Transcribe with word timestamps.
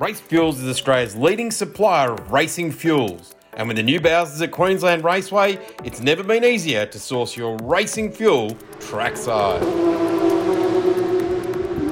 Race 0.00 0.20
Fuels 0.20 0.58
is 0.60 0.68
Australia's 0.68 1.14
leading 1.14 1.52
supplier 1.52 2.14
of 2.14 2.32
racing 2.32 2.72
fuels. 2.72 3.36
And 3.56 3.68
with 3.68 3.76
the 3.76 3.82
new 3.82 4.00
Bowsers 4.00 4.42
at 4.42 4.50
Queensland 4.50 5.04
Raceway, 5.04 5.56
it's 5.84 6.00
never 6.00 6.24
been 6.24 6.44
easier 6.44 6.84
to 6.86 6.98
source 6.98 7.36
your 7.36 7.56
racing 7.58 8.10
fuel 8.10 8.56
trackside. 8.80 9.62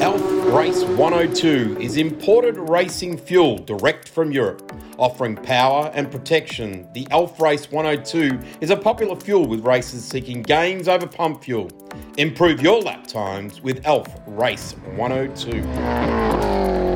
Elf 0.02 0.20
Race 0.52 0.82
102 0.82 1.78
is 1.80 1.96
imported 1.96 2.56
racing 2.56 3.16
fuel 3.16 3.58
direct 3.58 4.08
from 4.08 4.32
Europe. 4.32 4.72
Offering 4.98 5.36
power 5.36 5.92
and 5.94 6.10
protection, 6.10 6.88
the 6.94 7.06
Elf 7.12 7.40
Race 7.40 7.70
102 7.70 8.36
is 8.60 8.70
a 8.70 8.76
popular 8.76 9.14
fuel 9.14 9.46
with 9.46 9.64
racers 9.64 10.02
seeking 10.02 10.42
gains 10.42 10.88
over 10.88 11.06
pump 11.06 11.44
fuel. 11.44 11.70
Improve 12.18 12.60
your 12.60 12.80
lap 12.80 13.06
times 13.06 13.62
with 13.62 13.86
Elf 13.86 14.08
Race 14.26 14.72
102. 14.96 16.91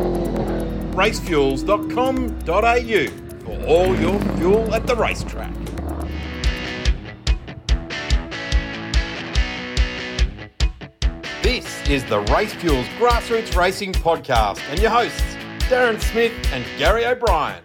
Racefuels.com.au 0.96 3.06
for 3.44 3.66
all 3.66 3.94
your 3.96 4.18
fuel 4.36 4.74
at 4.74 4.86
the 4.86 4.96
racetrack. 4.96 5.52
This 11.42 11.86
is 11.90 12.02
the 12.06 12.20
Race 12.34 12.54
Fuels 12.54 12.86
Grassroots 12.98 13.54
Racing 13.54 13.92
Podcast 13.92 14.60
and 14.70 14.80
your 14.80 14.90
hosts, 14.90 15.20
Darren 15.68 16.00
Smith 16.00 16.32
and 16.50 16.64
Gary 16.78 17.04
O'Brien. 17.04 17.62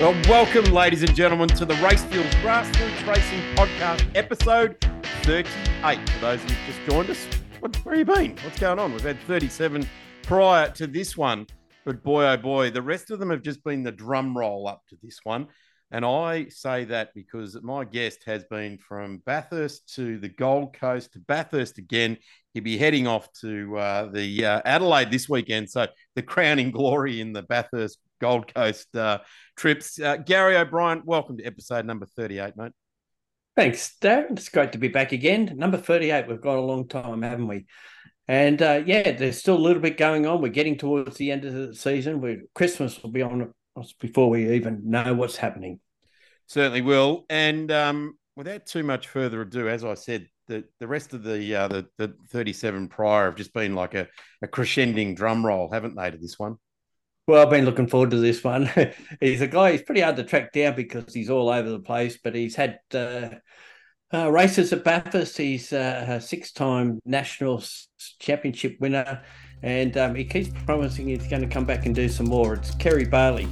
Well, 0.00 0.14
welcome, 0.30 0.64
ladies 0.72 1.02
and 1.02 1.14
gentlemen, 1.14 1.48
to 1.48 1.66
the 1.66 1.74
Race 1.74 2.02
Fuels 2.04 2.32
Grassroots 2.36 3.06
Racing 3.06 3.40
Podcast, 3.54 4.10
episode 4.14 4.78
38. 5.24 6.08
For 6.08 6.20
those 6.20 6.42
of 6.42 6.48
you 6.50 6.56
who've 6.56 6.74
just 6.74 6.90
joined 6.90 7.10
us, 7.10 7.26
what, 7.60 7.76
where 7.84 7.96
have 7.96 8.08
you 8.08 8.14
been? 8.14 8.36
What's 8.42 8.58
going 8.58 8.78
on? 8.78 8.92
We've 8.92 9.02
had 9.02 9.20
37 9.20 9.86
prior 10.26 10.70
to 10.70 10.86
this 10.86 11.16
one, 11.16 11.46
but 11.84 12.02
boy, 12.02 12.24
oh 12.24 12.36
boy, 12.36 12.70
the 12.70 12.80
rest 12.80 13.10
of 13.10 13.18
them 13.18 13.30
have 13.30 13.42
just 13.42 13.62
been 13.62 13.82
the 13.82 13.92
drum 13.92 14.36
roll 14.36 14.66
up 14.66 14.82
to 14.88 14.96
this 15.02 15.18
one. 15.22 15.48
And 15.90 16.04
I 16.04 16.48
say 16.48 16.84
that 16.86 17.10
because 17.14 17.60
my 17.62 17.84
guest 17.84 18.24
has 18.24 18.44
been 18.44 18.78
from 18.78 19.18
Bathurst 19.26 19.94
to 19.94 20.18
the 20.18 20.30
Gold 20.30 20.74
Coast 20.74 21.12
to 21.12 21.20
Bathurst 21.20 21.78
again. 21.78 22.16
He'll 22.54 22.64
be 22.64 22.78
heading 22.78 23.06
off 23.06 23.30
to 23.42 23.76
uh, 23.76 24.06
the 24.06 24.44
uh, 24.44 24.62
Adelaide 24.64 25.10
this 25.10 25.28
weekend. 25.28 25.70
So 25.70 25.86
the 26.16 26.22
crowning 26.22 26.70
glory 26.70 27.20
in 27.20 27.32
the 27.32 27.42
Bathurst 27.42 27.98
Gold 28.20 28.52
Coast 28.52 28.96
uh, 28.96 29.18
trips. 29.56 30.00
Uh, 30.00 30.16
Gary 30.16 30.56
O'Brien, 30.56 31.02
welcome 31.04 31.36
to 31.36 31.44
episode 31.44 31.84
number 31.84 32.06
38, 32.06 32.56
mate. 32.56 32.72
Thanks, 33.56 33.96
Darren. 34.00 34.32
It's 34.32 34.48
great 34.48 34.72
to 34.72 34.78
be 34.78 34.88
back 34.88 35.12
again. 35.12 35.52
Number 35.54 35.76
38, 35.76 36.26
we've 36.26 36.40
got 36.40 36.56
a 36.56 36.60
long 36.60 36.88
time, 36.88 37.22
haven't 37.22 37.46
we? 37.46 37.66
And 38.26 38.60
uh, 38.62 38.82
yeah, 38.86 39.12
there's 39.12 39.38
still 39.38 39.56
a 39.56 39.58
little 39.58 39.82
bit 39.82 39.98
going 39.98 40.26
on. 40.26 40.40
We're 40.40 40.48
getting 40.48 40.78
towards 40.78 41.16
the 41.16 41.30
end 41.30 41.44
of 41.44 41.52
the 41.52 41.74
season. 41.74 42.20
We 42.20 42.42
Christmas 42.54 43.02
will 43.02 43.10
be 43.10 43.22
on 43.22 43.52
us 43.76 43.92
before 43.92 44.30
we 44.30 44.54
even 44.54 44.82
know 44.84 45.14
what's 45.14 45.36
happening. 45.36 45.80
Certainly 46.46 46.82
will. 46.82 47.26
And 47.28 47.70
um, 47.70 48.18
without 48.36 48.66
too 48.66 48.82
much 48.82 49.08
further 49.08 49.42
ado, 49.42 49.68
as 49.68 49.84
I 49.84 49.94
said, 49.94 50.28
the, 50.46 50.64
the 50.78 50.86
rest 50.86 51.14
of 51.14 51.22
the, 51.22 51.54
uh, 51.54 51.68
the 51.68 51.86
the 51.96 52.14
37 52.30 52.88
prior 52.88 53.26
have 53.26 53.36
just 53.36 53.52
been 53.54 53.74
like 53.74 53.94
a, 53.94 54.08
a 54.42 54.46
crescending 54.46 55.14
drum 55.14 55.44
roll, 55.44 55.70
haven't 55.70 55.96
they, 55.96 56.10
to 56.10 56.16
this 56.18 56.38
one? 56.38 56.56
Well, 57.26 57.42
I've 57.42 57.50
been 57.50 57.64
looking 57.64 57.86
forward 57.86 58.10
to 58.10 58.18
this 58.18 58.44
one. 58.44 58.70
he's 59.20 59.40
a 59.40 59.46
guy, 59.46 59.72
he's 59.72 59.82
pretty 59.82 60.02
hard 60.02 60.16
to 60.16 60.24
track 60.24 60.52
down 60.52 60.76
because 60.76 61.14
he's 61.14 61.30
all 61.30 61.48
over 61.48 61.70
the 61.70 61.78
place, 61.78 62.18
but 62.22 62.34
he's 62.34 62.54
had 62.54 62.78
uh, 62.92 63.30
uh, 64.14 64.30
races 64.30 64.72
at 64.72 64.84
Bathurst. 64.84 65.36
He's 65.36 65.72
uh, 65.72 66.06
a 66.08 66.20
six 66.20 66.52
time 66.52 67.00
national 67.04 67.62
championship 68.20 68.76
winner, 68.80 69.22
and 69.62 69.96
um, 69.96 70.14
he 70.14 70.24
keeps 70.24 70.50
promising 70.64 71.08
he's 71.08 71.26
going 71.26 71.42
to 71.42 71.48
come 71.48 71.64
back 71.64 71.86
and 71.86 71.94
do 71.94 72.08
some 72.08 72.26
more. 72.26 72.54
It's 72.54 72.74
Kerry 72.76 73.06
Baily. 73.06 73.48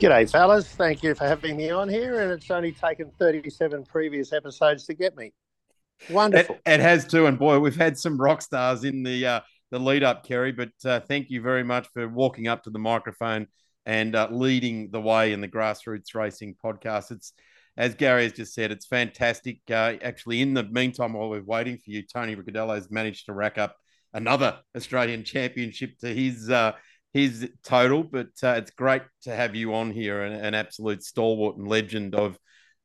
G'day, 0.00 0.30
fellas. 0.30 0.68
Thank 0.68 1.02
you 1.02 1.14
for 1.14 1.26
having 1.26 1.56
me 1.56 1.70
on 1.70 1.88
here. 1.88 2.20
And 2.20 2.32
it's 2.32 2.50
only 2.50 2.72
taken 2.72 3.10
37 3.18 3.84
previous 3.84 4.32
episodes 4.32 4.84
to 4.86 4.94
get 4.94 5.16
me. 5.16 5.32
Wonderful. 6.10 6.56
It, 6.56 6.72
it 6.72 6.80
has 6.80 7.06
too. 7.06 7.26
And 7.26 7.38
boy, 7.38 7.58
we've 7.58 7.76
had 7.76 7.96
some 7.96 8.20
rock 8.20 8.42
stars 8.42 8.84
in 8.84 9.02
the 9.02 9.26
uh, 9.26 9.40
the 9.70 9.78
lead 9.78 10.02
up, 10.02 10.26
Kerry. 10.26 10.52
But 10.52 10.72
uh, 10.84 11.00
thank 11.00 11.30
you 11.30 11.40
very 11.40 11.64
much 11.64 11.88
for 11.94 12.08
walking 12.08 12.48
up 12.48 12.64
to 12.64 12.70
the 12.70 12.78
microphone 12.78 13.46
and 13.86 14.14
uh, 14.16 14.28
leading 14.30 14.90
the 14.90 15.00
way 15.00 15.32
in 15.32 15.40
the 15.40 15.48
grassroots 15.48 16.14
racing 16.14 16.56
podcast. 16.62 17.12
It's 17.12 17.32
as 17.76 17.94
Gary 17.94 18.24
has 18.24 18.32
just 18.32 18.54
said, 18.54 18.70
it's 18.70 18.86
fantastic. 18.86 19.60
Uh, 19.68 19.94
actually, 20.02 20.40
in 20.40 20.54
the 20.54 20.64
meantime, 20.64 21.12
while 21.12 21.28
we're 21.28 21.42
waiting 21.42 21.76
for 21.76 21.90
you, 21.90 22.02
Tony 22.02 22.34
Ricciardello 22.34 22.74
has 22.74 22.90
managed 22.90 23.26
to 23.26 23.34
rack 23.34 23.58
up 23.58 23.76
another 24.14 24.58
Australian 24.74 25.24
championship 25.24 25.98
to 25.98 26.12
his 26.12 26.48
uh, 26.48 26.72
his 27.12 27.50
total, 27.64 28.02
but 28.02 28.28
uh, 28.42 28.54
it's 28.56 28.70
great 28.70 29.02
to 29.22 29.34
have 29.34 29.54
you 29.54 29.74
on 29.74 29.90
here, 29.90 30.22
an, 30.22 30.32
an, 30.32 30.54
absolute 30.54 31.02
stalwart 31.02 31.56
and 31.56 31.68
legend 31.68 32.14
of 32.14 32.38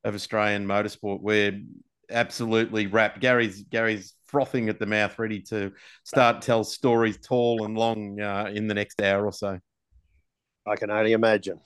of 0.04 0.14
Australian 0.14 0.66
motorsport. 0.66 1.22
We're 1.22 1.62
absolutely 2.10 2.88
wrapped. 2.88 3.20
Gary's 3.22 3.64
Gary's 3.64 4.14
frothing 4.26 4.70
at 4.70 4.80
the 4.80 4.86
mouth, 4.86 5.18
ready 5.20 5.42
to 5.42 5.72
start 6.04 6.42
tell 6.42 6.64
stories 6.64 7.18
tall 7.18 7.66
and 7.66 7.78
long 7.78 8.20
uh, 8.20 8.52
in 8.54 8.68
the 8.68 8.74
next 8.74 9.02
hour 9.02 9.26
or 9.26 9.34
so. 9.34 9.58
I 10.66 10.76
can 10.76 10.92
only 10.92 11.14
imagine. 11.14 11.60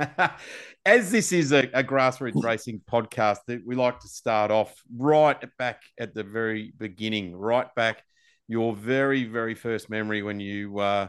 As 0.84 1.10
this 1.10 1.32
is 1.32 1.52
a, 1.52 1.68
a 1.74 1.84
grassroots 1.84 2.42
racing 2.42 2.80
podcast, 2.90 3.38
that 3.46 3.66
we 3.66 3.74
like 3.74 4.00
to 4.00 4.08
start 4.08 4.50
off 4.50 4.74
right 4.96 5.42
back 5.58 5.82
at 5.98 6.14
the 6.14 6.22
very 6.22 6.72
beginning, 6.78 7.34
right 7.34 7.72
back 7.74 8.02
your 8.48 8.74
very 8.74 9.24
very 9.24 9.54
first 9.54 9.90
memory 9.90 10.22
when 10.22 10.38
you 10.40 10.78
uh, 10.78 11.08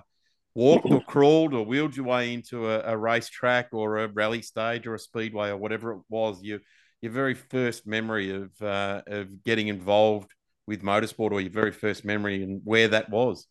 walked 0.56 0.90
or 0.90 1.02
crawled 1.02 1.54
or 1.54 1.64
wheeled 1.66 1.96
your 1.96 2.06
way 2.06 2.34
into 2.34 2.68
a, 2.68 2.82
a 2.82 2.98
racetrack 2.98 3.70
or 3.72 3.98
a 3.98 4.08
rally 4.08 4.42
stage 4.42 4.88
or 4.88 4.96
a 4.96 5.00
speedway 5.00 5.50
or 5.50 5.58
whatever 5.58 5.94
it 5.94 6.02
was, 6.10 6.42
your 6.42 6.60
your 7.02 7.12
very 7.12 7.36
first 7.36 7.86
memory 7.86 8.32
of 8.32 8.62
uh, 8.62 9.02
of 9.08 9.44
getting 9.44 9.68
involved 9.68 10.32
with 10.66 10.82
motorsport 10.82 11.32
or 11.32 11.40
your 11.40 11.52
very 11.52 11.72
first 11.72 12.04
memory 12.04 12.44
and 12.44 12.62
where 12.64 12.88
that 12.90 13.10
was? 13.10 13.48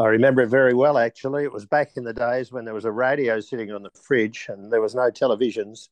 I 0.00 0.08
remember 0.08 0.40
it 0.40 0.46
very 0.48 0.72
well, 0.72 0.96
actually. 0.96 1.44
It 1.44 1.52
was 1.52 1.66
back 1.66 1.98
in 1.98 2.04
the 2.04 2.14
days 2.14 2.50
when 2.50 2.64
there 2.64 2.72
was 2.72 2.86
a 2.86 2.90
radio 2.90 3.38
sitting 3.38 3.70
on 3.70 3.82
the 3.82 3.90
fridge 3.90 4.46
and 4.48 4.72
there 4.72 4.80
was 4.80 4.94
no 4.94 5.10
televisions. 5.10 5.90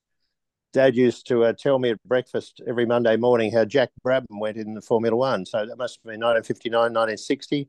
Dad 0.73 0.97
used 0.97 1.27
to 1.27 1.45
uh, 1.45 1.53
tell 1.53 1.79
me 1.79 1.91
at 1.91 2.03
breakfast 2.05 2.63
every 2.67 2.87
Monday 2.87 3.19
morning 3.19 3.53
how 3.53 3.67
Jack 3.67 3.91
Brabham 4.03 4.41
went 4.41 4.57
in 4.57 4.73
the 4.73 4.81
Formula 4.81 5.15
One. 5.15 5.45
So 5.45 5.67
that 5.67 5.77
must 5.77 5.97
have 5.97 6.05
been 6.05 6.21
1959, 6.21 6.73
1960, 6.81 7.69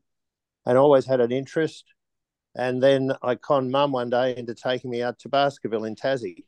and 0.64 0.78
always 0.78 1.04
had 1.04 1.20
an 1.20 1.30
interest. 1.30 1.84
And 2.54 2.82
then 2.82 3.12
I 3.22 3.34
conned 3.34 3.70
mum 3.70 3.92
one 3.92 4.08
day 4.08 4.34
into 4.34 4.54
taking 4.54 4.90
me 4.90 5.02
out 5.02 5.18
to 5.18 5.28
Baskerville 5.28 5.84
in 5.84 5.94
Tassie. 5.94 6.44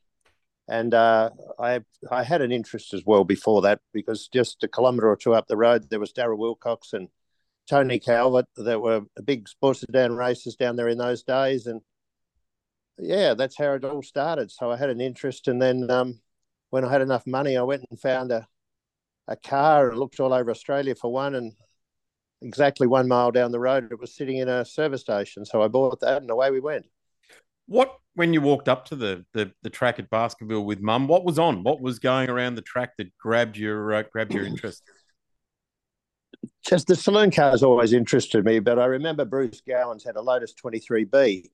And 0.69 0.95
uh, 0.95 1.31
I 1.59 1.81
I 2.11 2.23
had 2.23 2.41
an 2.41 2.51
interest 2.51 2.95
as 2.95 3.03
well 3.05 3.25
before 3.25 3.61
that 3.63 3.81
because 3.93 4.29
just 4.29 4.65
a 4.65 4.69
kilometre 4.69 5.11
or 5.11 5.17
two 5.17 5.35
up 5.35 5.49
the 5.49 5.57
road 5.57 5.91
there 5.91 6.01
was 6.01 6.13
Darrell 6.13 6.39
Wilcox 6.39 6.95
and 6.95 7.09
Tony 7.69 7.99
Calvert 7.99 8.47
that 8.57 8.81
were 8.81 9.03
big 9.25 9.49
sports 9.49 9.81
sedan 9.81 10.17
races 10.17 10.57
down 10.57 10.77
there 10.77 10.89
in 10.89 10.99
those 10.99 11.23
days, 11.23 11.67
and 11.67 11.81
yeah, 12.99 13.35
that's 13.35 13.57
how 13.57 13.73
it 13.73 13.85
all 13.85 14.03
started. 14.03 14.51
So 14.51 14.71
I 14.71 14.77
had 14.77 14.91
an 14.91 15.01
interest, 15.01 15.49
and 15.49 15.61
then 15.61 15.91
um, 15.91 16.21
when 16.71 16.85
I 16.85 16.91
had 16.91 17.03
enough 17.03 17.27
money, 17.27 17.57
I 17.57 17.63
went 17.63 17.85
and 17.91 18.01
found 18.01 18.33
a 18.33 18.47
a 19.29 19.37
car 19.37 19.89
and 19.89 19.99
looked 19.99 20.19
all 20.21 20.33
over 20.33 20.51
Australia 20.51 20.95
for 20.95 21.13
one, 21.13 21.35
and 21.35 21.53
exactly 22.43 22.87
one 22.87 23.09
mile 23.09 23.31
down 23.31 23.53
the 23.53 23.61
road, 23.61 23.89
it 23.91 24.01
was 24.01 24.15
sitting 24.15 24.39
in 24.39 24.49
a 24.49 24.65
service 24.65 25.01
station. 25.01 25.45
So 25.45 25.63
I 25.63 25.69
bought 25.69 26.01
that, 26.01 26.23
and 26.23 26.31
away 26.31 26.51
we 26.51 26.61
went. 26.61 26.87
What 27.67 27.97
when 28.15 28.35
you 28.35 28.41
walked 28.41 28.69
up 28.69 28.85
to 28.87 28.97
the 28.97 29.25
the, 29.33 29.53
the 29.63 29.71
track 29.71 29.99
at 29.99 30.11
Baskerville 30.11 30.65
with 30.65 30.81
Mum? 30.81 31.09
What 31.09 31.25
was 31.25 31.39
on? 31.39 31.63
What 31.63 31.81
was 31.81 31.99
going 31.99 32.29
around 32.29 32.57
the 32.57 32.63
track 32.63 32.97
that 32.99 33.17
grabbed 33.17 33.57
your 33.57 33.95
uh, 33.95 34.03
grabbed 34.13 34.35
your 34.35 34.45
interest? 34.47 34.83
Just 36.67 36.87
the 36.87 36.97
saloon 36.97 37.31
cars 37.31 37.63
always 37.63 37.93
interested 37.93 38.45
me, 38.45 38.59
but 38.59 38.79
I 38.79 38.87
remember 38.87 39.25
Bruce 39.25 39.61
Gowans 39.67 40.05
had 40.05 40.17
a 40.17 40.21
Lotus 40.23 40.55
23B, 40.55 41.49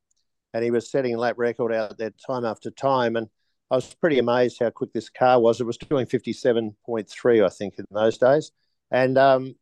and 0.55 0.65
he 0.65 0.71
was 0.71 0.91
setting 0.91 1.15
a 1.15 1.19
lap 1.19 1.35
record 1.39 1.73
out 1.73 1.99
there 1.99 2.13
time 2.27 2.45
after 2.45 2.71
time, 2.71 3.17
and 3.17 3.29
I 3.71 3.77
was 3.77 3.95
pretty 3.95 4.19
amazed 4.19 4.59
how 4.61 4.71
quick 4.71 4.93
this 4.93 5.11
car 5.11 5.41
was. 5.41 5.61
It 5.61 5.65
was 5.65 5.77
doing 5.77 6.07
57.3, 6.07 7.45
I 7.45 7.49
think, 7.51 7.79
in 7.79 7.85
those 7.91 8.17
days. 8.17 8.53
And 8.91 9.19
um, 9.19 9.57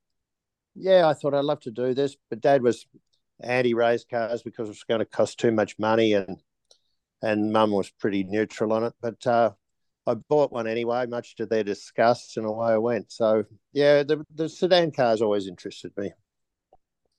yeah, 0.77 1.09
I 1.09 1.15
thought 1.15 1.35
I'd 1.35 1.45
love 1.45 1.61
to 1.61 1.71
do 1.71 1.95
this, 1.95 2.17
but 2.31 2.41
Dad 2.41 2.63
was 2.63 2.87
anti-race 3.41 4.05
cars 4.09 4.43
because 4.43 4.69
it 4.69 4.73
was 4.73 4.85
going 4.85 5.01
to 5.01 5.07
cost 5.07 5.41
too 5.41 5.51
much 5.51 5.79
money, 5.79 6.13
and 6.13 6.41
and 7.23 7.53
Mum 7.53 7.73
was 7.73 7.91
pretty 7.91 8.25
neutral 8.25 8.73
on 8.73 8.85
it. 8.85 8.93
But 9.01 9.27
uh, 9.27 9.53
I 10.07 10.15
bought 10.15 10.53
one 10.53 10.69
anyway, 10.69 11.07
much 11.07 11.37
to 11.37 11.47
their 11.47 11.65
disgust, 11.65 12.37
and 12.37 12.47
away 12.47 12.73
I 12.73 12.79
went. 12.79 13.11
So 13.13 13.45
yeah, 13.73 14.03
the 14.03 14.25
the 14.35 14.49
sedan 14.49 14.93
cars 14.93 15.23
always 15.23 15.49
interested 15.49 15.93
me. 15.97 16.13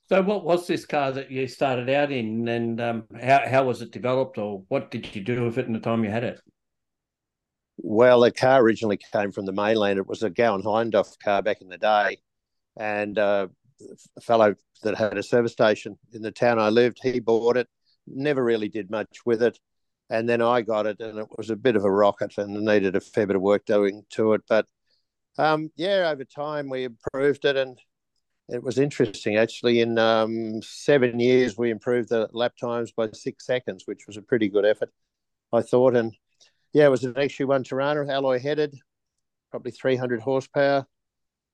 So, 0.10 0.22
what 0.22 0.46
was 0.46 0.68
this 0.68 0.86
car 0.86 1.12
that 1.12 1.30
you 1.30 1.48
started 1.48 1.90
out 1.90 2.12
in, 2.12 2.48
and 2.48 2.80
um, 2.80 3.04
how 3.22 3.42
how 3.46 3.66
was 3.66 3.82
it 3.82 3.92
developed, 3.92 4.38
or 4.38 4.64
what 4.70 4.90
did 4.90 5.14
you 5.16 5.22
do 5.22 5.44
with 5.44 5.58
it 5.58 5.68
in 5.68 5.74
the 5.74 5.80
time 5.80 6.04
you 6.04 6.10
had 6.10 6.24
it? 6.24 6.40
Well, 7.78 8.22
the 8.22 8.32
car 8.32 8.62
originally 8.62 8.98
came 9.12 9.32
from 9.32 9.46
the 9.46 9.52
mainland. 9.52 10.00
It 10.00 10.08
was 10.08 10.24
a 10.24 10.30
Gowan 10.30 10.64
Hindhaugh 10.64 11.20
car 11.20 11.42
back 11.42 11.62
in 11.62 11.68
the 11.68 11.78
day, 11.78 12.20
and 12.78 13.20
uh, 13.20 13.48
a 14.16 14.22
fellow 14.22 14.56
that 14.84 14.96
had 14.96 15.18
a 15.18 15.24
service 15.24 15.52
station 15.52 15.98
in 16.14 16.22
the 16.22 16.32
town 16.32 16.58
I 16.58 16.70
lived. 16.70 17.00
He 17.04 17.20
bought 17.20 17.58
it, 17.58 17.68
never 18.08 18.44
really 18.44 18.70
did 18.70 18.90
much 18.90 19.26
with 19.26 19.44
it, 19.44 19.60
and 20.10 20.28
then 20.28 20.42
I 20.42 20.62
got 20.62 20.86
it, 20.86 21.00
and 21.00 21.20
it 21.20 21.28
was 21.38 21.50
a 21.50 21.56
bit 21.56 21.76
of 21.76 21.84
a 21.84 21.92
rocket 21.92 22.38
and 22.38 22.54
needed 22.54 22.96
a 22.96 23.02
fair 23.02 23.28
bit 23.28 23.36
of 23.36 23.42
work 23.42 23.66
doing 23.66 24.04
to 24.12 24.34
it. 24.34 24.42
But 24.48 24.68
um, 25.38 25.72
yeah, 25.76 26.10
over 26.12 26.24
time 26.24 26.70
we 26.70 26.86
improved 26.86 27.46
it, 27.46 27.56
and 27.56 27.78
it 28.50 28.64
was 28.64 28.78
interesting 28.78 29.36
actually. 29.38 29.82
In 29.82 29.98
um, 29.98 30.62
seven 30.62 31.20
years, 31.20 31.58
we 31.58 31.70
improved 31.70 32.10
the 32.10 32.30
lap 32.32 32.54
times 32.60 32.92
by 32.92 33.10
six 33.12 33.46
seconds, 33.46 33.84
which 33.86 34.08
was 34.08 34.18
a 34.18 34.22
pretty 34.22 34.48
good 34.48 34.66
effort, 34.66 34.92
I 35.52 35.62
thought. 35.62 35.96
And 35.96 36.16
yeah, 36.74 36.86
it 36.86 36.92
was 36.92 37.04
an 37.04 37.14
XU1 37.14 37.68
Torana, 37.68 38.10
alloy 38.10 38.40
headed, 38.40 38.76
probably 39.52 39.72
300 39.72 40.22
horsepower. 40.22 40.86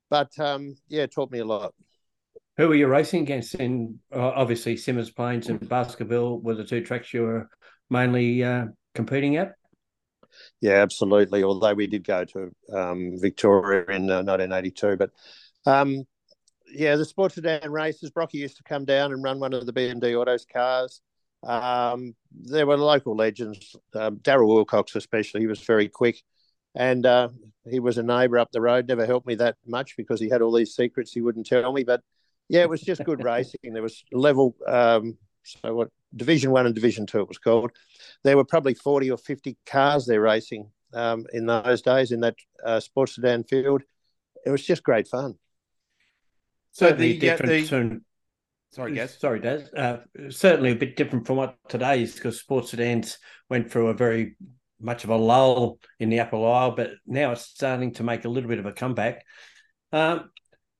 But 0.09 0.37
um, 0.37 0.75
yeah, 0.87 1.03
it 1.03 1.11
taught 1.11 1.31
me 1.31 1.39
a 1.39 1.45
lot. 1.45 1.73
Who 2.57 2.67
were 2.67 2.75
you 2.75 2.85
racing 2.85 3.23
against? 3.23 3.55
In 3.55 3.99
uh, 4.15 4.29
obviously 4.35 4.75
Symmons 4.75 5.15
Plains 5.15 5.49
and 5.49 5.67
Baskerville 5.67 6.39
were 6.39 6.53
the 6.53 6.63
two 6.63 6.81
tracks 6.81 7.11
you 7.11 7.23
were 7.23 7.49
mainly 7.93 8.43
uh, 8.43 8.65
competing 8.93 9.37
at. 9.37 9.53
Yeah, 10.59 10.81
absolutely. 10.81 11.43
Although 11.43 11.73
we 11.73 11.87
did 11.87 12.03
go 12.03 12.25
to 12.25 12.51
um, 12.73 13.13
Victoria 13.19 13.85
in 13.85 14.09
uh, 14.09 14.23
1982, 14.23 14.97
but 14.97 15.11
um, 15.65 16.03
yeah, 16.73 16.95
the 16.95 17.05
sports 17.05 17.35
sedan 17.35 17.71
races. 17.71 18.09
Brocky 18.09 18.39
used 18.39 18.57
to 18.57 18.63
come 18.63 18.83
down 18.83 19.13
and 19.13 19.23
run 19.23 19.39
one 19.39 19.53
of 19.53 19.65
the 19.65 19.73
BMD 19.73 20.19
Autos 20.19 20.45
cars. 20.51 21.01
Um, 21.43 22.15
there 22.31 22.65
were 22.65 22.77
local 22.77 23.15
legends, 23.15 23.75
um, 23.95 24.17
Daryl 24.17 24.47
Wilcox 24.47 24.95
especially. 24.95 25.41
He 25.41 25.47
was 25.47 25.59
very 25.59 25.87
quick, 25.87 26.21
and 26.73 27.05
uh, 27.05 27.29
he 27.69 27.79
was 27.79 27.97
a 27.97 28.03
neighbour 28.03 28.39
up 28.39 28.51
the 28.51 28.61
road. 28.61 28.87
Never 28.87 29.05
helped 29.05 29.27
me 29.27 29.35
that 29.35 29.57
much 29.65 29.95
because 29.97 30.19
he 30.19 30.29
had 30.29 30.41
all 30.41 30.53
these 30.53 30.75
secrets 30.75 31.11
he 31.11 31.21
wouldn't 31.21 31.45
tell 31.45 31.71
me. 31.71 31.83
But 31.83 32.01
yeah, 32.49 32.61
it 32.61 32.69
was 32.69 32.81
just 32.81 33.03
good 33.03 33.23
racing. 33.25 33.73
There 33.73 33.83
was 33.83 34.03
level, 34.11 34.55
um, 34.65 35.17
so 35.43 35.75
what 35.75 35.89
Division 36.15 36.51
One 36.51 36.65
and 36.65 36.75
Division 36.75 37.05
Two 37.05 37.21
it 37.21 37.27
was 37.27 37.37
called. 37.37 37.71
There 38.23 38.37
were 38.37 38.45
probably 38.45 38.73
forty 38.73 39.11
or 39.11 39.17
fifty 39.17 39.57
cars 39.65 40.05
there 40.05 40.21
racing 40.21 40.69
um, 40.93 41.25
in 41.33 41.45
those 41.45 41.81
days 41.81 42.11
in 42.11 42.21
that 42.21 42.35
uh, 42.65 42.79
sports 42.79 43.15
sedan 43.15 43.43
field. 43.43 43.83
It 44.45 44.49
was 44.49 44.65
just 44.65 44.83
great 44.83 45.07
fun. 45.07 45.35
So 46.71 46.91
the, 46.91 47.17
different. 47.17 47.69
The... 47.69 48.01
Sorry, 48.71 48.93
Gaz. 48.95 49.17
Sorry, 49.19 49.39
Daz. 49.39 49.69
Uh, 49.75 49.97
certainly 50.29 50.71
a 50.71 50.75
bit 50.75 50.95
different 50.95 51.27
from 51.27 51.37
what 51.37 51.57
today 51.69 52.01
is 52.01 52.15
because 52.15 52.39
sports 52.39 52.71
sedans 52.71 53.19
went 53.47 53.71
through 53.71 53.89
a 53.89 53.93
very 53.93 54.35
much 54.81 55.03
of 55.03 55.11
a 55.11 55.15
lull 55.15 55.79
in 55.99 56.09
the 56.09 56.19
upper 56.19 56.37
Lyell, 56.37 56.71
but 56.71 56.91
now 57.05 57.31
it's 57.31 57.43
starting 57.43 57.93
to 57.93 58.03
make 58.03 58.25
a 58.25 58.29
little 58.29 58.49
bit 58.49 58.59
of 58.59 58.65
a 58.65 58.73
comeback. 58.73 59.23
Um, 59.91 60.31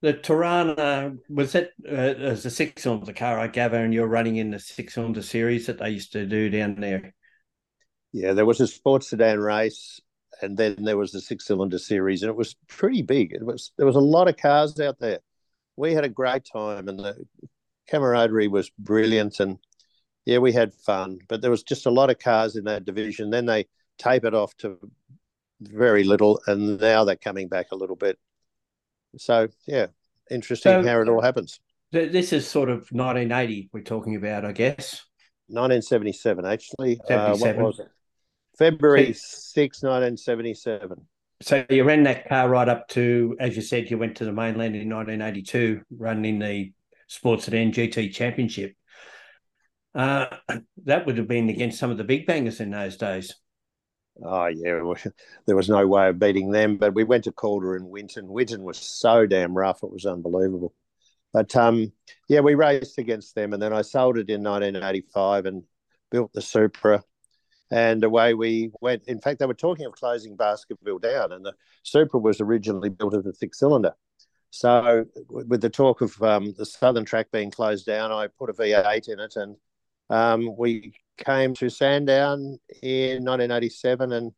the 0.04 0.12
Torana 0.12 1.16
was 1.30 1.52
that 1.52 1.70
uh, 1.88 1.94
as 1.94 2.44
a 2.44 2.50
six 2.50 2.82
cylinder 2.82 3.14
car, 3.14 3.38
I 3.38 3.46
gather, 3.46 3.82
and 3.82 3.94
you're 3.94 4.06
running 4.06 4.36
in 4.36 4.50
the 4.50 4.58
six 4.58 4.92
cylinder 4.92 5.22
series 5.22 5.66
that 5.66 5.78
they 5.78 5.88
used 5.88 6.12
to 6.12 6.26
do 6.26 6.50
down 6.50 6.74
there. 6.74 7.14
Yeah, 8.12 8.34
there 8.34 8.44
was 8.44 8.60
a 8.60 8.66
sports 8.66 9.08
sedan 9.08 9.40
race, 9.40 10.00
and 10.42 10.58
then 10.58 10.76
there 10.84 10.98
was 10.98 11.12
the 11.12 11.22
six 11.22 11.46
cylinder 11.46 11.78
series, 11.78 12.22
and 12.22 12.28
it 12.28 12.36
was 12.36 12.54
pretty 12.68 13.00
big. 13.00 13.32
It 13.32 13.46
was 13.46 13.72
there 13.78 13.86
was 13.86 13.96
a 13.96 14.00
lot 14.00 14.28
of 14.28 14.36
cars 14.36 14.78
out 14.78 14.98
there. 14.98 15.20
We 15.76 15.94
had 15.94 16.04
a 16.04 16.10
great 16.10 16.44
time, 16.52 16.88
and 16.88 16.98
the 16.98 17.24
camaraderie 17.88 18.48
was 18.48 18.70
brilliant, 18.78 19.40
and 19.40 19.56
yeah, 20.26 20.36
we 20.36 20.52
had 20.52 20.74
fun. 20.74 21.16
But 21.28 21.40
there 21.40 21.50
was 21.50 21.62
just 21.62 21.86
a 21.86 21.90
lot 21.90 22.10
of 22.10 22.18
cars 22.18 22.56
in 22.56 22.64
that 22.64 22.84
division. 22.84 23.30
Then 23.30 23.46
they 23.46 23.68
tape 23.96 24.26
it 24.26 24.34
off 24.34 24.54
to 24.58 24.78
very 25.62 26.04
little, 26.04 26.42
and 26.46 26.78
now 26.78 27.04
they're 27.04 27.16
coming 27.16 27.48
back 27.48 27.68
a 27.72 27.76
little 27.76 27.96
bit. 27.96 28.18
So 29.18 29.48
yeah, 29.66 29.86
interesting 30.30 30.82
so, 30.82 30.88
how 30.88 31.00
it 31.00 31.08
all 31.08 31.22
happens. 31.22 31.60
This 31.92 32.32
is 32.32 32.48
sort 32.48 32.70
of 32.70 32.78
1980 32.90 33.70
we're 33.72 33.82
talking 33.82 34.16
about, 34.16 34.44
I 34.44 34.52
guess. 34.52 35.04
1977, 35.46 36.44
actually. 36.44 37.00
77. 37.06 37.60
Uh, 37.60 37.62
what 37.62 37.66
was 37.68 37.78
it? 37.80 37.88
February 38.58 39.12
6, 39.12 39.82
1977. 39.82 41.06
So 41.40 41.64
you 41.68 41.84
ran 41.84 42.04
that 42.04 42.28
car 42.28 42.48
right 42.48 42.68
up 42.68 42.88
to, 42.88 43.36
as 43.38 43.56
you 43.56 43.62
said, 43.62 43.90
you 43.90 43.98
went 43.98 44.16
to 44.16 44.24
the 44.24 44.32
mainland 44.32 44.76
in 44.76 44.88
1982, 44.88 45.82
running 45.98 46.38
the 46.38 46.72
Sports 47.06 47.44
Sedan 47.44 47.72
GT 47.72 48.12
Championship. 48.12 48.74
Uh, 49.94 50.26
that 50.84 51.06
would 51.06 51.18
have 51.18 51.28
been 51.28 51.48
against 51.48 51.78
some 51.78 51.90
of 51.90 51.98
the 51.98 52.04
big 52.04 52.26
bangers 52.26 52.60
in 52.60 52.70
those 52.70 52.96
days. 52.96 53.34
Oh 54.22 54.46
yeah, 54.46 54.80
there 55.46 55.56
was 55.56 55.68
no 55.68 55.86
way 55.86 56.08
of 56.08 56.18
beating 56.18 56.50
them. 56.50 56.76
But 56.76 56.94
we 56.94 57.04
went 57.04 57.24
to 57.24 57.32
Calder 57.32 57.76
and 57.76 57.88
Winton. 57.88 58.28
Winton 58.28 58.62
was 58.62 58.78
so 58.78 59.26
damn 59.26 59.56
rough; 59.56 59.82
it 59.82 59.90
was 59.90 60.06
unbelievable. 60.06 60.74
But 61.32 61.54
um, 61.56 61.92
yeah, 62.28 62.40
we 62.40 62.54
raced 62.54 62.98
against 62.98 63.34
them, 63.34 63.52
and 63.52 63.62
then 63.62 63.72
I 63.72 63.82
sold 63.82 64.18
it 64.18 64.30
in 64.30 64.42
1985 64.42 65.46
and 65.46 65.64
built 66.10 66.32
the 66.32 66.42
Supra, 66.42 67.02
and 67.70 68.04
away 68.04 68.34
we 68.34 68.70
went. 68.80 69.02
In 69.08 69.20
fact, 69.20 69.40
they 69.40 69.46
were 69.46 69.54
talking 69.54 69.86
of 69.86 69.92
closing 69.92 70.36
Baskerville 70.36 71.00
down, 71.00 71.32
and 71.32 71.44
the 71.44 71.54
Supra 71.82 72.20
was 72.20 72.40
originally 72.40 72.90
built 72.90 73.14
as 73.14 73.26
a 73.26 73.34
six 73.34 73.58
cylinder. 73.58 73.94
So, 74.50 75.06
with 75.28 75.60
the 75.60 75.70
talk 75.70 76.00
of 76.00 76.22
um, 76.22 76.54
the 76.56 76.64
southern 76.64 77.04
track 77.04 77.32
being 77.32 77.50
closed 77.50 77.86
down, 77.86 78.12
I 78.12 78.28
put 78.28 78.50
a 78.50 78.52
V8 78.52 79.08
in 79.08 79.18
it, 79.18 79.34
and 79.34 79.56
um, 80.10 80.56
we 80.56 80.94
came 81.16 81.54
to 81.54 81.68
Sandown 81.68 82.58
in 82.82 83.24
1987, 83.24 84.12
and 84.12 84.32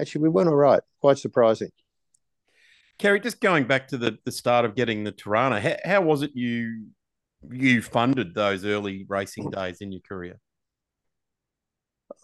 actually 0.00 0.22
we 0.22 0.28
went 0.28 0.48
all 0.48 0.56
right. 0.56 0.82
Quite 1.00 1.18
surprising. 1.18 1.70
Kerry, 2.98 3.20
just 3.20 3.40
going 3.40 3.64
back 3.64 3.88
to 3.88 3.98
the, 3.98 4.18
the 4.24 4.32
start 4.32 4.64
of 4.64 4.74
getting 4.74 5.04
the 5.04 5.12
Torana, 5.12 5.60
how, 5.60 5.76
how 5.84 6.02
was 6.02 6.22
it 6.22 6.32
you 6.34 6.88
you 7.50 7.80
funded 7.80 8.34
those 8.34 8.66
early 8.66 9.06
racing 9.08 9.48
days 9.50 9.80
in 9.80 9.90
your 9.92 10.02
career? 10.06 10.38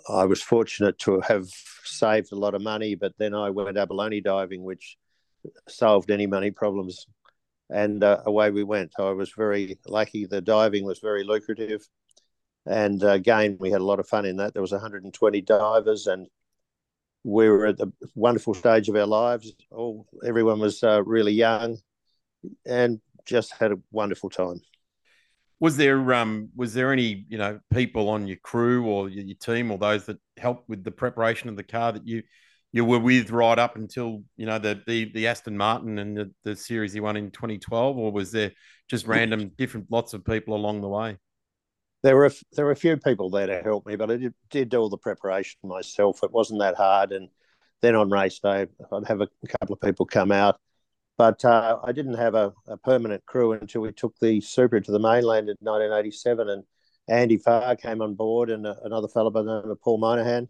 I 0.09 0.27
was 0.27 0.43
fortunate 0.43 0.99
to 1.01 1.21
have 1.21 1.47
saved 1.85 2.33
a 2.33 2.37
lot 2.37 2.55
of 2.55 2.63
money, 2.63 2.95
but 2.95 3.13
then 3.19 3.35
I 3.35 3.51
went 3.51 3.79
abalone 3.79 4.21
diving, 4.21 4.63
which 4.63 4.97
solved 5.69 6.11
any 6.11 6.27
money 6.27 6.51
problems, 6.51 7.07
and 7.71 8.05
uh, 8.05 8.23
away 8.27 8.51
we 8.51 8.63
went. 8.63 8.93
I 8.99 9.11
was 9.11 9.33
very 9.37 9.79
lucky. 9.87 10.27
The 10.27 10.41
diving 10.41 10.85
was 10.85 10.99
very 11.01 11.25
lucrative, 11.25 11.89
and 12.67 13.03
uh, 13.03 13.11
again, 13.11 13.57
we 13.61 13.71
had 13.71 13.81
a 13.81 13.85
lot 13.85 14.01
of 14.01 14.09
fun 14.09 14.25
in 14.25 14.37
that. 14.37 14.53
There 14.53 14.63
was 14.63 14.73
120 14.73 15.41
divers, 15.41 16.07
and 16.07 16.27
we 17.23 17.49
were 17.49 17.67
at 17.67 17.79
the 17.79 17.93
wonderful 18.15 18.55
stage 18.55 18.89
of 18.89 18.97
our 18.97 19.07
lives. 19.07 19.53
All 19.71 20.07
everyone 20.25 20.59
was 20.59 20.83
uh, 20.83 21.03
really 21.05 21.33
young, 21.33 21.79
and 22.65 23.01
just 23.25 23.53
had 23.53 23.73
a 23.73 23.79
wonderful 23.91 24.31
time. 24.31 24.61
Was 25.59 25.77
there 25.77 26.13
um 26.13 26.51
was 26.55 26.75
there 26.75 26.93
any 26.93 27.25
you 27.29 27.39
know 27.39 27.61
people 27.73 28.09
on 28.09 28.27
your 28.27 28.37
crew 28.37 28.87
or 28.87 29.09
your, 29.09 29.25
your 29.25 29.37
team 29.37 29.71
or 29.71 29.79
those 29.79 30.05
that 30.07 30.19
helped 30.37 30.69
with 30.69 30.85
the 30.85 30.91
preparation 30.91 31.49
of 31.49 31.57
the 31.57 31.63
car 31.63 31.93
that 31.93 32.07
you 32.07 32.23
you 32.73 32.85
were 32.85 32.99
with 32.99 33.31
right 33.31 33.59
up 33.59 33.77
until 33.77 34.23
you 34.37 34.45
know 34.45 34.59
the 34.59 34.83
the, 34.87 35.11
the 35.13 35.29
Aston 35.29 35.57
Martin 35.57 35.99
and 35.99 36.17
the, 36.17 36.33
the 36.45 36.57
series 36.57 36.93
he 36.93 37.01
won 37.01 37.17
in 37.17 37.31
2012, 37.31 37.97
or 37.97 38.13
was 38.13 38.33
there 38.33 38.53
just 38.89 39.07
random 39.07 39.51
different 39.57 39.87
lots 39.91 40.13
of 40.15 40.25
people 40.25 40.55
along 40.55 40.83
the 40.83 40.89
way? 40.89 41.17
There 42.03 42.17
were 42.17 42.27
a, 42.27 42.31
there 42.53 42.65
were 42.65 42.73
a 42.73 42.77
few 42.77 42.97
people 42.97 43.31
there 43.31 43.47
to 43.47 43.63
help 43.63 43.87
me, 43.87 43.97
but 43.97 44.11
I 44.11 44.17
did, 44.17 44.35
did 44.51 44.75
all 44.75 44.89
the 44.89 44.99
preparation 44.99 45.59
myself. 45.65 46.23
It 46.23 46.33
wasn't 46.33 46.61
that 46.61 46.77
hard, 46.77 47.13
and 47.13 47.29
then 47.83 47.95
on 47.95 48.11
race 48.11 48.39
day, 48.39 48.67
I'd 48.93 49.07
have 49.07 49.21
a 49.21 49.29
couple 49.61 49.75
of 49.75 49.81
people 49.81 50.07
come 50.07 50.33
out. 50.33 50.61
But 51.19 51.45
uh, 51.45 51.79
I 51.83 51.93
didn't 51.93 52.19
have 52.19 52.35
a, 52.35 52.53
a, 52.69 52.77
permanent 52.77 53.25
crew 53.25 53.53
until 53.53 53.81
we 53.81 53.93
took 53.93 54.15
the 54.21 54.41
Supra 54.43 54.83
to 54.83 54.93
the 54.93 54.99
mainland 54.99 55.49
in 55.49 55.57
1987, 55.61 56.51
and 56.51 56.65
Andy 57.09 57.39
Farr 57.39 57.75
came 57.77 58.03
on 58.03 58.15
board, 58.15 58.51
and 58.51 58.67
uh, 58.67 58.75
another 58.85 59.09
fellow 59.09 59.31
by 59.31 59.43
the 59.43 59.63
name 59.63 59.71
of 59.71 59.81
Paul 59.81 59.99
Monahan, 59.99 60.49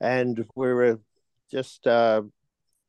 and 0.00 0.44
we 0.56 0.72
were 0.72 0.98
just 1.50 1.86
uh, 1.86 2.22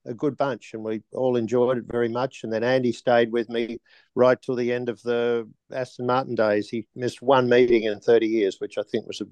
a 0.05 0.13
good 0.13 0.38
bunch, 0.38 0.74
and 0.74 0.84
we 0.84 1.01
all 1.13 1.36
enjoyed 1.36 1.77
it 1.77 1.86
very 1.88 2.10
much. 2.10 2.43
And 2.43 2.51
then 2.51 2.63
Andy 2.63 2.91
stayed 2.91 3.31
with 3.31 3.50
me 3.50 3.79
right 4.15 4.41
till 4.41 4.55
the 4.55 4.72
end 4.72 4.89
of 4.89 5.01
the 5.03 5.48
Aston 5.72 6.08
Martin 6.08 6.36
days. 6.36 6.70
He 6.70 6.88
missed 6.96 7.22
one 7.22 7.48
meeting 7.50 7.84
in 7.84 8.00
30 8.00 8.27
years, 8.27 8.58
which 8.60 8.77
I 8.77 8.84
think 8.84 9.08
was 9.08 9.22
a 9.22 9.27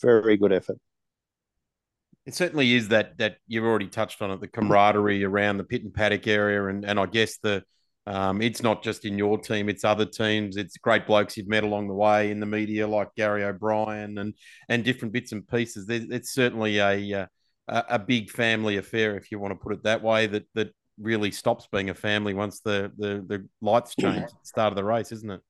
very 0.00 0.36
good 0.36 0.52
effort. 0.52 0.78
It 2.26 2.34
certainly 2.34 2.74
is 2.74 2.88
that 2.88 3.18
that 3.18 3.36
you've 3.46 3.64
already 3.64 3.88
touched 3.88 4.22
on 4.22 4.30
it, 4.30 4.40
the 4.40 4.48
camaraderie 4.48 5.24
around 5.24 5.58
the 5.58 5.64
pit 5.64 5.82
and 5.82 5.92
paddock 5.92 6.26
area, 6.26 6.66
and 6.66 6.84
and 6.84 6.98
I 6.98 7.06
guess 7.06 7.36
the 7.38 7.62
um, 8.06 8.40
it's 8.40 8.62
not 8.62 8.82
just 8.82 9.04
in 9.04 9.18
your 9.18 9.38
team; 9.38 9.68
it's 9.68 9.84
other 9.84 10.06
teams. 10.06 10.56
It's 10.56 10.78
great 10.78 11.06
blokes 11.06 11.36
you've 11.36 11.48
met 11.48 11.64
along 11.64 11.88
the 11.88 11.94
way 11.94 12.30
in 12.30 12.40
the 12.40 12.46
media, 12.46 12.88
like 12.88 13.14
Gary 13.14 13.44
O'Brien 13.44 14.16
and 14.16 14.34
and 14.70 14.84
different 14.84 15.12
bits 15.12 15.32
and 15.32 15.46
pieces. 15.46 15.86
It's 15.90 16.32
certainly 16.32 16.78
a 16.78 17.22
uh, 17.22 17.26
a, 17.68 17.84
a 17.90 17.98
big 17.98 18.30
family 18.30 18.76
affair, 18.76 19.16
if 19.16 19.30
you 19.30 19.38
want 19.38 19.52
to 19.52 19.62
put 19.62 19.72
it 19.72 19.82
that 19.84 20.02
way, 20.02 20.26
that 20.26 20.46
that 20.54 20.74
really 21.00 21.30
stops 21.30 21.66
being 21.72 21.90
a 21.90 21.94
family 21.94 22.34
once 22.34 22.60
the 22.60 22.92
the, 22.96 23.24
the 23.26 23.48
lights 23.60 23.94
change 24.00 24.22
at 24.22 24.30
the 24.30 24.46
start 24.46 24.72
of 24.72 24.76
the 24.76 24.84
race, 24.84 25.12
isn't 25.12 25.30
it? 25.30 25.40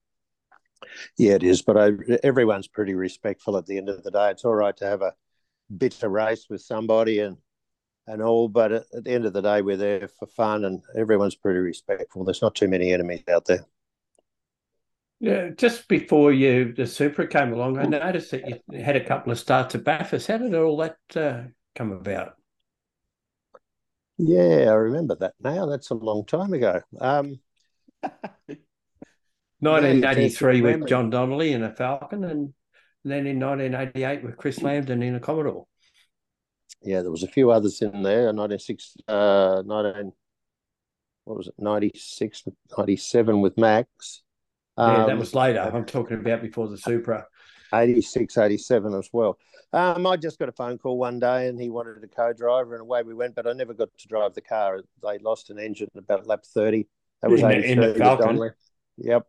Yeah, 1.16 1.34
it 1.34 1.42
is. 1.42 1.62
But 1.62 1.76
I, 1.76 1.92
everyone's 2.22 2.68
pretty 2.68 2.94
respectful 2.94 3.56
at 3.56 3.66
the 3.66 3.78
end 3.78 3.88
of 3.88 4.02
the 4.02 4.10
day. 4.10 4.30
It's 4.30 4.44
all 4.44 4.54
right 4.54 4.76
to 4.76 4.86
have 4.86 5.02
a 5.02 5.14
bitter 5.76 6.08
race 6.08 6.46
with 6.48 6.60
somebody 6.60 7.20
and 7.20 7.38
and 8.06 8.20
all, 8.20 8.48
but 8.48 8.70
at, 8.70 8.84
at 8.94 9.04
the 9.04 9.12
end 9.12 9.24
of 9.24 9.32
the 9.32 9.40
day, 9.40 9.62
we're 9.62 9.78
there 9.78 10.08
for 10.08 10.26
fun, 10.26 10.66
and 10.66 10.82
everyone's 10.94 11.36
pretty 11.36 11.60
respectful. 11.60 12.22
There's 12.22 12.42
not 12.42 12.54
too 12.54 12.68
many 12.68 12.92
enemies 12.92 13.22
out 13.32 13.46
there. 13.46 13.64
Yeah, 15.20 15.50
just 15.56 15.88
before 15.88 16.32
you 16.32 16.74
the 16.74 16.86
Supra 16.86 17.26
came 17.26 17.54
along, 17.54 17.78
I 17.78 17.86
noticed 17.86 18.32
that 18.32 18.46
you 18.46 18.84
had 18.84 18.96
a 18.96 19.04
couple 19.04 19.32
of 19.32 19.38
starts 19.38 19.74
at 19.74 19.84
Bathurst. 19.84 20.26
How 20.26 20.36
did 20.36 20.54
all 20.54 20.76
that 20.76 20.96
uh, 21.16 21.44
come 21.74 21.92
about? 21.92 22.34
Yeah, 24.18 24.70
I 24.70 24.74
remember 24.74 25.16
that 25.16 25.34
now. 25.42 25.66
That's 25.66 25.90
a 25.90 25.94
long 25.94 26.24
time 26.24 26.52
ago. 26.52 26.80
Um, 27.00 27.40
1983 29.60 30.60
with 30.60 30.86
John 30.86 31.10
Donnelly 31.10 31.52
in 31.52 31.62
a 31.62 31.74
Falcon, 31.74 32.24
and 32.24 32.52
then 33.04 33.26
in 33.26 33.40
1988 33.40 34.22
with 34.22 34.36
Chris 34.36 34.58
Lambden 34.58 35.02
in 35.02 35.14
a 35.14 35.20
Commodore. 35.20 35.66
Yeah, 36.82 37.00
there 37.00 37.10
was 37.10 37.22
a 37.22 37.28
few 37.28 37.50
others 37.50 37.80
in 37.80 38.02
there. 38.02 38.32
96, 38.32 38.96
uh, 39.08 39.62
19, 39.64 40.12
what 41.24 41.38
was 41.38 41.48
it, 41.48 41.54
96, 41.58 42.44
97 42.76 43.40
with 43.40 43.56
Max. 43.56 44.22
Um, 44.76 44.92
yeah, 44.92 45.06
that 45.06 45.12
um, 45.12 45.18
was 45.18 45.34
later. 45.34 45.60
I'm 45.60 45.86
talking 45.86 46.18
about 46.18 46.42
before 46.42 46.68
the 46.68 46.76
Supra. 46.76 47.26
86, 47.72 48.36
87 48.36 48.94
as 48.94 49.08
well. 49.12 49.38
Um, 49.72 50.06
I 50.06 50.16
just 50.16 50.38
got 50.38 50.48
a 50.48 50.52
phone 50.52 50.78
call 50.78 50.98
one 50.98 51.18
day 51.18 51.48
and 51.48 51.60
he 51.60 51.68
wanted 51.68 52.02
a 52.02 52.06
co-driver 52.06 52.74
and 52.74 52.82
away 52.82 53.02
we 53.02 53.14
went, 53.14 53.34
but 53.34 53.46
I 53.46 53.52
never 53.52 53.74
got 53.74 53.88
to 53.96 54.08
drive 54.08 54.34
the 54.34 54.40
car. 54.40 54.82
They 55.02 55.18
lost 55.18 55.50
an 55.50 55.58
engine 55.58 55.90
about 55.96 56.26
lap 56.26 56.44
30. 56.44 56.86
That 57.22 57.30
was 57.30 57.42
in, 57.42 57.64
in 57.64 57.80
the 57.80 57.94
Falcon. 57.94 58.50
Yep. 58.98 59.26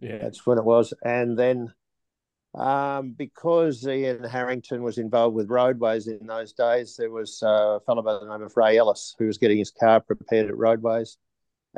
Yeah. 0.00 0.18
That's 0.18 0.46
when 0.46 0.58
it 0.58 0.64
was. 0.64 0.94
And 1.02 1.36
then 1.38 1.72
um, 2.54 3.12
because 3.12 3.86
Ian 3.86 4.24
Harrington 4.24 4.82
was 4.82 4.98
involved 4.98 5.34
with 5.34 5.50
roadways 5.50 6.06
in 6.06 6.26
those 6.26 6.52
days, 6.52 6.96
there 6.96 7.10
was 7.10 7.42
a 7.42 7.80
fellow 7.86 8.02
by 8.02 8.14
the 8.14 8.30
name 8.30 8.42
of 8.42 8.56
Ray 8.56 8.78
Ellis 8.78 9.14
who 9.18 9.26
was 9.26 9.38
getting 9.38 9.58
his 9.58 9.70
car 9.70 10.00
prepared 10.00 10.48
at 10.48 10.56
roadways. 10.56 11.18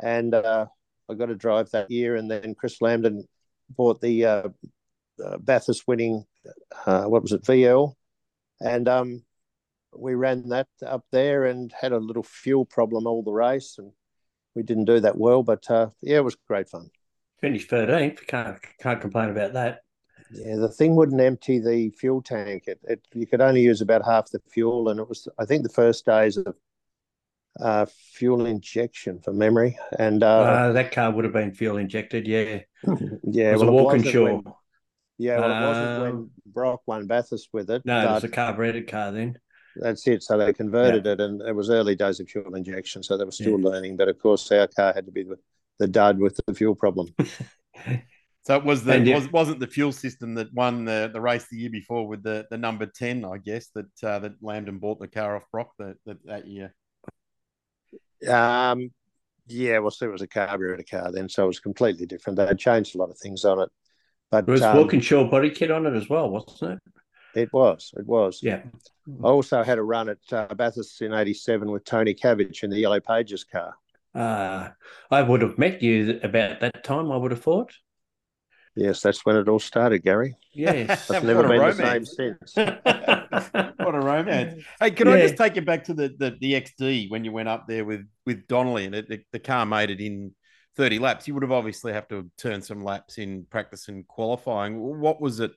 And 0.01 0.33
uh, 0.33 0.67
I 1.09 1.13
got 1.13 1.27
to 1.27 1.35
drive 1.35 1.71
that 1.71 1.91
year. 1.91 2.15
And 2.15 2.29
then 2.29 2.55
Chris 2.55 2.79
Lambden 2.79 3.23
bought 3.69 4.01
the 4.01 4.25
uh, 4.25 4.49
uh, 5.23 5.37
Bathurst 5.37 5.87
winning, 5.87 6.25
uh, 6.85 7.03
what 7.03 7.21
was 7.21 7.31
it, 7.31 7.43
VL, 7.43 7.93
and 8.59 8.87
um, 8.87 9.23
we 9.95 10.15
ran 10.15 10.49
that 10.49 10.67
up 10.85 11.05
there 11.11 11.45
and 11.45 11.73
had 11.79 11.91
a 11.91 11.97
little 11.97 12.23
fuel 12.23 12.65
problem 12.65 13.07
all 13.07 13.23
the 13.23 13.31
race, 13.31 13.75
and 13.77 13.91
we 14.55 14.63
didn't 14.63 14.85
do 14.85 14.99
that 14.99 15.17
well, 15.17 15.43
but 15.43 15.69
uh, 15.69 15.89
yeah, 16.01 16.17
it 16.17 16.23
was 16.23 16.35
great 16.47 16.69
fun. 16.69 16.89
Finished 17.39 17.69
thirteenth. 17.69 18.25
Can't 18.27 18.59
can't 18.79 19.01
complain 19.01 19.29
about 19.29 19.53
that. 19.53 19.81
Yeah, 20.33 20.55
the 20.57 20.69
thing 20.69 20.95
wouldn't 20.95 21.19
empty 21.19 21.59
the 21.59 21.89
fuel 21.89 22.21
tank. 22.21 22.63
It, 22.67 22.79
it 22.83 23.05
you 23.13 23.27
could 23.27 23.41
only 23.41 23.61
use 23.61 23.81
about 23.81 24.05
half 24.05 24.29
the 24.31 24.39
fuel, 24.49 24.89
and 24.89 24.99
it 24.99 25.09
was 25.09 25.27
I 25.39 25.45
think 25.45 25.63
the 25.63 25.69
first 25.69 26.05
days 26.05 26.37
of 26.37 26.55
uh, 27.59 27.85
fuel 28.13 28.45
injection 28.45 29.19
for 29.19 29.33
memory, 29.33 29.77
and 29.99 30.23
uh, 30.23 30.27
uh, 30.27 30.71
that 30.73 30.91
car 30.91 31.11
would 31.11 31.25
have 31.25 31.33
been 31.33 31.51
fuel 31.51 31.77
injected. 31.77 32.27
Yeah, 32.27 32.59
yeah, 33.23 33.49
it 33.49 33.53
was 33.53 33.63
well, 33.63 33.69
a 33.69 33.71
Walkinshaw. 33.71 34.41
Yeah, 35.21 35.39
well, 35.39 35.51
it 35.51 35.67
wasn't 35.67 36.01
when 36.01 36.11
um, 36.11 36.31
Brock 36.47 36.81
won 36.87 37.05
Bathurst 37.05 37.49
with 37.53 37.69
it. 37.69 37.83
No, 37.85 38.01
it 38.01 38.11
was 38.11 38.23
a 38.23 38.27
carbureted 38.27 38.87
car 38.87 39.11
then. 39.11 39.37
That's 39.75 40.07
it. 40.07 40.23
So 40.23 40.35
they 40.35 40.51
converted 40.51 41.05
yeah. 41.05 41.11
it, 41.11 41.21
and 41.21 41.43
it 41.43 41.55
was 41.55 41.69
early 41.69 41.95
days 41.95 42.19
of 42.19 42.27
fuel 42.27 42.55
injection, 42.55 43.03
so 43.03 43.17
they 43.17 43.23
were 43.23 43.31
still 43.31 43.59
yeah. 43.59 43.69
learning. 43.69 43.97
But 43.97 44.07
of 44.07 44.17
course, 44.17 44.51
our 44.51 44.65
car 44.65 44.93
had 44.93 45.05
to 45.05 45.11
be 45.11 45.21
the, 45.21 45.37
the 45.77 45.87
dud 45.87 46.17
with 46.17 46.39
the 46.47 46.55
fuel 46.55 46.73
problem. 46.73 47.13
so 48.41 48.55
it 48.55 48.65
was 48.65 48.83
the 48.83 48.93
and 48.93 49.07
was, 49.13 49.31
wasn't 49.31 49.59
the 49.59 49.67
fuel 49.67 49.91
system 49.91 50.33
that 50.35 50.51
won 50.55 50.85
the, 50.85 51.11
the 51.13 51.21
race 51.21 51.45
the 51.51 51.57
year 51.57 51.69
before 51.69 52.07
with 52.07 52.23
the, 52.23 52.47
the 52.49 52.57
number 52.57 52.87
ten, 52.87 53.23
I 53.23 53.37
guess 53.37 53.67
that 53.75 54.03
uh, 54.03 54.17
that 54.17 54.41
Lambden 54.41 54.79
bought 54.79 54.99
the 54.99 55.07
car 55.07 55.35
off 55.35 55.43
Brock 55.51 55.69
that 55.77 55.97
that, 56.07 56.17
that 56.25 56.47
year. 56.47 56.73
Um, 58.27 58.89
yeah, 59.45 59.77
well, 59.77 59.91
so 59.91 60.07
it 60.07 60.11
was 60.11 60.23
a 60.23 60.27
carburetor 60.27 60.83
car 60.89 61.11
then, 61.11 61.29
so 61.29 61.43
it 61.43 61.47
was 61.47 61.59
completely 61.59 62.07
different. 62.07 62.37
They 62.37 62.47
had 62.47 62.57
changed 62.57 62.95
a 62.95 62.97
lot 62.97 63.11
of 63.11 63.19
things 63.19 63.45
on 63.45 63.59
it. 63.59 63.69
But 64.31 64.47
it 64.47 64.51
was 64.51 64.61
um, 64.61 64.77
Walkinshaw 64.77 65.29
body 65.29 65.49
kit 65.49 65.69
on 65.69 65.85
it 65.85 65.93
as 65.93 66.09
well, 66.09 66.29
wasn't 66.29 66.73
it? 66.73 66.79
It 67.33 67.53
was. 67.53 67.93
It 67.97 68.05
was. 68.05 68.39
Yeah. 68.41 68.61
I 69.23 69.27
also 69.27 69.61
had 69.63 69.77
a 69.77 69.83
run 69.83 70.09
at 70.09 70.17
uh, 70.31 70.53
Bathurst 70.55 71.01
in 71.01 71.13
'87 71.13 71.69
with 71.69 71.83
Tony 71.85 72.13
Cabbage 72.13 72.63
in 72.63 72.69
the 72.69 72.79
Yellow 72.79 72.99
Pages 72.99 73.43
car. 73.43 73.75
Uh, 74.13 74.69
I 75.09 75.21
would 75.21 75.41
have 75.41 75.57
met 75.57 75.81
you 75.81 76.19
about 76.23 76.59
that 76.61 76.83
time. 76.83 77.11
I 77.11 77.17
would 77.17 77.31
have 77.31 77.41
thought. 77.41 77.73
Yes, 78.75 79.01
that's 79.01 79.25
when 79.25 79.35
it 79.35 79.49
all 79.49 79.59
started, 79.59 79.99
Gary. 79.99 80.35
Yes, 80.53 81.11
I've 81.11 81.25
never 81.25 81.43
been 81.43 81.59
romance. 81.59 82.15
the 82.15 82.15
same 82.15 82.37
since. 82.45 82.55
what 83.77 83.95
a 83.95 83.99
romance! 83.99 84.63
Hey, 84.79 84.91
can 84.91 85.07
yeah. 85.07 85.13
I 85.13 85.21
just 85.21 85.37
take 85.37 85.55
you 85.55 85.61
back 85.61 85.83
to 85.85 85.93
the, 85.93 86.13
the, 86.17 86.37
the 86.39 86.53
XD 86.53 87.09
when 87.09 87.25
you 87.25 87.31
went 87.31 87.49
up 87.49 87.67
there 87.67 87.83
with 87.83 88.07
with 88.25 88.47
Donnelly 88.47 88.85
and 88.85 88.95
it, 88.95 89.09
the, 89.09 89.21
the 89.33 89.39
car 89.39 89.65
made 89.65 89.89
it 89.89 89.99
in 89.99 90.33
30 90.75 90.99
laps, 90.99 91.27
you 91.27 91.33
would 91.33 91.43
have 91.43 91.51
obviously 91.51 91.93
have 91.93 92.07
to 92.09 92.29
turn 92.37 92.61
some 92.61 92.83
laps 92.83 93.17
in 93.17 93.45
practice 93.49 93.87
and 93.87 94.07
qualifying. 94.07 94.79
What 94.79 95.21
was 95.21 95.39
it? 95.39 95.51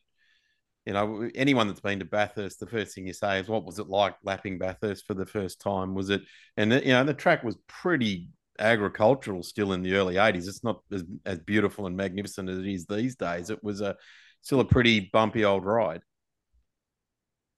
You 0.87 0.93
know, 0.93 1.31
anyone 1.35 1.67
that's 1.67 1.81
been 1.81 2.01
to 2.01 2.05
Bathurst, 2.05 2.61
the 2.61 2.67
first 2.67 2.95
thing 2.95 3.07
you 3.07 3.15
say 3.15 3.41
is, 3.41 3.49
"What 3.49 3.65
was 3.65 3.79
it 3.79 3.89
like 3.89 4.17
lapping 4.23 4.59
Bathurst 4.59 5.07
for 5.07 5.15
the 5.15 5.25
first 5.27 5.61
time?" 5.61 5.95
Was 5.95 6.11
it? 6.11 6.23
And 6.57 6.73
you 6.73 6.93
know, 6.93 7.05
the 7.05 7.15
track 7.15 7.43
was 7.43 7.57
pretty 7.67 8.29
agricultural 8.59 9.43
still 9.43 9.73
in 9.73 9.83
the 9.83 9.95
early 9.95 10.17
'80s. 10.17 10.47
It's 10.47 10.65
not 10.65 10.83
as, 10.93 11.05
as 11.25 11.39
beautiful 11.39 11.87
and 11.87 11.97
magnificent 11.97 12.51
as 12.51 12.59
it 12.59 12.67
is 12.67 12.87
these 12.87 13.17
days. 13.17 13.51
It 13.51 13.63
was 13.65 13.81
a 13.81 13.97
still 14.43 14.61
a 14.61 14.65
pretty 14.65 15.11
bumpy 15.13 15.45
old 15.45 15.65
ride. 15.65 16.03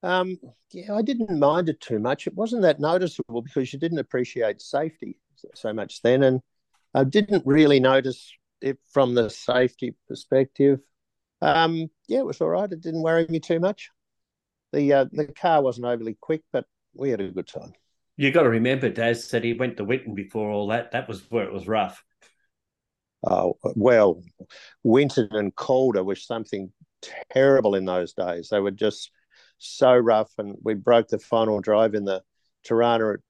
Um, 0.03 0.39
yeah, 0.71 0.95
I 0.95 1.03
didn't 1.03 1.39
mind 1.39 1.69
it 1.69 1.81
too 1.81 1.99
much. 1.99 2.29
It 2.29 2.35
wasn't 2.35 2.63
that 2.63 2.79
noticeable 2.79 3.43
because 3.43 3.73
you 3.73 3.79
didn't 3.79 3.99
appreciate 3.99 4.63
safety 4.63 5.19
so 5.55 5.73
much 5.73 6.03
then, 6.03 6.23
and 6.23 6.41
I 6.95 7.05
didn't 7.05 7.45
really 7.47 7.81
notice 7.81 8.33
it 8.61 8.79
from 8.93 9.15
the 9.15 9.29
safety 9.29 9.95
perspective. 10.09 10.81
Um, 11.43 11.91
yeah, 12.09 12.21
it 12.21 12.27
was 12.27 12.41
all 12.41 12.49
right. 12.49 12.71
It 12.71 12.81
didn't 12.81 13.03
worry 13.03 13.27
me 13.29 13.41
too 13.41 13.61
much. 13.61 13.91
The 14.73 14.93
uh, 14.93 15.05
the 15.13 15.27
car 15.27 15.63
wasn't 15.63 15.87
overly 15.87 16.17
quick, 16.21 16.43
but 16.53 16.65
we 16.95 17.11
had 17.11 17.21
a 17.21 17.29
good 17.29 17.47
time. 17.47 17.73
You 18.17 18.31
got 18.31 18.45
to 18.45 18.49
remember, 18.49 18.89
Daz 18.89 19.25
said 19.25 19.45
he 19.45 19.53
went 19.53 19.77
to 19.77 19.85
Winton 19.85 20.15
before 20.15 20.51
all 20.51 20.69
that. 20.69 20.93
That 20.93 21.09
was 21.09 21.31
where 21.31 21.45
it 21.45 21.53
was 21.53 21.69
rough. 21.69 22.03
Oh 23.29 23.59
well, 23.75 24.23
Winton 24.83 25.29
and 25.33 25.55
Calder 25.55 26.05
was 26.05 26.25
something 26.25 26.73
terrible 27.33 27.75
in 27.75 27.85
those 27.85 28.13
days. 28.13 28.49
They 28.49 28.61
were 28.61 28.71
just 28.71 29.11
so 29.59 29.95
rough, 29.95 30.33
and 30.39 30.57
we 30.63 30.75
broke 30.75 31.09
the 31.09 31.19
final 31.19 31.61
drive 31.61 31.95
in 31.95 32.05
the 32.05 32.23
Torana 32.67 33.15
at 33.15 33.21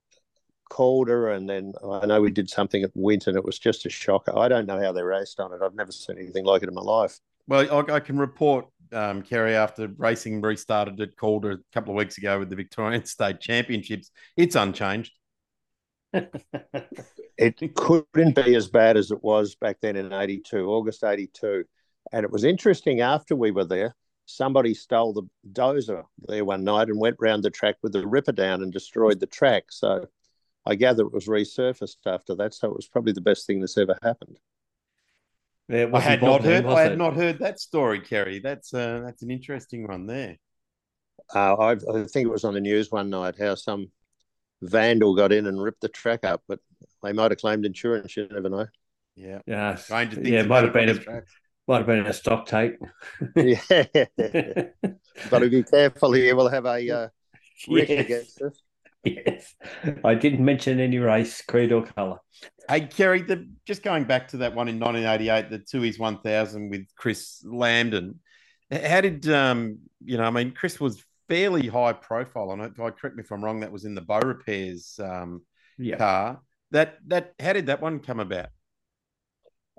Calder, 0.68 1.30
and 1.30 1.48
then 1.48 1.72
I 1.84 2.06
know 2.06 2.20
we 2.20 2.30
did 2.30 2.50
something 2.50 2.82
at 2.82 2.90
Winton. 2.94 3.36
It 3.36 3.44
was 3.44 3.58
just 3.58 3.86
a 3.86 3.90
shocker. 3.90 4.36
I 4.36 4.48
don't 4.48 4.66
know 4.66 4.80
how 4.80 4.92
they 4.92 5.02
raced 5.02 5.40
on 5.40 5.52
it. 5.52 5.60
I've 5.62 5.74
never 5.74 5.92
seen 5.92 6.18
anything 6.18 6.44
like 6.44 6.62
it 6.62 6.68
in 6.68 6.74
my 6.74 6.82
life. 6.82 7.18
Well, 7.48 7.86
I, 7.88 7.94
I 7.94 8.00
can 8.00 8.18
report, 8.18 8.66
um, 8.92 9.22
Kerry, 9.22 9.54
after 9.54 9.88
racing 9.96 10.40
restarted 10.40 11.00
at 11.00 11.16
Calder 11.16 11.52
a 11.52 11.58
couple 11.72 11.92
of 11.92 11.98
weeks 11.98 12.18
ago 12.18 12.38
with 12.38 12.50
the 12.50 12.56
Victorian 12.56 13.04
State 13.06 13.40
Championships, 13.40 14.10
it's 14.36 14.56
unchanged. 14.56 15.12
it 17.38 17.74
couldn't 17.74 18.34
be 18.34 18.54
as 18.54 18.68
bad 18.68 18.96
as 18.96 19.10
it 19.10 19.22
was 19.22 19.54
back 19.54 19.78
then 19.80 19.96
in 19.96 20.12
82, 20.12 20.66
August 20.68 21.04
82. 21.04 21.64
And 22.12 22.24
it 22.24 22.30
was 22.30 22.44
interesting 22.44 23.00
after 23.00 23.36
we 23.36 23.50
were 23.50 23.64
there, 23.64 23.94
somebody 24.26 24.74
stole 24.74 25.12
the 25.12 25.22
dozer 25.52 26.04
there 26.26 26.44
one 26.44 26.64
night 26.64 26.88
and 26.88 27.00
went 27.00 27.16
round 27.20 27.42
the 27.42 27.50
track 27.50 27.76
with 27.82 27.92
the 27.92 28.06
ripper 28.06 28.32
down 28.32 28.62
and 28.62 28.72
destroyed 28.72 29.20
the 29.20 29.26
track. 29.26 29.64
So 29.70 30.06
I 30.66 30.74
gather 30.74 31.04
it 31.04 31.12
was 31.12 31.26
resurfaced 31.26 31.96
after 32.06 32.34
that, 32.34 32.54
so 32.54 32.68
it 32.68 32.76
was 32.76 32.88
probably 32.88 33.12
the 33.12 33.20
best 33.20 33.46
thing 33.46 33.60
that's 33.60 33.78
ever 33.78 33.96
happened. 34.02 34.38
I 35.68 36.00
had 36.00 36.22
not 36.22 36.42
heard. 36.42 36.66
I 36.66 36.82
had 36.82 36.92
it? 36.92 36.98
not 36.98 37.14
heard 37.14 37.40
that 37.40 37.58
story, 37.58 38.00
Kerry. 38.00 38.38
That's 38.38 38.72
uh, 38.72 39.02
that's 39.04 39.22
an 39.22 39.30
interesting 39.30 39.86
one 39.86 40.06
there. 40.06 40.36
Uh, 41.34 41.54
I, 41.54 41.72
I 41.72 42.04
think 42.04 42.26
it 42.26 42.30
was 42.30 42.44
on 42.44 42.54
the 42.54 42.60
news 42.60 42.90
one 42.90 43.10
night 43.10 43.34
how 43.38 43.56
some 43.56 43.90
vandal 44.62 45.16
got 45.16 45.32
in 45.32 45.46
and 45.46 45.60
ripped 45.60 45.80
the 45.80 45.88
track 45.88 46.24
up, 46.24 46.42
but 46.46 46.60
they 47.02 47.12
might 47.12 47.32
have 47.32 47.40
claimed 47.40 47.66
insurance. 47.66 48.16
You 48.16 48.28
never 48.30 48.48
know. 48.48 48.66
Yeah, 49.16 49.40
yeah, 49.46 49.76
yeah. 50.22 50.42
Might 50.42 50.64
have 50.64 50.72
been 50.72 50.88
a 50.90 50.98
tracks. 50.98 51.32
might 51.66 51.78
have 51.78 51.86
been 51.86 52.06
a 52.06 52.12
stock 52.12 52.46
take. 52.46 52.74
yeah, 53.34 53.58
got 55.30 55.38
to 55.40 55.48
be 55.50 55.64
careful 55.64 56.12
here. 56.12 56.36
We'll 56.36 56.48
have 56.48 56.66
a 56.66 56.90
uh, 56.90 57.08
risk 57.68 57.88
yes. 57.88 58.04
against 58.04 58.42
us. 58.42 58.62
Yes. 59.06 59.54
I 60.04 60.14
didn't 60.14 60.44
mention 60.44 60.80
any 60.80 60.98
race, 60.98 61.42
creed, 61.42 61.72
or 61.72 61.84
colour. 61.84 62.18
Hey, 62.68 62.82
Kerry, 62.82 63.22
the, 63.22 63.48
just 63.64 63.82
going 63.82 64.04
back 64.04 64.28
to 64.28 64.38
that 64.38 64.54
one 64.54 64.68
in 64.68 64.80
1988, 64.80 65.50
the 65.50 65.58
Tooheys 65.58 65.98
1000 65.98 66.70
with 66.70 66.86
Chris 66.96 67.42
Lambden. 67.44 68.16
How 68.70 69.00
did, 69.00 69.28
um, 69.28 69.78
you 70.04 70.16
know, 70.16 70.24
I 70.24 70.30
mean, 70.30 70.52
Chris 70.52 70.80
was 70.80 71.04
fairly 71.28 71.68
high 71.68 71.92
profile 71.92 72.50
on 72.50 72.60
it. 72.60 72.76
Correct 72.76 73.16
me 73.16 73.22
if 73.22 73.30
I'm 73.30 73.44
wrong, 73.44 73.60
that 73.60 73.72
was 73.72 73.84
in 73.84 73.94
the 73.94 74.00
Bow 74.00 74.20
Repairs 74.20 74.98
um, 75.02 75.42
yeah. 75.78 75.96
car. 75.96 76.42
That, 76.72 76.98
that, 77.06 77.34
how 77.38 77.52
did 77.52 77.66
that 77.66 77.80
one 77.80 78.00
come 78.00 78.20
about? 78.20 78.48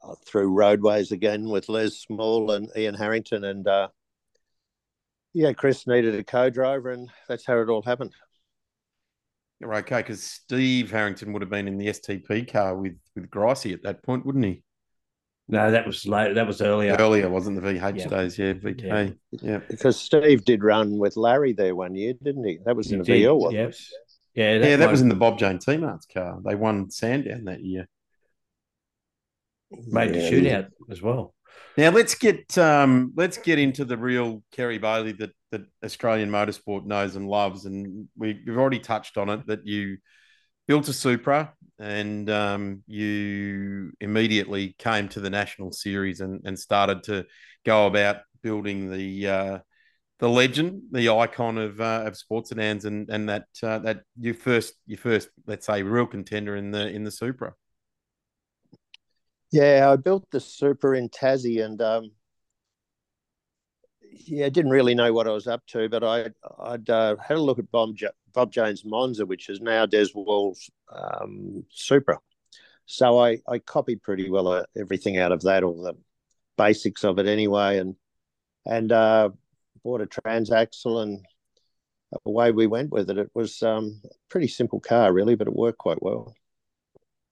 Uh, 0.01 0.13
through 0.25 0.53
roadways 0.53 1.11
again 1.11 1.49
with 1.49 1.69
Les 1.69 1.89
Small 1.97 2.51
and 2.51 2.69
Ian 2.77 2.93
Harrington. 2.93 3.43
And 3.43 3.67
uh, 3.67 3.89
yeah, 5.33 5.53
Chris 5.53 5.85
needed 5.85 6.15
a 6.15 6.23
co 6.23 6.49
driver, 6.49 6.91
and 6.91 7.09
that's 7.27 7.45
how 7.45 7.59
it 7.59 7.69
all 7.69 7.81
happened. 7.81 8.13
Right, 9.59 9.83
okay, 9.83 9.97
because 10.01 10.23
Steve 10.23 10.91
Harrington 10.91 11.33
would 11.33 11.41
have 11.41 11.49
been 11.49 11.67
in 11.67 11.77
the 11.77 11.87
STP 11.87 12.51
car 12.51 12.75
with 12.75 12.95
with 13.15 13.29
Gricey 13.29 13.73
at 13.73 13.81
that 13.83 14.03
point, 14.03 14.25
wouldn't 14.25 14.45
he? 14.45 14.61
No, 15.49 15.71
that 15.71 15.87
was 15.87 16.05
late. 16.05 16.35
That 16.35 16.45
was 16.45 16.61
earlier. 16.61 16.95
Earlier, 16.99 17.29
wasn't 17.29 17.61
the 17.61 17.67
VH 17.67 17.97
Yeah. 17.99 18.07
days? 18.07 18.37
Yeah, 18.37 18.53
VK. 18.53 19.17
Yeah. 19.31 19.59
Because 19.69 19.99
Steve 19.99 20.43
did 20.43 20.63
run 20.63 20.97
with 20.97 21.15
Larry 21.15 21.53
there 21.53 21.73
one 21.75 21.95
year, 21.95 22.13
didn't 22.21 22.43
he? 22.43 22.59
That 22.65 22.75
was 22.75 22.91
in 22.91 23.03
He 23.03 23.13
a 23.13 23.15
did, 23.19 23.23
VL, 23.23 23.39
wasn't 23.39 23.53
yep. 23.61 23.69
it? 23.69 23.79
Yeah, 24.35 24.53
Yeah, 24.69 24.75
that 24.75 24.91
was 24.91 25.01
in 25.01 25.09
the 25.09 25.15
Bob 25.15 25.39
Jane 25.39 25.57
T-Marts 25.57 26.05
car. 26.05 26.39
They 26.45 26.53
won 26.55 26.89
Sandown 26.91 27.45
that 27.45 27.61
year. 27.63 27.87
made 29.87 30.13
the 30.13 30.19
Yeah. 30.19 30.29
shootout 30.31 30.69
as 30.91 31.01
well. 31.01 31.33
Now 31.77 31.91
let's 31.91 32.15
get 32.15 32.57
um, 32.57 33.13
let's 33.15 33.37
get 33.37 33.59
into 33.59 33.85
the 33.85 33.97
real 33.97 34.43
Kerry 34.51 34.79
Baily 34.79 35.17
that 35.19 35.31
that 35.51 35.61
Australian 35.83 36.29
motorsport 36.29 36.85
knows 36.85 37.15
and 37.15 37.27
loves, 37.27 37.65
and 37.65 38.07
we, 38.17 38.41
we've 38.45 38.57
already 38.57 38.79
touched 38.79 39.17
on 39.17 39.29
it 39.29 39.47
that 39.47 39.65
you 39.65 39.97
built 40.67 40.87
a 40.87 40.93
Supra 40.93 41.53
and 41.79 42.29
um, 42.29 42.83
you 42.87 43.91
immediately 44.01 44.75
came 44.77 45.07
to 45.09 45.19
the 45.19 45.29
national 45.29 45.71
series 45.71 46.19
and, 46.19 46.41
and 46.45 46.57
started 46.57 47.03
to 47.03 47.25
go 47.65 47.87
about 47.87 48.17
building 48.41 48.91
the 48.91 49.27
uh, 49.27 49.59
the 50.19 50.29
legend, 50.29 50.81
the 50.91 51.09
icon 51.09 51.57
of 51.57 51.79
uh, 51.79 52.03
of 52.05 52.17
sports 52.17 52.49
sedans, 52.49 52.85
and 52.85 53.09
and 53.09 53.29
that 53.29 53.45
uh, 53.61 53.79
that 53.79 54.01
your 54.19 54.33
first 54.33 54.73
your 54.85 54.97
first 54.97 55.29
let's 55.45 55.67
say 55.67 55.83
real 55.83 56.07
contender 56.07 56.55
in 56.55 56.71
the 56.71 56.87
in 56.89 57.03
the 57.03 57.11
Supra. 57.11 57.53
Yeah, 59.51 59.89
I 59.91 59.95
built 59.95 60.29
the 60.31 60.39
Supra 60.39 60.97
in 60.97 61.09
Tassie, 61.09 61.63
and 61.63 61.81
um, 61.81 62.11
yeah, 64.25 64.49
didn't 64.49 64.71
really 64.71 64.95
know 64.95 65.13
what 65.13 65.27
I 65.27 65.31
was 65.31 65.47
up 65.47 65.65
to, 65.67 65.89
but 65.89 66.03
I 66.03 66.29
I'd 66.59 66.89
uh, 66.89 67.15
had 67.17 67.37
a 67.37 67.41
look 67.41 67.59
at 67.59 67.71
Bob, 67.71 67.95
Bob 68.33 68.51
Jane's 68.51 68.83
Monza, 68.85 69.25
which 69.25 69.49
is 69.49 69.61
now 69.61 69.85
Des 69.85 70.07
Wall's 70.13 70.69
um, 70.91 71.65
Supra. 71.69 72.19
So 72.85 73.19
I 73.19 73.39
I 73.47 73.59
copied 73.59 74.03
pretty 74.03 74.29
well 74.29 74.47
uh, 74.47 74.63
everything 74.77 75.17
out 75.17 75.31
of 75.31 75.41
that, 75.43 75.63
all 75.63 75.81
the 75.81 75.95
basics 76.57 77.03
of 77.03 77.19
it 77.19 77.27
anyway, 77.27 77.77
and 77.79 77.95
and 78.65 78.91
uh, 78.91 79.29
bought 79.83 80.01
a 80.01 80.07
transaxle, 80.07 81.01
and 81.03 81.25
away 82.25 82.51
we 82.51 82.67
went 82.67 82.91
with 82.91 83.09
it. 83.09 83.17
It 83.17 83.31
was 83.33 83.63
um, 83.63 84.01
a 84.05 84.09
pretty 84.29 84.47
simple 84.47 84.79
car, 84.79 85.13
really, 85.13 85.35
but 85.35 85.47
it 85.47 85.55
worked 85.55 85.79
quite 85.79 86.01
well. 86.01 86.35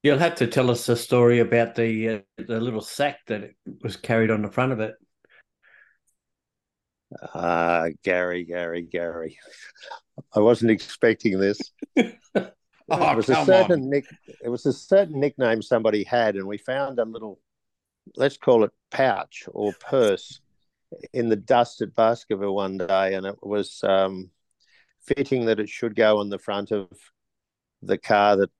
You'll 0.05 0.19
have 0.19 0.35
to 0.35 0.45
tell 0.45 0.69
us 0.69 0.85
the 0.85 0.95
story 0.95 1.39
about 1.39 1.73
the 1.73 2.09
uh, 2.09 2.19
the 2.37 2.59
little 2.59 2.81
sack 2.81 3.21
that 3.25 3.49
was 3.81 3.97
carried 3.97 4.29
on 4.29 4.43
the 4.43 4.51
front 4.51 4.71
of 4.71 4.79
it. 4.79 4.93
Ah, 7.33 7.87
Gary, 8.03 8.43
Gary, 8.43 8.83
Gary. 8.83 9.39
I 10.35 10.41
wasn't 10.41 10.69
expecting 10.69 11.39
this. 11.39 11.59
Oh, 12.87 13.11
it 13.11 13.15
was 13.15 13.29
a 13.29 13.45
certain 13.45 13.81
on. 13.81 13.89
nick. 13.89 14.05
It 14.43 14.49
was 14.49 14.67
a 14.67 14.71
certain 14.71 15.19
nickname 15.19 15.63
somebody 15.63 16.03
had, 16.03 16.35
and 16.35 16.45
we 16.45 16.59
found 16.59 16.99
a 16.99 17.03
little, 17.03 17.39
let's 18.15 18.37
call 18.37 18.63
it 18.63 18.69
pouch 18.91 19.45
or 19.47 19.73
purse, 19.79 20.39
in 21.11 21.29
the 21.29 21.35
dust 21.35 21.81
at 21.81 21.95
Baskerville 21.95 22.53
one 22.53 22.77
day, 22.77 23.15
and 23.15 23.25
it 23.25 23.37
was 23.41 23.79
um, 23.83 24.29
fitting 25.01 25.45
that 25.45 25.59
it 25.59 25.67
should 25.67 25.95
go 25.95 26.19
on 26.19 26.29
the 26.29 26.37
front 26.37 26.69
of 26.69 26.91
the 27.81 27.97
car 27.97 28.35
that 28.35 28.51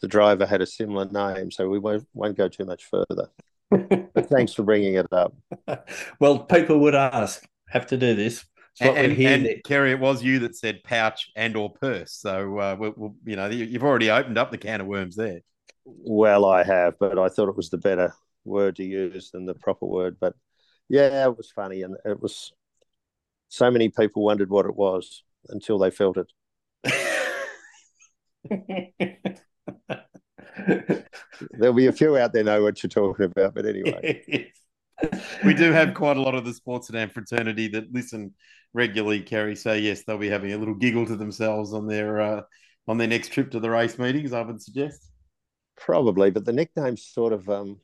the 0.00 0.08
driver 0.08 0.46
had 0.46 0.60
a 0.60 0.66
similar 0.66 1.06
name. 1.06 1.50
So 1.50 1.68
we 1.68 1.78
won't 1.78 2.06
won't 2.14 2.36
go 2.36 2.48
too 2.48 2.64
much 2.64 2.84
further. 2.84 3.30
But 3.70 4.28
thanks 4.30 4.52
for 4.54 4.62
bringing 4.62 4.94
it 4.94 5.12
up. 5.12 5.34
well, 6.20 6.40
people 6.40 6.78
would 6.80 6.94
ask, 6.94 7.46
have 7.68 7.86
to 7.88 7.96
do 7.96 8.14
this. 8.14 8.44
It's 8.78 8.88
what 8.88 8.98
and, 8.98 9.18
and. 9.18 9.64
Kerry, 9.64 9.92
it 9.92 10.00
was 10.00 10.22
you 10.22 10.40
that 10.40 10.56
said 10.56 10.84
pouch 10.84 11.30
and 11.34 11.56
or 11.56 11.70
purse. 11.72 12.12
So 12.12 12.58
uh, 12.58 12.76
we'll, 12.78 12.94
we'll, 12.96 13.14
you 13.24 13.36
know, 13.36 13.48
you've 13.48 13.84
already 13.84 14.10
opened 14.10 14.38
up 14.38 14.50
the 14.50 14.58
can 14.58 14.82
of 14.82 14.86
worms 14.86 15.16
there. 15.16 15.40
Well, 15.84 16.44
I 16.44 16.62
have, 16.62 16.98
but 16.98 17.18
I 17.18 17.28
thought 17.28 17.48
it 17.48 17.56
was 17.56 17.70
the 17.70 17.78
better 17.78 18.12
word 18.44 18.76
to 18.76 18.84
use 18.84 19.30
than 19.30 19.46
the 19.46 19.54
proper 19.54 19.86
word. 19.86 20.18
But 20.20 20.34
yeah, 20.88 21.26
it 21.26 21.36
was 21.36 21.50
funny, 21.50 21.82
and 21.82 21.96
it 22.04 22.20
was 22.20 22.52
so 23.48 23.70
many 23.70 23.88
people 23.88 24.24
wondered 24.24 24.50
what 24.50 24.66
it 24.66 24.76
was 24.76 25.22
until 25.48 25.78
they 25.78 25.90
felt 25.90 26.18
it. 26.18 26.32
There'll 31.52 31.74
be 31.74 31.86
a 31.86 31.92
few 31.92 32.16
out 32.16 32.32
there 32.32 32.44
know 32.44 32.62
what 32.62 32.82
you're 32.82 32.88
talking 32.88 33.26
about, 33.26 33.54
but 33.54 33.66
anyway, 33.66 34.52
we 35.44 35.54
do 35.54 35.72
have 35.72 35.94
quite 35.94 36.16
a 36.16 36.22
lot 36.22 36.34
of 36.34 36.44
the 36.44 36.54
sports 36.54 36.86
sedan 36.88 37.10
fraternity 37.10 37.68
that 37.68 37.92
listen 37.92 38.34
regularly, 38.72 39.20
Kerry. 39.20 39.56
So 39.56 39.72
yes, 39.72 40.04
they'll 40.04 40.18
be 40.18 40.28
having 40.28 40.52
a 40.52 40.58
little 40.58 40.74
giggle 40.74 41.06
to 41.06 41.16
themselves 41.16 41.72
on 41.72 41.86
their 41.86 42.20
uh, 42.20 42.42
on 42.88 42.98
their 42.98 43.08
next 43.08 43.32
trip 43.32 43.50
to 43.52 43.60
the 43.60 43.70
race 43.70 43.98
meetings. 43.98 44.32
I 44.32 44.42
would 44.42 44.62
suggest. 44.62 45.10
probably. 45.76 46.30
But 46.30 46.44
the 46.44 46.52
nickname 46.52 46.96
sort 46.96 47.32
of 47.32 47.48
um, 47.48 47.80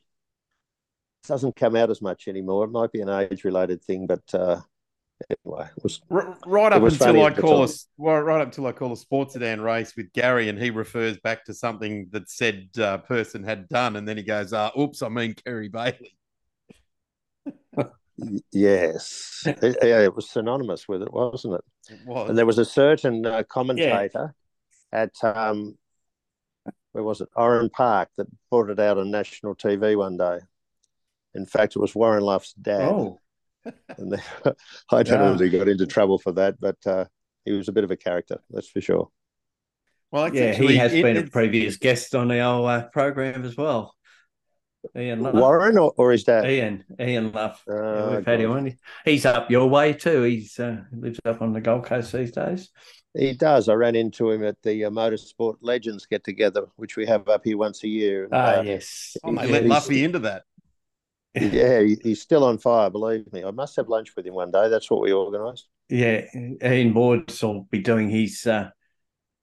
doesn't 1.27 1.55
come 1.55 1.75
out 1.75 1.89
as 1.89 2.01
much 2.01 2.27
anymore. 2.27 2.65
It 2.65 2.71
might 2.71 2.91
be 2.91 3.01
an 3.01 3.09
age-related 3.09 3.83
thing, 3.83 4.07
but 4.07 4.23
uh, 4.33 4.61
anyway, 5.29 5.67
it 5.75 5.83
was 5.83 6.01
R- 6.09 6.37
right 6.45 6.73
up 6.73 6.81
was 6.81 6.93
until 7.01 7.23
I 7.23 7.31
call 7.31 7.61
us 7.63 7.87
well, 7.97 8.19
right 8.21 8.41
up 8.41 8.47
until 8.47 8.67
I 8.67 8.71
call 8.71 8.91
a 8.93 8.97
sports 8.97 9.33
sedan 9.33 9.61
race 9.61 9.95
with 9.95 10.11
Gary, 10.13 10.49
and 10.49 10.57
he 10.59 10.69
refers 10.69 11.17
back 11.19 11.45
to 11.45 11.53
something 11.53 12.07
that 12.11 12.29
said 12.29 12.69
uh, 12.79 12.97
person 12.99 13.43
had 13.43 13.67
done, 13.69 13.95
and 13.95 14.07
then 14.07 14.17
he 14.17 14.23
goes, 14.23 14.53
uh, 14.53 14.69
"Oops, 14.77 15.01
I 15.01 15.09
mean 15.09 15.33
Kerry 15.33 15.69
Baily." 15.69 16.11
yes, 18.51 19.43
It- 19.45 19.77
yeah, 19.81 20.01
it 20.01 20.15
was 20.15 20.29
synonymous 20.29 20.87
with 20.87 21.01
it, 21.01 21.11
wasn't 21.13 21.55
it? 21.55 21.63
It 21.89 21.99
was. 22.05 22.29
And 22.29 22.37
there 22.37 22.45
was 22.45 22.59
a 22.59 22.65
certain 22.65 23.25
uh, 23.25 23.43
commentator 23.43 24.33
at 24.91 25.11
um, 25.23 25.77
where 26.91 27.03
was 27.03 27.21
it? 27.21 27.29
Oran 27.35 27.69
Park 27.69 28.09
that 28.17 28.27
brought 28.49 28.69
it 28.69 28.79
out 28.79 28.97
on 28.97 29.09
national 29.11 29.55
TV 29.55 29.97
one 29.97 30.17
day. 30.17 30.39
In 31.33 31.45
fact, 31.47 31.75
it 31.75 31.79
was 31.79 31.95
Warren 31.95 32.23
Luff's 32.23 32.53
dad. 32.53 32.81
oh, 32.81 33.19
And 33.97 34.11
they, 34.11 34.17
I 34.91 35.03
don't 35.03 35.19
know 35.19 35.29
Yeah. 35.29 35.33
if 35.35 35.39
he 35.39 35.49
got 35.57 35.67
into 35.67 35.85
trouble 35.87 36.17
for 36.19 36.31
that, 36.33 36.59
but 36.59 36.77
uh, 36.85 37.05
he 37.45 37.51
was 37.51 37.67
a 37.67 37.71
bit 37.71 37.83
of 37.83 37.91
a 37.91 37.97
character, 37.97 38.39
that's 38.49 38.69
for 38.69 38.81
sure. 38.81 39.09
well, 40.11 40.33
yeah, 40.33 40.45
actually- 40.45 40.73
he 40.73 40.77
has 40.77 40.93
it- 40.93 41.03
been 41.03 41.17
a 41.17 41.27
previous 41.27 41.77
guest 41.77 42.13
on 42.15 42.31
our 42.31 42.69
uh, 42.69 42.83
program 42.89 43.43
as 43.45 43.55
well. 43.57 43.95
Ian 44.97 45.21
Luff. 45.21 45.33
Warren 45.35 45.77
or, 45.77 45.93
or 45.95 46.11
his 46.11 46.25
dad? 46.25 46.45
Ian, 46.49 46.83
Ian 46.99 47.31
Luff. 47.31 47.63
Yeah, 47.69 47.73
Uh, 47.73 48.15
we've 48.17 48.25
had 48.25 48.41
him 48.41 48.51
on. 48.51 48.77
He's 49.05 49.25
up 49.25 49.49
your 49.49 49.69
way 49.69 49.93
too. 49.93 50.23
He's 50.23 50.59
uh, 50.59 50.81
he 50.91 50.97
lives 50.97 51.21
up 51.23 51.41
on 51.41 51.53
the 51.53 51.61
Gold 51.61 51.85
Coast 51.85 52.11
these 52.11 52.31
days. 52.33 52.69
He 53.17 53.31
does. 53.33 53.69
I 53.69 53.75
ran 53.75 53.95
into 53.95 54.29
him 54.29 54.43
at 54.43 54.61
the 54.61 54.83
uh, 54.83 54.89
Motorsport 54.89 55.55
Legends 55.61 56.05
get 56.05 56.25
together, 56.25 56.65
which 56.75 56.97
we 56.97 57.05
have 57.05 57.29
up 57.29 57.45
here 57.45 57.57
once 57.57 57.81
a 57.85 57.87
year. 57.87 58.27
Ah, 58.33 58.55
uh, 58.57 58.61
yes. 58.63 59.15
Oh, 59.23 59.33
they 59.33 59.45
Yeah, 59.45 59.51
let 59.53 59.61
he's- 59.63 59.69
Luffy 59.69 60.03
into 60.03 60.19
that. 60.19 60.43
Yeah, 61.35 61.81
he's 61.81 62.21
still 62.21 62.43
on 62.43 62.57
fire, 62.59 62.89
believe 62.89 63.31
me. 63.33 63.43
I 63.43 63.51
must 63.51 63.75
have 63.77 63.89
lunch 63.89 64.15
with 64.15 64.27
him 64.27 64.35
one 64.35 64.51
day. 64.51 64.69
That's 64.69 64.89
what 64.89 65.01
we 65.01 65.13
organised. 65.13 65.67
Yeah, 65.89 66.25
Ian 66.63 66.93
Ward's 66.93 67.41
will 67.41 67.67
be 67.71 67.79
doing 67.79 68.09
his 68.09 68.45
uh, 68.45 68.69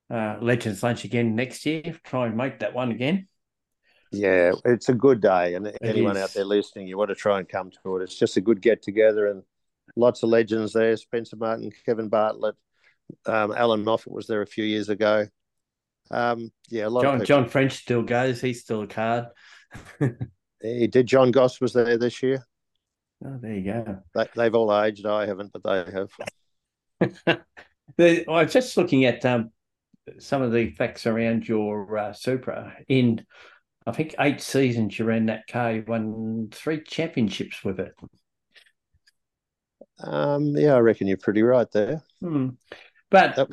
uh, 0.08 0.36
Legends 0.40 0.82
lunch 0.82 1.04
again 1.04 1.34
next 1.34 1.66
year. 1.66 1.82
Try 2.04 2.26
and 2.26 2.36
make 2.36 2.60
that 2.60 2.74
one 2.74 2.92
again. 2.92 3.26
Yeah, 4.12 4.52
it's 4.64 4.88
a 4.88 4.94
good 4.94 5.20
day, 5.20 5.54
and 5.54 5.72
anyone 5.82 6.16
is. 6.16 6.22
out 6.22 6.34
there 6.34 6.44
listening, 6.44 6.88
you 6.88 6.98
want 6.98 7.10
to 7.10 7.14
try 7.14 7.38
and 7.38 7.48
come 7.48 7.70
to 7.82 7.96
it. 7.96 8.02
It's 8.02 8.18
just 8.18 8.36
a 8.36 8.40
good 8.40 8.60
get 8.60 8.82
together, 8.82 9.28
and 9.28 9.42
lots 9.96 10.22
of 10.22 10.30
legends 10.30 10.72
there. 10.72 10.96
Spencer 10.96 11.36
Martin, 11.36 11.70
Kevin 11.86 12.08
Bartlett, 12.08 12.56
um, 13.26 13.52
Allan 13.52 13.84
Moffat 13.84 14.12
was 14.12 14.26
there 14.26 14.42
a 14.42 14.46
few 14.46 14.64
years 14.64 14.88
ago. 14.88 15.26
Um, 16.10 16.50
yeah, 16.68 16.86
a 16.86 16.90
lot 16.90 17.04
of 17.04 17.18
John. 17.18 17.26
John 17.26 17.48
French 17.48 17.74
still 17.74 18.02
goes. 18.02 18.40
He's 18.40 18.60
still 18.62 18.82
a 18.82 18.86
card. 18.86 19.26
He 20.62 20.86
did. 20.86 21.06
John 21.06 21.30
Goss 21.30 21.60
was 21.60 21.72
there 21.72 21.96
this 21.98 22.22
year. 22.22 22.46
Oh, 23.24 23.38
there 23.40 23.54
you 23.54 23.64
go. 23.72 24.02
They, 24.14 24.26
they've 24.34 24.54
all 24.54 24.74
aged. 24.82 25.06
I 25.06 25.26
haven't, 25.26 25.52
but 25.52 25.62
they 25.62 25.92
have. 25.92 27.40
The, 27.96 28.24
I 28.30 28.44
was 28.44 28.52
just 28.52 28.76
looking 28.76 29.04
at 29.04 29.24
um, 29.24 29.50
some 30.18 30.42
of 30.42 30.52
the 30.52 30.70
facts 30.70 31.06
around 31.06 31.48
your 31.48 31.98
uh, 31.98 32.12
Supra. 32.12 32.76
In, 32.86 33.26
I 33.84 33.90
think, 33.90 34.14
eight 34.20 34.40
seasons 34.40 34.96
you 34.96 35.04
ran 35.06 35.26
that 35.26 35.48
car. 35.48 35.72
You 35.72 35.84
won 35.86 36.48
three 36.52 36.82
championships 36.82 37.64
with 37.64 37.80
it. 37.80 37.92
Um, 40.02 40.56
yeah, 40.56 40.74
I 40.74 40.78
reckon 40.78 41.08
you're 41.08 41.16
pretty 41.16 41.42
right 41.42 41.70
there. 41.72 42.02
Hmm. 42.20 42.50
But 43.10 43.36
Yep. 43.36 43.48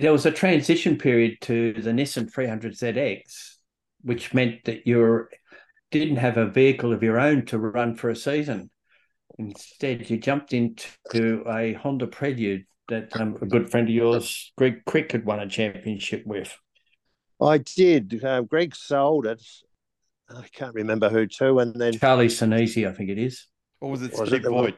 there 0.00 0.12
was 0.12 0.26
a 0.26 0.32
transition 0.32 0.96
period 0.96 1.38
to 1.42 1.74
the 1.74 1.90
Nissan 1.90 2.30
300ZX, 2.32 3.56
which 4.02 4.32
meant 4.32 4.64
that 4.64 4.86
you 4.86 5.26
didn't 5.90 6.16
have 6.16 6.36
a 6.36 6.46
vehicle 6.46 6.92
of 6.92 7.02
your 7.02 7.18
own 7.18 7.44
to 7.46 7.58
run 7.58 7.94
for 7.94 8.10
a 8.10 8.16
season. 8.16 8.70
Instead, 9.38 10.08
you 10.08 10.18
jumped 10.18 10.52
into 10.52 11.44
a 11.46 11.74
Honda 11.74 12.06
Prelude 12.06 12.66
that 12.88 13.18
um, 13.20 13.36
a 13.40 13.46
good 13.46 13.70
friend 13.70 13.88
of 13.88 13.94
yours, 13.94 14.52
Greg 14.56 14.84
Crick, 14.84 15.12
had 15.12 15.24
won 15.24 15.40
a 15.40 15.48
championship 15.48 16.24
with. 16.26 16.56
I 17.40 17.58
did. 17.58 18.24
Uh, 18.24 18.42
Greg 18.42 18.74
sold 18.74 19.26
it. 19.26 19.42
I 20.28 20.46
can't 20.52 20.74
remember 20.74 21.08
who 21.08 21.26
to, 21.26 21.58
and 21.60 21.74
then 21.74 21.92
Charlie 21.98 22.28
Sinise, 22.28 22.86
I 22.88 22.92
think 22.92 23.10
it 23.10 23.18
is. 23.18 23.46
Or 23.80 23.90
was 23.90 24.02
it 24.02 24.12
Was 24.12 24.28
Steve 24.28 24.40
it 24.40 24.42
the 24.42 24.50
Boyd? 24.50 24.74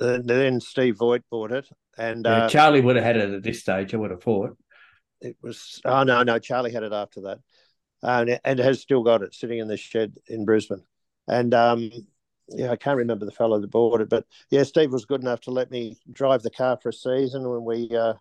uh, 0.00 0.18
then 0.24 0.60
Steve 0.60 0.96
Voigt 0.96 1.22
bought 1.30 1.52
it, 1.52 1.68
and 1.98 2.26
Yeah, 2.26 2.40
uh, 2.40 2.48
Charlie 2.48 2.80
would 2.80 2.96
have 2.96 3.04
had 3.04 3.16
it 3.16 3.30
at 3.30 3.42
this 3.42 3.60
stage, 3.60 3.94
I 3.94 3.98
would 3.98 4.10
have 4.10 4.22
thought. 4.22 4.56
it 5.20 5.36
was. 5.42 5.80
Oh 5.84 6.02
no, 6.02 6.22
no, 6.22 6.38
Charlie 6.38 6.72
had 6.72 6.82
it 6.82 6.92
after 6.92 7.20
that, 7.22 7.38
and 8.02 8.40
and 8.44 8.58
has 8.58 8.80
still 8.80 9.02
got 9.02 9.22
it 9.22 9.34
sitting 9.34 9.58
in 9.58 9.68
the 9.68 9.76
shed 9.76 10.16
in 10.26 10.44
Brisbane. 10.44 10.82
And 11.28 11.54
um, 11.54 11.90
yeah, 12.48 12.70
I 12.70 12.76
can't 12.76 12.96
remember 12.96 13.24
the 13.24 13.32
fellow 13.32 13.60
that 13.60 13.70
bought 13.70 14.00
it, 14.00 14.08
but 14.08 14.26
yeah, 14.50 14.64
Steve 14.64 14.92
was 14.92 15.04
good 15.04 15.22
enough 15.22 15.40
to 15.42 15.50
let 15.50 15.70
me 15.70 15.96
drive 16.12 16.42
the 16.42 16.50
car 16.50 16.78
for 16.82 16.88
a 16.88 16.92
season 16.92 17.48
when 17.48 17.64
we 17.64 17.96
uh, 17.96 18.14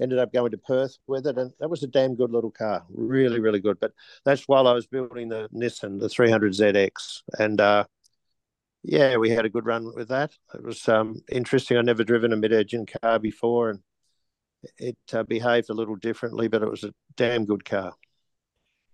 ended 0.00 0.18
up 0.18 0.32
going 0.32 0.50
to 0.52 0.58
Perth 0.58 0.96
with 1.06 1.26
it, 1.26 1.36
and 1.36 1.52
that 1.60 1.68
was 1.68 1.82
a 1.82 1.88
damn 1.88 2.14
good 2.14 2.30
little 2.30 2.50
car, 2.50 2.84
really, 2.88 3.40
really 3.40 3.60
good. 3.60 3.78
But 3.80 3.92
that's 4.24 4.48
while 4.48 4.66
I 4.66 4.72
was 4.72 4.86
building 4.86 5.28
the 5.28 5.48
Nissan, 5.54 6.00
the 6.00 6.08
300ZX, 6.08 7.22
and 7.38 7.60
uh, 7.60 7.84
yeah, 8.82 9.16
we 9.16 9.30
had 9.30 9.44
a 9.44 9.50
good 9.50 9.66
run 9.66 9.92
with 9.94 10.08
that. 10.08 10.32
It 10.54 10.62
was 10.62 10.88
um, 10.88 11.20
interesting. 11.30 11.76
I 11.76 11.82
never 11.82 12.04
driven 12.04 12.32
a 12.32 12.36
mid-engine 12.36 12.86
car 13.02 13.18
before, 13.18 13.70
and 13.70 13.80
it 14.78 14.96
uh, 15.12 15.24
behaved 15.24 15.70
a 15.70 15.74
little 15.74 15.96
differently, 15.96 16.48
but 16.48 16.62
it 16.62 16.70
was 16.70 16.84
a 16.84 16.94
damn 17.16 17.44
good 17.44 17.64
car. 17.64 17.92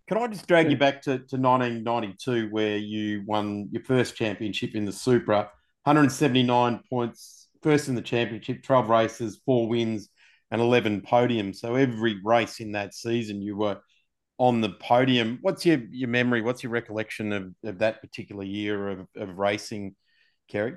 Can 0.06 0.18
I 0.18 0.26
just 0.26 0.46
drag 0.46 0.70
you 0.70 0.76
back 0.76 1.02
to, 1.02 1.12
to 1.12 1.36
1992, 1.36 2.48
where 2.50 2.76
you 2.76 3.22
won 3.26 3.68
your 3.70 3.82
first 3.82 4.16
championship 4.16 4.74
in 4.74 4.84
the 4.84 4.92
Supra, 4.92 5.50
179 5.84 6.80
points, 6.90 7.48
first 7.62 7.88
in 7.88 7.94
the 7.94 8.02
championship, 8.02 8.62
12 8.62 8.90
races, 8.90 9.40
four 9.46 9.66
wins, 9.66 10.10
and 10.50 10.60
11 10.60 11.00
podiums. 11.00 11.56
So 11.56 11.74
every 11.74 12.20
race 12.22 12.60
in 12.60 12.72
that 12.72 12.94
season, 12.94 13.40
you 13.40 13.56
were 13.56 13.80
on 14.36 14.60
the 14.60 14.70
podium. 14.70 15.38
What's 15.40 15.64
your, 15.64 15.78
your 15.90 16.10
memory? 16.10 16.42
What's 16.42 16.62
your 16.62 16.72
recollection 16.72 17.32
of, 17.32 17.54
of 17.64 17.78
that 17.78 18.02
particular 18.02 18.44
year 18.44 18.90
of, 18.90 19.06
of 19.16 19.38
racing, 19.38 19.94
Kerry? 20.48 20.74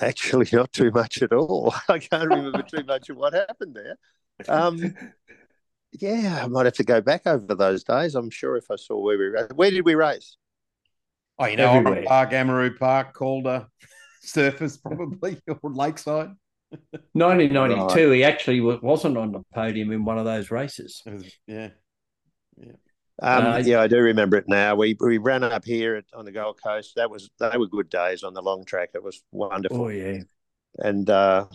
Actually, 0.00 0.48
not 0.52 0.72
too 0.72 0.92
much 0.92 1.20
at 1.20 1.32
all. 1.32 1.74
I 1.88 1.98
can't 1.98 2.28
remember 2.28 2.62
too 2.62 2.84
much 2.84 3.10
of 3.10 3.16
what 3.16 3.32
happened 3.32 3.76
there. 3.76 3.96
Um, 4.48 4.94
yeah, 6.00 6.40
I 6.42 6.46
might 6.48 6.66
have 6.66 6.74
to 6.74 6.84
go 6.84 7.00
back 7.00 7.26
over 7.26 7.54
those 7.54 7.84
days. 7.84 8.14
I'm 8.14 8.30
sure 8.30 8.56
if 8.56 8.70
I 8.70 8.76
saw 8.76 8.98
where 8.98 9.18
we 9.18 9.26
raced. 9.26 9.52
Where 9.54 9.70
did 9.70 9.84
we 9.84 9.94
race? 9.94 10.36
Oh, 11.38 11.46
you 11.46 11.56
know, 11.56 11.72
Everywhere. 11.72 12.04
Park, 12.06 12.30
Amaroo 12.30 12.78
Park, 12.78 13.14
Calder, 13.14 13.66
Surface, 14.22 14.76
probably, 14.76 15.40
or 15.62 15.70
Lakeside. 15.70 16.30
1992, 17.12 18.08
right. 18.08 18.16
he 18.16 18.24
actually 18.24 18.60
wasn't 18.60 19.16
on 19.16 19.30
the 19.30 19.42
podium 19.54 19.92
in 19.92 20.04
one 20.04 20.18
of 20.18 20.24
those 20.24 20.50
races. 20.50 21.02
Yeah. 21.46 21.68
Yeah. 22.56 22.72
Um, 23.22 23.46
uh, 23.46 23.56
yeah, 23.58 23.80
I 23.80 23.86
do 23.86 23.98
remember 23.98 24.36
it 24.36 24.48
now. 24.48 24.74
We 24.74 24.96
we 24.98 25.18
ran 25.18 25.44
up 25.44 25.64
here 25.64 25.94
at, 25.96 26.04
on 26.14 26.24
the 26.24 26.32
Gold 26.32 26.58
Coast. 26.60 26.94
That 26.96 27.10
was 27.10 27.30
they 27.38 27.56
were 27.56 27.68
good 27.68 27.88
days 27.88 28.24
on 28.24 28.34
the 28.34 28.42
long 28.42 28.64
track. 28.64 28.90
It 28.94 29.04
was 29.04 29.22
wonderful. 29.30 29.82
Oh 29.82 29.88
yeah, 29.88 30.22
and 30.78 31.08
uh, 31.08 31.46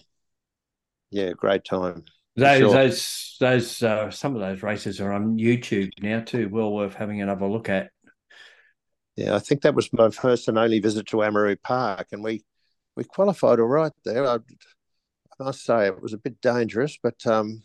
yeah, 1.12 1.32
great 1.32 1.66
time. 1.66 2.06
Those 2.36 2.58
sure. 2.60 2.74
those 2.74 3.38
those 3.40 3.84
uh, 3.84 4.12
some 4.12 4.36
of 4.36 4.42
those 4.42 4.64
races 4.64 5.02
are 5.02 5.12
on 5.12 5.38
YouTube 5.38 5.92
now 6.02 6.22
too. 6.22 6.50
Well 6.50 6.72
worth 6.72 6.94
having 6.94 7.22
another 7.22 7.48
look 7.48 7.70
at. 7.70 7.90
Yeah, 9.16 9.36
I 9.36 9.40
think 9.40 9.62
that 9.64 9.76
was 9.76 9.92
my 9.92 10.10
first 10.10 10.48
and 10.48 10.58
only 10.58 10.80
visit 10.80 11.08
to 11.08 11.18
Amaroo 11.18 11.62
Park, 11.62 12.08
and 12.12 12.24
we 12.24 12.44
we 12.96 13.04
qualified 13.04 13.60
all 13.60 13.68
right 13.68 13.92
there. 14.06 14.26
I, 14.26 14.36
I 14.36 15.44
must 15.44 15.64
say 15.64 15.88
it 15.88 16.02
was 16.02 16.14
a 16.14 16.18
bit 16.18 16.40
dangerous, 16.42 16.98
but 17.02 17.26
um, 17.28 17.62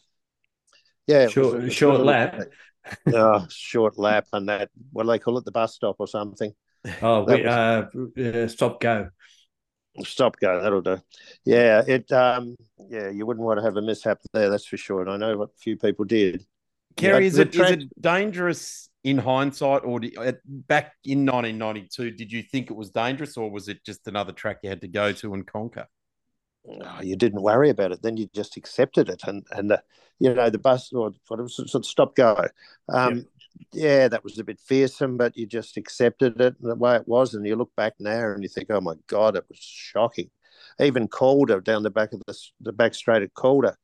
yeah, 1.07 1.29
short, 1.29 1.63
was, 1.63 1.73
short 1.73 2.01
lap. 2.01 2.41
oh, 3.07 3.47
short 3.51 3.99
lap 3.99 4.27
and 4.33 4.49
that. 4.49 4.71
What 4.93 5.05
do 5.05 5.11
they 5.11 5.19
call 5.19 5.39
it? 5.39 5.45
The 5.45 5.53
bus 5.53 5.75
stop 5.75 5.97
or 5.99 6.09
something? 6.09 6.53
Oh, 7.01 7.25
we, 7.25 7.43
was, 7.43 7.47
uh, 8.17 8.49
stop 8.49 8.81
go. 8.81 9.09
Stop 10.03 10.39
go. 10.41 10.61
That'll 10.61 10.83
do. 10.83 11.01
Yeah, 11.45 11.83
it. 11.87 12.11
Um, 12.11 12.57
yeah, 12.89 13.11
you 13.11 13.27
wouldn't 13.27 13.47
want 13.47 13.59
to 13.59 13.65
have 13.65 13.77
a 13.77 13.83
mishap 13.83 14.19
there. 14.33 14.51
That's 14.51 14.67
for 14.67 14.77
sure. 14.77 15.03
And 15.03 15.11
I 15.11 15.17
know 15.17 15.37
what 15.37 15.51
a 15.51 15.59
few 15.59 15.77
people 15.77 16.05
did. 16.05 16.45
Kerry, 16.97 17.27
is 17.27 17.39
it, 17.39 17.53
tra- 17.53 17.67
is 17.67 17.71
it 17.73 18.03
dangerous 18.03 18.89
in 19.03 19.19
hindsight, 19.19 19.83
or 19.85 20.01
did, 20.01 20.15
back 20.47 20.95
in 21.05 21.27
1992, 21.27 22.13
did 22.13 22.33
you 22.33 22.43
think 22.43 22.71
it 22.71 22.77
was 22.77 22.91
dangerous, 22.91 23.37
or 23.37 23.51
was 23.51 23.69
it 23.69 23.85
just 23.85 24.07
another 24.07 24.33
track 24.33 24.59
you 24.63 24.71
had 24.71 24.81
to 24.81 24.89
go 24.89 25.13
to 25.13 25.35
and 25.35 25.47
conquer? 25.47 25.87
Oh, 26.67 27.01
you 27.03 27.15
didn't 27.15 27.43
worry 27.43 27.69
about 27.69 27.93
it. 27.93 28.03
Then 28.03 28.17
you 28.17 28.29
just 28.35 28.57
accepted 28.57 29.11
it, 29.11 29.23
and 29.27 29.45
and 29.51 29.71
the, 29.71 29.83
you 30.19 30.33
know 30.33 30.49
the 30.49 30.59
bus 30.59 30.93
or 30.93 31.13
what 31.29 31.43
was 31.43 31.57
sort 31.57 31.75
of 31.75 31.87
stop 31.87 32.17
go. 32.17 32.49
Um, 32.89 33.17
yeah, 33.17 33.23
that 33.73 34.25
was 34.25 34.39
a 34.39 34.45
bit 34.45 34.61
fearsome, 34.61 35.17
but 35.17 35.37
you 35.37 35.47
just 35.47 35.77
accepted 35.77 36.41
it 36.41 36.61
the 36.61 36.75
way 36.75 36.97
it 36.97 37.09
was. 37.09 37.35
And 37.35 37.47
you 37.47 37.57
look 37.57 37.75
back 37.77 37.95
now 37.99 38.33
and 38.33 38.43
you 38.43 38.49
think, 38.49 38.71
oh 38.71 38.81
my 38.81 38.95
God, 39.07 39.37
it 39.37 39.45
was 39.49 39.59
shocking. 39.59 40.31
Even 40.81 41.09
Calder 41.09 41.61
down 41.61 41.83
the 41.83 41.91
back 41.91 42.13
of 42.13 42.23
the, 42.27 42.37
the 42.61 42.73
back 42.73 42.95
straight 42.95 43.23
at 43.23 43.35
Calder, 43.35 43.77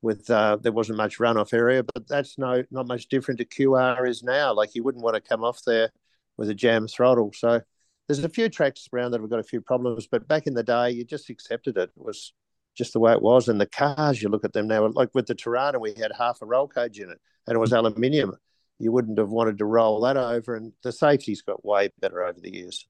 with 0.00 0.28
uh, 0.30 0.58
there 0.60 0.72
wasn't 0.72 0.98
much 0.98 1.18
runoff 1.18 1.54
area, 1.54 1.84
but 1.84 2.08
that's 2.08 2.36
no 2.36 2.64
not 2.70 2.88
much 2.88 3.08
different 3.08 3.38
to 3.38 3.44
QR 3.44 4.06
is 4.08 4.22
now. 4.22 4.52
Like 4.52 4.74
you 4.74 4.82
wouldn't 4.82 5.04
want 5.04 5.14
to 5.14 5.20
come 5.20 5.44
off 5.44 5.62
there 5.64 5.90
with 6.36 6.50
a 6.50 6.54
jam 6.54 6.88
throttle. 6.88 7.32
So 7.32 7.60
there's 8.08 8.24
a 8.24 8.28
few 8.28 8.48
tracks 8.48 8.88
around 8.92 9.12
that 9.12 9.20
have 9.20 9.30
got 9.30 9.38
a 9.38 9.44
few 9.44 9.60
problems, 9.60 10.08
but 10.10 10.26
back 10.26 10.46
in 10.46 10.54
the 10.54 10.64
day, 10.64 10.90
you 10.90 11.04
just 11.04 11.30
accepted 11.30 11.76
it. 11.76 11.90
It 11.96 12.02
was 12.04 12.32
just 12.74 12.92
the 12.94 13.00
way 13.00 13.12
it 13.12 13.22
was. 13.22 13.48
And 13.48 13.60
the 13.60 13.66
cars, 13.66 14.20
you 14.20 14.28
look 14.28 14.44
at 14.44 14.52
them 14.52 14.66
now, 14.66 14.86
like 14.88 15.14
with 15.14 15.26
the 15.26 15.34
Torana, 15.34 15.80
we 15.80 15.94
had 15.94 16.10
half 16.18 16.42
a 16.42 16.46
roll 16.46 16.66
cage 16.66 16.98
in 16.98 17.10
it, 17.10 17.20
and 17.46 17.54
it 17.54 17.60
was 17.60 17.72
aluminium 17.72 18.36
you 18.78 18.92
wouldn't 18.92 19.18
have 19.18 19.30
wanted 19.30 19.58
to 19.58 19.64
roll 19.64 20.00
that 20.00 20.16
over. 20.16 20.56
And 20.56 20.72
the 20.82 20.92
safety's 20.92 21.42
got 21.42 21.64
way 21.64 21.90
better 22.00 22.22
over 22.24 22.40
the 22.40 22.52
years. 22.52 22.86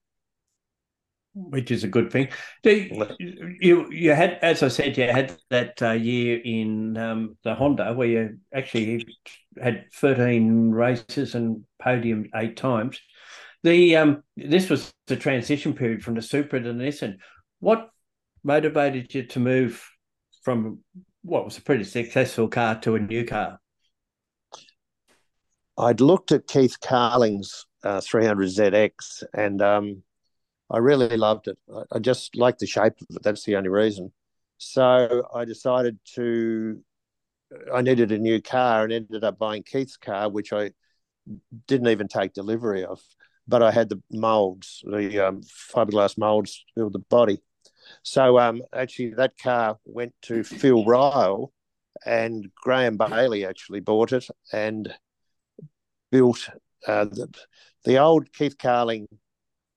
Which 1.34 1.70
is 1.70 1.82
a 1.82 1.88
good 1.88 2.12
thing. 2.12 2.28
You 2.62 3.90
you 3.90 4.12
had, 4.12 4.38
as 4.42 4.62
I 4.62 4.68
said, 4.68 4.98
you 4.98 5.04
had 5.04 5.34
that 5.48 5.80
uh, 5.80 5.92
year 5.92 6.38
in 6.44 6.98
um, 6.98 7.38
the 7.42 7.54
Honda 7.54 7.94
where 7.94 8.06
you 8.06 8.38
actually 8.54 9.06
had 9.58 9.86
thirteen 9.94 10.72
races 10.72 11.34
and 11.34 11.64
podium 11.80 12.28
eight 12.34 12.58
times. 12.58 13.00
The 13.62 13.96
um, 13.96 14.22
this 14.36 14.68
was 14.68 14.92
the 15.06 15.16
transition 15.16 15.72
period 15.72 16.02
from 16.02 16.16
the 16.16 16.20
Supra 16.20 16.60
to 16.60 16.70
the 16.70 16.78
Nissan. 16.78 17.16
What 17.60 17.88
motivated 18.44 19.14
you 19.14 19.22
to 19.28 19.40
move 19.40 19.88
from 20.42 20.80
what 21.22 21.46
was 21.46 21.56
a 21.56 21.62
pretty 21.62 21.84
successful 21.84 22.48
car 22.48 22.78
to 22.80 22.96
a 22.96 23.00
new 23.00 23.24
car? 23.24 23.58
I'd 25.78 26.00
looked 26.00 26.32
at 26.32 26.46
Keith 26.46 26.78
Carling's 26.80 27.66
uh, 27.82 28.00
300ZX 28.00 29.24
and 29.34 29.62
um, 29.62 30.02
I 30.70 30.78
really 30.78 31.16
loved 31.16 31.48
it. 31.48 31.58
I, 31.74 31.82
I 31.92 31.98
just 31.98 32.36
liked 32.36 32.60
the 32.60 32.66
shape 32.66 32.94
of 33.00 33.16
it. 33.16 33.22
That's 33.22 33.44
the 33.44 33.56
only 33.56 33.68
reason. 33.68 34.12
So 34.58 35.28
I 35.34 35.44
decided 35.44 35.98
to, 36.14 36.80
I 37.74 37.82
needed 37.82 38.12
a 38.12 38.18
new 38.18 38.40
car 38.40 38.84
and 38.84 38.92
ended 38.92 39.24
up 39.24 39.38
buying 39.38 39.64
Keith's 39.64 39.96
car, 39.96 40.28
which 40.28 40.52
I 40.52 40.70
didn't 41.66 41.88
even 41.88 42.08
take 42.08 42.32
delivery 42.32 42.84
of. 42.84 43.00
But 43.48 43.62
I 43.62 43.72
had 43.72 43.88
the 43.88 44.00
molds, 44.10 44.82
the 44.84 45.18
um, 45.26 45.42
fiberglass 45.42 46.16
molds 46.16 46.58
to 46.58 46.64
build 46.76 46.92
the 46.92 47.00
body. 47.00 47.42
So 48.02 48.38
um, 48.38 48.62
actually, 48.72 49.14
that 49.14 49.36
car 49.36 49.78
went 49.84 50.14
to 50.22 50.44
Phil 50.44 50.84
Ryle, 50.84 51.52
and 52.06 52.50
Graham 52.54 52.96
Bailey 52.96 53.44
actually 53.44 53.80
bought 53.80 54.12
it, 54.12 54.26
and 54.52 54.94
built 56.12 56.48
uh, 56.86 57.06
the, 57.06 57.28
the 57.84 57.98
old 57.98 58.32
Keith 58.32 58.56
Carling 58.58 59.08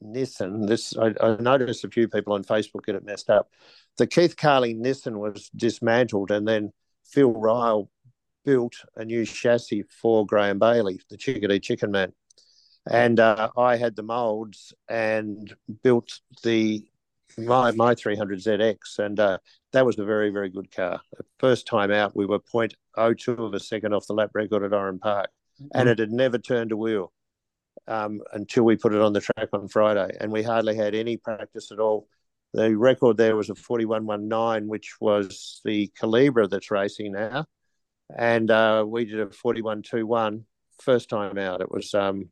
Nissan. 0.04 0.67
This 0.67 0.95
I, 0.95 1.13
I, 1.21 1.38
noticed 1.38 1.84
a 1.84 1.89
few 1.89 2.08
people 2.08 2.34
on 2.34 2.43
Facebook 2.43 2.86
get 2.86 2.95
it 2.95 3.06
messed 3.06 3.32
up. 3.32 3.50
The 3.98 4.06
Keith 4.06 4.36
Carling 4.38 4.84
Nissan 4.84 5.17
was 5.17 5.50
dismantled, 5.56 6.30
and 6.30 6.48
then 6.48 6.71
Phil 7.06 7.32
Ryle 7.32 7.89
built 8.43 8.76
a 8.95 9.06
new 9.06 9.26
chassis 9.26 9.86
for 9.89 10.26
Graham 10.26 10.60
Bailey, 10.60 11.00
the 11.10 11.17
Chickadee 11.17 11.60
Chicken 11.60 11.89
Man, 11.89 12.13
and 12.86 13.19
uh, 13.19 13.50
I 13.58 13.78
had 13.78 13.95
the 13.95 14.04
molds 14.04 14.74
and 14.88 15.56
built 15.82 16.19
the 16.43 16.86
my 17.38 17.71
my 17.71 17.95
300ZX, 17.95 19.00
and 19.00 19.19
uh, 19.19 19.38
that 19.71 19.86
was 19.86 19.98
a 19.98 20.06
very 20.06 20.30
very 20.32 20.50
good 20.50 20.69
car. 20.69 21.02
First 21.39 21.65
time 21.65 21.91
out, 21.91 22.15
we 22.15 22.26
were 22.26 22.39
0.02 22.39 23.39
of 23.39 23.54
a 23.54 23.60
second 23.60 23.93
off 23.93 24.08
the 24.08 24.13
lap 24.13 24.32
record 24.34 24.63
at 24.63 24.74
Oran 24.74 25.00
Park 25.00 25.30
and 25.74 25.89
it 25.89 26.00
had 26.00 26.12
never 26.12 26.38
turned 26.38 26.72
a 26.72 26.78
wheel 26.78 27.12
um, 27.88 28.22
until 28.34 28.63
we 28.63 28.76
put 28.76 28.94
it 28.94 29.02
on 29.02 29.13
the 29.13 29.22
track 29.22 29.50
on 29.54 29.68
Friday, 29.68 30.15
and 30.20 30.32
we 30.32 30.44
hardly 30.44 30.76
had 30.76 30.96
any 30.96 31.18
practice 31.18 31.72
at 31.72 31.80
all. 31.80 32.08
The 32.54 32.76
record 32.76 33.18
there 33.18 33.36
was 33.36 33.50
a 33.50 33.54
41.19, 33.54 34.68
which 34.68 34.96
was 35.02 35.62
the 35.65 35.91
Calibra 36.00 36.50
that's 36.50 36.72
racing 36.72 37.12
now, 37.12 37.46
and 38.15 38.50
uh, 38.50 38.86
we 38.88 39.06
did 39.06 39.20
a 39.20 39.28
41.21 39.28 40.44
first 40.82 41.10
time 41.10 41.38
out. 41.38 41.62
It 41.62 41.72
was 41.72 41.94
um, 41.94 42.30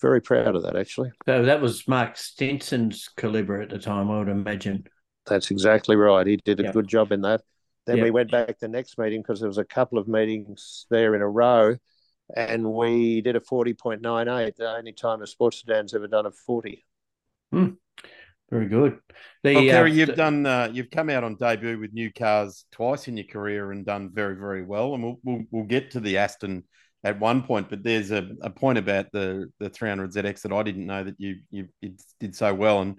very 0.00 0.20
proud 0.20 0.56
of 0.56 0.62
that 0.62 0.76
actually. 0.76 1.12
So 1.26 1.44
that 1.44 1.60
was 1.60 1.86
Mark 1.86 2.16
Stinson's 2.16 3.08
Calibra 3.16 3.62
at 3.62 3.70
the 3.70 3.78
time, 3.78 4.10
I 4.10 4.18
would 4.18 4.28
imagine. 4.28 4.84
That's 5.26 5.50
exactly 5.50 5.96
right. 5.96 6.26
He 6.26 6.36
did 6.36 6.60
a 6.60 6.64
yep. 6.64 6.72
good 6.72 6.88
job 6.88 7.12
in 7.12 7.20
that. 7.22 7.42
Then 7.86 7.98
yep. 7.98 8.04
we 8.04 8.10
went 8.10 8.30
back 8.30 8.58
the 8.58 8.68
next 8.68 8.98
meeting 8.98 9.20
because 9.20 9.40
there 9.40 9.48
was 9.48 9.58
a 9.58 9.64
couple 9.64 9.98
of 9.98 10.08
meetings 10.08 10.86
there 10.90 11.14
in 11.14 11.22
a 11.22 11.28
row 11.28 11.76
and 12.36 12.72
we 12.72 13.20
did 13.20 13.36
a 13.36 13.40
40.98, 13.40 14.56
the 14.56 14.76
only 14.76 14.92
time 14.92 15.22
a 15.22 15.26
sports 15.26 15.60
sedan's 15.60 15.94
ever 15.94 16.08
done 16.08 16.26
a 16.26 16.30
40. 16.30 16.84
Hmm. 17.52 17.68
Very 18.50 18.66
good. 18.66 18.98
The, 19.44 19.54
well, 19.54 19.64
Kerry, 19.64 19.90
uh, 19.92 19.94
you've 19.94 20.16
done 20.16 20.44
uh, 20.44 20.70
you've 20.72 20.90
come 20.90 21.08
out 21.08 21.22
on 21.22 21.36
debut 21.36 21.78
with 21.78 21.92
new 21.92 22.12
cars 22.12 22.64
twice 22.72 23.06
in 23.06 23.16
your 23.16 23.26
career 23.26 23.70
and 23.70 23.86
done 23.86 24.10
very 24.12 24.34
very 24.34 24.64
well. 24.64 24.94
And 24.94 25.04
we'll 25.04 25.20
we'll, 25.22 25.44
we'll 25.52 25.64
get 25.66 25.92
to 25.92 26.00
the 26.00 26.18
Aston 26.18 26.64
at 27.04 27.20
one 27.20 27.44
point. 27.44 27.70
But 27.70 27.84
there's 27.84 28.10
a, 28.10 28.28
a 28.42 28.50
point 28.50 28.78
about 28.78 29.12
the 29.12 29.52
the 29.60 29.68
300 29.70 30.12
ZX 30.12 30.42
that 30.42 30.52
I 30.52 30.64
didn't 30.64 30.86
know 30.86 31.04
that 31.04 31.14
you 31.18 31.36
you, 31.50 31.68
you 31.80 31.94
did 32.18 32.34
so 32.34 32.52
well 32.52 32.80
and 32.80 32.98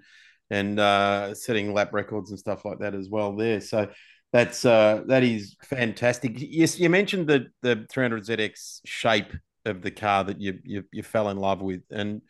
and 0.49 0.79
uh, 0.79 1.35
setting 1.35 1.73
lap 1.73 1.91
records 1.91 2.29
and 2.29 2.39
stuff 2.39 2.63
like 2.63 2.79
that 2.79 2.95
as 2.95 3.09
well 3.09 3.35
there. 3.35 3.59
So 3.59 3.89
that's 4.33 4.65
uh, 4.65 5.01
that 5.07 5.23
is 5.23 5.55
fantastic. 5.63 6.33
Yes, 6.37 6.79
you 6.79 6.89
mentioned 6.89 7.27
the 7.27 7.47
the 7.61 7.85
300 7.89 8.23
ZX 8.25 8.81
shape 8.85 9.33
of 9.65 9.81
the 9.81 9.91
car 9.91 10.23
that 10.23 10.39
you 10.39 10.59
you, 10.63 10.83
you 10.91 11.03
fell 11.03 11.29
in 11.29 11.37
love 11.37 11.61
with, 11.61 11.81
and 11.91 12.21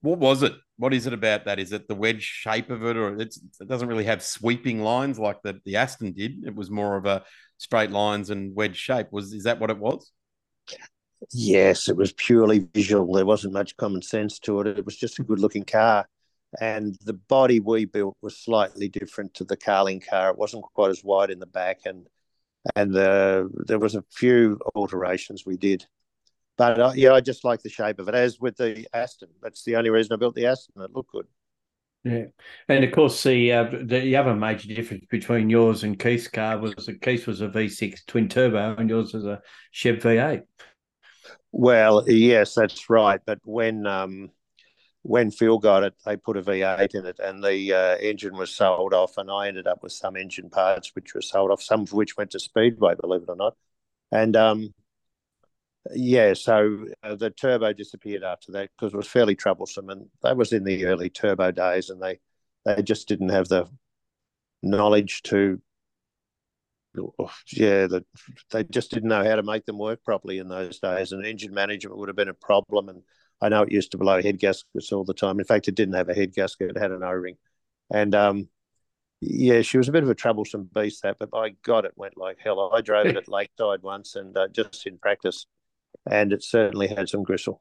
what 0.00 0.18
was 0.18 0.42
it? 0.42 0.52
What 0.76 0.92
is 0.92 1.06
it 1.06 1.12
about 1.12 1.44
that? 1.44 1.60
Is 1.60 1.72
it 1.72 1.86
the 1.86 1.94
wedge 1.94 2.22
shape 2.22 2.70
of 2.70 2.84
it, 2.84 2.96
or 2.96 3.16
it 3.20 3.36
doesn't 3.66 3.88
really 3.88 4.04
have 4.04 4.22
sweeping 4.22 4.82
lines 4.82 5.18
like 5.18 5.42
the 5.42 5.60
the 5.64 5.76
Aston 5.76 6.12
did? 6.12 6.44
It 6.44 6.54
was 6.54 6.70
more 6.70 6.96
of 6.96 7.06
a 7.06 7.22
straight 7.58 7.90
lines 7.90 8.30
and 8.30 8.54
wedge 8.54 8.76
shape. 8.76 9.08
Was 9.12 9.32
is 9.32 9.44
that 9.44 9.60
what 9.60 9.70
it 9.70 9.78
was? 9.78 10.10
Yes, 11.32 11.88
it 11.88 11.96
was 11.96 12.12
purely 12.12 12.68
visual. 12.74 13.12
There 13.14 13.24
wasn't 13.24 13.54
much 13.54 13.76
common 13.76 14.02
sense 14.02 14.38
to 14.40 14.60
it. 14.60 14.66
It 14.78 14.84
was 14.84 14.96
just 14.96 15.18
a 15.18 15.22
good 15.22 15.38
looking 15.38 15.64
car. 15.64 16.06
And 16.60 16.96
the 17.04 17.14
body 17.14 17.60
we 17.60 17.84
built 17.84 18.16
was 18.22 18.36
slightly 18.36 18.88
different 18.88 19.34
to 19.34 19.44
the 19.44 19.56
Carling 19.56 20.00
car. 20.00 20.30
It 20.30 20.38
wasn't 20.38 20.64
quite 20.74 20.90
as 20.90 21.04
wide 21.04 21.30
in 21.30 21.38
the 21.38 21.46
back, 21.46 21.80
and 21.84 22.06
and 22.76 22.94
the, 22.94 23.50
there 23.66 23.78
was 23.78 23.94
a 23.94 24.04
few 24.10 24.58
alterations 24.74 25.44
we 25.44 25.56
did. 25.56 25.86
But 26.56 26.80
uh, 26.80 26.92
yeah, 26.94 27.12
I 27.12 27.20
just 27.20 27.44
like 27.44 27.62
the 27.62 27.68
shape 27.68 27.98
of 27.98 28.08
it. 28.08 28.14
As 28.14 28.38
with 28.40 28.56
the 28.56 28.86
Aston, 28.94 29.28
that's 29.42 29.64
the 29.64 29.76
only 29.76 29.90
reason 29.90 30.12
I 30.12 30.16
built 30.16 30.34
the 30.34 30.46
Aston. 30.46 30.82
It 30.82 30.94
looked 30.94 31.12
good. 31.12 31.26
Yeah, 32.04 32.26
and 32.68 32.84
of 32.84 32.92
course 32.92 33.22
the 33.22 33.50
uh, 33.50 33.70
the 33.82 34.16
other 34.16 34.34
major 34.34 34.68
difference 34.68 35.06
between 35.10 35.48
yours 35.48 35.84
and 35.84 35.98
Keith's 35.98 36.28
car 36.28 36.58
was 36.58 36.74
that 36.74 37.00
Keith's 37.00 37.26
was 37.26 37.40
a 37.40 37.48
V6 37.48 38.06
twin 38.06 38.28
turbo 38.28 38.76
and 38.76 38.90
yours 38.90 39.14
was 39.14 39.24
a 39.24 39.40
Chev 39.70 39.96
V8. 39.96 40.42
Well, 41.50 42.04
yes, 42.06 42.54
that's 42.54 42.90
right. 42.90 43.20
But 43.24 43.38
when 43.44 43.86
um, 43.86 44.30
when 45.04 45.30
Phil 45.30 45.58
got 45.58 45.82
it, 45.82 45.94
they 46.06 46.16
put 46.16 46.38
a 46.38 46.42
V8 46.42 46.94
in 46.94 47.04
it, 47.04 47.18
and 47.18 47.44
the 47.44 47.74
uh, 47.74 47.96
engine 47.98 48.38
was 48.38 48.50
sold 48.50 48.94
off, 48.94 49.18
and 49.18 49.30
I 49.30 49.48
ended 49.48 49.66
up 49.66 49.82
with 49.82 49.92
some 49.92 50.16
engine 50.16 50.48
parts 50.48 50.94
which 50.94 51.14
were 51.14 51.20
sold 51.20 51.50
off, 51.50 51.62
some 51.62 51.82
of 51.82 51.92
which 51.92 52.16
went 52.16 52.30
to 52.30 52.40
Speedway, 52.40 52.94
believe 52.94 53.22
it 53.22 53.28
or 53.28 53.36
not. 53.36 53.54
And 54.10 54.34
um, 54.34 54.72
yeah, 55.94 56.32
so 56.32 56.86
uh, 57.02 57.16
the 57.16 57.28
turbo 57.28 57.74
disappeared 57.74 58.22
after 58.22 58.52
that 58.52 58.70
because 58.76 58.94
it 58.94 58.96
was 58.96 59.06
fairly 59.06 59.34
troublesome, 59.34 59.90
and 59.90 60.06
that 60.22 60.38
was 60.38 60.54
in 60.54 60.64
the 60.64 60.86
early 60.86 61.10
turbo 61.10 61.50
days, 61.50 61.90
and 61.90 62.02
they 62.02 62.18
they 62.64 62.82
just 62.82 63.06
didn't 63.06 63.28
have 63.28 63.48
the 63.48 63.68
knowledge 64.62 65.22
to 65.24 65.60
yeah, 67.52 67.86
that 67.88 68.04
they 68.52 68.64
just 68.64 68.90
didn't 68.90 69.10
know 69.10 69.22
how 69.22 69.36
to 69.36 69.42
make 69.42 69.66
them 69.66 69.76
work 69.76 70.02
properly 70.02 70.38
in 70.38 70.48
those 70.48 70.78
days, 70.80 71.12
and 71.12 71.26
engine 71.26 71.52
management 71.52 71.98
would 71.98 72.08
have 72.08 72.16
been 72.16 72.28
a 72.28 72.34
problem. 72.34 72.88
And 72.88 73.02
I 73.40 73.48
know 73.48 73.62
it 73.62 73.72
used 73.72 73.92
to 73.92 73.98
blow 73.98 74.22
head 74.22 74.38
gaskets 74.38 74.92
all 74.92 75.04
the 75.04 75.14
time. 75.14 75.38
In 75.38 75.44
fact, 75.44 75.68
it 75.68 75.74
didn't 75.74 75.94
have 75.94 76.08
a 76.08 76.14
head 76.14 76.34
gasket; 76.34 76.70
it 76.70 76.78
had 76.78 76.92
an 76.92 77.02
O-ring, 77.02 77.36
and 77.90 78.14
um, 78.14 78.48
yeah, 79.20 79.62
she 79.62 79.78
was 79.78 79.88
a 79.88 79.92
bit 79.92 80.02
of 80.02 80.10
a 80.10 80.14
troublesome 80.14 80.68
beast. 80.74 81.02
That, 81.02 81.16
but 81.18 81.30
by 81.30 81.50
God, 81.62 81.84
it 81.84 81.92
went 81.96 82.16
like 82.16 82.38
hell. 82.42 82.70
I 82.74 82.80
drove 82.80 83.06
it 83.06 83.16
at 83.16 83.28
Lakeside 83.28 83.82
once, 83.82 84.16
and 84.16 84.36
uh, 84.36 84.48
just 84.48 84.86
in 84.86 84.98
practice, 84.98 85.46
and 86.10 86.32
it 86.32 86.42
certainly 86.42 86.88
had 86.88 87.08
some 87.08 87.22
gristle. 87.22 87.60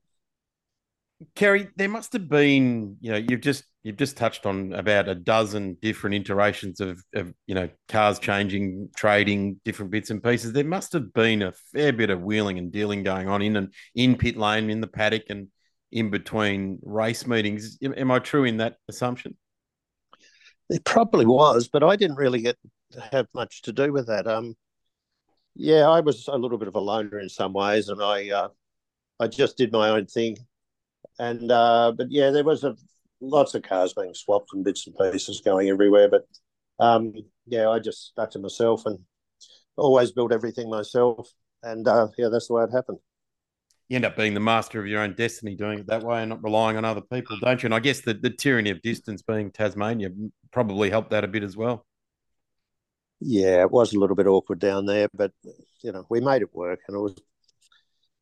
Kerry, 1.36 1.70
there 1.76 1.90
must 1.90 2.14
have 2.14 2.28
been, 2.28 2.98
you 3.00 3.12
know, 3.12 3.18
you've 3.18 3.42
just 3.42 3.64
you've 3.84 3.98
just 3.98 4.18
touched 4.18 4.46
on 4.46 4.74
about 4.74 5.08
a 5.08 5.16
dozen 5.16 5.78
different 5.82 6.16
iterations 6.16 6.80
of, 6.80 7.04
of 7.14 7.34
you 7.48 7.56
know 7.56 7.70
cars 7.88 8.20
changing, 8.20 8.90
trading 8.96 9.60
different 9.64 9.92
bits 9.92 10.10
and 10.10 10.24
pieces. 10.24 10.54
There 10.54 10.64
must 10.64 10.94
have 10.94 11.14
been 11.14 11.42
a 11.42 11.54
fair 11.74 11.94
bit 11.94 12.10
of 12.10 12.22
wheeling 12.22 12.58
and 12.58 12.72
dealing 12.72 13.04
going 13.04 13.28
on 13.28 13.42
in 13.42 13.56
and 13.56 13.74
in 13.96 14.18
pit 14.18 14.38
lane, 14.38 14.70
in 14.70 14.82
the 14.82 14.88
paddock, 14.88 15.24
and 15.30 15.48
in 15.93 16.10
between 16.10 16.79
race 16.84 17.25
meetings. 17.25 17.77
Am 17.82 18.12
I 18.12 18.19
true 18.19 18.43
in 18.43 18.58
that 18.58 18.77
assumption? 18.89 19.38
It 20.69 20.84
probably 20.84 21.25
was, 21.25 21.69
but 21.69 21.84
I 21.84 21.95
didn't 21.95 22.17
really 22.17 22.41
get 22.41 22.58
have 23.12 23.27
much 23.34 23.62
to 23.63 23.71
do 23.71 23.93
with 23.93 24.08
that. 24.08 24.27
Um, 24.27 24.56
yeah, 25.56 25.88
I 25.88 26.01
was 26.01 26.27
a 26.27 26.38
little 26.38 26.58
bit 26.58 26.67
of 26.67 26.75
a 26.75 26.79
loner 26.79 27.19
in 27.19 27.29
some 27.29 27.53
ways, 27.53 27.89
and 27.89 28.01
I 28.01 28.29
uh, 28.29 28.49
I 29.19 29.27
just 29.27 29.58
did 29.58 29.71
my 29.71 29.89
own 29.89 30.08
thing 30.08 30.38
and 31.19 31.51
uh, 31.51 31.93
but 31.95 32.12
yeah, 32.12 32.32
there 32.32 32.43
was 32.43 32.63
a 32.63 32.75
lots 33.21 33.56
of 33.56 33.63
cars 33.63 33.93
being 33.93 34.13
swapped 34.13 34.49
and 34.53 34.63
bits 34.63 34.88
and 34.88 34.97
pieces 34.97 35.41
going 35.41 35.69
everywhere. 35.69 36.10
But 36.10 36.25
um, 36.79 37.13
yeah, 37.45 37.69
I 37.69 37.79
just 37.79 38.08
stuck 38.08 38.32
to 38.32 38.39
myself 38.39 38.86
and 38.86 38.99
always 39.77 40.12
built 40.12 40.34
everything 40.34 40.69
myself. 40.69 41.32
And 41.62 41.88
uh, 41.88 42.10
yeah, 42.17 42.29
that's 42.29 42.47
the 42.47 42.53
way 42.53 42.63
it 42.63 42.71
happened. 42.71 42.99
You 43.89 43.96
end 43.96 44.06
up 44.06 44.15
being 44.15 44.34
the 44.34 44.39
master 44.39 44.80
of 44.80 44.88
your 44.88 45.02
own 45.02 45.13
destiny 45.13 45.56
doing 45.56 45.80
it 45.80 45.88
that 45.88 46.04
way 46.04 46.22
and 46.22 46.30
not 46.30 46.43
relying 46.43 46.78
on 46.78 46.86
other 46.86 47.02
people, 47.02 47.38
don't 47.41 47.62
you? 47.62 47.67
And 47.67 47.76
I 47.76 47.80
guess 47.80 48.02
the, 48.02 48.13
the 48.13 48.30
tyranny 48.30 48.69
of 48.69 48.82
distance 48.82 49.22
being 49.22 49.52
Tasmania 49.52 50.10
probably 50.52 50.89
helped 50.89 51.12
that 51.12 51.24
a 51.24 51.28
bit 51.28 51.43
as 51.43 51.58
well. 51.58 51.86
Yeah, 53.19 53.62
it 53.62 53.72
was 53.72 53.93
a 53.93 54.00
little 54.00 54.15
bit 54.15 54.28
awkward 54.28 54.60
down 54.60 54.86
there, 54.86 55.08
but 55.13 55.32
you 55.82 55.91
know, 55.91 56.06
we 56.10 56.22
made 56.22 56.41
it 56.41 56.54
work 56.54 56.80
and 56.88 56.98
it 56.98 57.00
was 57.00 57.15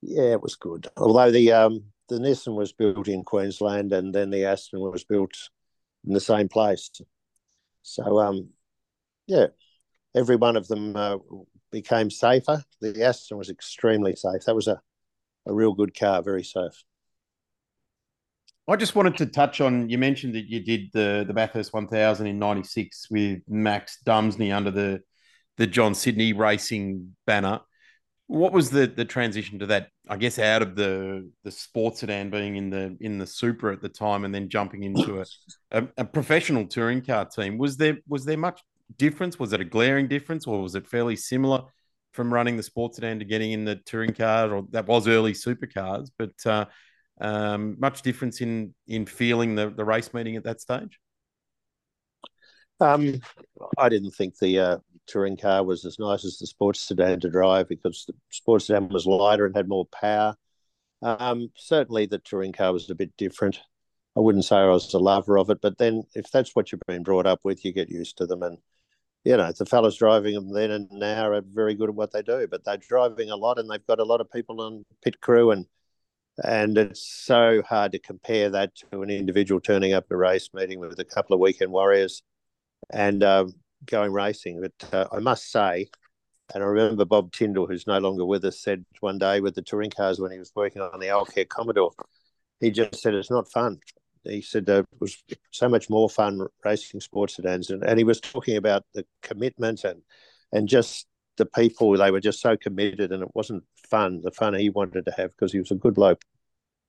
yeah, 0.02 0.32
it 0.34 0.42
was 0.42 0.56
good. 0.56 0.88
Although 0.98 1.32
the 1.32 1.52
um 1.52 1.84
the 2.12 2.18
Nissan 2.18 2.56
was 2.56 2.74
built 2.74 3.08
in 3.08 3.24
Queensland, 3.24 3.94
and 3.94 4.14
then 4.14 4.30
the 4.30 4.44
Aston 4.44 4.82
was 4.82 5.06
built 5.06 5.34
in 6.06 6.14
the 6.14 6.20
same 6.20 6.50
place. 6.50 6.92
So, 7.84 8.20
um, 8.20 8.50
yeah, 9.28 9.48
every 10.14 10.36
one 10.36 10.58
of 10.58 10.68
them 10.68 10.96
uh, 10.96 11.18
became 11.72 12.10
safer. 12.12 12.64
The 12.82 13.02
Aston 13.04 13.38
was 13.38 13.50
extremely 13.50 14.16
safe. 14.18 14.44
That 14.46 14.56
was 14.56 14.68
a, 14.68 14.82
a 15.46 15.54
real 15.54 15.74
good 15.74 15.98
car, 15.98 16.22
very 16.22 16.44
safe. 16.44 16.84
I 18.68 18.76
just 18.78 18.96
wanted 18.96 19.18
to 19.18 19.26
touch 19.26 19.60
on. 19.60 19.90
You 19.90 19.98
mentioned 19.98 20.36
that 20.36 20.46
you 20.48 20.62
did 20.62 20.92
the 20.94 21.26
the 21.28 21.34
Bathurst 21.34 21.74
1000 21.74 22.28
in 22.28 22.40
'96 22.40 23.08
with 23.10 23.42
Max 23.48 23.98
Dumesny 24.06 24.56
under 24.56 24.72
the 24.72 25.02
the 25.58 25.68
John 25.68 25.94
Sidney 25.94 26.32
Racing 26.32 27.16
banner 27.26 27.62
what 28.32 28.54
was 28.54 28.70
the 28.70 28.88
the 28.88 29.04
transition 29.04 29.60
to 29.60 29.66
that? 29.66 29.90
I 30.08 30.16
guess 30.16 30.40
out 30.40 30.62
of 30.62 30.76
the 30.76 31.30
the 31.44 31.52
sports 31.52 32.00
sedan 32.00 32.30
being 32.30 32.56
in 32.56 32.70
the 32.70 32.96
in 33.02 33.18
the 33.18 33.28
super 33.28 33.72
at 33.72 33.82
the 33.82 33.90
time, 33.90 34.24
and 34.24 34.34
then 34.34 34.48
jumping 34.48 34.84
into 34.84 35.20
a, 35.20 35.26
a, 35.72 35.88
a, 35.98 36.06
professional 36.06 36.66
touring 36.66 37.02
car 37.02 37.26
team. 37.26 37.58
Was 37.58 37.76
there 37.76 37.98
was 38.08 38.24
there 38.24 38.38
much 38.38 38.62
difference? 38.98 39.38
Was 39.38 39.52
it 39.52 39.60
a 39.60 39.66
glaring 39.66 40.08
difference, 40.08 40.48
or 40.48 40.62
was 40.62 40.76
it 40.76 40.88
fairly 40.88 41.18
similar 41.18 41.64
from 42.12 42.34
running 42.34 42.58
the 42.58 42.64
sports 42.64 42.98
sedan 42.98 43.20
to 43.20 43.26
getting 43.26 43.52
in 43.52 43.66
the 43.66 43.76
touring 43.76 44.14
car? 44.14 44.54
Or 44.54 44.66
that 44.72 44.88
was 44.88 45.08
early 45.08 45.34
supercars, 45.34 46.10
but 46.18 46.34
uh, 46.46 46.66
um, 47.20 47.78
much 47.80 48.02
difference 48.02 48.42
in 48.42 48.74
in 48.88 49.06
feeling 49.06 49.56
the 49.56 49.70
the 49.70 49.86
race 49.86 50.14
meeting 50.14 50.36
at 50.36 50.44
that 50.44 50.62
stage. 50.62 51.00
Um, 52.80 53.20
I 53.78 53.90
didn't 53.90 54.12
think 54.12 54.38
the 54.40 54.60
uh, 54.60 54.78
touring 55.06 55.38
car 55.38 55.64
was 55.64 55.86
as 55.86 56.00
nice 56.00 56.26
as 56.26 56.40
the 56.40 56.48
sports 56.48 56.80
sedan 56.80 57.20
to 57.20 57.30
drive 57.30 57.70
because 57.70 58.06
the 58.08 58.14
sports 58.32 58.66
sedan 58.66 58.90
was 58.90 59.06
lighter 59.06 59.46
and 59.46 59.56
had 59.56 59.68
more 59.68 59.86
power. 59.86 60.36
Um, 61.04 61.52
certainly, 61.56 62.06
the 62.08 62.20
touring 62.20 62.54
car 62.54 62.74
was 62.74 62.90
a 62.90 62.96
bit 62.96 63.16
different. 63.18 63.60
I 64.16 64.20
wouldn't 64.20 64.46
say 64.46 64.58
I 64.58 64.68
was 64.68 64.94
a 64.94 65.00
lover 65.00 65.38
of 65.38 65.50
it, 65.50 65.60
but 65.62 65.78
then 65.78 66.04
if 66.16 66.30
that's 66.32 66.56
what 66.56 66.72
you've 66.72 66.82
been 66.88 67.04
brought 67.04 67.26
up 67.26 67.40
with, 67.44 67.64
you 67.64 67.72
get 67.72 67.90
used 67.90 68.18
to 68.18 68.26
them. 68.26 68.44
And 68.44 68.58
you 69.24 69.38
know, 69.38 69.52
the 69.52 69.66
fellas 69.66 69.98
driving 69.98 70.34
them 70.34 70.52
then 70.52 70.72
and 70.72 70.90
now 70.92 71.32
are 71.32 71.42
very 71.42 71.76
good 71.76 71.90
at 71.90 71.96
what 71.96 72.12
they 72.12 72.22
do, 72.22 72.48
but 72.50 72.64
they're 72.64 72.78
driving 72.78 73.30
a 73.30 73.36
lot 73.36 73.60
and 73.60 73.70
they've 73.70 73.86
got 73.86 74.00
a 74.00 74.04
lot 74.04 74.22
of 74.22 74.32
people 74.32 74.62
on 74.62 74.84
pit 75.04 75.22
crew 75.22 75.52
and 75.52 75.66
and 76.44 76.78
it's 76.78 77.06
so 77.06 77.62
hard 77.62 77.92
to 77.92 78.00
compare 78.00 78.50
that 78.50 78.74
to 78.76 79.02
an 79.02 79.10
individual 79.10 79.60
turning 79.60 79.94
up 79.94 80.10
a 80.10 80.18
race 80.18 80.50
meeting 80.54 80.80
with 80.80 80.98
a 81.00 81.06
couple 81.06 81.34
of 81.34 81.40
weekend 81.40 81.72
warriors 81.72 82.24
and 82.90 83.22
um, 83.22 83.54
going 83.86 84.12
racing. 84.12 84.62
But 84.62 84.94
uh, 84.94 85.08
I 85.12 85.20
must 85.20 85.52
say, 85.52 85.90
and 86.54 86.64
I 86.64 86.68
remember 86.68 87.06
Bob 87.06 87.32
Tyndall, 87.34 87.68
who's 87.68 87.86
no 87.86 88.00
longer 88.00 88.26
with 88.26 88.46
us, 88.46 88.62
said 88.62 88.86
one 89.02 89.18
day 89.18 89.42
with 89.42 89.56
the 89.56 89.62
touring 89.62 89.90
cars 89.90 90.20
when 90.20 90.32
he 90.32 90.40
was 90.40 90.52
working 90.56 90.82
on 90.82 91.00
the 91.00 91.08
Alcare 91.08 91.48
Commodore, 91.48 91.92
he 92.60 92.72
just 92.72 93.02
said 93.02 93.14
it's 93.14 93.30
not 93.30 93.52
fun. 93.52 93.80
He 94.24 94.42
said 94.42 94.70
it 94.70 94.86
was 95.00 95.24
so 95.52 95.68
much 95.68 95.90
more 95.90 96.10
fun 96.10 96.48
racing 96.64 97.00
sports 97.00 97.36
sedans, 97.36 97.70
and, 97.70 97.84
and 97.84 97.98
he 97.98 98.04
was 98.04 98.20
talking 98.20 98.58
about 98.58 98.84
the 98.94 99.06
commitment 99.22 99.84
and 99.84 100.02
and 100.52 100.68
just 100.68 101.08
the 101.38 101.46
people. 101.46 101.98
They 101.98 102.12
were 102.12 102.20
just 102.20 102.42
so 102.42 102.56
committed, 102.56 103.12
and 103.12 103.24
it 103.24 103.30
wasn't 103.34 103.64
fun. 103.90 104.22
The 104.22 104.32
fun 104.32 104.54
he 104.54 104.70
wanted 104.70 105.06
to 105.06 105.14
have 105.18 105.32
because 105.32 105.52
he 105.52 105.60
was 105.60 105.72
a 105.72 105.76
good 105.76 105.96
bloke. 105.96 106.22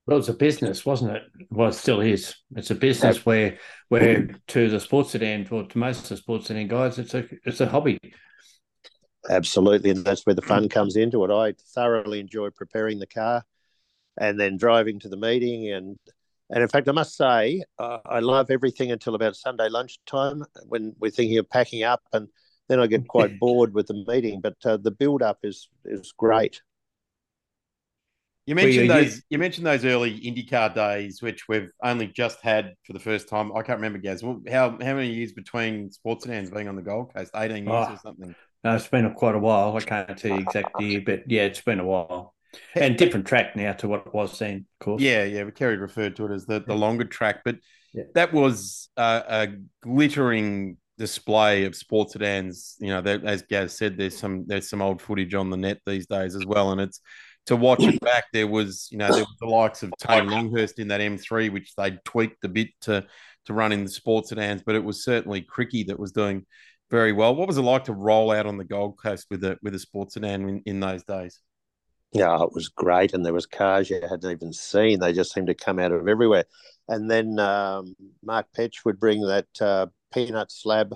Well, 0.06 0.18
it's 0.18 0.28
a 0.28 0.34
business, 0.34 0.84
wasn't 0.84 1.16
it? 1.16 1.22
Well, 1.50 1.68
it 1.68 1.74
still 1.74 2.00
is. 2.00 2.34
It's 2.56 2.72
a 2.72 2.74
business 2.74 3.18
yeah. 3.18 3.22
where, 3.22 3.58
where 3.88 4.28
to 4.48 4.68
the 4.68 4.80
sports 4.80 5.10
sedan, 5.10 5.46
or 5.50 5.64
to 5.64 5.78
most 5.78 6.02
of 6.02 6.08
the 6.08 6.16
sports 6.16 6.48
sedan 6.48 6.66
guys, 6.66 6.98
it's 6.98 7.14
a 7.14 7.24
it's 7.44 7.60
a 7.60 7.66
hobby. 7.66 7.98
Absolutely, 9.30 9.90
and 9.90 10.04
that's 10.04 10.26
where 10.26 10.34
the 10.34 10.42
fun 10.42 10.68
comes 10.68 10.96
into 10.96 11.24
it. 11.24 11.30
I 11.30 11.54
thoroughly 11.74 12.18
enjoy 12.18 12.50
preparing 12.50 12.98
the 12.98 13.06
car, 13.06 13.44
and 14.18 14.38
then 14.38 14.56
driving 14.56 14.98
to 15.00 15.08
the 15.08 15.16
meeting, 15.16 15.70
and 15.70 15.96
and 16.52 16.62
in 16.62 16.68
fact, 16.68 16.86
I 16.88 16.92
must 16.92 17.16
say, 17.16 17.64
uh, 17.78 17.98
I 18.04 18.20
love 18.20 18.50
everything 18.50 18.92
until 18.92 19.14
about 19.14 19.36
Sunday 19.36 19.70
lunchtime 19.70 20.44
when 20.68 20.94
we're 21.00 21.10
thinking 21.10 21.38
of 21.38 21.48
packing 21.48 21.82
up, 21.82 22.02
and 22.12 22.28
then 22.68 22.78
I 22.78 22.86
get 22.86 23.08
quite 23.08 23.38
bored 23.40 23.72
with 23.72 23.86
the 23.86 24.04
meeting. 24.06 24.42
But 24.42 24.56
uh, 24.64 24.76
the 24.76 24.90
build 24.90 25.22
up 25.22 25.38
is 25.42 25.68
is 25.86 26.12
great. 26.16 26.60
You 28.44 28.54
mentioned 28.54 28.90
those. 28.90 29.22
You 29.30 29.38
mentioned 29.38 29.66
those 29.66 29.84
early 29.86 30.20
IndyCar 30.20 30.74
days, 30.74 31.22
which 31.22 31.48
we've 31.48 31.70
only 31.82 32.08
just 32.08 32.40
had 32.42 32.74
for 32.84 32.92
the 32.92 33.00
first 33.00 33.28
time. 33.28 33.50
I 33.56 33.62
can't 33.62 33.78
remember, 33.78 33.98
Gaz. 33.98 34.20
How 34.20 34.70
how 34.70 34.76
many 34.76 35.08
years 35.08 35.32
between 35.32 35.90
sports 35.90 36.24
sedans 36.24 36.50
being 36.50 36.68
on 36.68 36.76
the 36.76 36.82
Gold 36.82 37.14
Coast? 37.14 37.30
Eighteen 37.34 37.66
years 37.66 37.86
oh, 37.88 37.94
or 37.94 37.98
something. 38.02 38.34
No, 38.62 38.76
it's 38.76 38.88
been 38.88 39.06
a, 39.06 39.14
quite 39.14 39.36
a 39.36 39.38
while. 39.38 39.74
I 39.74 39.80
can't 39.80 40.18
tell 40.18 40.32
you 40.32 40.42
exactly, 40.42 41.00
but 41.00 41.30
yeah, 41.30 41.42
it's 41.42 41.62
been 41.62 41.80
a 41.80 41.84
while. 41.84 42.34
And 42.74 42.96
different 42.96 43.26
track 43.26 43.56
now 43.56 43.72
to 43.74 43.88
what 43.88 44.06
it 44.06 44.14
was 44.14 44.38
then, 44.38 44.66
of 44.80 44.84
course. 44.84 45.02
Yeah, 45.02 45.24
yeah. 45.24 45.48
Kerry 45.50 45.76
referred 45.76 46.16
to 46.16 46.26
it 46.26 46.32
as 46.32 46.46
the, 46.46 46.60
the 46.60 46.74
longer 46.74 47.04
track, 47.04 47.40
but 47.44 47.56
yeah. 47.94 48.04
that 48.14 48.32
was 48.32 48.88
a, 48.96 49.24
a 49.28 49.48
glittering 49.82 50.76
display 50.98 51.64
of 51.64 51.74
sports 51.74 52.12
sedans. 52.12 52.76
You 52.78 52.88
know, 52.88 53.00
that, 53.00 53.24
as 53.24 53.42
Gaz 53.42 53.76
said, 53.76 53.96
there's 53.96 54.16
some 54.16 54.44
there's 54.46 54.68
some 54.68 54.82
old 54.82 55.00
footage 55.00 55.34
on 55.34 55.50
the 55.50 55.56
net 55.56 55.78
these 55.86 56.06
days 56.06 56.36
as 56.36 56.44
well, 56.46 56.72
and 56.72 56.80
it's 56.80 57.00
to 57.46 57.56
watch 57.56 57.82
it 57.82 58.00
back. 58.00 58.24
There 58.32 58.46
was 58.46 58.88
you 58.90 58.98
know 58.98 59.10
there 59.10 59.24
was 59.24 59.36
the 59.40 59.46
likes 59.46 59.82
of 59.82 59.92
Tony 59.98 60.28
Longhurst 60.28 60.78
in 60.78 60.88
that 60.88 61.00
M3, 61.00 61.50
which 61.50 61.74
they 61.76 61.98
tweaked 62.04 62.44
a 62.44 62.48
bit 62.48 62.68
to 62.82 63.06
to 63.46 63.52
run 63.52 63.72
in 63.72 63.84
the 63.84 63.90
sports 63.90 64.28
sedans, 64.28 64.62
but 64.64 64.74
it 64.74 64.84
was 64.84 65.04
certainly 65.04 65.42
Cricky 65.42 65.84
that 65.84 65.98
was 65.98 66.12
doing 66.12 66.46
very 66.90 67.12
well. 67.12 67.34
What 67.34 67.48
was 67.48 67.58
it 67.58 67.62
like 67.62 67.84
to 67.84 67.94
roll 67.94 68.30
out 68.30 68.46
on 68.46 68.58
the 68.58 68.64
Gold 68.64 68.98
Coast 69.02 69.26
with 69.30 69.42
a 69.44 69.58
with 69.62 69.74
a 69.74 69.78
sports 69.78 70.14
sedan 70.14 70.48
in, 70.48 70.62
in 70.66 70.80
those 70.80 71.02
days? 71.02 71.40
Yeah, 72.12 72.42
it 72.42 72.52
was 72.52 72.68
great, 72.68 73.14
and 73.14 73.24
there 73.24 73.32
was 73.32 73.46
cars 73.46 73.88
you 73.88 74.00
hadn't 74.00 74.30
even 74.30 74.52
seen. 74.52 75.00
They 75.00 75.12
just 75.12 75.32
seemed 75.32 75.46
to 75.46 75.54
come 75.54 75.78
out 75.78 75.92
of 75.92 76.08
everywhere. 76.08 76.44
And 76.88 77.10
then 77.10 77.38
um, 77.38 77.94
Mark 78.22 78.46
Petch 78.56 78.84
would 78.84 79.00
bring 79.00 79.22
that 79.26 79.46
uh, 79.60 79.86
peanut 80.12 80.52
slab. 80.52 80.94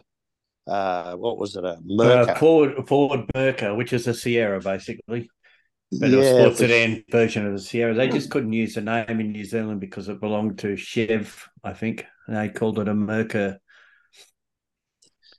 Uh, 0.66 1.14
what 1.14 1.38
was 1.38 1.56
it? 1.56 1.64
A 1.64 1.78
Merkur. 1.88 2.28
Uh, 2.28 2.34
Ford 2.34 2.88
Ford 2.88 3.20
Merkur, 3.34 3.76
which 3.76 3.92
is 3.92 4.06
a 4.06 4.14
Sierra, 4.14 4.60
basically. 4.60 5.30
But 5.92 6.10
yeah, 6.10 6.16
it 6.16 6.18
was 6.18 6.28
sports 6.28 6.58
sedan 6.58 7.04
version 7.10 7.46
of 7.46 7.52
the 7.52 7.60
Sierra. 7.60 7.94
They 7.94 8.08
just 8.08 8.30
couldn't 8.30 8.52
use 8.52 8.74
the 8.74 8.80
name 8.80 9.20
in 9.20 9.32
New 9.32 9.44
Zealand 9.44 9.80
because 9.80 10.08
it 10.08 10.20
belonged 10.20 10.58
to 10.58 10.76
Chev, 10.76 11.48
I 11.62 11.72
think. 11.72 12.04
And 12.26 12.36
they 12.36 12.48
called 12.48 12.80
it 12.80 12.88
a 12.88 12.92
Merkur 12.92 13.58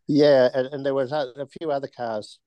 yeah, 0.08 0.50
and, 0.54 0.68
and 0.74 0.86
there 0.86 0.94
was 0.94 1.12
a, 1.12 1.34
a 1.36 1.48
few 1.60 1.70
other 1.70 1.90
cars. 1.96 2.40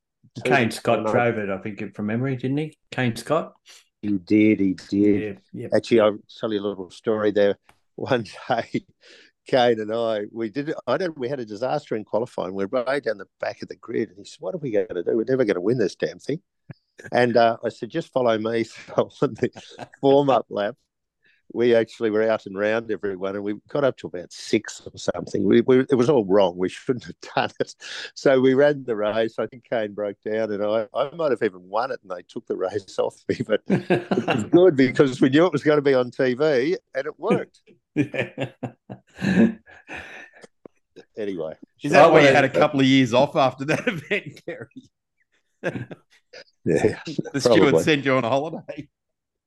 Kane 0.44 0.70
Scott 0.70 1.06
drove 1.06 1.38
it, 1.38 1.50
I 1.50 1.58
think, 1.58 1.94
from 1.94 2.06
memory, 2.06 2.36
didn't 2.36 2.56
he? 2.56 2.78
Kane 2.90 3.16
Scott. 3.16 3.54
He 4.02 4.18
did. 4.18 4.60
He 4.60 4.74
did. 4.74 5.40
Yeah, 5.52 5.68
Actually, 5.74 6.00
I'll 6.00 6.18
tell 6.38 6.52
you 6.52 6.60
a 6.60 6.66
little 6.66 6.90
story 6.90 7.30
there. 7.30 7.58
One 7.96 8.24
day, 8.48 8.86
Kane 9.46 9.80
and 9.80 9.92
I, 9.92 10.22
we 10.32 10.48
did. 10.48 10.72
I 10.86 10.96
don't. 10.96 11.18
We 11.18 11.28
had 11.28 11.40
a 11.40 11.44
disaster 11.44 11.96
in 11.96 12.04
qualifying. 12.04 12.54
We're 12.54 12.66
right 12.66 13.02
down 13.02 13.18
the 13.18 13.26
back 13.40 13.60
of 13.60 13.68
the 13.68 13.76
grid, 13.76 14.08
and 14.08 14.18
he 14.18 14.24
said, 14.24 14.38
"What 14.40 14.54
are 14.54 14.58
we 14.58 14.70
going 14.70 14.86
to 14.86 15.02
do? 15.02 15.16
We're 15.16 15.24
never 15.28 15.44
going 15.44 15.56
to 15.56 15.60
win 15.60 15.76
this 15.76 15.96
damn 15.96 16.18
thing." 16.18 16.40
And 17.12 17.36
uh, 17.36 17.58
I 17.62 17.68
said, 17.68 17.90
"Just 17.90 18.12
follow 18.12 18.38
me." 18.38 18.64
So 18.86 19.10
on 19.20 19.34
the 19.34 19.50
warm 20.02 20.30
up 20.30 20.46
lap, 20.48 20.76
we 21.52 21.74
actually 21.74 22.10
were 22.10 22.28
out 22.28 22.46
and 22.46 22.56
round 22.56 22.90
everyone 22.90 23.34
and 23.34 23.44
we 23.44 23.54
got 23.68 23.84
up 23.84 23.96
to 23.98 24.06
about 24.06 24.32
six 24.32 24.82
or 24.86 24.96
something. 24.96 25.44
We, 25.44 25.60
we, 25.62 25.80
it 25.80 25.96
was 25.96 26.08
all 26.08 26.24
wrong. 26.24 26.56
We 26.56 26.68
shouldn't 26.68 27.04
have 27.04 27.20
done 27.34 27.50
it. 27.58 27.74
So 28.14 28.40
we 28.40 28.54
ran 28.54 28.84
the 28.84 28.96
race. 28.96 29.34
I 29.38 29.46
think 29.46 29.64
Kane 29.68 29.92
broke 29.92 30.20
down 30.24 30.52
and 30.52 30.62
I, 30.62 30.86
I 30.94 31.10
might 31.14 31.30
have 31.30 31.42
even 31.42 31.68
won 31.68 31.90
it 31.90 32.00
and 32.02 32.10
they 32.10 32.22
took 32.28 32.46
the 32.46 32.56
race 32.56 32.98
off 32.98 33.16
me. 33.28 33.40
But 33.46 33.62
it 33.68 34.26
was 34.26 34.44
good 34.50 34.76
because 34.76 35.20
we 35.20 35.28
knew 35.28 35.46
it 35.46 35.52
was 35.52 35.62
going 35.62 35.78
to 35.78 35.82
be 35.82 35.94
on 35.94 36.10
TV 36.10 36.76
and 36.94 37.06
it 37.06 37.18
worked. 37.18 37.60
anyway. 41.16 41.54
Is 41.82 41.92
that 41.92 42.06
oh, 42.06 42.12
why 42.12 42.20
you 42.20 42.28
had 42.28 42.44
a 42.44 42.50
uh, 42.50 42.52
couple 42.52 42.80
of 42.80 42.86
years 42.86 43.12
off 43.12 43.34
after 43.36 43.64
that 43.66 43.86
event, 43.88 44.40
Kerry? 44.46 44.68
yeah. 46.64 47.00
the 47.32 47.40
steward 47.40 47.80
sent 47.80 48.04
you 48.04 48.14
on 48.14 48.24
a 48.24 48.28
holiday. 48.28 48.88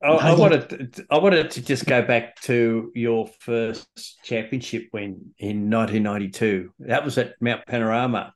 I, 0.03 0.07
I, 0.07 0.33
wanted 0.33 0.93
to, 0.93 1.05
I 1.09 1.17
wanted 1.17 1.51
to 1.51 1.61
just 1.61 1.85
go 1.85 2.01
back 2.01 2.41
to 2.43 2.91
your 2.93 3.27
first 3.39 3.87
championship 4.23 4.89
win 4.91 5.33
in 5.37 5.69
1992. 5.69 6.71
That 6.79 7.05
was 7.05 7.17
at 7.17 7.35
Mount 7.39 7.65
Panorama. 7.65 8.33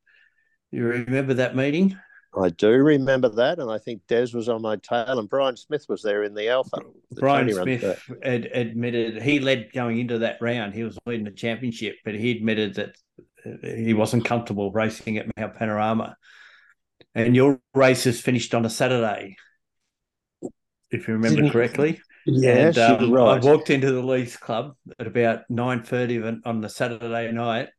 You 0.71 0.85
remember 0.85 1.33
that 1.35 1.55
meeting? 1.55 1.97
I 2.37 2.49
do 2.49 2.69
remember 2.69 3.29
that, 3.29 3.59
and 3.59 3.69
I 3.71 3.79
think 3.79 4.01
Des 4.07 4.27
was 4.33 4.47
on 4.47 4.61
my 4.61 4.77
tail, 4.77 5.19
and 5.19 5.29
Brian 5.29 5.57
Smith 5.57 5.85
was 5.89 6.03
there 6.03 6.23
in 6.23 6.33
the 6.33 6.49
Alfa. 6.49 6.77
The 7.09 7.21
Brian 7.21 7.51
Smith 7.51 7.99
had 8.23 8.45
admitted 8.45 9.21
he 9.21 9.39
led 9.39 9.71
going 9.73 9.99
into 9.99 10.19
that 10.19 10.37
round. 10.39 10.73
He 10.73 10.83
was 10.83 10.97
leading 11.05 11.25
the 11.25 11.31
championship, 11.31 11.95
but 12.05 12.15
he 12.15 12.31
admitted 12.31 12.75
that 12.75 12.95
he 13.63 13.93
wasn't 13.93 14.25
comfortable 14.25 14.71
racing 14.71 15.17
at 15.17 15.25
Mount 15.37 15.55
Panorama. 15.55 16.15
And 17.15 17.35
your 17.35 17.59
races 17.73 18.21
finished 18.21 18.53
on 18.53 18.65
a 18.65 18.69
Saturday 18.69 19.35
if 20.91 21.07
you 21.07 21.15
remember 21.15 21.49
correctly. 21.49 22.01
Yeah, 22.25 22.67
and, 22.67 22.77
um, 22.77 23.11
right. 23.11 23.41
I 23.41 23.45
walked 23.45 23.69
into 23.69 23.91
the 23.91 24.01
Leagues 24.01 24.35
Club 24.35 24.75
at 24.99 25.07
about 25.07 25.49
nine 25.49 25.83
thirty 25.83 26.21
on 26.21 26.61
the 26.61 26.69
Saturday 26.69 27.31
night, 27.31 27.69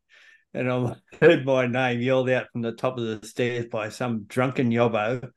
and 0.53 0.71
I 0.71 0.95
heard 1.21 1.45
my 1.45 1.67
name 1.67 2.01
yelled 2.01 2.29
out 2.29 2.47
from 2.51 2.61
the 2.61 2.71
top 2.71 2.97
of 2.97 3.03
the 3.03 3.27
stairs 3.27 3.67
by 3.67 3.89
some 3.89 4.23
drunken 4.23 4.71
yobbo 4.71 5.29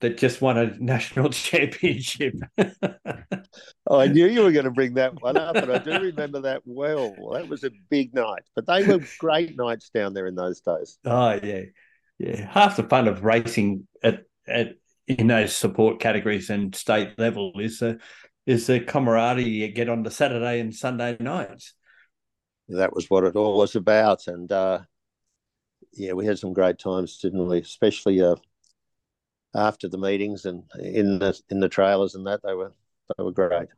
that 0.00 0.18
just 0.18 0.42
won 0.42 0.58
a 0.58 0.66
national 0.78 1.30
championship. 1.30 2.34
I 2.58 4.06
knew 4.08 4.26
you 4.26 4.42
were 4.42 4.52
going 4.52 4.66
to 4.66 4.70
bring 4.70 4.94
that 4.94 5.20
one 5.22 5.38
up, 5.38 5.56
and 5.56 5.72
I 5.72 5.78
do 5.78 5.98
remember 5.98 6.42
that 6.42 6.62
well. 6.66 7.14
That 7.32 7.48
was 7.48 7.64
a 7.64 7.70
big 7.88 8.14
night, 8.14 8.42
but 8.54 8.66
they 8.66 8.86
were 8.86 9.00
great 9.18 9.56
nights 9.56 9.88
down 9.88 10.12
there 10.12 10.26
in 10.26 10.34
those 10.34 10.60
days. 10.60 10.98
Oh 11.06 11.38
yeah, 11.42 11.62
yeah. 12.18 12.46
Half 12.46 12.76
the 12.76 12.82
fun 12.84 13.08
of 13.08 13.24
racing 13.24 13.88
at 14.02 14.24
at 14.46 14.76
in 15.06 15.26
those 15.26 15.56
support 15.56 16.00
categories 16.00 16.50
and 16.50 16.74
state 16.74 17.18
level 17.18 17.52
is 17.60 17.78
the 17.78 17.98
is 18.46 18.66
the 18.66 18.80
camaraderie 18.80 19.44
you 19.44 19.68
get 19.68 19.88
on 19.88 20.02
the 20.02 20.10
Saturday 20.10 20.60
and 20.60 20.74
Sunday 20.74 21.16
nights. 21.18 21.74
That 22.68 22.94
was 22.94 23.08
what 23.08 23.24
it 23.24 23.36
all 23.36 23.56
was 23.56 23.76
about, 23.76 24.26
and 24.26 24.50
uh, 24.50 24.80
yeah, 25.92 26.12
we 26.12 26.26
had 26.26 26.38
some 26.38 26.52
great 26.52 26.78
times, 26.78 27.18
didn't 27.18 27.46
we? 27.46 27.58
Especially 27.58 28.22
uh, 28.22 28.36
after 29.54 29.88
the 29.88 29.98
meetings 29.98 30.44
and 30.44 30.64
in 30.78 31.18
the 31.18 31.38
in 31.50 31.60
the 31.60 31.68
trailers 31.68 32.14
and 32.14 32.26
that 32.26 32.40
they 32.42 32.54
were 32.54 32.72
they 33.16 33.22
were 33.22 33.32
great 33.32 33.68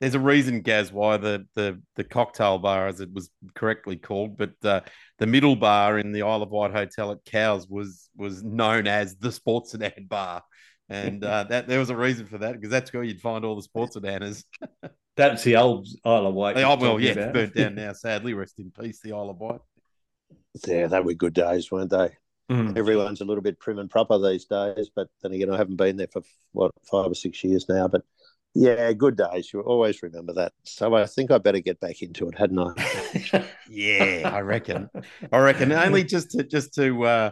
there's 0.00 0.14
a 0.14 0.20
reason, 0.20 0.60
Gaz, 0.60 0.92
why 0.92 1.16
the 1.16 1.46
the 1.54 1.80
the 1.96 2.04
cocktail 2.04 2.58
bar, 2.58 2.86
as 2.86 3.00
it 3.00 3.12
was 3.12 3.30
correctly 3.54 3.96
called, 3.96 4.36
but 4.36 4.52
uh, 4.64 4.80
the 5.18 5.26
middle 5.26 5.56
bar 5.56 5.98
in 5.98 6.12
the 6.12 6.22
Isle 6.22 6.42
of 6.42 6.50
Wight 6.50 6.72
Hotel 6.72 7.10
at 7.10 7.24
Cowes 7.24 7.66
was 7.68 8.08
was 8.16 8.42
known 8.44 8.86
as 8.86 9.16
the 9.16 9.32
Sports 9.32 9.72
Sedan 9.72 10.06
Bar, 10.08 10.42
and 10.88 11.24
uh, 11.24 11.44
that 11.44 11.66
there 11.66 11.80
was 11.80 11.90
a 11.90 11.96
reason 11.96 12.26
for 12.26 12.38
that 12.38 12.54
because 12.54 12.70
that's 12.70 12.92
where 12.92 13.02
you'd 13.02 13.20
find 13.20 13.44
all 13.44 13.56
the 13.56 13.62
sports 13.62 13.96
sedaners. 13.96 14.44
that's 15.16 15.42
the 15.42 15.56
old 15.56 15.88
Isle 16.04 16.26
of 16.28 16.34
Wight. 16.34 16.56
Oh 16.58 16.76
well, 16.76 17.00
yeah, 17.00 17.12
it's 17.16 17.32
burnt 17.32 17.54
down 17.54 17.74
now. 17.74 17.92
Sadly, 17.92 18.34
rest 18.34 18.60
in 18.60 18.70
peace, 18.70 19.00
the 19.00 19.12
Isle 19.12 19.30
of 19.30 19.38
Wight. 19.38 19.60
Yeah, 20.66 20.86
they 20.86 21.00
were 21.00 21.14
good 21.14 21.34
days, 21.34 21.70
weren't 21.70 21.90
they? 21.90 22.10
Mm. 22.50 22.78
Everyone's 22.78 23.20
a 23.20 23.24
little 23.26 23.42
bit 23.42 23.60
prim 23.60 23.78
and 23.78 23.90
proper 23.90 24.18
these 24.18 24.46
days, 24.46 24.90
but 24.94 25.08
then 25.22 25.32
again, 25.32 25.50
I 25.50 25.58
haven't 25.58 25.76
been 25.76 25.96
there 25.96 26.08
for 26.10 26.22
what 26.52 26.72
five 26.90 27.10
or 27.10 27.14
six 27.14 27.44
years 27.44 27.68
now, 27.68 27.88
but 27.88 28.02
yeah, 28.58 28.92
good 28.92 29.16
days. 29.16 29.52
You 29.52 29.60
always 29.60 30.02
remember 30.02 30.32
that. 30.32 30.52
So 30.64 30.94
I 30.94 31.06
think 31.06 31.30
I 31.30 31.38
better 31.38 31.60
get 31.60 31.78
back 31.78 32.02
into 32.02 32.28
it, 32.28 32.36
hadn't 32.36 32.58
I? 32.58 33.44
yeah, 33.70 34.30
I 34.34 34.40
reckon. 34.40 34.90
I 35.32 35.38
reckon. 35.38 35.70
Only 35.70 36.02
just 36.02 36.32
to 36.32 36.42
just 36.42 36.74
to 36.74 37.04
uh, 37.04 37.30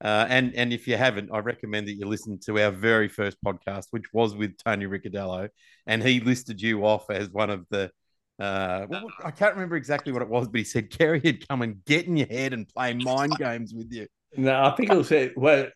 uh, 0.00 0.26
and 0.28 0.54
and 0.54 0.72
if 0.72 0.86
you 0.86 0.96
haven't, 0.96 1.30
I 1.32 1.38
recommend 1.38 1.88
that 1.88 1.94
you 1.94 2.06
listen 2.06 2.38
to 2.46 2.60
our 2.60 2.70
very 2.70 3.08
first 3.08 3.38
podcast, 3.44 3.86
which 3.90 4.04
was 4.12 4.36
with 4.36 4.56
Tony 4.56 4.86
Ricciardello, 4.86 5.48
and 5.88 6.00
he 6.00 6.20
listed 6.20 6.62
you 6.62 6.86
off 6.86 7.10
as 7.10 7.28
one 7.30 7.50
of 7.50 7.66
the. 7.70 7.90
Uh, 8.38 8.86
I 9.24 9.32
can't 9.32 9.54
remember 9.54 9.74
exactly 9.74 10.12
what 10.12 10.22
it 10.22 10.28
was, 10.28 10.46
but 10.46 10.58
he 10.58 10.64
said 10.64 10.90
Kerry 10.90 11.20
had 11.24 11.48
come 11.48 11.62
and 11.62 11.84
get 11.86 12.06
in 12.06 12.16
your 12.16 12.28
head 12.28 12.52
and 12.52 12.68
play 12.68 12.94
mind 12.94 13.36
games 13.36 13.74
with 13.74 13.92
you. 13.92 14.06
No, 14.36 14.62
I 14.62 14.76
think 14.76 14.92
it 14.92 14.96
was 14.96 15.12
well. 15.36 15.66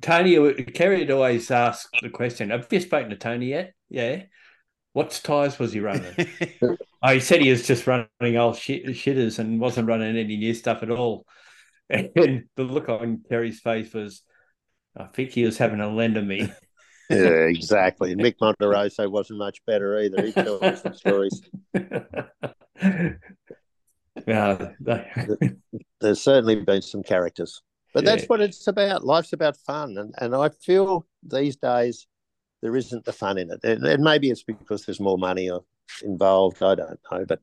Tony 0.00 0.36
uh, 0.36 0.52
Kerry 0.74 1.00
had 1.00 1.10
always 1.10 1.50
asked 1.50 1.88
the 2.02 2.10
question. 2.10 2.50
Have 2.50 2.66
you 2.70 2.80
spoken 2.80 3.10
to 3.10 3.16
Tony 3.16 3.46
yet? 3.46 3.74
Yeah. 3.88 4.24
What 4.92 5.20
tyres 5.22 5.58
was 5.58 5.72
he 5.72 5.80
running? 5.80 6.14
oh, 6.62 7.12
he 7.12 7.20
said 7.20 7.40
he 7.40 7.50
was 7.50 7.66
just 7.66 7.86
running 7.86 8.36
old 8.36 8.56
shit, 8.56 8.86
shitters 8.86 9.38
and 9.38 9.60
wasn't 9.60 9.88
running 9.88 10.16
any 10.16 10.36
new 10.36 10.54
stuff 10.54 10.82
at 10.82 10.90
all. 10.90 11.24
And 11.90 12.44
the 12.54 12.64
look 12.64 12.90
on 12.90 13.22
Kerry's 13.30 13.60
face 13.60 13.94
was, 13.94 14.22
I 14.94 15.04
think 15.04 15.30
he 15.30 15.44
was 15.44 15.56
having 15.56 15.80
a 15.80 15.88
lend 15.88 16.18
of 16.18 16.26
me. 16.26 16.52
yeah, 17.10 17.46
exactly. 17.48 18.12
And 18.12 18.20
Mick 18.20 18.34
Monterosso 18.42 19.10
wasn't 19.10 19.38
much 19.38 19.64
better 19.64 19.98
either. 19.98 20.26
He 20.26 20.32
told 20.32 20.62
us 20.62 20.82
some 20.82 20.92
stories. 20.92 21.40
Yeah, 24.26 24.72
there's 26.00 26.20
certainly 26.20 26.56
been 26.56 26.82
some 26.82 27.02
characters, 27.02 27.62
but 27.92 28.04
yeah. 28.04 28.10
that's 28.10 28.28
what 28.28 28.40
it's 28.40 28.66
about. 28.66 29.04
Life's 29.04 29.32
about 29.32 29.56
fun, 29.56 29.96
and 29.98 30.14
and 30.18 30.34
I 30.34 30.50
feel 30.50 31.06
these 31.22 31.56
days 31.56 32.06
there 32.62 32.76
isn't 32.76 33.04
the 33.04 33.12
fun 33.12 33.38
in 33.38 33.50
it. 33.50 33.60
And, 33.62 33.84
and 33.84 34.02
maybe 34.02 34.30
it's 34.30 34.42
because 34.42 34.84
there's 34.84 35.00
more 35.00 35.18
money 35.18 35.50
uh, 35.50 35.60
involved. 36.02 36.62
I 36.62 36.74
don't 36.74 36.98
know, 37.10 37.24
but 37.26 37.40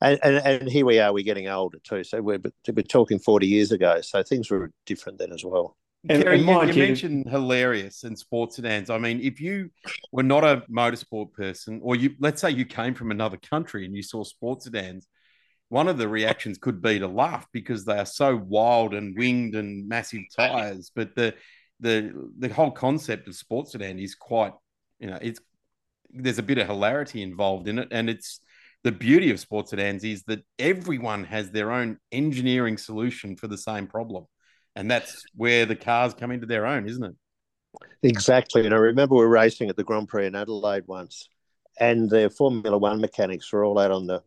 and, 0.00 0.18
and, 0.22 0.36
and 0.36 0.68
here 0.70 0.84
we 0.84 0.98
are, 0.98 1.12
we're 1.12 1.24
getting 1.24 1.48
older 1.48 1.78
too. 1.82 2.04
So 2.04 2.20
we're 2.20 2.40
we're 2.68 2.82
talking 2.82 3.18
forty 3.18 3.46
years 3.46 3.72
ago. 3.72 4.00
So 4.00 4.22
things 4.22 4.50
were 4.50 4.70
different 4.84 5.18
then 5.18 5.32
as 5.32 5.44
well. 5.44 5.76
And, 6.08 6.22
Kerry, 6.22 6.38
and 6.38 6.68
you, 6.68 6.82
you, 6.82 6.88
mentioned 6.88 7.28
hilarious 7.28 8.04
and 8.04 8.16
sports 8.16 8.56
sedans. 8.56 8.90
I 8.90 8.98
mean, 8.98 9.20
if 9.20 9.40
you 9.40 9.70
were 10.12 10.22
not 10.22 10.44
a 10.44 10.62
motorsport 10.70 11.32
person, 11.32 11.80
or 11.82 11.96
you 11.96 12.14
let's 12.20 12.40
say 12.40 12.50
you 12.50 12.64
came 12.64 12.94
from 12.94 13.10
another 13.10 13.38
country 13.38 13.86
and 13.86 13.94
you 13.94 14.02
saw 14.02 14.22
sports 14.22 14.66
sedans, 14.66 15.08
one 15.68 15.88
of 15.88 15.98
the 15.98 16.08
reactions 16.08 16.58
could 16.58 16.80
be 16.80 16.98
to 16.98 17.08
laugh 17.08 17.46
because 17.52 17.84
they 17.84 17.98
are 17.98 18.06
so 18.06 18.36
wild 18.36 18.94
and 18.94 19.16
winged 19.16 19.54
and 19.54 19.88
massive 19.88 20.22
tires. 20.36 20.90
But 20.94 21.14
the 21.14 21.34
the 21.80 22.30
the 22.38 22.48
whole 22.48 22.70
concept 22.70 23.28
of 23.28 23.34
sports 23.34 23.72
sedan 23.72 23.98
is 23.98 24.14
quite, 24.14 24.52
you 24.98 25.08
know, 25.08 25.18
it's 25.20 25.40
there's 26.10 26.38
a 26.38 26.42
bit 26.42 26.58
of 26.58 26.66
hilarity 26.66 27.22
involved 27.22 27.68
in 27.68 27.78
it, 27.78 27.88
and 27.90 28.08
it's 28.08 28.40
the 28.84 28.92
beauty 28.92 29.30
of 29.30 29.40
sports 29.40 29.70
sedans 29.70 30.04
is 30.04 30.22
that 30.24 30.44
everyone 30.58 31.24
has 31.24 31.50
their 31.50 31.72
own 31.72 31.98
engineering 32.12 32.78
solution 32.78 33.36
for 33.36 33.48
the 33.48 33.58
same 33.58 33.86
problem, 33.86 34.26
and 34.76 34.90
that's 34.90 35.24
where 35.34 35.66
the 35.66 35.76
cars 35.76 36.14
come 36.14 36.30
into 36.30 36.46
their 36.46 36.66
own, 36.66 36.88
isn't 36.88 37.04
it? 37.04 37.14
Exactly, 38.02 38.64
and 38.64 38.72
I 38.72 38.78
remember 38.78 39.16
we 39.16 39.22
were 39.22 39.28
racing 39.28 39.68
at 39.68 39.76
the 39.76 39.84
Grand 39.84 40.08
Prix 40.08 40.26
in 40.26 40.36
Adelaide 40.36 40.84
once, 40.86 41.28
and 41.78 42.08
the 42.08 42.30
Formula 42.30 42.78
One 42.78 43.00
mechanics 43.00 43.52
were 43.52 43.64
all 43.64 43.78
out 43.78 43.90
on 43.90 44.06
the 44.06 44.22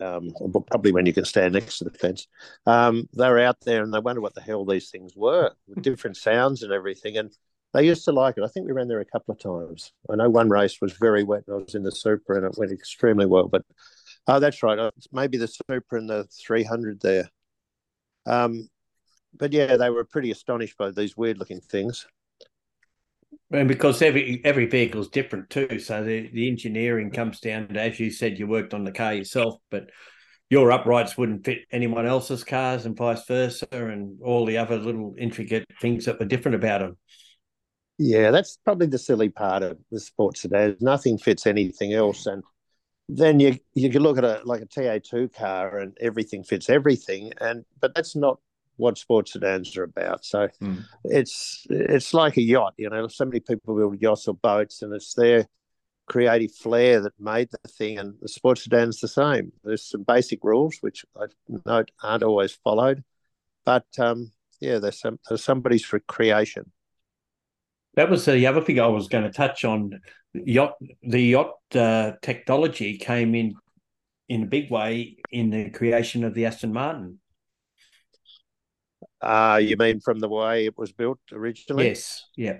um, 0.00 0.32
probably 0.66 0.92
when 0.92 1.06
you 1.06 1.12
can 1.12 1.24
stand 1.24 1.54
next 1.54 1.78
to 1.78 1.84
the 1.84 1.90
fence. 1.90 2.26
Um, 2.66 3.08
they 3.16 3.28
were 3.28 3.40
out 3.40 3.60
there 3.60 3.82
and 3.82 3.92
they 3.92 3.98
wondered 3.98 4.22
what 4.22 4.34
the 4.34 4.40
hell 4.40 4.64
these 4.64 4.90
things 4.90 5.14
were, 5.16 5.52
with 5.68 5.82
different 5.82 6.16
sounds 6.16 6.62
and 6.62 6.72
everything. 6.72 7.16
And 7.16 7.30
they 7.72 7.86
used 7.86 8.04
to 8.06 8.12
like 8.12 8.36
it. 8.36 8.44
I 8.44 8.48
think 8.48 8.66
we 8.66 8.72
ran 8.72 8.88
there 8.88 9.00
a 9.00 9.04
couple 9.04 9.32
of 9.32 9.40
times. 9.40 9.92
I 10.10 10.16
know 10.16 10.28
one 10.28 10.48
race 10.48 10.80
was 10.80 10.92
very 10.94 11.22
wet 11.22 11.44
and 11.46 11.56
I 11.56 11.58
was 11.64 11.74
in 11.74 11.82
the 11.82 11.92
Supra 11.92 12.36
and 12.36 12.46
it 12.46 12.58
went 12.58 12.72
extremely 12.72 13.26
well. 13.26 13.48
But 13.48 13.64
oh, 14.26 14.40
that's 14.40 14.62
right. 14.62 14.78
Uh, 14.78 14.90
maybe 15.12 15.38
the 15.38 15.48
Supra 15.48 15.98
and 15.98 16.10
the 16.10 16.24
300 16.24 17.00
there. 17.00 17.30
Um, 18.26 18.68
but 19.36 19.52
yeah, 19.52 19.76
they 19.76 19.90
were 19.90 20.04
pretty 20.04 20.30
astonished 20.30 20.76
by 20.76 20.90
these 20.90 21.16
weird 21.16 21.38
looking 21.38 21.60
things. 21.60 22.06
And 23.52 23.68
because 23.68 24.00
every 24.02 24.40
every 24.44 24.66
vehicle 24.66 25.00
is 25.00 25.08
different 25.08 25.50
too, 25.50 25.78
so 25.78 26.04
the, 26.04 26.30
the 26.32 26.48
engineering 26.48 27.10
comes 27.10 27.40
down 27.40 27.68
to, 27.68 27.80
as 27.80 27.98
you 27.98 28.10
said, 28.10 28.38
you 28.38 28.46
worked 28.46 28.74
on 28.74 28.84
the 28.84 28.92
car 28.92 29.14
yourself, 29.14 29.56
but 29.70 29.90
your 30.50 30.72
uprights 30.72 31.16
wouldn't 31.16 31.44
fit 31.44 31.60
anyone 31.70 32.06
else's 32.06 32.44
cars, 32.44 32.86
and 32.86 32.96
vice 32.96 33.24
versa, 33.26 33.66
and 33.70 34.20
all 34.22 34.46
the 34.46 34.58
other 34.58 34.78
little 34.78 35.14
intricate 35.18 35.64
things 35.80 36.04
that 36.04 36.18
were 36.18 36.26
different 36.26 36.56
about 36.56 36.80
them. 36.80 36.96
Yeah, 37.98 38.30
that's 38.30 38.58
probably 38.64 38.86
the 38.86 38.98
silly 38.98 39.28
part 39.28 39.62
of 39.62 39.78
the 39.90 40.00
sports 40.00 40.42
today. 40.42 40.74
Nothing 40.80 41.18
fits 41.18 41.46
anything 41.46 41.92
else, 41.92 42.26
and 42.26 42.42
then 43.08 43.40
you 43.40 43.58
you 43.74 43.90
can 43.90 44.02
look 44.02 44.18
at 44.18 44.24
a 44.24 44.40
like 44.44 44.62
a 44.62 44.66
TA 44.66 44.98
two 45.04 45.28
car, 45.28 45.78
and 45.78 45.96
everything 46.00 46.42
fits 46.42 46.70
everything, 46.70 47.32
and 47.40 47.64
but 47.80 47.94
that's 47.94 48.16
not 48.16 48.38
what 48.80 48.98
sports 48.98 49.32
sedans 49.32 49.76
are 49.76 49.84
about. 49.84 50.24
So 50.24 50.48
mm. 50.62 50.84
it's 51.04 51.66
it's 51.70 52.14
like 52.14 52.36
a 52.36 52.42
yacht, 52.42 52.74
you 52.76 52.90
know. 52.90 53.06
So 53.08 53.24
many 53.24 53.40
people 53.40 53.76
build 53.76 54.00
yachts 54.00 54.26
or 54.26 54.34
boats, 54.34 54.82
and 54.82 54.92
it's 54.94 55.14
their 55.14 55.46
creative 56.06 56.52
flair 56.52 57.00
that 57.00 57.12
made 57.18 57.48
the 57.50 57.68
thing. 57.68 57.98
And 57.98 58.14
the 58.20 58.28
sports 58.28 58.64
sedan's 58.64 59.00
the 59.00 59.08
same. 59.08 59.52
There's 59.62 59.88
some 59.88 60.02
basic 60.02 60.40
rules 60.42 60.78
which 60.80 61.04
I 61.16 61.26
note 61.64 61.90
aren't 62.02 62.22
always 62.22 62.52
followed, 62.52 63.04
but 63.64 63.86
um, 63.98 64.32
yeah, 64.60 64.78
there's 64.78 65.00
some 65.00 65.18
there's 65.28 65.44
somebody's 65.44 65.84
for 65.84 66.00
creation. 66.00 66.72
That 67.94 68.10
was 68.10 68.24
the 68.24 68.46
other 68.46 68.60
thing 68.60 68.78
I 68.78 68.86
was 68.86 69.08
going 69.08 69.24
to 69.24 69.32
touch 69.32 69.64
on. 69.64 70.00
Yacht, 70.32 70.74
the 71.02 71.20
yacht 71.20 71.54
uh, 71.74 72.12
technology 72.22 72.98
came 72.98 73.34
in 73.34 73.54
in 74.28 74.44
a 74.44 74.46
big 74.46 74.70
way 74.70 75.16
in 75.32 75.50
the 75.50 75.70
creation 75.70 76.22
of 76.22 76.34
the 76.34 76.46
Aston 76.46 76.72
Martin. 76.72 77.18
Uh, 79.20 79.60
you 79.62 79.76
mean 79.76 80.00
from 80.00 80.18
the 80.18 80.28
way 80.28 80.66
it 80.66 80.78
was 80.78 80.92
built 80.92 81.18
originally? 81.32 81.88
Yes. 81.88 82.24
Yeah. 82.36 82.58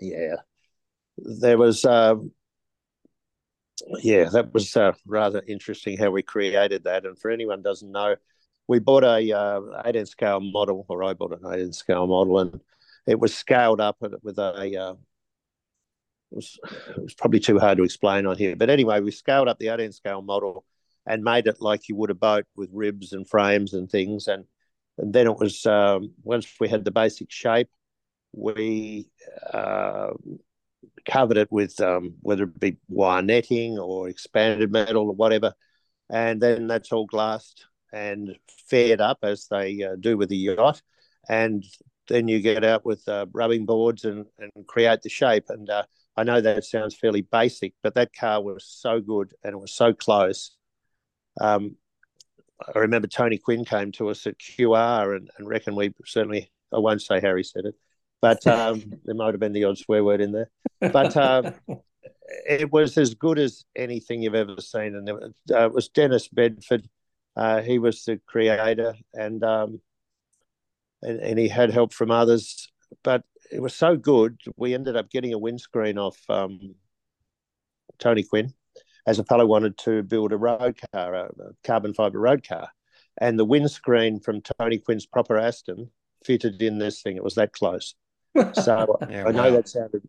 Yeah. 0.00 0.36
There 1.18 1.58
was, 1.58 1.84
um, 1.84 2.32
yeah, 4.02 4.28
that 4.32 4.52
was 4.54 4.76
uh, 4.76 4.92
rather 5.06 5.42
interesting 5.46 5.98
how 5.98 6.10
we 6.10 6.22
created 6.22 6.84
that. 6.84 7.04
And 7.04 7.18
for 7.18 7.30
anyone 7.30 7.62
doesn't 7.62 7.90
know, 7.90 8.16
we 8.68 8.78
bought 8.78 9.04
a 9.04 9.32
uh, 9.32 9.60
18 9.84 10.06
scale 10.06 10.40
model, 10.40 10.84
or 10.88 11.04
I 11.04 11.14
bought 11.14 11.40
an 11.40 11.52
18 11.52 11.72
scale 11.72 12.06
model, 12.06 12.38
and 12.40 12.60
it 13.06 13.18
was 13.18 13.34
scaled 13.34 13.80
up 13.80 13.96
with 14.00 14.38
a. 14.38 14.76
Uh, 14.76 14.94
it 16.32 16.34
was, 16.34 16.58
it 16.90 17.02
was 17.02 17.14
probably 17.14 17.38
too 17.38 17.58
hard 17.58 17.78
to 17.78 17.84
explain 17.84 18.26
on 18.26 18.36
here, 18.36 18.56
but 18.56 18.68
anyway, 18.68 19.00
we 19.00 19.12
scaled 19.12 19.46
up 19.48 19.58
the 19.60 19.68
18 19.68 19.92
scale 19.92 20.22
model 20.22 20.64
and 21.06 21.22
made 21.22 21.46
it 21.46 21.60
like 21.60 21.88
you 21.88 21.94
would 21.94 22.10
a 22.10 22.14
boat 22.14 22.44
with 22.56 22.68
ribs 22.72 23.12
and 23.12 23.28
frames 23.28 23.74
and 23.74 23.88
things, 23.88 24.26
and 24.26 24.44
then 24.98 25.26
it 25.26 25.36
was 25.36 25.64
um, 25.66 26.12
once 26.22 26.46
we 26.58 26.68
had 26.68 26.84
the 26.84 26.90
basic 26.90 27.30
shape, 27.30 27.68
we 28.32 29.10
uh, 29.52 30.10
covered 31.08 31.36
it 31.36 31.50
with 31.50 31.80
um, 31.80 32.14
whether 32.20 32.44
it 32.44 32.60
be 32.60 32.76
wire 32.88 33.22
netting 33.22 33.78
or 33.78 34.08
expanded 34.08 34.70
metal 34.70 35.08
or 35.08 35.14
whatever, 35.14 35.54
and 36.10 36.40
then 36.40 36.66
that's 36.66 36.92
all 36.92 37.06
glassed 37.06 37.66
and 37.92 38.36
faired 38.68 39.00
up 39.00 39.18
as 39.22 39.46
they 39.50 39.82
uh, 39.82 39.96
do 39.98 40.16
with 40.16 40.28
the 40.28 40.36
yacht, 40.36 40.82
and 41.28 41.64
then 42.08 42.28
you 42.28 42.40
get 42.40 42.64
out 42.64 42.84
with 42.84 43.06
uh, 43.08 43.26
rubbing 43.32 43.66
boards 43.66 44.04
and, 44.04 44.26
and 44.38 44.52
create 44.66 45.02
the 45.02 45.08
shape. 45.08 45.46
And 45.48 45.68
uh, 45.68 45.84
I 46.16 46.24
know 46.24 46.40
that 46.40 46.64
sounds 46.64 46.94
fairly 46.94 47.22
basic, 47.22 47.74
but 47.82 47.94
that 47.94 48.14
car 48.14 48.42
was 48.42 48.64
so 48.64 49.00
good 49.00 49.34
and 49.42 49.52
it 49.54 49.58
was 49.58 49.72
so 49.72 49.92
close. 49.92 50.56
Um, 51.40 51.76
I 52.60 52.78
remember 52.78 53.08
Tony 53.08 53.38
Quinn 53.38 53.64
came 53.64 53.92
to 53.92 54.08
us 54.08 54.26
at 54.26 54.38
QR 54.38 55.16
and, 55.16 55.30
and 55.36 55.48
reckon 55.48 55.74
we 55.76 55.92
certainly, 56.04 56.50
I 56.72 56.78
won't 56.78 57.02
say 57.02 57.20
Harry 57.20 57.44
said 57.44 57.66
it, 57.66 57.74
but 58.20 58.46
um, 58.46 58.82
there 59.04 59.14
might 59.14 59.34
have 59.34 59.40
been 59.40 59.52
the 59.52 59.64
odd 59.64 59.78
swear 59.78 60.02
word 60.02 60.20
in 60.20 60.32
there. 60.32 60.50
But 60.80 61.16
um, 61.16 61.54
it 62.48 62.72
was 62.72 62.96
as 62.96 63.14
good 63.14 63.38
as 63.38 63.64
anything 63.74 64.22
you've 64.22 64.34
ever 64.34 64.60
seen. 64.60 64.94
And 64.94 65.08
it, 65.08 65.16
uh, 65.50 65.66
it 65.66 65.72
was 65.72 65.88
Dennis 65.88 66.28
Bedford. 66.28 66.88
Uh, 67.36 67.60
he 67.60 67.78
was 67.78 68.04
the 68.04 68.18
creator 68.26 68.94
and, 69.12 69.44
um, 69.44 69.80
and, 71.02 71.20
and 71.20 71.38
he 71.38 71.48
had 71.48 71.70
help 71.70 71.92
from 71.92 72.10
others. 72.10 72.70
But 73.02 73.24
it 73.52 73.60
was 73.60 73.74
so 73.74 73.96
good, 73.96 74.40
we 74.56 74.74
ended 74.74 74.96
up 74.96 75.10
getting 75.10 75.34
a 75.34 75.38
windscreen 75.38 75.98
off 75.98 76.18
um, 76.30 76.74
Tony 77.98 78.22
Quinn 78.22 78.54
as 79.06 79.18
a 79.18 79.24
fellow 79.24 79.46
wanted 79.46 79.78
to 79.78 80.02
build 80.02 80.32
a 80.32 80.36
road 80.36 80.78
car, 80.92 81.14
a 81.14 81.30
carbon 81.64 81.94
fiber 81.94 82.18
road 82.18 82.46
car. 82.46 82.68
And 83.18 83.38
the 83.38 83.44
windscreen 83.44 84.20
from 84.20 84.42
Tony 84.42 84.78
Quinn's 84.78 85.06
proper 85.06 85.38
Aston 85.38 85.90
fitted 86.24 86.60
in 86.60 86.78
this 86.78 87.02
thing. 87.02 87.16
It 87.16 87.24
was 87.24 87.36
that 87.36 87.52
close. 87.52 87.94
So 88.52 88.98
yeah, 89.08 89.24
I 89.26 89.32
know 89.32 89.44
wow. 89.44 89.50
that 89.56 89.68
sounded, 89.68 90.02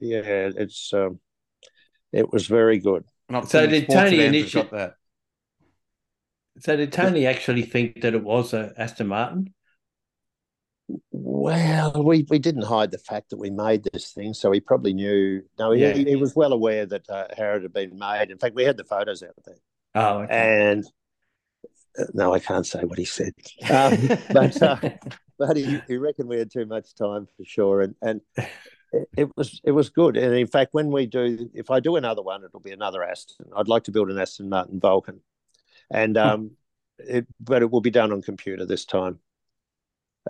yeah, 0.00 0.22
it's, 0.24 0.92
um, 0.92 1.20
it 2.12 2.32
was 2.32 2.48
very 2.48 2.78
good. 2.78 3.04
Not 3.28 3.48
so 3.48 3.68
did 3.68 3.88
Tony 3.88 4.24
initially 4.24 4.68
that? 4.72 4.94
So 6.58 6.74
did 6.76 6.92
Tony 6.92 7.26
actually 7.26 7.62
think 7.62 8.00
that 8.00 8.14
it 8.14 8.24
was 8.24 8.52
a 8.52 8.72
Aston 8.76 9.06
Martin? 9.06 9.54
Well, 11.10 11.92
we, 12.02 12.26
we 12.28 12.38
didn't 12.38 12.62
hide 12.62 12.90
the 12.90 12.98
fact 12.98 13.30
that 13.30 13.38
we 13.38 13.50
made 13.50 13.84
this 13.92 14.12
thing, 14.12 14.32
so 14.32 14.50
he 14.50 14.60
probably 14.60 14.94
knew. 14.94 15.42
No, 15.58 15.72
he, 15.72 15.82
yeah. 15.82 15.92
he, 15.92 16.16
was 16.16 16.34
well 16.34 16.52
aware 16.52 16.86
that 16.86 17.08
uh, 17.10 17.26
it 17.30 17.38
had 17.38 17.72
been 17.72 17.98
made. 17.98 18.30
In 18.30 18.38
fact, 18.38 18.54
we 18.54 18.64
had 18.64 18.76
the 18.76 18.84
photos 18.84 19.22
out 19.22 19.34
there. 19.44 19.58
Oh, 19.94 20.20
okay. 20.20 20.70
and 20.70 20.86
uh, 21.98 22.04
no, 22.14 22.32
I 22.32 22.38
can't 22.38 22.66
say 22.66 22.80
what 22.84 22.98
he 22.98 23.04
said, 23.04 23.34
um, 23.70 24.18
but 24.32 24.62
uh, 24.62 24.78
but 25.38 25.56
he, 25.56 25.80
he 25.88 25.96
reckoned 25.96 26.28
we 26.28 26.38
had 26.38 26.50
too 26.50 26.66
much 26.66 26.94
time 26.94 27.26
for 27.36 27.44
sure, 27.44 27.82
and 27.82 27.94
and 28.00 28.20
it, 28.92 29.08
it 29.16 29.36
was 29.36 29.60
it 29.64 29.72
was 29.72 29.90
good. 29.90 30.16
And 30.16 30.34
in 30.34 30.46
fact, 30.46 30.72
when 30.72 30.90
we 30.90 31.06
do, 31.06 31.50
if 31.52 31.70
I 31.70 31.80
do 31.80 31.96
another 31.96 32.22
one, 32.22 32.44
it'll 32.44 32.60
be 32.60 32.72
another 32.72 33.02
Aston. 33.02 33.46
I'd 33.54 33.68
like 33.68 33.84
to 33.84 33.92
build 33.92 34.10
an 34.10 34.18
Aston 34.18 34.48
Martin 34.48 34.80
Vulcan, 34.80 35.20
and 35.90 36.16
hmm. 36.16 36.22
um, 36.22 36.50
it 36.98 37.26
but 37.40 37.62
it 37.62 37.70
will 37.70 37.80
be 37.82 37.90
done 37.90 38.12
on 38.12 38.22
computer 38.22 38.64
this 38.64 38.84
time 38.84 39.18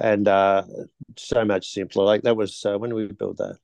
and 0.00 0.28
uh, 0.28 0.64
so 1.16 1.44
much 1.44 1.72
simpler. 1.72 2.04
Like 2.04 2.22
that 2.22 2.36
was 2.36 2.64
uh, 2.64 2.78
when 2.78 2.94
we 2.94 3.06
built 3.08 3.38
that. 3.38 3.58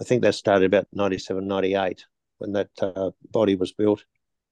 I 0.00 0.04
think 0.04 0.22
that 0.22 0.34
started 0.34 0.64
about 0.64 0.86
97, 0.92 1.46
98 1.46 2.04
when 2.38 2.52
that 2.52 2.70
uh, 2.80 3.10
body 3.30 3.54
was 3.54 3.72
built. 3.72 4.04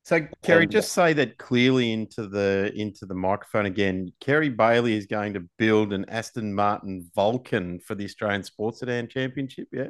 So, 0.04 0.26
Kerry, 0.42 0.62
and, 0.64 0.72
just 0.72 0.92
say 0.92 1.12
that 1.14 1.38
clearly 1.38 1.92
into 1.92 2.26
the 2.28 2.72
into 2.74 3.04
the 3.04 3.14
microphone 3.14 3.66
again. 3.66 4.12
Kerry 4.20 4.50
Baily 4.50 4.92
is 4.92 5.06
going 5.06 5.34
to 5.34 5.46
build 5.58 5.92
an 5.92 6.06
Aston 6.08 6.54
Martin 6.54 7.10
Vulcan 7.14 7.78
for 7.80 7.94
the 7.94 8.04
Australian 8.04 8.42
Sports 8.42 8.80
Sedan 8.80 9.08
Championship. 9.08 9.68
Yeah. 9.70 9.88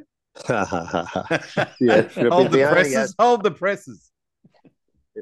yeah, 0.48 0.62
hold 2.30 2.50
the, 2.50 2.58
the 2.58 2.68
presses. 2.68 3.14
Hold 3.18 3.42
the 3.44 3.50
presses 3.50 4.07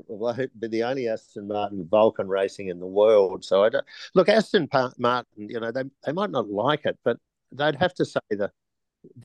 will 0.09 0.35
be 0.59 0.69
the 0.69 0.85
only 0.85 1.09
Aston 1.09 1.49
Martin 1.49 1.87
Vulcan 1.89 2.29
racing 2.29 2.69
in 2.69 2.81
the 2.81 2.87
world. 2.87 3.45
So 3.45 3.65
I 3.65 3.69
don't 3.69 3.85
look 4.15 4.29
Aston 4.29 4.69
Martin. 4.99 5.49
You 5.49 5.61
know 5.61 5.71
they 5.71 5.85
they 6.05 6.13
might 6.13 6.31
not 6.31 6.49
like 6.49 6.85
it, 6.85 6.99
but 7.05 7.19
they'd 7.53 7.77
have 7.77 7.95
to 7.95 8.05
say 8.05 8.21
the 8.31 8.51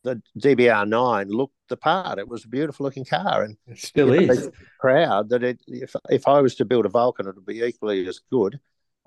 the 0.03 0.21
DBR 0.39 0.87
nine 0.87 1.29
looked 1.29 1.55
the 1.69 1.77
part. 1.77 2.19
It 2.19 2.27
was 2.27 2.45
a 2.45 2.49
beautiful 2.49 2.85
looking 2.85 3.05
car, 3.05 3.43
and 3.43 3.57
it 3.67 3.79
still 3.79 4.13
is 4.13 4.45
know, 4.45 4.51
proud 4.79 5.29
that 5.29 5.43
it. 5.43 5.61
If 5.67 5.95
if 6.09 6.27
I 6.27 6.41
was 6.41 6.55
to 6.55 6.65
build 6.65 6.85
a 6.85 6.89
Vulcan, 6.89 7.27
it 7.27 7.35
would 7.35 7.45
be 7.45 7.61
equally 7.61 8.07
as 8.07 8.19
good. 8.31 8.59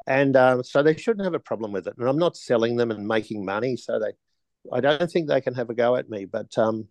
And 0.06 0.36
uh, 0.36 0.62
so 0.62 0.82
they 0.82 0.96
shouldn't 0.96 1.24
have 1.24 1.34
a 1.34 1.38
problem 1.38 1.72
with 1.72 1.86
it. 1.86 1.94
And 1.96 2.08
I'm 2.08 2.18
not 2.18 2.36
selling 2.36 2.76
them 2.76 2.90
and 2.90 3.06
making 3.06 3.44
money, 3.44 3.76
so 3.76 3.98
they 3.98 4.12
I 4.72 4.80
don't 4.80 5.10
think 5.10 5.28
they 5.28 5.40
can 5.40 5.54
have 5.54 5.70
a 5.70 5.74
go 5.74 5.96
at 5.96 6.08
me. 6.08 6.24
But 6.24 6.56
um, 6.58 6.88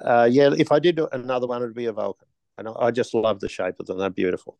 uh, 0.00 0.28
yeah, 0.30 0.50
if 0.56 0.72
I 0.72 0.78
did 0.78 1.00
another 1.12 1.46
one, 1.46 1.62
it'd 1.62 1.74
be 1.74 1.86
a 1.86 1.92
Vulcan, 1.92 2.27
and 2.58 2.68
I, 2.68 2.72
I 2.72 2.90
just 2.90 3.14
love 3.14 3.40
the 3.40 3.48
shape 3.48 3.76
of 3.80 3.86
them. 3.86 3.98
They're 3.98 4.10
beautiful. 4.10 4.58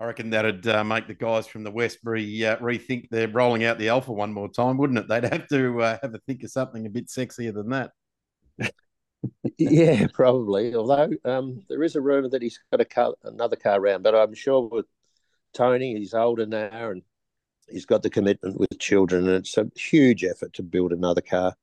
I 0.00 0.06
reckon 0.06 0.30
that'd 0.30 0.66
uh, 0.66 0.84
make 0.84 1.06
the 1.06 1.14
guys 1.14 1.46
from 1.46 1.62
the 1.62 1.70
Westbury 1.70 2.44
uh, 2.44 2.56
rethink 2.58 3.08
they're 3.10 3.28
rolling 3.28 3.64
out 3.64 3.78
the 3.78 3.88
Alfa 3.88 4.12
one 4.12 4.32
more 4.32 4.48
time, 4.48 4.76
wouldn't 4.76 4.98
it? 4.98 5.08
They'd 5.08 5.24
have 5.24 5.48
to 5.48 5.82
uh, 5.82 5.98
have 6.02 6.14
a 6.14 6.18
think 6.18 6.42
of 6.42 6.50
something 6.50 6.84
a 6.84 6.90
bit 6.90 7.06
sexier 7.06 7.54
than 7.54 7.70
that. 7.70 7.92
yeah, 9.58 10.06
probably. 10.12 10.74
Although 10.74 11.10
um, 11.24 11.62
there 11.68 11.82
is 11.82 11.96
a 11.96 12.00
rumor 12.00 12.28
that 12.28 12.42
he's 12.42 12.58
got 12.70 12.80
a 12.80 12.84
car, 12.84 13.14
another 13.22 13.56
car 13.56 13.80
around, 13.80 14.02
but 14.02 14.14
I'm 14.14 14.34
sure 14.34 14.68
with 14.68 14.86
Tony, 15.54 15.96
he's 15.96 16.12
older 16.12 16.44
now 16.44 16.90
and 16.90 17.02
he's 17.68 17.86
got 17.86 18.02
the 18.02 18.10
commitment 18.10 18.58
with 18.58 18.78
children, 18.78 19.26
and 19.28 19.36
it's 19.36 19.56
a 19.56 19.70
huge 19.76 20.24
effort 20.24 20.52
to 20.54 20.62
build 20.62 20.92
another 20.92 21.20
car. 21.20 21.54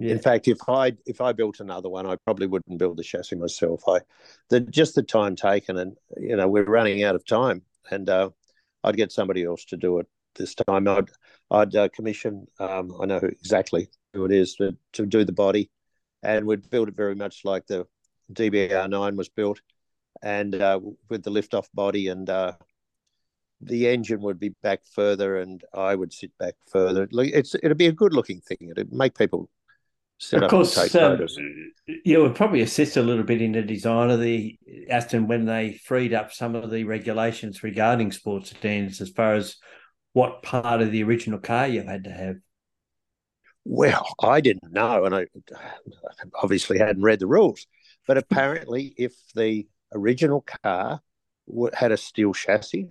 Yeah. 0.00 0.12
In 0.12 0.18
fact, 0.18 0.48
if 0.48 0.58
I 0.66 0.92
if 1.04 1.20
I 1.20 1.32
built 1.32 1.60
another 1.60 1.90
one, 1.90 2.06
I 2.06 2.16
probably 2.16 2.46
wouldn't 2.46 2.78
build 2.78 2.96
the 2.96 3.02
chassis 3.02 3.36
myself. 3.36 3.82
I, 3.86 4.00
the 4.48 4.60
just 4.60 4.94
the 4.94 5.02
time 5.02 5.36
taken, 5.36 5.76
and 5.76 5.94
you 6.16 6.36
know 6.36 6.48
we're 6.48 6.64
running 6.64 7.04
out 7.04 7.14
of 7.14 7.26
time, 7.26 7.62
and 7.90 8.08
uh, 8.08 8.30
I'd 8.82 8.96
get 8.96 9.12
somebody 9.12 9.44
else 9.44 9.66
to 9.66 9.76
do 9.76 9.98
it 9.98 10.06
this 10.36 10.54
time. 10.54 10.88
I'd 10.88 11.10
I'd 11.50 11.76
uh, 11.76 11.88
commission. 11.90 12.46
Um, 12.58 12.96
I 12.98 13.04
know 13.04 13.18
exactly 13.18 13.90
who 14.14 14.24
it 14.24 14.32
is 14.32 14.54
to, 14.54 14.74
to 14.94 15.04
do 15.04 15.22
the 15.22 15.32
body, 15.32 15.70
and 16.22 16.46
we'd 16.46 16.70
build 16.70 16.88
it 16.88 16.96
very 16.96 17.14
much 17.14 17.44
like 17.44 17.66
the 17.66 17.86
DBR9 18.32 19.16
was 19.16 19.28
built, 19.28 19.60
and 20.22 20.54
uh, 20.54 20.80
with 21.10 21.24
the 21.24 21.30
lift 21.30 21.52
off 21.52 21.68
body 21.74 22.08
and 22.08 22.30
uh, 22.30 22.52
the 23.60 23.86
engine 23.88 24.22
would 24.22 24.40
be 24.40 24.54
back 24.62 24.80
further 24.90 25.36
and 25.36 25.62
I 25.74 25.94
would 25.94 26.14
sit 26.14 26.30
back 26.38 26.54
further. 26.72 27.06
It's 27.12 27.54
it'd 27.62 27.76
be 27.76 27.86
a 27.86 27.92
good 27.92 28.14
looking 28.14 28.40
thing. 28.40 28.70
It'd 28.70 28.92
make 28.94 29.18
people 29.18 29.50
sit 30.20 30.42
of 30.42 30.50
course, 30.50 30.94
um, 30.94 31.26
you 32.04 32.20
would 32.20 32.34
probably 32.34 32.60
assist 32.60 32.98
a 32.98 33.02
little 33.02 33.24
bit 33.24 33.40
in 33.40 33.52
the 33.52 33.62
design 33.62 34.10
of 34.10 34.20
the 34.20 34.58
Aston 34.90 35.26
when 35.26 35.46
they 35.46 35.80
freed 35.84 36.12
up 36.12 36.30
some 36.32 36.54
of 36.54 36.70
the 36.70 36.84
regulations 36.84 37.62
regarding 37.62 38.12
sports 38.12 38.50
sedans 38.50 39.00
as 39.00 39.08
far 39.08 39.34
as 39.34 39.56
what 40.12 40.42
part 40.42 40.82
of 40.82 40.92
the 40.92 41.02
original 41.02 41.38
car 41.38 41.66
you 41.66 41.82
had 41.82 42.04
to 42.04 42.10
have. 42.10 42.36
Well, 43.64 44.06
I 44.20 44.42
didn't 44.42 44.72
know, 44.72 45.06
and 45.06 45.14
I 45.14 45.26
obviously 46.42 46.78
hadn't 46.78 47.02
read 47.02 47.20
the 47.20 47.26
rules. 47.26 47.66
But 48.06 48.18
apparently, 48.18 48.92
if 48.98 49.14
the 49.34 49.66
original 49.94 50.44
car 50.62 51.00
had 51.72 51.92
a 51.92 51.96
steel 51.96 52.34
chassis, 52.34 52.88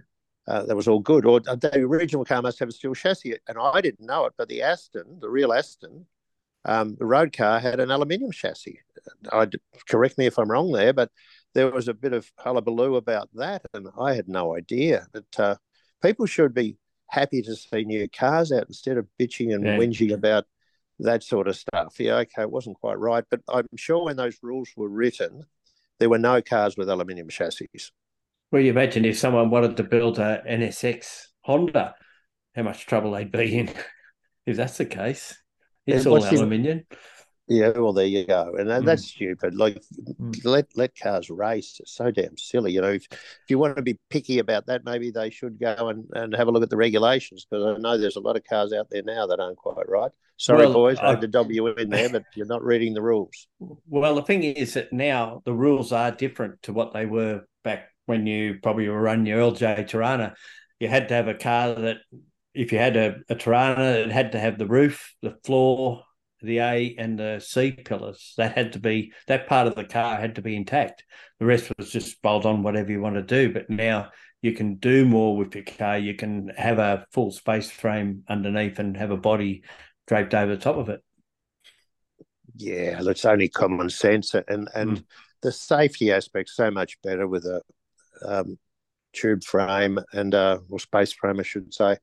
uh, 0.47 0.63
that 0.63 0.75
was 0.75 0.88
all 0.88 0.99
good. 0.99 1.25
Or 1.25 1.39
the 1.39 1.80
original 1.80 2.25
car 2.25 2.41
must 2.41 2.57
have 2.57 2.69
a 2.69 2.71
steel 2.71 2.95
chassis, 2.95 3.36
and 3.47 3.57
I 3.61 3.82
didn't 3.82 4.05
know 4.05 4.25
it. 4.25 4.34
But 4.36 4.49
the 4.49 4.63
Aston, 4.63 5.19
the 5.19 5.30
real 5.30 5.53
Aston, 5.53 6.07
um, 6.66 6.95
the 6.99 7.05
road 7.05 7.36
car 7.36 7.60
had 7.60 7.80
an 7.80 7.91
aluminium 7.91 8.32
chassis. 8.32 8.80
I'd 9.32 9.55
correct 9.88 10.18
me 10.18 10.26
if 10.26 10.38
I'm 10.38 10.51
wrong 10.51 10.72
there, 10.72 10.93
but 10.93 11.10
there 11.53 11.72
was 11.72 11.88
a 11.88 11.93
bit 11.93 12.14
of 12.14 12.30
hullabaloo 12.38 12.95
about 12.95 13.30
that, 13.36 13.62
and 13.74 13.88
I 13.99 14.14
had 14.14 14.28
no 14.28 14.55
idea. 14.55 15.07
But 15.12 15.39
uh, 15.39 15.55
people 16.01 16.26
should 16.26 16.53
be 16.53 16.78
happy 17.07 17.41
to 17.41 17.55
see 17.55 17.86
new 17.86 18.07
cars 18.07 18.51
out 18.51 18.68
instead 18.68 18.97
of 18.97 19.07
bitching 19.20 19.53
and 19.53 19.66
yeah. 19.66 19.78
whinging 19.78 20.14
about 20.14 20.45
that 20.99 21.24
sort 21.24 21.47
of 21.47 21.55
stuff. 21.55 21.95
Yeah, 21.99 22.18
okay, 22.18 22.43
it 22.43 22.51
wasn't 22.51 22.80
quite 22.80 22.99
right, 22.99 23.24
but 23.30 23.41
I'm 23.47 23.68
sure 23.76 24.05
when 24.05 24.18
those 24.18 24.38
rules 24.41 24.70
were 24.76 24.89
written, 24.89 25.43
there 25.99 26.10
were 26.10 26.20
no 26.20 26.41
cars 26.41 26.78
with 26.78 26.89
aluminium 26.89 27.30
chassis. 27.30 27.70
Well, 28.51 28.62
you 28.62 28.72
imagine 28.72 29.05
if 29.05 29.18
someone 29.18 29.49
wanted 29.49 29.78
to 29.78 29.84
build 29.84 30.20
a 30.20 30.43
NSX 30.47 31.28
Honda, 31.41 31.95
how 32.55 32.64
much 32.64 32.86
trouble 32.86 33.12
they'd 33.12 33.32
be 33.32 33.57
in 33.60 33.70
if 34.45 34.57
that's 34.57 34.78
the 34.78 34.86
case. 34.86 35.38
It's 35.95 36.05
all 36.05 36.23
aluminium. 36.23 36.83
Yeah, 37.47 37.69
well, 37.69 37.93
there 37.93 38.05
you 38.05 38.27
go, 38.27 38.53
and 38.59 38.69
that, 38.69 38.83
mm. 38.83 38.85
that's 38.85 39.07
stupid. 39.07 39.55
Like, 39.55 39.81
mm. 40.21 40.45
let 40.45 40.67
let 40.75 40.95
cars 40.95 41.31
race. 41.31 41.77
It's 41.79 41.95
so 41.95 42.11
damn 42.11 42.37
silly. 42.37 42.73
You 42.73 42.81
know, 42.81 42.91
if, 42.91 43.07
if 43.11 43.45
you 43.47 43.57
want 43.57 43.75
to 43.75 43.81
be 43.81 43.97
picky 44.11 44.37
about 44.37 44.67
that, 44.67 44.85
maybe 44.85 45.09
they 45.09 45.31
should 45.31 45.59
go 45.59 45.89
and, 45.89 46.05
and 46.13 46.35
have 46.35 46.47
a 46.47 46.51
look 46.51 46.61
at 46.61 46.69
the 46.69 46.77
regulations 46.77 47.47
because 47.49 47.65
I 47.65 47.79
know 47.79 47.97
there's 47.97 48.17
a 48.17 48.21
lot 48.21 48.35
of 48.35 48.43
cars 48.43 48.71
out 48.71 48.91
there 48.91 49.01
now 49.01 49.25
that 49.25 49.39
aren't 49.39 49.57
quite 49.57 49.89
right. 49.89 50.11
Sorry, 50.37 50.59
well, 50.67 50.73
boys, 50.73 50.99
I 50.99 51.09
had 51.09 51.21
to 51.21 51.45
you 51.49 51.67
in 51.67 51.89
there, 51.89 52.09
but 52.09 52.23
you're 52.35 52.45
not 52.45 52.63
reading 52.63 52.93
the 52.93 53.01
rules. 53.01 53.47
Well, 53.59 54.13
the 54.13 54.21
thing 54.21 54.43
is 54.43 54.75
that 54.75 54.93
now 54.93 55.41
the 55.43 55.53
rules 55.53 55.91
are 55.91 56.11
different 56.11 56.61
to 56.63 56.71
what 56.71 56.93
they 56.93 57.07
were 57.07 57.41
back 57.63 57.89
when 58.05 58.25
you 58.25 58.57
probably 58.61 58.89
were 58.89 59.01
running 59.01 59.27
your 59.27 59.39
LJ 59.39 59.87
Torana, 59.89 60.33
you 60.79 60.87
had 60.87 61.09
to 61.09 61.13
have 61.13 61.27
a 61.27 61.35
car 61.35 61.75
that 61.75 61.97
if 62.53 62.71
you 62.71 62.77
had 62.77 62.97
a, 62.97 63.15
a 63.29 63.35
Torana, 63.35 64.05
it 64.05 64.11
had 64.11 64.33
to 64.33 64.39
have 64.39 64.57
the 64.57 64.67
roof, 64.67 65.13
the 65.21 65.37
floor, 65.43 66.03
the 66.41 66.59
A 66.59 66.95
and 66.97 67.19
the 67.19 67.39
C 67.39 67.71
pillars. 67.71 68.33
That 68.37 68.55
had 68.55 68.73
to 68.73 68.79
be 68.79 69.13
that 69.27 69.47
part 69.47 69.67
of 69.67 69.75
the 69.75 69.83
car 69.83 70.17
had 70.17 70.35
to 70.35 70.41
be 70.41 70.55
intact. 70.55 71.03
The 71.39 71.45
rest 71.45 71.71
was 71.77 71.91
just 71.91 72.21
bolt 72.21 72.45
on 72.45 72.63
whatever 72.63 72.91
you 72.91 73.01
want 73.01 73.15
to 73.15 73.21
do. 73.21 73.51
But 73.53 73.69
now 73.69 74.09
you 74.41 74.53
can 74.53 74.75
do 74.75 75.05
more 75.05 75.35
with 75.35 75.53
your 75.55 75.65
car. 75.65 75.97
You 75.97 76.15
can 76.15 76.51
have 76.55 76.79
a 76.79 77.05
full 77.11 77.31
space 77.31 77.69
frame 77.69 78.23
underneath 78.27 78.79
and 78.79 78.95
have 78.97 79.11
a 79.11 79.17
body 79.17 79.63
draped 80.07 80.33
over 80.33 80.55
the 80.55 80.61
top 80.61 80.77
of 80.77 80.89
it. 80.89 81.03
Yeah, 82.55 83.01
that's 83.03 83.25
only 83.25 83.47
common 83.47 83.89
sense, 83.89 84.33
and 84.33 84.67
and 84.73 84.97
mm. 84.97 85.03
the 85.41 85.51
safety 85.51 86.11
aspect 86.11 86.49
so 86.49 86.69
much 86.71 87.01
better 87.01 87.27
with 87.27 87.45
a 87.45 87.61
um, 88.25 88.57
tube 89.13 89.43
frame 89.43 89.99
and 90.13 90.35
uh, 90.35 90.59
or 90.69 90.79
space 90.79 91.13
frame, 91.13 91.39
I 91.39 91.43
should 91.43 91.73
say. 91.73 91.97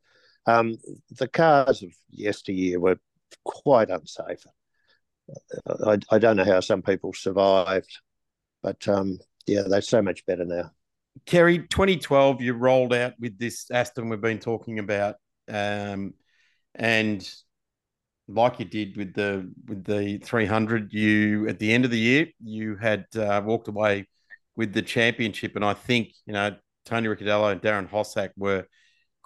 Um, 0.47 0.77
the 1.11 1.29
cars 1.29 1.83
of 1.83 1.91
yesteryear 2.11 2.79
were 2.79 2.99
quite 3.45 3.91
unsafe. 3.91 4.45
I, 5.85 5.99
I 6.11 6.19
don't 6.19 6.37
know 6.37 6.45
how 6.45 6.61
some 6.61 6.83
people 6.83 7.13
survived, 7.13 7.99
but 8.63 8.87
um, 8.89 9.19
yeah, 9.47 9.63
they're 9.69 9.81
so 9.81 10.03
much 10.03 10.25
better 10.27 10.45
now. 10.45 10.71
Kerry, 11.25 11.59
2012, 11.59 12.43
you 12.43 12.53
rolled 12.53 12.93
out 12.95 13.15
with 13.19 13.39
this 13.39 13.71
Aston 13.71 14.09
we've 14.09 14.21
been 14.21 14.39
talking 14.39 14.79
about, 14.79 15.17
um, 15.49 16.15
and 16.75 17.29
like 18.29 18.59
you 18.59 18.65
did 18.65 18.97
with 18.97 19.15
the 19.15 19.51
with 19.67 19.85
the 19.85 20.19
300, 20.19 20.93
you 20.93 21.49
at 21.49 21.59
the 21.59 21.73
end 21.73 21.85
of 21.85 21.91
the 21.91 21.99
year 21.99 22.27
you 22.43 22.77
had 22.77 23.07
uh, 23.17 23.41
walked 23.45 23.69
away 23.69 24.07
with 24.57 24.73
the 24.73 24.83
championship. 24.83 25.57
And 25.57 25.65
I 25.65 25.75
think, 25.75 26.13
you 26.27 26.33
know, 26.33 26.57
Tony 26.85 27.09
Ricciardello 27.09 27.53
and 27.53 27.63
Darren 27.63 27.89
Hossack 27.89 28.31
were 28.37 28.67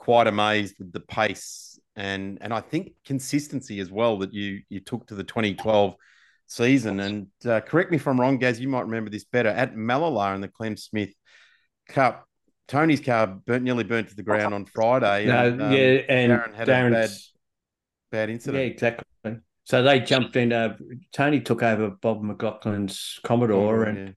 quite 0.01 0.27
amazed 0.27 0.77
with 0.79 0.93
the 0.93 1.01
pace 1.01 1.79
and 1.95 2.39
and 2.41 2.55
I 2.55 2.61
think 2.61 2.93
consistency 3.05 3.81
as 3.81 3.91
well 3.91 4.19
that 4.19 4.33
you 4.33 4.63
you 4.69 4.81
took 4.81 5.07
to 5.09 5.15
the 5.15 5.25
2012 5.25 5.95
season. 6.47 7.01
And 7.01 7.27
uh, 7.45 7.61
correct 7.61 7.91
me 7.91 7.97
if 7.97 8.09
I'm 8.09 8.19
wrong, 8.19 8.39
Gaz, 8.39 8.59
you 8.59 8.69
might 8.69 8.87
remember 8.87 9.11
this 9.11 9.25
better. 9.25 9.51
At 9.51 9.75
Mallala 9.75 10.35
in 10.35 10.41
the 10.41 10.49
Clem 10.49 10.77
Smith 10.77 11.13
Cup, 11.89 12.27
Tony's 12.67 13.01
car 13.01 13.27
burnt, 13.27 13.63
nearly 13.63 13.85
burnt 13.85 14.09
to 14.09 14.17
the 14.17 14.23
ground 14.23 14.55
on 14.55 14.65
Friday. 14.65 15.27
No, 15.27 15.49
and, 15.49 15.63
um, 15.63 15.73
yeah, 15.73 15.79
and 16.09 16.33
Darren 16.33 16.55
had 16.55 16.69
Darren's, 16.69 16.93
a 16.93 16.93
bad, 16.93 17.11
bad 18.11 18.31
incident. 18.31 18.65
Yeah, 18.65 18.71
exactly. 18.71 19.05
So 19.65 19.83
they 19.83 20.01
jumped 20.01 20.35
in. 20.37 20.53
Uh, 20.53 20.77
Tony 21.13 21.41
took 21.41 21.63
over 21.63 21.91
Bob 21.91 22.23
McLaughlin's 22.23 23.21
Commodore, 23.23 23.85
oh, 23.85 23.89
and 23.89 23.99
yeah 23.99 24.13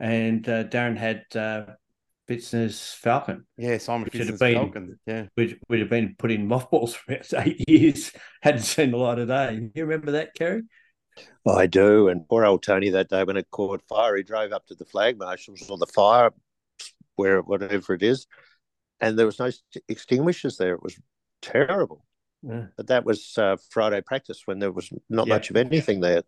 and 0.00 0.48
uh, 0.48 0.64
Darren 0.64 0.96
had 0.96 1.24
uh, 1.34 1.74
Fitzner's 2.28 2.92
Falcon. 2.92 3.46
Yeah, 3.56 3.78
Simon 3.78 4.08
Fitzner's 4.08 4.38
been, 4.38 4.54
Falcon. 4.54 4.98
Yeah, 5.06 5.26
which 5.34 5.56
would 5.68 5.80
have 5.80 5.90
been 5.90 6.14
put 6.18 6.30
in 6.30 6.46
mothballs 6.46 6.94
for 6.94 7.12
about 7.12 7.32
eight 7.46 7.68
years. 7.68 8.12
Hadn't 8.42 8.62
seen 8.62 8.90
the 8.90 8.96
light 8.96 9.18
of 9.18 9.28
day. 9.28 9.70
You 9.74 9.84
remember 9.84 10.12
that, 10.12 10.34
Kerry? 10.34 10.62
I 11.46 11.66
do. 11.66 12.08
And 12.08 12.28
poor 12.28 12.44
old 12.44 12.62
Tony 12.62 12.90
that 12.90 13.08
day 13.08 13.24
when 13.24 13.36
it 13.36 13.50
caught 13.50 13.82
fire, 13.88 14.16
he 14.16 14.22
drove 14.22 14.52
up 14.52 14.66
to 14.66 14.74
the 14.74 14.84
flag 14.84 15.18
marshals 15.18 15.68
or 15.68 15.78
the 15.78 15.86
fire, 15.86 16.30
where 17.16 17.40
whatever 17.40 17.94
it 17.94 18.02
is, 18.02 18.26
and 19.00 19.18
there 19.18 19.26
was 19.26 19.38
no 19.38 19.50
extinguishers 19.88 20.56
there. 20.56 20.74
It 20.74 20.82
was 20.82 20.98
terrible. 21.42 22.06
Yeah. 22.42 22.66
But 22.76 22.88
that 22.88 23.04
was 23.04 23.36
uh, 23.38 23.56
Friday 23.70 24.02
practice 24.02 24.42
when 24.44 24.58
there 24.58 24.72
was 24.72 24.90
not 25.08 25.26
yeah. 25.26 25.34
much 25.34 25.50
of 25.50 25.56
anything 25.56 26.00
there. 26.00 26.22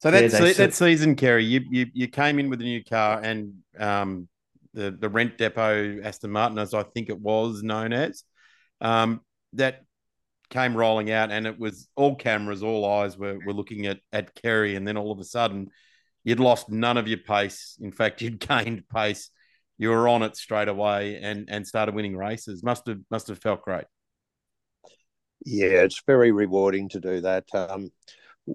So 0.00 0.10
that 0.10 0.32
yeah, 0.32 0.52
that 0.54 0.74
season, 0.74 1.14
Kerry, 1.14 1.44
you, 1.44 1.60
you 1.70 1.86
you 1.92 2.08
came 2.08 2.38
in 2.38 2.48
with 2.48 2.60
a 2.62 2.64
new 2.64 2.82
car 2.82 3.20
and 3.22 3.54
um, 3.78 4.28
the 4.72 4.90
the 4.90 5.10
rent 5.10 5.36
depot 5.36 6.00
Aston 6.02 6.30
Martin, 6.30 6.58
as 6.58 6.72
I 6.72 6.84
think 6.84 7.10
it 7.10 7.20
was 7.20 7.62
known 7.62 7.92
as, 7.92 8.24
um, 8.80 9.20
that 9.52 9.84
came 10.48 10.74
rolling 10.74 11.10
out, 11.10 11.30
and 11.30 11.46
it 11.46 11.58
was 11.58 11.86
all 11.96 12.16
cameras, 12.16 12.62
all 12.62 12.86
eyes 12.86 13.18
were 13.18 13.38
were 13.44 13.52
looking 13.52 13.86
at 13.86 14.00
at 14.10 14.34
Kerry, 14.34 14.74
and 14.74 14.88
then 14.88 14.96
all 14.96 15.12
of 15.12 15.18
a 15.18 15.24
sudden, 15.24 15.68
you'd 16.24 16.40
lost 16.40 16.70
none 16.70 16.96
of 16.96 17.06
your 17.06 17.18
pace. 17.18 17.76
In 17.78 17.92
fact, 17.92 18.22
you'd 18.22 18.40
gained 18.48 18.88
pace. 18.88 19.30
You 19.76 19.90
were 19.90 20.08
on 20.08 20.22
it 20.22 20.34
straight 20.34 20.68
away, 20.68 21.20
and 21.20 21.50
and 21.50 21.66
started 21.66 21.94
winning 21.94 22.16
races. 22.16 22.62
Must 22.62 22.86
have 22.86 23.00
must 23.10 23.28
have 23.28 23.38
felt 23.38 23.60
great. 23.62 23.84
Yeah, 25.44 25.82
it's 25.82 26.02
very 26.06 26.32
rewarding 26.32 26.88
to 26.90 27.00
do 27.00 27.20
that. 27.20 27.44
Um, 27.54 27.90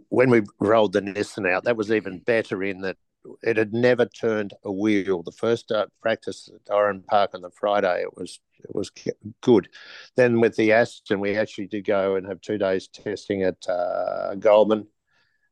when 0.10 0.30
we 0.30 0.42
rolled 0.60 0.94
the 0.94 1.02
Nissan 1.02 1.50
out, 1.50 1.64
that 1.66 1.78
was 1.78 1.92
even 1.92 2.20
better 2.20 2.64
in 2.64 2.82
that 2.82 2.98
it 3.42 3.58
had 3.58 3.74
never 3.74 4.06
turned 4.06 4.54
a 4.64 4.72
wheel. 4.72 5.24
The 5.24 5.32
first 5.32 5.72
uh, 5.72 5.88
practice 6.02 6.50
at 6.54 6.74
Oran 6.74 7.02
Park 7.02 7.32
on 7.34 7.42
the 7.42 7.50
Friday, 7.52 8.02
it 8.02 8.16
was 8.16 8.40
it 8.64 8.74
was 8.74 8.92
good. 9.42 9.70
Then 10.16 10.40
with 10.40 10.56
the 10.56 10.72
Aston, 10.72 11.20
we 11.20 11.36
actually 11.36 11.68
did 11.68 11.86
go 11.86 12.16
and 12.16 12.26
have 12.28 12.42
two 12.42 12.58
days 12.58 12.88
testing 12.88 13.44
at 13.44 13.68
uh, 13.68 14.36
Goulburn, 14.36 14.88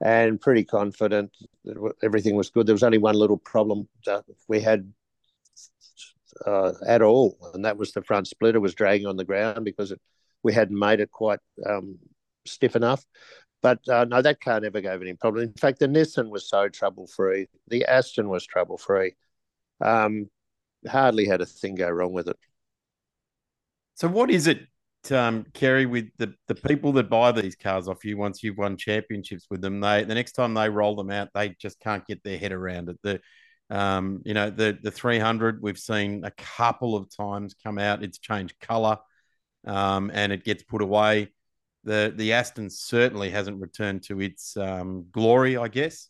and 0.01 0.41
pretty 0.41 0.63
confident 0.63 1.36
that 1.65 1.93
everything 2.03 2.36
was 2.36 2.49
good. 2.49 2.67
There 2.67 2.75
was 2.75 2.84
only 2.84 2.97
one 2.97 3.15
little 3.15 3.38
problem 3.38 3.88
that 4.05 4.23
we 4.47 4.61
had 4.61 4.91
uh, 6.45 6.73
at 6.86 7.01
all, 7.01 7.38
and 7.53 7.65
that 7.65 7.77
was 7.77 7.91
the 7.91 8.01
front 8.01 8.27
splitter 8.27 8.59
was 8.59 8.75
dragging 8.75 9.07
on 9.07 9.17
the 9.17 9.25
ground 9.25 9.65
because 9.65 9.91
it, 9.91 10.01
we 10.41 10.53
hadn't 10.53 10.77
made 10.77 10.99
it 10.99 11.11
quite 11.11 11.39
um, 11.67 11.99
stiff 12.45 12.75
enough. 12.75 13.05
But 13.64 13.80
uh, 13.88 14.03
no, 14.03 14.22
that 14.22 14.41
car 14.41 14.59
never 14.59 14.82
gave 14.82 15.01
any 15.01 15.14
problem. 15.14 15.45
In 15.45 15.53
fact, 15.53 15.80
the 15.80 15.88
Nissan 15.88 16.30
was 16.30 16.47
so 16.47 16.68
trouble 16.68 17.07
free. 17.07 17.47
The 17.70 17.86
Aston 17.86 18.28
was 18.28 18.45
trouble 18.45 18.78
free. 18.78 19.16
Um, 19.80 20.30
hardly 20.88 21.26
had 21.26 21.39
a 21.39 21.45
thing 21.45 21.76
go 21.76 21.89
wrong 21.89 22.11
with 22.11 22.28
it. 22.28 22.36
So, 23.95 24.09
what 24.09 24.30
is 24.30 24.47
it, 24.47 24.68
um, 25.11 25.45
Kerry, 25.53 25.86
with 25.86 26.09
the, 26.18 26.34
the 26.49 26.55
people 26.55 26.91
that 26.93 27.09
buy 27.09 27.32
these 27.32 27.55
cars 27.55 27.88
off 27.88 28.03
you 28.03 28.18
once 28.18 28.43
you've 28.43 28.57
won 28.57 28.76
championships 28.76 29.47
with 29.49 29.61
them? 29.61 29.80
They 29.80 30.03
the 30.03 30.14
next 30.14 30.34
time 30.34 30.53
they 30.53 30.68
roll 30.68 30.97
them 30.97 31.09
out, 31.09 31.30
they 31.34 31.55
just 31.57 31.80
can't 31.80 32.05
get 32.05 32.22
their 32.22 32.38
head 32.38 32.51
around 32.51 32.89
it. 32.89 32.99
The 33.01 33.22
um, 33.70 34.22
you 34.26 34.34
know, 34.34 34.49
the 34.49 34.78
the 34.84 34.91
300 34.91 35.61
we've 35.61 35.80
seen 35.80 36.26
a 36.26 36.32
couple 36.32 36.97
of 36.97 37.16
times 37.16 37.55
come 37.64 37.80
out. 37.80 38.03
It's 38.03 38.20
changed 38.20 38.59
color, 38.59 38.97
um, 39.66 40.11
and 40.14 40.34
it 40.34 40.43
gets 40.43 40.64
put 40.64 40.82
away 40.82 41.30
the 41.84 42.13
the 42.15 42.34
Aston 42.34 42.69
certainly 42.69 43.29
hasn't 43.29 43.61
returned 43.61 44.03
to 44.03 44.21
its 44.21 44.55
um, 44.57 45.07
glory, 45.11 45.57
I 45.57 45.67
guess. 45.67 46.09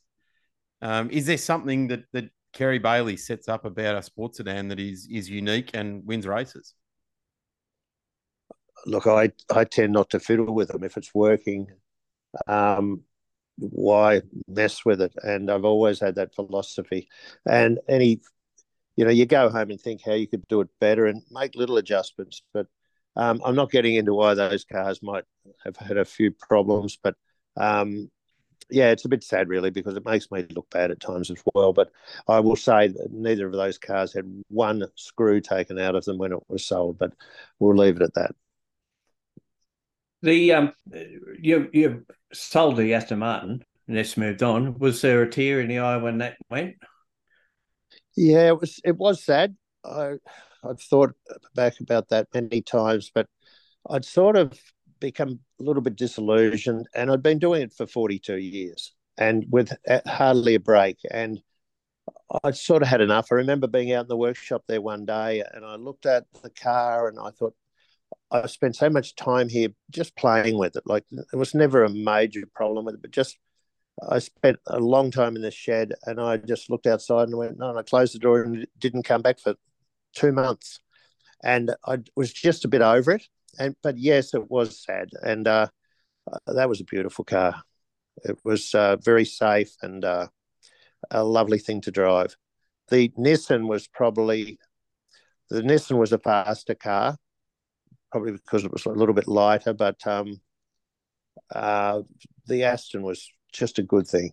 Um, 0.81 1.09
is 1.09 1.25
there 1.25 1.37
something 1.37 1.87
that 1.87 2.03
that 2.13 2.29
Kerry 2.53 2.79
Baily 2.79 3.17
sets 3.17 3.49
up 3.49 3.65
about 3.65 3.95
a 3.95 4.03
sports 4.03 4.37
sedan 4.37 4.67
that 4.69 4.79
is 4.79 5.07
is 5.09 5.29
unique 5.29 5.71
and 5.73 6.05
wins 6.05 6.27
races? 6.27 6.73
Look, 8.85 9.07
I 9.07 9.31
I 9.53 9.63
tend 9.63 9.93
not 9.93 10.09
to 10.11 10.19
fiddle 10.19 10.53
with 10.53 10.69
them 10.69 10.83
if 10.83 10.97
it's 10.97 11.13
working. 11.13 11.67
Um, 12.47 13.03
why 13.57 14.21
mess 14.47 14.85
with 14.85 15.01
it? 15.01 15.13
And 15.23 15.49
I've 15.51 15.65
always 15.65 15.99
had 15.99 16.15
that 16.15 16.35
philosophy. 16.35 17.07
And 17.45 17.79
any, 17.87 18.21
you 18.95 19.05
know, 19.05 19.11
you 19.11 19.25
go 19.25 19.49
home 19.49 19.69
and 19.71 19.79
think 19.79 20.01
how 20.05 20.13
you 20.13 20.27
could 20.27 20.47
do 20.47 20.61
it 20.61 20.69
better 20.79 21.05
and 21.05 21.21
make 21.31 21.55
little 21.55 21.77
adjustments, 21.77 22.41
but 22.53 22.67
um, 23.15 23.41
I'm 23.45 23.55
not 23.55 23.71
getting 23.71 23.95
into 23.95 24.13
why 24.13 24.33
those 24.33 24.63
cars 24.65 25.01
might 25.01 25.25
have 25.63 25.77
had 25.77 25.97
a 25.97 26.05
few 26.05 26.31
problems, 26.31 26.97
but 27.01 27.15
um, 27.55 28.09
yeah, 28.69 28.89
it's 28.89 29.05
a 29.05 29.09
bit 29.09 29.23
sad 29.23 29.49
really 29.49 29.69
because 29.69 29.95
it 29.95 30.05
makes 30.05 30.31
me 30.31 30.45
look 30.49 30.69
bad 30.69 30.91
at 30.91 30.99
times 30.99 31.29
as 31.29 31.41
well. 31.53 31.73
But 31.73 31.91
I 32.27 32.39
will 32.39 32.55
say 32.55 32.87
that 32.87 33.11
neither 33.11 33.45
of 33.45 33.53
those 33.53 33.77
cars 33.77 34.13
had 34.13 34.25
one 34.49 34.83
screw 34.95 35.41
taken 35.41 35.79
out 35.79 35.95
of 35.95 36.05
them 36.05 36.17
when 36.17 36.33
it 36.33 36.39
was 36.47 36.65
sold, 36.65 36.97
but 36.97 37.13
we'll 37.59 37.75
leave 37.75 37.97
it 37.97 38.01
at 38.01 38.13
that. 38.15 38.31
The 40.21 40.53
um, 40.53 40.73
you 41.39 41.69
you 41.73 42.05
sold 42.31 42.77
the 42.77 42.93
Aston 42.93 43.19
Martin 43.19 43.63
and 43.87 43.97
it's 43.97 44.17
moved 44.17 44.41
on. 44.41 44.79
Was 44.79 45.01
there 45.01 45.21
a 45.21 45.29
tear 45.29 45.59
in 45.59 45.67
the 45.67 45.79
eye 45.79 45.97
when 45.97 46.19
that 46.19 46.37
went? 46.49 46.75
Yeah, 48.15 48.47
it 48.47 48.59
was. 48.59 48.79
It 48.83 48.95
was 48.97 49.23
sad. 49.23 49.55
I 49.83 50.13
I've 50.67 50.81
thought 50.81 51.13
back 51.55 51.79
about 51.79 52.09
that 52.09 52.27
many 52.33 52.61
times, 52.61 53.11
but 53.13 53.27
I'd 53.89 54.05
sort 54.05 54.37
of 54.37 54.59
become 54.99 55.39
a 55.59 55.63
little 55.63 55.81
bit 55.81 55.95
disillusioned, 55.95 56.87
and 56.95 57.11
I'd 57.11 57.23
been 57.23 57.39
doing 57.39 57.61
it 57.63 57.73
for 57.73 57.85
42 57.85 58.37
years 58.37 58.93
and 59.17 59.45
with 59.49 59.73
hardly 60.07 60.55
a 60.55 60.59
break. 60.59 60.97
And 61.11 61.41
I'd 62.43 62.57
sort 62.57 62.81
of 62.81 62.87
had 62.87 63.01
enough. 63.01 63.27
I 63.31 63.35
remember 63.35 63.67
being 63.67 63.93
out 63.93 64.05
in 64.05 64.07
the 64.07 64.17
workshop 64.17 64.63
there 64.67 64.81
one 64.81 65.05
day, 65.05 65.43
and 65.53 65.65
I 65.65 65.75
looked 65.75 66.05
at 66.05 66.25
the 66.41 66.49
car, 66.49 67.07
and 67.07 67.19
I 67.19 67.29
thought, 67.31 67.55
I 68.31 68.47
spent 68.47 68.75
so 68.75 68.89
much 68.89 69.15
time 69.15 69.49
here 69.49 69.69
just 69.91 70.15
playing 70.15 70.57
with 70.57 70.75
it. 70.75 70.83
Like 70.85 71.05
it 71.11 71.35
was 71.35 71.53
never 71.53 71.83
a 71.83 71.89
major 71.89 72.43
problem 72.53 72.85
with 72.85 72.95
it, 72.95 73.01
but 73.01 73.11
just 73.11 73.37
I 74.09 74.19
spent 74.19 74.57
a 74.67 74.79
long 74.79 75.11
time 75.11 75.35
in 75.35 75.41
the 75.41 75.51
shed, 75.51 75.93
and 76.05 76.19
I 76.19 76.37
just 76.37 76.69
looked 76.69 76.87
outside 76.87 77.27
and 77.27 77.37
went, 77.37 77.59
no, 77.59 77.69
and 77.69 77.77
I 77.77 77.83
closed 77.83 78.15
the 78.15 78.19
door 78.19 78.41
and 78.41 78.65
didn't 78.79 79.03
come 79.03 79.21
back 79.21 79.39
for 79.39 79.55
two 80.15 80.31
months, 80.31 80.79
and 81.43 81.75
I 81.85 81.99
was 82.15 82.31
just 82.31 82.65
a 82.65 82.69
bit 82.69 82.81
over 82.81 83.11
it. 83.11 83.23
And 83.59 83.75
but 83.83 83.97
yes, 83.97 84.33
it 84.33 84.49
was 84.49 84.83
sad, 84.83 85.09
and 85.21 85.47
uh, 85.47 85.67
uh, 86.31 86.53
that 86.53 86.69
was 86.69 86.81
a 86.81 86.85
beautiful 86.85 87.25
car. 87.25 87.61
It 88.23 88.37
was 88.43 88.73
uh, 88.73 88.97
very 88.97 89.25
safe 89.25 89.75
and 89.81 90.03
uh, 90.05 90.27
a 91.11 91.23
lovely 91.23 91.57
thing 91.59 91.81
to 91.81 91.91
drive. 91.91 92.35
The 92.89 93.09
Nissan 93.09 93.67
was 93.67 93.87
probably 93.87 94.59
the 95.49 95.61
Nissan 95.61 95.97
was 95.97 96.13
a 96.13 96.19
faster 96.19 96.75
car, 96.75 97.17
probably 98.11 98.33
because 98.33 98.63
it 98.63 98.71
was 98.71 98.85
a 98.85 98.89
little 98.89 99.15
bit 99.15 99.27
lighter, 99.27 99.73
but 99.73 100.05
um, 100.07 100.41
uh, 101.53 102.01
the 102.47 102.63
Aston 102.63 103.03
was 103.03 103.29
just 103.51 103.79
a 103.79 103.83
good 103.83 104.07
thing. 104.07 104.31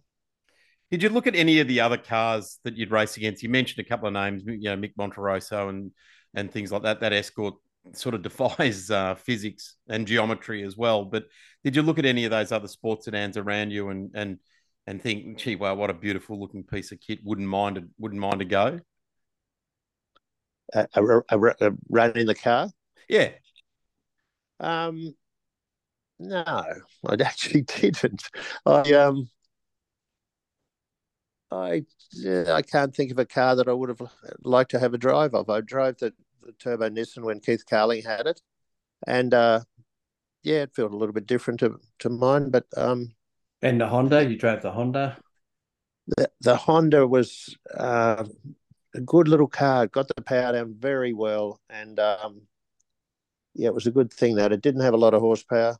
Did 0.90 1.02
you 1.02 1.08
look 1.08 1.26
at 1.26 1.36
any 1.36 1.60
of 1.60 1.68
the 1.68 1.80
other 1.80 1.96
cars 1.96 2.58
that 2.64 2.76
you'd 2.76 2.90
race 2.90 3.16
against? 3.16 3.42
You 3.42 3.48
mentioned 3.48 3.84
a 3.84 3.88
couple 3.88 4.08
of 4.08 4.14
names, 4.14 4.42
you 4.44 4.58
know, 4.58 4.76
Mick 4.76 4.94
Monterosso 4.98 5.68
and 5.68 5.92
and 6.34 6.50
things 6.50 6.72
like 6.72 6.82
that. 6.82 7.00
That 7.00 7.12
Escort 7.12 7.54
sort 7.92 8.14
of 8.14 8.22
defies 8.24 8.90
uh, 8.90 9.14
physics 9.14 9.76
and 9.88 10.06
geometry 10.06 10.62
as 10.64 10.76
well. 10.76 11.04
But 11.04 11.24
did 11.62 11.76
you 11.76 11.82
look 11.82 11.98
at 11.98 12.06
any 12.06 12.24
of 12.24 12.30
those 12.30 12.50
other 12.52 12.68
sports 12.68 13.04
sedans 13.04 13.36
around 13.36 13.70
you 13.70 13.90
and 13.90 14.10
and 14.14 14.38
and 14.86 15.00
think, 15.00 15.38
gee, 15.38 15.56
wow, 15.56 15.74
what 15.74 15.90
a 15.90 15.94
beautiful 15.94 16.40
looking 16.40 16.64
piece 16.64 16.90
of 16.90 17.00
kit? 17.00 17.20
Wouldn't 17.22 17.46
mind 17.46 17.76
it. 17.76 17.84
Wouldn't 17.98 18.20
mind 18.20 18.40
to 18.40 18.44
go. 18.44 18.80
A, 20.74 20.88
a, 20.94 21.18
a, 21.28 21.38
a 21.60 21.70
run 21.88 22.16
in 22.16 22.26
the 22.26 22.34
car. 22.34 22.68
Yeah. 23.08 23.30
Um. 24.58 25.14
No, 26.18 26.44
I 26.46 27.14
actually 27.24 27.62
didn't. 27.62 28.22
I 28.66 28.92
um. 28.92 29.30
I 31.50 31.84
I 32.48 32.62
can't 32.62 32.94
think 32.94 33.10
of 33.10 33.18
a 33.18 33.24
car 33.24 33.56
that 33.56 33.68
I 33.68 33.72
would 33.72 33.88
have 33.88 34.02
liked 34.42 34.70
to 34.72 34.78
have 34.78 34.94
a 34.94 34.98
drive 34.98 35.34
of. 35.34 35.50
I 35.50 35.60
drove 35.60 35.98
the, 35.98 36.12
the 36.42 36.52
Turbo 36.52 36.88
Nissan 36.88 37.24
when 37.24 37.40
Keith 37.40 37.64
Carling 37.68 38.04
had 38.04 38.26
it, 38.26 38.40
and 39.06 39.34
uh, 39.34 39.60
yeah, 40.42 40.62
it 40.62 40.74
felt 40.74 40.92
a 40.92 40.96
little 40.96 41.12
bit 41.12 41.26
different 41.26 41.60
to, 41.60 41.80
to 42.00 42.08
mine. 42.08 42.50
But 42.50 42.66
um, 42.76 43.14
and 43.62 43.80
the 43.80 43.88
Honda, 43.88 44.24
you 44.24 44.36
drove 44.36 44.62
the 44.62 44.70
Honda. 44.70 45.18
The 46.16 46.30
the 46.40 46.56
Honda 46.56 47.06
was 47.06 47.56
uh, 47.76 48.24
a 48.94 49.00
good 49.00 49.28
little 49.28 49.48
car. 49.48 49.86
Got 49.86 50.08
the 50.08 50.22
power 50.22 50.52
down 50.52 50.76
very 50.78 51.12
well, 51.12 51.60
and 51.68 51.98
um, 51.98 52.42
yeah, 53.54 53.68
it 53.68 53.74
was 53.74 53.86
a 53.86 53.92
good 53.92 54.12
thing 54.12 54.36
that 54.36 54.52
it 54.52 54.62
didn't 54.62 54.82
have 54.82 54.94
a 54.94 54.98
lot 54.98 55.14
of 55.14 55.20
horsepower 55.20 55.76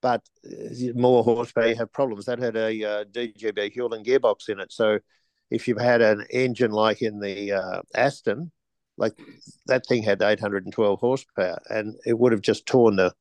but 0.00 0.22
uh, 0.46 0.92
more 0.94 1.24
horsepower 1.24 1.74
have 1.74 1.92
problems. 1.92 2.26
That 2.26 2.38
had 2.38 2.56
a 2.56 2.84
uh, 2.84 3.04
DGB 3.04 3.72
Hewland 3.72 4.06
gearbox 4.06 4.48
in 4.48 4.60
it. 4.60 4.72
So 4.72 4.98
if 5.50 5.66
you've 5.66 5.80
had 5.80 6.00
an 6.00 6.26
engine 6.30 6.70
like 6.70 7.02
in 7.02 7.20
the 7.20 7.52
uh, 7.52 7.82
Aston, 7.94 8.50
like 8.96 9.14
that 9.66 9.86
thing 9.86 10.02
had 10.02 10.22
812 10.22 10.98
horsepower, 10.98 11.58
and 11.68 11.94
it 12.04 12.18
would 12.18 12.32
have 12.32 12.40
just 12.40 12.66
torn 12.66 12.96
the 12.96 13.14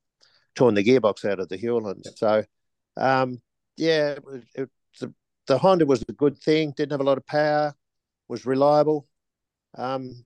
torn 0.55 0.73
the 0.73 0.83
gearbox 0.83 1.23
out 1.29 1.39
of 1.39 1.49
the 1.49 1.57
Hewland. 1.57 2.05
So 2.15 2.43
um, 2.97 3.41
yeah, 3.77 4.17
it, 4.33 4.43
it, 4.55 4.69
the, 4.99 5.13
the 5.45 5.57
Honda 5.57 5.85
was 5.85 6.03
a 6.07 6.13
good 6.13 6.37
thing. 6.37 6.73
Didn't 6.75 6.91
have 6.91 7.01
a 7.01 7.05
lot 7.05 7.17
of 7.17 7.25
power, 7.25 7.73
was 8.27 8.45
reliable. 8.45 9.07
Um, 9.77 10.25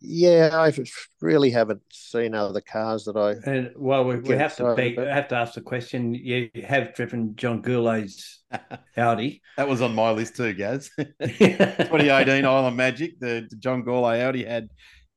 yeah, 0.00 0.50
I 0.52 0.72
really 1.20 1.50
haven't 1.50 1.82
seen 1.92 2.34
other 2.34 2.60
cars 2.60 3.04
that 3.04 3.16
I. 3.16 3.32
And 3.50 3.72
well, 3.76 4.04
we, 4.04 4.16
we 4.16 4.36
have 4.36 4.56
to 4.56 4.74
be, 4.74 4.94
have 4.94 5.28
to 5.28 5.36
ask 5.36 5.54
the 5.54 5.60
question. 5.60 6.14
You 6.14 6.48
have 6.66 6.94
driven 6.94 7.36
John 7.36 7.60
Goulet's 7.60 8.42
Audi. 8.96 9.42
that 9.56 9.68
was 9.68 9.82
on 9.82 9.94
my 9.94 10.10
list 10.10 10.36
too, 10.36 10.54
Gaz. 10.54 10.90
2018 11.20 12.44
Island 12.46 12.76
Magic. 12.76 13.18
The, 13.20 13.46
the 13.50 13.56
John 13.56 13.82
Goulet 13.82 14.20
Audi 14.20 14.44
had 14.44 14.70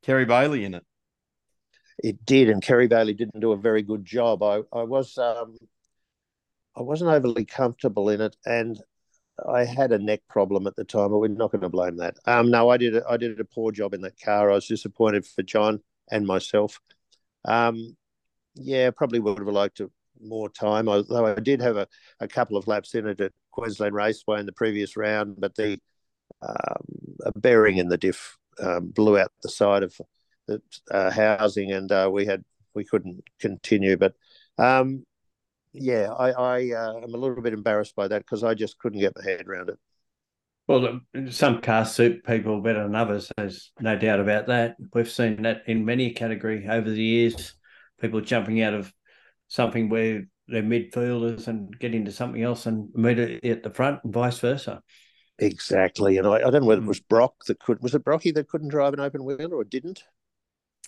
Kerry 0.03 0.25
Baily 0.25 0.63
in 0.63 0.73
it. 0.73 0.83
It 2.03 2.25
did, 2.25 2.49
and 2.49 2.61
Kerry 2.61 2.89
Baily 2.89 3.15
didn't 3.15 3.39
do 3.39 3.51
a 3.51 3.57
very 3.57 3.83
good 3.83 4.03
job. 4.03 4.43
I 4.43 4.61
I 4.73 4.83
was 4.83 5.17
um, 5.17 5.55
I 6.75 6.81
wasn't 6.81 7.11
overly 7.11 7.45
comfortable 7.45 8.09
in 8.09 8.21
it, 8.21 8.35
and 8.45 8.77
I 9.47 9.65
had 9.65 9.91
a 9.91 9.99
neck 9.99 10.21
problem 10.29 10.67
at 10.67 10.75
the 10.75 10.83
time, 10.83 11.09
but 11.09 11.19
we're 11.19 11.27
not 11.27 11.51
going 11.51 11.61
to 11.61 11.69
blame 11.69 11.97
that. 11.97 12.17
Um, 12.25 12.51
no, 12.51 12.69
I 12.69 12.77
did. 12.77 12.95
A, 12.95 13.07
I 13.07 13.17
did 13.17 13.39
a 13.39 13.45
poor 13.45 13.71
job 13.71 13.93
in 13.93 14.01
that 14.01 14.19
car. 14.19 14.51
I 14.51 14.55
was 14.55 14.67
disappointed 14.67 15.25
for 15.25 15.43
John 15.43 15.81
and 16.11 16.25
myself. 16.25 16.79
Um, 17.45 17.95
yeah, 18.55 18.91
probably 18.91 19.19
would 19.19 19.39
have 19.39 19.47
liked 19.47 19.81
more 20.21 20.49
time. 20.49 20.87
Although 20.87 21.25
I 21.25 21.39
did 21.39 21.61
have 21.61 21.77
a, 21.77 21.87
a 22.19 22.27
couple 22.27 22.57
of 22.57 22.67
laps 22.67 22.93
in 22.95 23.07
it 23.07 23.21
at 23.21 23.31
Queensland 23.51 23.95
Raceway 23.95 24.39
in 24.39 24.45
the 24.45 24.51
previous 24.51 24.95
round, 24.97 25.37
but 25.39 25.55
the 25.55 25.79
um, 26.41 26.85
bearing 27.35 27.77
in 27.77 27.89
the 27.89 27.97
diff 27.97 28.37
um, 28.59 28.89
blew 28.89 29.17
out 29.17 29.31
the 29.43 29.49
side 29.49 29.83
of 29.83 29.95
the 30.47 30.61
uh, 30.91 31.11
housing, 31.11 31.71
and 31.71 31.91
uh, 31.91 32.09
we 32.11 32.25
had 32.25 32.43
we 32.73 32.83
couldn't 32.83 33.23
continue. 33.39 33.97
But 33.97 34.13
um, 34.57 35.05
yeah, 35.73 36.11
I, 36.11 36.31
I 36.31 36.71
uh, 36.71 36.97
am 36.97 37.13
a 37.13 37.17
little 37.17 37.41
bit 37.41 37.53
embarrassed 37.53 37.95
by 37.95 38.07
that 38.07 38.19
because 38.19 38.43
I 38.43 38.53
just 38.53 38.77
couldn't 38.77 38.99
get 38.99 39.13
my 39.15 39.23
head 39.23 39.47
around 39.47 39.69
it. 39.69 39.79
Well, 40.67 41.01
some 41.29 41.59
cars 41.59 41.91
suit 41.91 42.23
people 42.23 42.61
better 42.61 42.83
than 42.83 42.95
others. 42.95 43.31
There's 43.35 43.71
no 43.79 43.97
doubt 43.97 44.19
about 44.19 44.47
that. 44.47 44.77
We've 44.93 45.09
seen 45.09 45.41
that 45.41 45.63
in 45.67 45.83
many 45.83 46.11
category 46.11 46.67
over 46.67 46.89
the 46.89 47.03
years. 47.03 47.55
People 47.99 48.21
jumping 48.21 48.61
out 48.61 48.73
of 48.73 48.93
something 49.47 49.89
where 49.89 50.27
they're 50.47 50.63
midfielders 50.63 51.47
and 51.47 51.77
get 51.79 51.93
into 51.93 52.11
something 52.11 52.41
else 52.41 52.65
and 52.65 52.89
immediately 52.95 53.49
at 53.49 53.63
the 53.63 53.69
front 53.69 54.03
and 54.03 54.13
vice 54.13 54.39
versa. 54.39 54.81
Exactly. 55.39 56.17
And 56.17 56.27
I, 56.27 56.35
I 56.35 56.51
don't 56.51 56.61
know 56.61 56.67
whether 56.67 56.81
it 56.81 56.87
was 56.87 56.99
Brock 56.99 57.33
that 57.47 57.59
could 57.59 57.81
was 57.81 57.95
it 57.95 58.03
Brocky 58.03 58.31
that 58.31 58.47
couldn't 58.47 58.69
drive 58.69 58.93
an 58.93 58.99
open 58.99 59.23
wheel 59.23 59.53
or 59.53 59.63
didn't? 59.63 60.03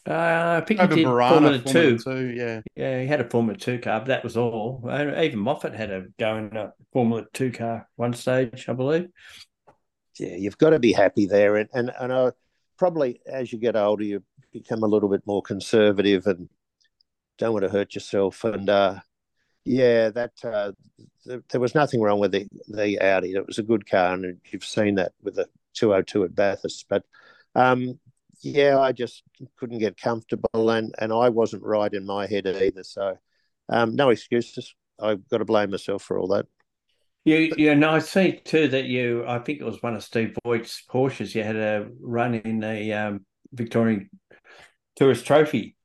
Uh, 0.08 0.60
I 0.62 0.66
think 0.66 0.82
Over 0.82 0.96
he 0.96 1.04
did 1.04 1.10
Barana, 1.10 1.30
Formula, 1.30 1.60
Formula 1.60 1.92
Two. 1.92 1.98
Two, 1.98 2.34
yeah. 2.34 2.62
Yeah, 2.76 3.02
he 3.02 3.08
had 3.08 3.22
a 3.22 3.30
Formula 3.30 3.58
Two 3.58 3.80
car, 3.80 4.00
but 4.00 4.08
that 4.08 4.24
was 4.24 4.36
all. 4.36 4.84
Uh, 4.88 5.22
Even 5.22 5.40
Moffat 5.40 5.74
had 5.74 5.92
a 5.92 6.06
going 6.20 6.56
a 6.56 6.74
Formula 6.92 7.26
Two 7.34 7.52
car 7.52 7.88
one 7.96 8.14
stage, 8.14 8.66
I 8.68 8.74
believe. 8.74 9.08
Yeah, 10.20 10.36
you've 10.36 10.58
got 10.58 10.72
to 10.72 10.80
be 10.80 10.92
happy 10.92 11.26
there. 11.26 11.56
And 11.56 11.70
and, 11.74 11.92
and 12.00 12.12
I 12.12 12.32
probably 12.78 13.22
as 13.26 13.54
you 13.54 13.60
get 13.60 13.76
older 13.76 14.04
you 14.04 14.24
become 14.52 14.84
a 14.84 14.88
little 14.88 15.10
bit 15.10 15.22
more 15.26 15.42
conservative 15.42 16.28
and 16.28 16.50
don't 17.38 17.54
want 17.54 17.64
to 17.64 17.70
hurt 17.70 17.96
yourself. 17.96 18.44
And 18.44 18.70
uh 18.70 19.00
yeah, 19.66 20.10
that 20.10 20.34
uh, 20.44 20.74
th- 21.26 21.42
there 21.50 21.62
was 21.62 21.76
nothing 21.76 22.02
wrong 22.02 22.20
with 22.20 22.32
the 22.32 22.48
the 22.68 23.00
Audi. 23.00 23.34
It 23.34 23.48
was 23.48 23.60
a 23.60 23.64
good 23.64 23.90
car, 23.90 24.14
and 24.14 24.38
you've 24.52 24.66
seen 24.66 24.96
that 24.96 25.14
with 25.22 25.36
the 25.36 25.48
202 25.76 26.26
at 26.26 26.36
Bathurst. 26.36 26.86
But 26.90 27.04
um, 27.56 28.00
yeah, 28.44 28.80
I 28.80 28.92
just 28.92 29.24
couldn't 29.58 29.80
get 29.80 29.98
comfortable, 29.98 30.70
and 30.70 30.94
and 31.00 31.12
I 31.12 31.30
wasn't 31.30 31.64
right 31.64 31.94
in 31.94 32.06
my 32.06 32.28
head 32.28 32.48
either. 32.48 32.84
So 32.84 33.18
um, 33.70 33.96
no 33.96 34.10
excuses. 34.10 34.74
I've 35.02 35.28
got 35.30 35.40
to 35.40 35.46
blame 35.46 35.72
myself 35.72 36.04
for 36.04 36.18
all 36.18 36.28
that. 36.30 36.46
You, 37.26 37.54
you 37.58 37.74
know, 37.76 37.92
I 37.92 38.00
see 38.00 38.34
too 38.44 38.68
that 38.70 38.86
you. 38.86 39.24
I 39.26 39.40
think 39.40 39.62
it 39.62 39.66
was 39.66 39.82
one 39.82 39.96
of 39.96 40.04
Steve 40.04 40.36
Boyd's 40.44 40.84
Porsches. 40.90 41.34
You 41.34 41.44
had 41.44 41.56
a 41.56 41.88
run 42.02 42.36
in 42.36 42.60
the 42.60 42.94
um, 42.94 43.26
Victorian 43.54 44.10
Tourist 44.96 45.26
Trophy 45.26 45.76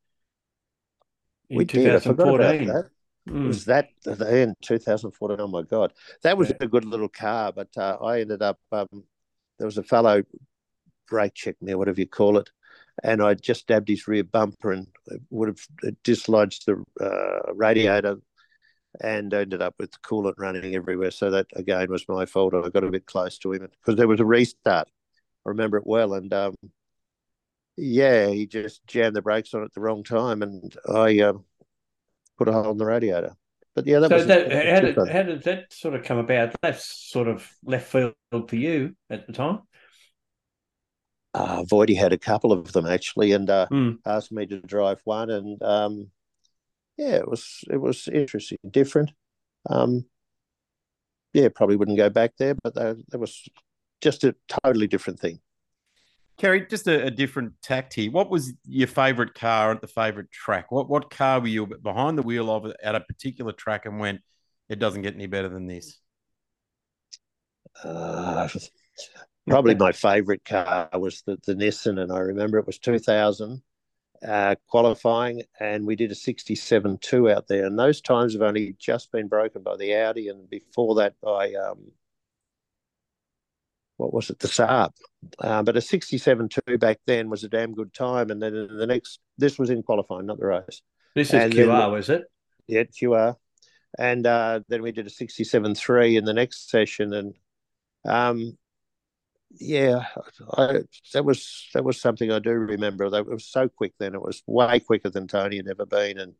in 1.49 1.59
we 1.59 1.65
did. 1.65 1.89
I 1.89 2.11
about 2.11 2.39
2014. 2.39 2.67
that. 2.69 2.85
Mm. 3.29 3.47
Was 3.47 3.65
that 3.67 3.91
in 4.07 4.55
2014? 4.63 5.41
Oh 5.41 5.49
my 5.49 5.63
God, 5.63 5.93
that 6.23 6.37
was 6.37 6.53
a 6.61 6.67
good 6.67 6.85
little 6.85 7.09
car. 7.09 7.53
But 7.53 7.69
uh, 7.77 7.99
I 8.03 8.21
ended 8.21 8.43
up. 8.43 8.59
Um, 8.73 9.05
there 9.59 9.67
was 9.67 9.79
a 9.79 9.83
fellow 9.83 10.23
brake 11.09 11.35
check 11.35 11.57
me, 11.61 11.73
or 11.73 11.79
whatever 11.79 12.01
you 12.01 12.07
call 12.07 12.39
it, 12.39 12.51
and 13.03 13.23
I 13.23 13.35
just 13.35 13.67
dabbed 13.67 13.89
his 13.89 14.07
rear 14.09 14.25
bumper 14.25 14.73
and 14.73 14.87
would 15.31 15.49
have 15.49 15.61
dislodged 16.03 16.67
the 16.67 16.85
uh, 17.01 17.53
radiator, 17.55 18.19
and 19.01 19.33
ended 19.33 19.63
up 19.63 19.75
with 19.79 19.93
the 19.93 19.99
coolant 19.99 20.35
running 20.39 20.75
everywhere. 20.75 21.11
So 21.11 21.31
that 21.31 21.47
again 21.55 21.91
was 21.91 22.09
my 22.09 22.27
fault. 22.27 22.55
I 22.55 22.69
got 22.69 22.85
a 22.85 22.91
bit 22.91 23.07
close 23.07 23.39
to 23.39 23.53
him 23.53 23.69
because 23.81 23.97
there 23.97 24.09
was 24.09 24.21
a 24.21 24.25
restart. 24.25 24.89
I 25.47 25.51
remember 25.51 25.77
it 25.79 25.87
well, 25.87 26.15
and 26.15 26.33
um, 26.35 26.55
yeah, 27.77 28.29
he 28.29 28.47
just 28.47 28.87
jammed 28.87 29.15
the 29.15 29.23
brakes 29.23 29.55
on 29.55 29.63
at 29.63 29.73
the 29.73 29.81
wrong 29.81 30.03
time, 30.03 30.43
and 30.43 30.77
I 30.93 31.21
um, 31.21 31.45
put 32.37 32.49
a 32.49 32.53
hole 32.53 32.73
in 32.73 32.79
the 32.79 32.87
radiator. 32.87 33.35
But 33.75 33.87
yeah, 33.87 34.01
that 34.01 34.09
So 34.09 34.17
was 34.17 34.27
that, 34.27 34.49
that 34.49 34.67
how 34.67 34.81
did 34.81 34.97
how 35.13 35.23
did 35.23 35.43
that 35.45 35.73
sort 35.73 35.95
of 35.95 36.03
come 36.03 36.19
about? 36.19 36.57
That's 36.61 36.85
sort 36.85 37.29
of 37.29 37.49
left 37.63 37.87
field 37.87 38.15
for 38.49 38.57
you 38.57 38.97
at 39.09 39.29
the 39.29 39.33
time. 39.33 39.61
Uh, 41.39 41.63
Voidy 41.63 41.97
had 41.97 42.13
a 42.13 42.19
couple 42.19 42.53
of 42.53 42.73
them 42.73 42.87
actually, 42.87 43.33
and 43.33 43.49
uh, 43.49 43.67
Mm. 43.71 43.99
asked 44.05 44.33
me 44.33 44.45
to 44.47 44.61
drive 44.61 45.01
one, 45.05 45.31
and 45.31 45.63
um, 45.63 46.11
yeah, 46.97 47.15
it 47.15 47.29
was 47.29 47.65
it 47.71 47.77
was 47.77 48.09
interesting, 48.09 48.59
different. 48.69 49.13
Um, 49.71 50.05
yeah, 51.33 51.49
probably 51.55 51.77
wouldn't 51.77 51.97
go 51.97 52.11
back 52.11 52.33
there, 52.39 52.55
but 52.63 52.75
that, 52.75 52.97
that 53.11 53.19
was 53.19 53.49
just 54.01 54.25
a 54.25 54.35
totally 54.49 54.89
different 54.89 55.21
thing. 55.21 55.41
Kerry, 56.39 56.67
just 56.67 56.87
a, 56.89 57.07
a 57.07 57.11
different 57.11 57.53
tact 57.63 57.95
here. 57.95 58.11
What 58.11 58.31
was 58.31 58.53
your 58.65 58.89
favourite 58.89 59.35
car 59.35 59.73
at 59.73 59.81
the 59.81 59.89
favourite 59.89 60.31
track? 60.31 60.73
What 60.73 60.89
what 60.89 61.11
car 61.11 61.41
were 61.41 61.49
you 61.49 61.67
behind 61.67 62.19
the 62.19 62.23
wheel 62.23 62.51
of 62.51 62.73
at 62.83 62.95
a 62.95 63.01
particular 63.01 63.53
track 63.53 63.87
and 63.87 64.01
went, 64.01 64.21
it 64.69 64.79
doesn't 64.79 65.03
get 65.03 65.15
any 65.15 65.27
better 65.27 65.49
than 65.49 65.67
this? 65.67 66.01
Uh, 67.85 68.49
probably 69.49 69.75
my 69.75 69.93
favourite 69.93 70.45
car 70.45 70.89
was 70.95 71.23
the, 71.23 71.39
the 71.47 71.55
Nissan, 71.55 72.01
and 72.01 72.13
I 72.13 72.19
remember 72.19 72.59
it 72.59 72.67
was 72.67 72.79
2000 72.79 73.63
uh, 74.27 74.55
qualifying, 74.67 75.43
and 75.61 75.87
we 75.87 75.97
did 75.97 76.11
a 76.11 76.15
67 76.15 76.99
2 76.99 77.31
out 77.31 77.47
there. 77.49 77.67
And 77.67 77.79
those 77.79 78.01
times 78.01 78.33
have 78.33 78.43
only 78.43 78.75
just 78.79 79.13
been 79.13 79.29
broken 79.29 79.63
by 79.63 79.77
the 79.77 79.95
Audi, 79.95 80.29
and 80.29 80.49
before 80.49 80.97
that 80.97 81.15
by, 81.23 81.53
um, 81.55 81.93
what 83.97 84.13
was 84.13 84.31
it, 84.31 84.39
the 84.39 84.49
Saab. 84.49 84.91
Uh, 85.39 85.63
but 85.63 85.77
a 85.77 85.81
67 85.81 86.49
2 86.67 86.79
back 86.79 86.99
then 87.07 87.31
was 87.31 87.45
a 87.45 87.49
damn 87.49 87.75
good 87.75 87.93
time. 87.93 88.31
And 88.31 88.41
then 88.41 88.69
the 88.71 88.87
next, 88.87 89.21
this 89.37 89.59
was 89.59 89.71
in 89.71 89.83
qualifying, 89.83 90.27
not 90.27 90.39
the 90.39 90.47
race. 90.47 90.83
This 91.15 91.29
is 91.29 91.35
And 91.35 91.53
then- 91.53 91.69
QR, 91.69 91.93
was 91.93 92.09
it? 92.11 92.25
Yeah, 92.67 92.85
QR. 92.85 93.37
And 93.99 94.27
uh, 94.27 94.61
then 94.69 94.83
we 94.83 94.93
did 94.93 95.07
a 95.07 95.11
67 95.11 95.75
3 95.75 96.17
in 96.17 96.25
the 96.25 96.35
next 96.35 96.71
session. 96.71 97.13
And 97.15 97.35
um, 98.05 98.57
yeah, 99.51 100.05
I, 100.53 100.81
that 101.15 101.25
was 101.25 101.69
that 101.75 101.85
was 101.85 102.01
something 102.01 102.31
I 102.31 102.39
do 102.39 102.51
remember. 102.51 103.09
That 103.11 103.21
it 103.21 103.31
was 103.31 103.47
so 103.47 103.69
quick 103.69 103.95
then. 103.99 104.15
It 104.15 104.23
was 104.23 104.43
way 104.47 104.81
quicker 104.81 105.11
than 105.11 105.27
Tony 105.27 105.57
had 105.57 105.69
ever 105.69 105.87
been, 105.87 106.19
and 106.19 106.35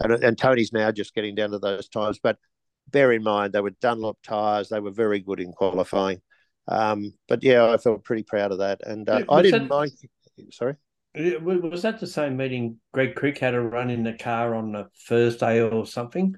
and, 0.00 0.12
and 0.12 0.38
Tony's 0.38 0.72
now 0.72 0.90
just 0.90 1.14
getting 1.14 1.34
down 1.34 1.50
to 1.50 1.58
those 1.58 1.88
times. 1.88 2.18
But 2.22 2.36
bear 2.88 3.12
in 3.12 3.22
mind, 3.22 3.52
they 3.52 3.60
were 3.60 3.70
Dunlop 3.80 4.18
tires. 4.22 4.68
They 4.68 4.80
were 4.80 4.90
very 4.90 5.20
good 5.20 5.40
in 5.40 5.52
qualifying. 5.52 6.20
Um, 6.66 7.14
but 7.28 7.42
yeah, 7.42 7.70
I 7.70 7.76
felt 7.78 8.04
pretty 8.04 8.24
proud 8.24 8.52
of 8.52 8.58
that, 8.58 8.80
and 8.86 9.08
uh, 9.08 9.24
I 9.30 9.42
didn't 9.42 9.68
that- 9.68 9.74
mind. 9.74 9.92
Sorry. 10.52 10.74
Was 11.42 11.82
that 11.82 11.98
the 11.98 12.06
same 12.06 12.36
meeting 12.36 12.78
Greg 12.92 13.16
Crick 13.16 13.38
had 13.38 13.54
a 13.54 13.60
run 13.60 13.90
in 13.90 14.04
the 14.04 14.12
car 14.12 14.54
on 14.54 14.76
a 14.76 14.88
Thursday 15.08 15.60
or 15.60 15.84
something? 15.84 16.36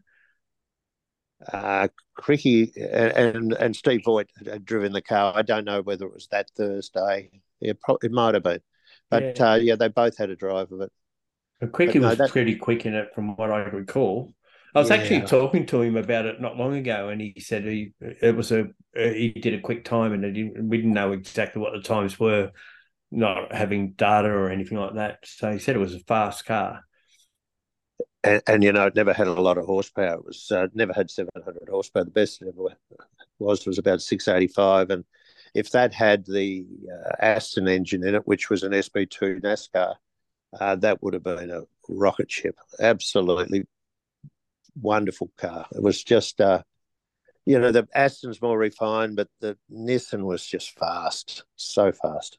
Uh, 1.52 1.88
Cricky 2.18 2.70
and, 2.76 3.36
and 3.36 3.52
and 3.54 3.76
Steve 3.76 4.02
Voigt 4.04 4.28
had 4.46 4.64
driven 4.64 4.92
the 4.92 5.00
car. 5.02 5.32
I 5.34 5.42
don't 5.42 5.64
know 5.64 5.80
whether 5.82 6.06
it 6.06 6.12
was 6.14 6.28
that 6.30 6.50
Thursday. 6.56 7.30
Yeah, 7.60 7.72
pro- 7.80 7.98
it 8.02 8.12
might 8.12 8.34
have 8.34 8.42
been, 8.42 8.60
but 9.10 9.22
Yeah. 9.22 9.32
yeah. 9.36 9.50
Uh, 9.52 9.54
yeah, 9.56 9.76
they 9.76 9.88
both 9.88 10.18
had 10.18 10.30
a 10.30 10.36
drive 10.36 10.70
of 10.72 10.80
it. 10.82 10.92
But 11.60 11.72
Cricky 11.72 11.94
But 11.94 12.02
no, 12.02 12.08
was 12.08 12.18
that- 12.18 12.30
pretty 12.30 12.56
quick 12.56 12.84
in 12.86 12.94
it, 12.94 13.14
from 13.14 13.36
what 13.36 13.50
I 13.50 13.60
recall. 13.60 14.34
I 14.74 14.78
was 14.78 14.90
actually 14.92 15.22
talking 15.22 15.66
to 15.66 15.82
him 15.82 15.96
about 15.96 16.26
it 16.26 16.40
not 16.40 16.56
long 16.56 16.76
ago, 16.76 17.08
and 17.08 17.20
he 17.20 17.40
said 17.40 17.64
he 17.64 17.92
it 18.00 18.36
was 18.36 18.52
a 18.52 18.68
he 18.94 19.30
did 19.30 19.54
a 19.54 19.60
quick 19.60 19.84
time, 19.84 20.12
and 20.12 20.24
it 20.24 20.32
didn't, 20.32 20.68
we 20.68 20.76
didn't 20.76 20.92
know 20.92 21.10
exactly 21.12 21.60
what 21.60 21.72
the 21.72 21.80
times 21.82 22.20
were, 22.20 22.52
not 23.10 23.52
having 23.52 23.92
data 23.92 24.28
or 24.28 24.48
anything 24.48 24.78
like 24.78 24.94
that. 24.94 25.18
So 25.24 25.52
he 25.52 25.58
said 25.58 25.74
it 25.74 25.80
was 25.80 25.94
a 25.94 26.00
fast 26.00 26.44
car. 26.44 26.84
And, 28.22 28.42
and 28.46 28.64
you 28.64 28.72
know, 28.72 28.86
it 28.86 28.94
never 28.94 29.12
had 29.12 29.26
a 29.26 29.40
lot 29.40 29.58
of 29.58 29.64
horsepower. 29.64 30.14
It 30.14 30.26
was 30.26 30.50
uh, 30.50 30.68
never 30.74 30.92
had 30.92 31.10
seven 31.10 31.30
hundred 31.42 31.68
horsepower. 31.68 32.04
The 32.04 32.10
best 32.10 32.42
it 32.42 32.48
ever 32.48 32.76
was 33.38 33.66
was 33.66 33.78
about 33.78 34.02
six 34.02 34.28
eighty 34.28 34.46
five, 34.46 34.90
and 34.90 35.04
if 35.54 35.70
that 35.70 35.94
had 35.94 36.26
the 36.26 36.66
uh, 36.92 37.16
Aston 37.18 37.66
engine 37.68 38.06
in 38.06 38.14
it, 38.14 38.26
which 38.26 38.50
was 38.50 38.62
an 38.62 38.72
SB 38.72 39.10
two 39.10 39.40
NASCAR, 39.42 39.94
uh, 40.60 40.76
that 40.76 41.02
would 41.02 41.14
have 41.14 41.22
been 41.22 41.50
a 41.50 41.62
rocket 41.88 42.30
ship. 42.30 42.56
Absolutely 42.78 43.66
wonderful 44.80 45.30
car. 45.36 45.66
It 45.74 45.82
was 45.82 46.02
just, 46.02 46.40
uh, 46.40 46.62
you 47.46 47.58
know, 47.58 47.72
the 47.72 47.88
Aston's 47.94 48.40
more 48.40 48.58
refined, 48.58 49.16
but 49.16 49.28
the 49.40 49.56
Nissan 49.72 50.22
was 50.22 50.44
just 50.44 50.78
fast, 50.78 51.44
so 51.56 51.92
fast. 51.92 52.38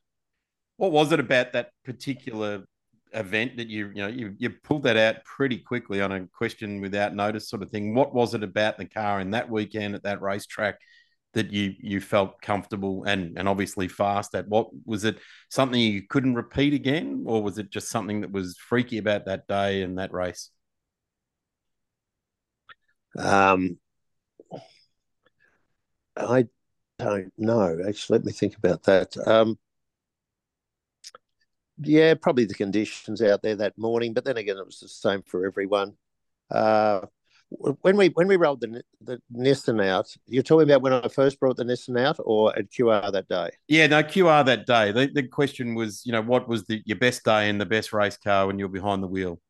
What 0.78 0.92
was 0.92 1.12
it 1.12 1.20
about 1.20 1.54
that 1.54 1.72
particular 1.84 2.66
event 3.14 3.58
that 3.58 3.68
you 3.68 3.88
you 3.94 4.02
know 4.02 4.08
you, 4.08 4.36
you 4.38 4.50
pulled 4.50 4.84
that 4.84 4.98
out 4.98 5.24
pretty 5.26 5.58
quickly 5.58 6.02
on 6.02 6.12
a 6.12 6.28
question 6.28 6.82
without 6.82 7.16
notice 7.16 7.50
sort 7.50 7.62
of 7.64 7.70
thing? 7.70 7.94
What 7.94 8.14
was 8.14 8.34
it 8.34 8.44
about 8.44 8.78
the 8.78 8.86
car 8.86 9.20
in 9.20 9.32
that 9.32 9.50
weekend 9.50 9.96
at 9.96 10.04
that 10.04 10.22
racetrack 10.22 10.80
that 11.34 11.52
you 11.52 11.74
you 11.80 12.02
felt 12.02 12.42
comfortable 12.42 13.04
and 13.06 13.38
and 13.38 13.48
obviously 13.48 13.88
fast 13.88 14.36
at? 14.36 14.48
What 14.48 14.70
was 14.86 15.04
it? 15.04 15.20
Something 15.50 15.80
you 15.80 16.04
couldn't 16.08 16.36
repeat 16.36 16.74
again, 16.74 17.24
or 17.28 17.44
was 17.44 17.58
it 17.58 17.70
just 17.70 17.90
something 17.90 18.22
that 18.22 18.32
was 18.32 18.58
freaky 18.58 18.98
about 18.98 19.26
that 19.26 19.48
day 19.48 19.82
and 19.84 19.98
that 19.98 20.14
race? 20.14 20.50
Um, 23.18 23.78
I 26.16 26.48
don't 27.00 27.34
know. 27.38 27.80
Actually, 27.88 28.20
let 28.20 28.26
me 28.26 28.32
think 28.32 28.58
about 28.58 28.84
that. 28.84 29.16
Um, 29.28 29.58
yeah, 31.82 32.14
probably 32.14 32.46
the 32.46 32.54
conditions 32.54 33.22
out 33.22 33.42
there 33.42 33.56
that 33.56 33.78
morning, 33.78 34.14
but 34.14 34.26
then 34.26 34.38
again, 34.38 34.58
it 34.58 34.66
was 34.66 34.80
the 34.80 34.88
same 34.88 35.24
for 35.24 35.46
everyone. 35.46 35.94
Uh, 36.50 37.02
when 37.82 37.98
we 37.98 38.08
when 38.10 38.28
we 38.28 38.38
rolled 38.38 38.62
the 38.62 38.82
the 39.02 39.22
Nissan 39.34 39.86
out, 39.86 40.08
you're 40.26 40.44
talking 40.44 40.70
about 40.70 40.82
when 40.82 40.94
I 40.94 41.08
first 41.10 41.40
brought 41.40 41.58
the 41.58 41.66
Nissan 41.66 42.00
out, 42.00 42.18
or 42.20 42.58
at 42.58 42.70
QR 42.72 43.12
that 43.12 43.28
day. 43.28 43.50
Yeah, 43.68 43.88
no 43.88 44.04
QR 44.04 44.46
that 44.46 44.66
day. 44.66 44.92
The, 44.92 45.08
the 45.08 45.28
question 45.28 45.76
was, 45.76 46.06
you 46.06 46.12
know, 46.12 46.22
what 46.22 46.48
was 46.48 46.66
the 46.66 46.82
your 46.86 46.98
best 46.98 47.26
day 47.26 47.50
and 47.50 47.60
the 47.60 47.66
best 47.66 47.92
race 47.92 48.18
car 48.18 48.48
when 48.48 48.58
you're 48.58 48.70
behind 48.70 49.04
the 49.04 49.08
wheel? 49.08 49.42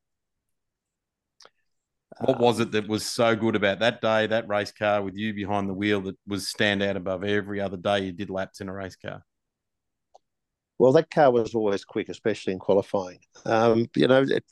What 2.20 2.40
was 2.40 2.60
it 2.60 2.72
that 2.72 2.88
was 2.88 3.06
so 3.06 3.36
good 3.36 3.56
about 3.56 3.80
that 3.80 4.02
day, 4.02 4.28
that 4.28 4.48
race 4.48 4.72
car 4.72 5.02
with 5.02 5.16
you 5.16 5.34
behind 5.34 5.70
the 5.70 5.74
wheel 5.74 6.02
that 6.02 6.18
was 6.28 6.48
stand 6.48 6.84
out 6.84 6.98
above 6.98 7.24
every 7.24 7.62
other 7.62 7.78
day 7.78 8.06
you 8.06 8.12
did 8.12 8.30
laps 8.30 8.62
in 8.62 8.70
a 8.70 8.74
race 8.74 8.96
car? 8.96 9.24
Well, 10.82 10.94
that 10.94 11.12
car 11.12 11.30
was 11.30 11.54
always 11.54 11.86
quick, 11.86 12.10
especially 12.10 12.54
in 12.54 12.60
qualifying. 12.60 13.20
Um, 13.46 13.86
you 13.96 14.08
know, 14.08 14.24
it, 14.28 14.44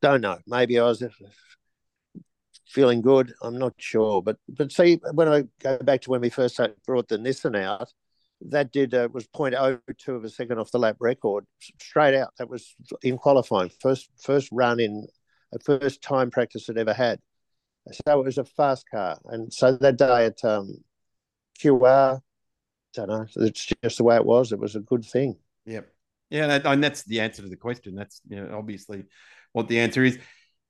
don't 0.00 0.20
know. 0.20 0.38
Maybe 0.44 0.76
I 0.76 0.82
was 0.82 1.04
feeling 2.66 3.00
good. 3.00 3.32
I'm 3.40 3.56
not 3.56 3.74
sure, 3.78 4.22
but 4.22 4.38
but 4.48 4.72
see, 4.72 5.00
when 5.12 5.28
I 5.28 5.44
go 5.60 5.78
back 5.78 6.00
to 6.00 6.10
when 6.10 6.20
we 6.20 6.30
first 6.30 6.58
brought 6.84 7.06
the 7.06 7.18
Nissan 7.18 7.56
out, 7.56 7.92
that 8.40 8.72
did 8.72 8.92
uh, 8.92 9.08
was 9.12 9.28
0.02 9.28 10.08
of 10.08 10.24
a 10.24 10.28
second 10.28 10.58
off 10.58 10.72
the 10.72 10.80
lap 10.80 10.96
record 10.98 11.46
straight 11.80 12.16
out. 12.16 12.34
That 12.38 12.50
was 12.50 12.74
in 13.04 13.16
qualifying, 13.16 13.70
first 13.80 14.10
first 14.20 14.48
run 14.50 14.80
in 14.80 15.06
a 15.52 15.60
first 15.60 16.02
time 16.02 16.32
practice 16.32 16.68
it 16.68 16.76
ever 16.76 16.92
had. 16.92 17.20
So 17.92 18.20
it 18.20 18.24
was 18.24 18.38
a 18.38 18.44
fast 18.44 18.90
car, 18.90 19.20
and 19.26 19.52
so 19.54 19.76
that 19.76 19.96
day 19.96 20.26
at 20.26 20.44
um, 20.44 20.78
QR, 21.62 22.20
don't 22.94 23.08
know. 23.08 23.26
It's 23.36 23.70
just 23.82 23.98
the 23.98 24.04
way 24.04 24.16
it 24.16 24.24
was. 24.24 24.52
It 24.52 24.58
was 24.58 24.76
a 24.76 24.80
good 24.80 25.04
thing. 25.04 25.36
Yep. 25.66 25.88
Yeah, 26.30 26.60
and 26.64 26.82
that's 26.82 27.04
the 27.04 27.20
answer 27.20 27.42
to 27.42 27.48
the 27.48 27.56
question. 27.56 27.94
That's 27.94 28.20
you 28.28 28.36
know 28.36 28.56
obviously 28.56 29.04
what 29.52 29.68
the 29.68 29.80
answer 29.80 30.02
is. 30.02 30.18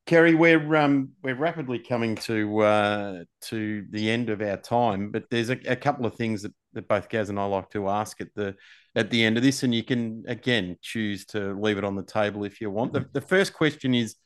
Kerry, 0.07 0.35
we're 0.35 0.77
um 0.77 1.13
we're 1.23 1.35
rapidly 1.35 1.79
coming 1.79 2.17
to 2.17 2.59
uh, 2.61 3.25
to 3.43 3.87
the 3.91 4.11
end 4.11 4.29
of 4.29 4.43
our 4.43 4.59
time, 4.59 5.11
but 5.11 5.25
there's 5.31 5.49
a, 5.49 5.59
a, 5.67 5.77
couple 5.77 6.05
of 6.05 6.15
things 6.15 6.43
that, 6.43 6.53
that 6.75 6.89
both 6.89 7.09
Gaz 7.09 7.31
and 7.31 7.41
I 7.41 7.47
like 7.47 7.71
to 7.71 7.89
ask 7.89 8.21
at 8.21 8.35
the 8.35 8.55
at 8.95 9.09
the 9.09 9.25
end 9.25 9.39
of 9.39 9.43
this, 9.43 9.63
and 9.63 9.75
you 9.75 9.83
can 9.83 10.25
again 10.29 10.77
choose 10.83 11.25
to 11.27 11.59
leave 11.59 11.79
it 11.79 11.85
on 11.85 11.97
the 11.97 12.03
table 12.03 12.45
if 12.45 12.61
you 12.61 12.71
want. 12.71 12.93
The, 12.93 13.09
the 13.15 13.23
first 13.23 13.55
question 13.55 13.95
is 13.95 14.17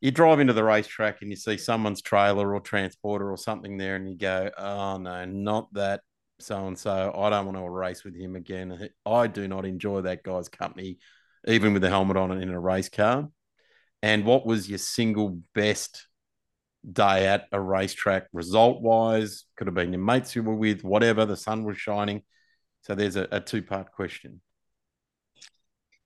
you 0.00 0.10
drive 0.10 0.40
into 0.40 0.52
the 0.52 0.64
racetrack 0.64 1.22
and 1.22 1.30
you 1.30 1.36
see 1.36 1.56
someone's 1.56 2.02
trailer 2.02 2.52
or 2.52 2.60
transporter 2.60 3.30
or 3.30 3.36
something 3.36 3.76
there, 3.76 3.94
and 3.94 4.10
you 4.10 4.18
go, 4.18 4.50
"Oh 4.58 4.98
no, 4.98 5.24
not 5.24 5.72
that 5.74 6.00
so 6.38 6.66
and 6.66 6.78
so. 6.78 7.12
I 7.16 7.30
don't 7.30 7.46
want 7.46 7.58
to 7.58 7.68
race 7.68 8.04
with 8.04 8.14
him 8.14 8.36
again. 8.36 8.88
I 9.04 9.26
do 9.26 9.48
not 9.48 9.64
enjoy 9.64 10.02
that 10.02 10.22
guy's 10.22 10.48
company, 10.48 10.98
even 11.46 11.72
with 11.72 11.82
the 11.82 11.88
helmet 11.88 12.16
on 12.16 12.30
and 12.30 12.42
in 12.42 12.50
a 12.50 12.60
race 12.60 12.88
car." 12.88 13.28
And 14.02 14.24
what 14.24 14.46
was 14.46 14.68
your 14.68 14.78
single 14.78 15.40
best 15.54 16.06
day 16.90 17.26
at 17.26 17.46
a 17.52 17.60
racetrack, 17.60 18.28
result 18.32 18.80
wise? 18.80 19.44
Could 19.56 19.66
have 19.66 19.74
been 19.74 19.92
your 19.92 20.02
mates 20.02 20.36
you 20.36 20.42
were 20.42 20.54
with, 20.54 20.84
whatever. 20.84 21.24
The 21.24 21.36
sun 21.36 21.64
was 21.64 21.78
shining. 21.78 22.22
So 22.82 22.94
there's 22.94 23.16
a, 23.16 23.26
a 23.32 23.40
two 23.40 23.62
part 23.62 23.92
question. 23.92 24.40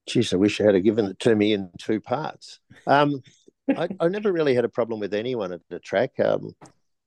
Geez, 0.07 0.33
I 0.33 0.37
wish 0.37 0.61
I 0.61 0.64
had 0.64 0.83
given 0.83 1.07
it 1.07 1.18
to 1.20 1.37
me 1.37 1.53
in 1.53 1.70
two 1.78 2.01
parts. 2.01 2.61
Um, 2.87 3.20
I, 3.68 3.89
I, 4.01 4.09
never 4.09 4.33
really 4.33 4.55
had 4.55 4.64
a 4.64 4.68
problem 4.68 4.99
with 4.99 5.14
anyone 5.14 5.53
at 5.53 5.61
the 5.68 5.78
track. 5.78 6.18
Um, 6.18 6.53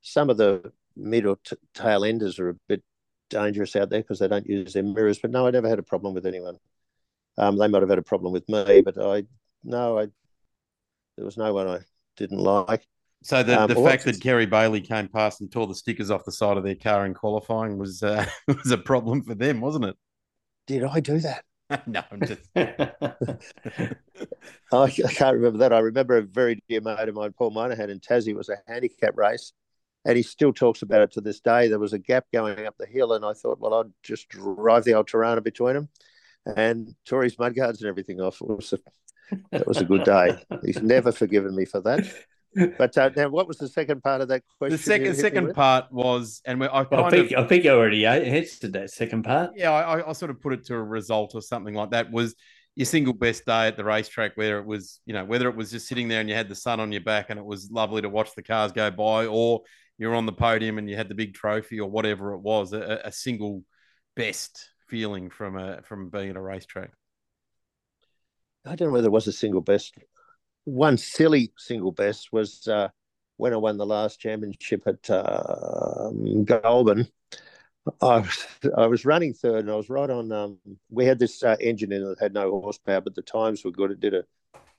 some 0.01 0.29
of 0.29 0.37
the 0.37 0.71
middle 0.95 1.37
t- 1.43 1.57
tail 1.73 2.05
enders 2.05 2.39
are 2.39 2.49
a 2.49 2.55
bit 2.69 2.83
dangerous 3.29 3.75
out 3.75 3.89
there 3.89 4.01
because 4.01 4.19
they 4.19 4.27
don't 4.27 4.47
use 4.47 4.73
their 4.73 4.83
mirrors. 4.83 5.19
But 5.19 5.31
no, 5.31 5.47
I 5.47 5.51
never 5.51 5.69
had 5.69 5.79
a 5.79 5.83
problem 5.83 6.13
with 6.13 6.25
anyone. 6.25 6.57
Um, 7.37 7.57
they 7.57 7.67
might 7.67 7.81
have 7.81 7.89
had 7.89 7.99
a 7.99 8.03
problem 8.03 8.33
with 8.33 8.47
me, 8.47 8.81
but 8.81 8.97
I 8.97 9.23
no, 9.63 9.99
I 9.99 10.07
there 11.15 11.25
was 11.25 11.37
no 11.37 11.53
one 11.53 11.67
I 11.67 11.79
didn't 12.17 12.39
like. 12.39 12.85
So 13.23 13.41
the, 13.41 13.61
um, 13.61 13.69
the 13.69 13.75
fact 13.75 14.03
that 14.05 14.19
Kerry 14.19 14.45
Baily 14.45 14.85
came 14.85 15.07
past 15.07 15.39
and 15.39 15.49
tore 15.49 15.65
the 15.65 15.75
stickers 15.75 16.11
off 16.11 16.25
the 16.25 16.31
side 16.31 16.57
of 16.57 16.63
their 16.63 16.75
car 16.75 17.05
in 17.05 17.13
qualifying 17.13 17.77
was 17.77 18.03
uh, 18.03 18.25
was 18.47 18.71
a 18.71 18.77
problem 18.77 19.23
for 19.23 19.33
them, 19.33 19.61
wasn't 19.61 19.85
it? 19.85 19.95
Did 20.67 20.83
I 20.83 20.99
do 20.99 21.19
that? 21.19 21.45
no, 21.87 22.03
I'm 22.11 22.19
just. 22.21 22.41
I, 24.71 24.89
can't 24.89 25.35
remember 25.35 25.59
that. 25.59 25.73
I 25.73 25.79
remember 25.79 26.17
a 26.17 26.21
very 26.21 26.61
dear 26.67 26.81
mate 26.81 27.09
of 27.09 27.15
mine, 27.15 27.33
Paul 27.37 27.51
Monahan, 27.51 27.89
in 27.89 27.99
Tassie 27.99 28.35
was 28.35 28.49
a 28.49 28.57
handicap 28.67 29.17
race, 29.17 29.53
and 30.05 30.17
he 30.17 30.23
still 30.23 30.53
talks 30.53 30.81
about 30.81 31.01
it 31.01 31.11
to 31.11 31.21
this 31.21 31.39
day. 31.39 31.67
There 31.67 31.79
was 31.79 31.93
a 31.93 31.99
gap 31.99 32.25
going 32.33 32.65
up 32.65 32.75
the 32.77 32.85
hill, 32.85 33.13
and 33.13 33.23
I 33.23 33.33
thought, 33.33 33.59
well, 33.59 33.73
I'd 33.75 33.91
just 34.03 34.29
drive 34.29 34.83
the 34.83 34.93
old 34.93 35.09
Torana 35.09 35.43
between 35.43 35.75
them, 35.75 35.89
and 36.55 36.93
tore 37.05 37.23
his 37.23 37.39
mudguards 37.39 37.81
and 37.81 37.89
everything 37.89 38.19
off. 38.21 38.41
It 38.41 38.47
was 38.47 38.73
a, 38.73 38.79
that 39.51 39.67
was 39.67 39.77
a 39.77 39.85
good 39.85 40.03
day. 40.03 40.37
He's 40.63 40.81
never 40.81 41.11
forgiven 41.11 41.55
me 41.55 41.65
for 41.65 41.81
that. 41.81 42.05
But 42.77 42.95
uh, 42.99 43.09
now, 43.15 43.29
what 43.29 43.47
was 43.47 43.57
the 43.57 43.67
second 43.67 44.03
part 44.03 44.21
of 44.21 44.27
that 44.27 44.43
question? 44.59 44.77
The 44.77 44.83
second 44.83 45.15
second 45.15 45.53
part 45.55 45.91
was, 45.91 46.39
and 46.45 46.59
we, 46.59 46.67
I, 46.67 46.83
well, 46.83 47.05
I 47.05 47.09
think 47.09 47.31
of, 47.31 47.45
I 47.45 47.47
think 47.47 47.63
you 47.63 47.71
already 47.71 48.05
answered 48.05 48.73
that 48.73 48.91
second 48.91 49.23
part. 49.23 49.53
Yeah, 49.55 49.71
I, 49.71 50.07
I 50.07 50.13
sort 50.13 50.29
of 50.29 50.39
put 50.39 50.53
it 50.53 50.63
to 50.67 50.75
a 50.75 50.83
result 50.83 51.33
or 51.33 51.41
something 51.41 51.73
like 51.73 51.89
that. 51.91 52.11
Was 52.11 52.35
your 52.75 52.85
single 52.85 53.13
best 53.13 53.45
day 53.45 53.67
at 53.67 53.77
the 53.77 53.83
racetrack, 53.83 54.37
whether 54.37 54.59
it 54.59 54.65
was, 54.65 54.99
you 55.05 55.13
know, 55.13 55.25
whether 55.25 55.49
it 55.49 55.55
was 55.55 55.71
just 55.71 55.87
sitting 55.87 56.07
there 56.07 56.19
and 56.19 56.29
you 56.29 56.35
had 56.35 56.47
the 56.47 56.55
sun 56.55 56.79
on 56.79 56.91
your 56.91 57.01
back 57.01 57.31
and 57.31 57.39
it 57.39 57.45
was 57.45 57.71
lovely 57.71 58.03
to 58.03 58.09
watch 58.09 58.35
the 58.35 58.43
cars 58.43 58.71
go 58.71 58.91
by, 58.91 59.25
or 59.25 59.61
you're 59.97 60.15
on 60.15 60.25
the 60.25 60.33
podium 60.33 60.77
and 60.77 60.89
you 60.89 60.95
had 60.95 61.09
the 61.09 61.15
big 61.15 61.33
trophy 61.33 61.79
or 61.79 61.89
whatever 61.89 62.33
it 62.33 62.39
was, 62.39 62.73
a, 62.73 63.01
a 63.05 63.11
single 63.11 63.63
best 64.15 64.69
feeling 64.87 65.29
from 65.29 65.57
a 65.57 65.81
from 65.83 66.09
being 66.09 66.29
at 66.29 66.35
a 66.35 66.41
racetrack. 66.41 66.91
I 68.65 68.75
don't 68.75 68.89
know 68.89 68.93
whether 68.93 69.07
it 69.07 69.11
was 69.11 69.27
a 69.27 69.33
single 69.33 69.61
best. 69.61 69.95
One 70.65 70.97
silly 70.97 71.51
single 71.57 71.91
best 71.91 72.31
was 72.31 72.67
uh, 72.67 72.89
when 73.37 73.53
I 73.53 73.57
won 73.57 73.77
the 73.77 73.85
last 73.85 74.19
championship 74.19 74.83
at 74.87 75.09
uh, 75.09 76.11
Goulburn. 76.45 77.07
I 78.01 78.19
was, 78.19 78.47
I 78.77 78.87
was 78.87 79.05
running 79.05 79.33
third 79.33 79.65
and 79.65 79.71
I 79.71 79.75
was 79.75 79.89
right 79.89 80.09
on. 80.09 80.31
Um, 80.31 80.57
we 80.89 81.05
had 81.05 81.19
this 81.19 81.43
uh, 81.43 81.57
engine 81.59 81.91
in 81.91 82.01
it 82.01 82.05
that 82.05 82.19
had 82.21 82.33
no 82.33 82.49
horsepower, 82.61 83.01
but 83.01 83.15
the 83.15 83.21
times 83.21 83.65
were 83.65 83.71
good. 83.71 83.91
It 83.91 83.99
did 83.99 84.13
a, 84.13 84.23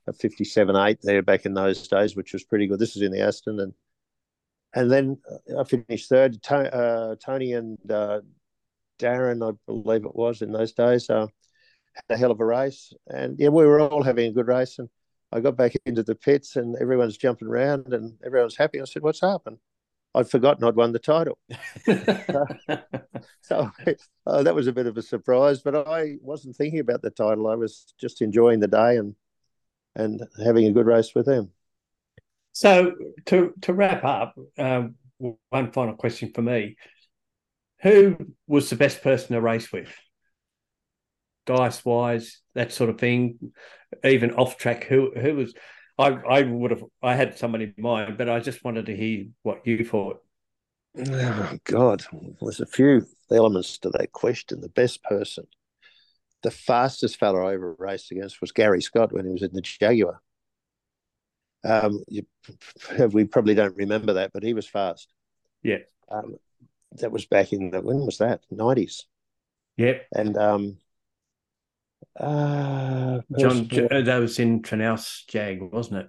a 0.07 0.13
57 0.15 0.75
8 0.75 0.99
there 1.03 1.23
back 1.23 1.45
in 1.45 1.53
those 1.53 1.87
days, 1.87 2.17
which 2.17 2.33
was 2.33 2.45
pretty 2.45 2.67
good. 2.67 2.79
This 2.79 2.97
is 2.97 3.03
in 3.03 3.13
the 3.13 3.21
Aston. 3.21 3.61
And 3.61 3.75
and 4.75 4.91
then 4.91 5.19
I 5.59 5.65
finished 5.65 6.09
third. 6.09 6.39
Uh, 6.51 7.17
Tony 7.25 7.53
and 7.53 7.79
uh, 7.91 8.21
Darren, 8.99 9.49
I 9.49 9.57
believe 9.67 10.05
it 10.05 10.15
was 10.15 10.43
in 10.43 10.53
those 10.53 10.73
days. 10.73 11.09
Uh, 11.09 11.27
had 11.95 12.17
a 12.17 12.17
hell 12.17 12.33
of 12.33 12.41
a 12.41 12.45
race, 12.45 12.93
and 13.07 13.39
yeah, 13.39 13.49
we 13.49 13.65
were 13.65 13.81
all 13.81 14.03
having 14.03 14.29
a 14.29 14.33
good 14.33 14.49
race. 14.49 14.79
And 14.79 14.89
I 15.33 15.41
got 15.41 15.57
back 15.57 15.73
into 15.87 16.03
the 16.03 16.17
pits, 16.17 16.57
and 16.57 16.77
everyone's 16.81 17.17
jumping 17.17 17.49
around, 17.49 17.93
and 17.93 18.15
everyone's 18.25 18.57
happy. 18.57 18.81
I 18.81 18.85
said, 18.85 19.03
"What's 19.03 19.21
happened?" 19.21 19.59
I'd 20.17 20.31
forgotten 20.31 20.65
I'd 20.65 20.77
won 20.77 20.93
the 20.93 20.99
title. 20.99 21.39
so 23.41 23.71
uh, 24.27 24.43
that 24.43 24.55
was 24.55 24.67
a 24.67 24.73
bit 24.73 24.87
of 24.87 24.97
a 24.97 25.03
surprise, 25.03 25.61
but 25.63 25.75
I 25.89 26.17
wasn't 26.21 26.57
thinking 26.57 26.81
about 26.81 27.03
the 27.03 27.11
title. 27.11 27.49
I 27.49 27.57
was 27.57 27.93
just 28.01 28.23
enjoying 28.23 28.61
the 28.61 28.69
day 28.69 28.97
and 28.97 29.15
and 29.97 30.23
having 30.45 30.67
a 30.67 30.73
good 30.73 30.87
race 30.87 31.15
with 31.15 31.27
them. 31.27 31.53
So 32.55 32.93
to 33.27 33.53
to 33.63 33.75
wrap 33.75 34.05
up, 34.05 34.35
um, 34.59 34.95
one 35.51 35.73
final 35.73 35.95
question 35.95 36.33
for 36.35 36.41
me: 36.41 36.77
Who 37.83 38.17
was 38.47 38.71
the 38.71 38.77
best 38.77 39.03
person 39.03 39.35
to 39.35 39.41
race 39.41 39.71
with? 39.71 39.95
dice 41.47 41.85
wise, 41.85 42.41
that 42.55 42.73
sort 42.73 42.91
of 42.91 42.99
thing, 42.99 43.53
even 44.03 44.33
off 44.33 44.57
track. 44.57 44.85
Who 44.85 45.13
who 45.15 45.35
was? 45.37 45.55
I 45.99 46.09
I 46.09 46.43
would 46.43 46.71
have. 46.71 46.85
I 47.03 47.15
had 47.15 47.39
somebody 47.39 47.73
in 47.77 47.83
mind, 47.83 48.19
but 48.19 48.29
I 48.29 48.41
just 48.41 48.65
wanted 48.65 48.87
to 48.87 48.97
hear 48.97 49.27
what 49.43 49.67
you 49.67 49.85
thought. 49.85 50.21
Oh 50.97 51.59
God, 51.65 52.05
there's 52.41 52.61
a 52.61 52.67
few 52.67 53.07
elements 53.31 53.79
to 53.79 53.91
that 53.91 54.13
question. 54.13 54.61
The 54.61 54.69
best 54.69 55.03
person, 55.03 55.47
the 56.43 56.51
fastest 56.51 57.19
fellow 57.19 57.47
I 57.47 57.55
ever 57.55 57.75
raced 57.79 58.11
against 58.11 58.41
was 58.41 58.53
Gary 58.53 58.81
Scott 58.81 59.13
when 59.13 59.27
he 59.27 59.33
was 59.33 59.43
in 59.43 59.53
the 59.53 59.61
Jaguar. 59.61 60.21
Um, 61.65 62.05
you, 62.09 62.27
we 63.11 63.25
probably 63.25 63.55
don't 63.55 63.77
remember 63.77 64.15
that, 64.15 64.33
but 64.33 64.43
he 64.43 64.55
was 64.55 64.67
fast. 64.67 65.13
Yeah. 65.63 65.79
Um, 66.11 66.37
that 66.99 67.11
was 67.11 67.27
back 67.27 67.53
in 67.53 67.71
the 67.71 67.81
when 67.81 68.05
was 68.05 68.19
that? 68.19 68.43
Nineties. 68.51 69.07
Yep. 69.77 70.07
And 70.13 70.37
um, 70.37 70.77
uh, 72.19 73.21
John, 73.39 73.69
uh, 73.91 74.03
that 74.03 74.19
was 74.19 74.39
in 74.39 74.63
Trinaus 74.63 75.27
Jag, 75.27 75.61
wasn't 75.73 76.03
it? 76.03 76.09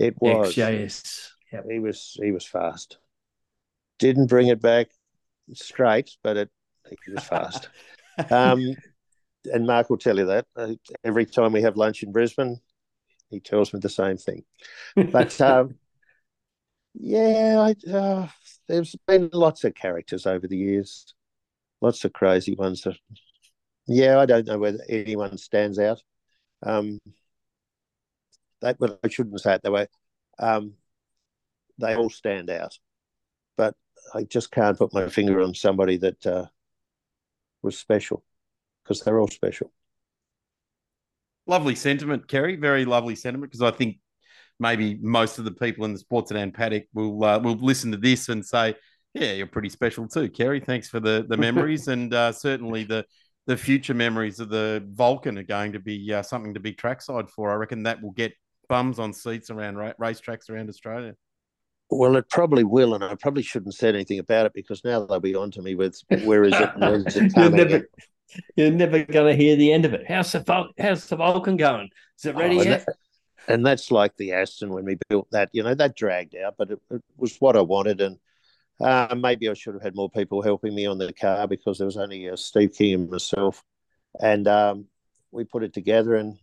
It 0.00 0.14
was. 0.20 0.54
XJS. 0.54 1.28
Yep. 1.52 1.64
He 1.70 1.78
was 1.78 2.16
he 2.20 2.32
was 2.32 2.44
fast. 2.44 2.98
Didn't 3.98 4.26
bring 4.26 4.48
it 4.48 4.60
back 4.60 4.88
straight, 5.54 6.10
but 6.22 6.36
it 6.36 6.50
he 6.88 7.12
was 7.12 7.24
fast. 7.24 7.68
um, 8.30 8.74
and 9.52 9.66
Mark 9.66 9.90
will 9.90 9.98
tell 9.98 10.18
you 10.18 10.26
that 10.26 10.46
uh, 10.56 10.74
every 11.04 11.26
time 11.26 11.52
we 11.52 11.62
have 11.62 11.76
lunch 11.76 12.02
in 12.02 12.12
Brisbane, 12.12 12.60
he 13.30 13.40
tells 13.40 13.72
me 13.72 13.80
the 13.80 13.88
same 13.88 14.16
thing. 14.16 14.44
But 15.12 15.40
um, 15.40 15.76
yeah, 16.94 17.58
I, 17.58 17.90
uh, 17.90 18.28
there's 18.68 18.96
been 19.06 19.30
lots 19.32 19.64
of 19.64 19.74
characters 19.74 20.26
over 20.26 20.46
the 20.46 20.56
years, 20.56 21.14
lots 21.80 22.04
of 22.04 22.12
crazy 22.12 22.54
ones 22.54 22.82
that 22.82 22.96
yeah, 23.86 24.18
I 24.18 24.26
don't 24.26 24.46
know 24.46 24.58
whether 24.58 24.80
anyone 24.88 25.38
stands 25.38 25.78
out. 25.78 26.02
Um, 26.62 27.00
they, 28.60 28.74
well, 28.78 28.98
I 29.04 29.08
shouldn't 29.08 29.40
say 29.40 29.54
it 29.54 29.62
that 29.62 29.72
way. 29.72 29.86
Um, 30.38 30.74
they 31.78 31.94
all 31.94 32.10
stand 32.10 32.50
out, 32.50 32.78
but 33.56 33.74
I 34.14 34.24
just 34.24 34.50
can't 34.50 34.78
put 34.78 34.94
my 34.94 35.08
finger 35.08 35.40
on 35.40 35.54
somebody 35.54 35.98
that 35.98 36.26
uh, 36.26 36.46
was 37.62 37.78
special 37.78 38.24
because 38.82 39.00
they're 39.00 39.20
all 39.20 39.28
special. 39.28 39.72
Lovely 41.46 41.74
sentiment, 41.74 42.26
Kerry. 42.28 42.56
Very 42.56 42.84
lovely 42.84 43.14
sentiment 43.14 43.52
because 43.52 43.62
I 43.62 43.76
think 43.76 43.98
maybe 44.58 44.98
most 45.00 45.38
of 45.38 45.44
the 45.44 45.52
people 45.52 45.84
in 45.84 45.92
the 45.92 45.98
sports 45.98 46.28
sedan 46.28 46.50
paddock 46.52 46.84
will 46.94 47.22
uh, 47.24 47.38
will 47.38 47.54
listen 47.54 47.92
to 47.92 47.98
this 47.98 48.28
and 48.28 48.44
say, 48.44 48.74
"Yeah, 49.14 49.32
you're 49.32 49.46
pretty 49.46 49.68
special 49.68 50.08
too, 50.08 50.28
Kerry. 50.28 50.60
Thanks 50.60 50.88
for 50.88 51.00
the 51.00 51.24
the 51.28 51.36
memories 51.36 51.88
and 51.94 52.12
uh, 52.12 52.32
certainly 52.32 52.84
the." 52.84 53.04
The 53.48 53.56
future 53.56 53.94
memories 53.94 54.40
of 54.40 54.48
the 54.48 54.84
Vulcan 54.90 55.38
are 55.38 55.44
going 55.44 55.74
to 55.74 55.78
be 55.78 56.12
uh, 56.12 56.22
something 56.22 56.54
to 56.54 56.58
be 56.58 56.72
trackside 56.72 57.30
for. 57.30 57.48
I 57.52 57.54
reckon 57.54 57.84
that 57.84 58.02
will 58.02 58.10
get 58.10 58.32
bums 58.68 58.98
on 58.98 59.12
seats 59.12 59.50
around 59.50 59.76
ra- 59.76 59.92
racetracks 60.00 60.50
around 60.50 60.68
Australia. 60.68 61.14
Well, 61.90 62.16
it 62.16 62.28
probably 62.28 62.64
will, 62.64 62.94
and 62.94 63.04
I 63.04 63.14
probably 63.14 63.44
shouldn't 63.44 63.74
say 63.74 63.88
anything 63.88 64.18
about 64.18 64.46
it 64.46 64.52
because 64.52 64.82
now 64.84 65.06
they'll 65.06 65.20
be 65.20 65.36
on 65.36 65.52
to 65.52 65.62
me 65.62 65.76
with 65.76 66.00
where 66.24 66.42
is 66.42 66.54
it? 66.54 66.70
Where's 66.76 67.14
it 67.14 67.14
you're 67.14 67.30
coming? 67.50 67.56
never, 67.56 67.88
you're 68.56 68.70
never 68.70 69.04
going 69.04 69.36
to 69.36 69.42
hear 69.42 69.56
the 69.56 69.72
end 69.72 69.84
of 69.84 69.94
it. 69.94 70.06
How's 70.08 70.32
the 70.32 70.40
Vul- 70.40 70.72
how's 70.78 71.06
the 71.06 71.16
Vulcan 71.16 71.56
going? 71.56 71.88
Is 72.18 72.26
it 72.26 72.36
ready 72.36 72.56
Oh, 72.56 72.60
and, 72.60 72.68
yet? 72.70 72.86
that- 72.86 72.96
and 73.48 73.64
that's 73.64 73.90
like 73.92 74.16
the 74.16 74.32
Aston 74.32 74.70
when 74.70 74.84
we 74.84 74.98
built 75.08 75.28
that. 75.30 75.50
You 75.52 75.62
know, 75.62 75.74
that 75.74 75.94
dragged 75.94 76.34
out, 76.34 76.56
but 76.58 76.70
it, 76.72 76.80
it 76.90 77.02
was 77.16 77.36
what 77.38 77.56
I 77.56 77.60
wanted, 77.60 78.00
and 78.00 78.18
uh, 78.80 79.14
maybe 79.16 79.48
I 79.48 79.54
should 79.54 79.74
have 79.74 79.82
had 79.82 79.94
more 79.94 80.10
people 80.10 80.42
helping 80.42 80.74
me 80.74 80.86
on 80.86 80.98
the 80.98 81.12
car 81.12 81.46
because 81.46 81.78
there 81.78 81.86
was 81.86 81.96
only 81.96 82.28
uh, 82.28 82.34
Steve 82.36 82.72
King 82.74 82.94
and 82.94 83.10
myself, 83.10 83.62
and 84.20 84.48
um, 84.48 84.86
we 85.30 85.44
put 85.44 85.62
it 85.62 85.72
together. 85.72 86.16
And 86.16 86.36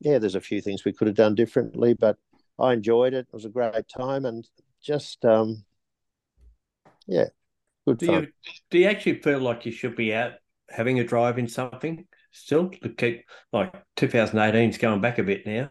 yeah, 0.00 0.18
there's 0.18 0.34
a 0.34 0.40
few 0.40 0.62
things 0.62 0.84
we 0.84 0.92
could 0.94 1.08
have 1.08 1.16
done 1.16 1.34
differently, 1.34 1.92
but 1.92 2.16
I 2.58 2.72
enjoyed 2.72 3.12
it. 3.12 3.26
It 3.28 3.34
was 3.34 3.44
a 3.44 3.50
great 3.50 3.74
time, 3.94 4.24
and 4.24 4.48
just 4.82 5.24
um, 5.26 5.62
yeah, 7.06 7.26
good 7.86 7.98
Do 7.98 8.06
fun. 8.06 8.22
you 8.22 8.28
do 8.70 8.78
you 8.78 8.86
actually 8.86 9.20
feel 9.20 9.40
like 9.40 9.66
you 9.66 9.72
should 9.72 9.94
be 9.94 10.14
out 10.14 10.32
having 10.70 11.00
a 11.00 11.04
drive 11.04 11.38
in 11.38 11.48
something 11.48 12.06
still 12.30 12.68
to 12.70 12.88
keep 12.90 13.24
like 13.52 13.72
2018 13.96 14.70
is 14.70 14.78
going 14.78 15.00
back 15.00 15.18
a 15.18 15.22
bit 15.22 15.46
now? 15.46 15.70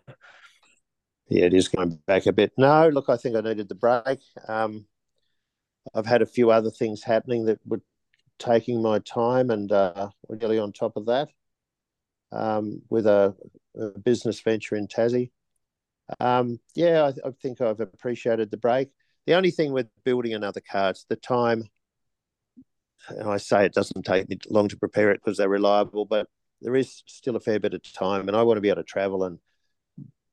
Yeah, 1.30 1.46
it 1.46 1.54
is 1.54 1.68
going 1.68 2.00
back 2.08 2.26
a 2.26 2.34
bit. 2.34 2.54
No, 2.58 2.88
look, 2.90 3.10
I 3.10 3.18
think 3.18 3.36
I 3.36 3.42
needed 3.42 3.70
the 3.70 3.76
break. 3.76 4.20
Um, 4.48 4.86
I've 5.94 6.06
had 6.06 6.22
a 6.22 6.26
few 6.26 6.52
other 6.52 6.72
things 6.72 7.04
happening 7.04 7.46
that 7.46 7.60
were 7.66 7.82
taking 8.40 8.82
my 8.82 9.00
time, 9.00 9.50
and 9.50 9.72
uh, 9.72 10.10
really 10.30 10.60
on 10.60 10.72
top 10.72 10.96
of 10.96 11.06
that 11.08 11.30
um, 12.32 12.82
with 12.90 13.08
a, 13.08 13.36
a 13.80 14.00
business 14.00 14.40
venture 14.42 14.76
in 14.76 14.88
Tassie. 14.88 15.32
Um, 16.20 16.60
yeah, 16.76 17.04
I, 17.04 17.28
I 17.28 17.32
think 17.42 17.62
I've 17.62 17.80
appreciated 17.80 18.52
the 18.52 18.58
break. 18.58 18.90
The 19.26 19.34
only 19.34 19.52
thing 19.52 19.74
with 19.74 19.88
building 20.06 20.34
another 20.34 20.62
car, 20.62 20.92
it's 20.92 21.06
the 21.10 21.18
time. 21.18 21.70
And 23.10 23.30
I 23.30 23.38
say 23.38 23.66
it 23.66 23.74
doesn't 23.74 24.04
take 24.04 24.30
me 24.30 24.38
long 24.50 24.68
to 24.70 24.78
prepare 24.78 25.12
it 25.12 25.22
because 25.24 25.38
they're 25.38 25.50
reliable, 25.50 26.06
but 26.06 26.28
there 26.62 26.76
is 26.76 27.04
still 27.06 27.36
a 27.36 27.40
fair 27.40 27.60
bit 27.60 27.74
of 27.74 27.94
time, 27.94 28.28
and 28.28 28.36
I 28.36 28.44
want 28.44 28.58
to 28.58 28.62
be 28.62 28.70
able 28.70 28.82
to 28.82 28.84
travel 28.84 29.24
and 29.24 29.40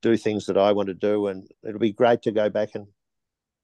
do 0.02 0.16
things 0.16 0.46
that 0.46 0.56
I 0.56 0.72
want 0.72 0.88
to 0.88 0.94
do. 0.94 1.28
And 1.28 1.48
it'll 1.66 1.78
be 1.78 1.92
great 1.92 2.22
to 2.22 2.32
go 2.32 2.50
back 2.50 2.70
and 2.74 2.86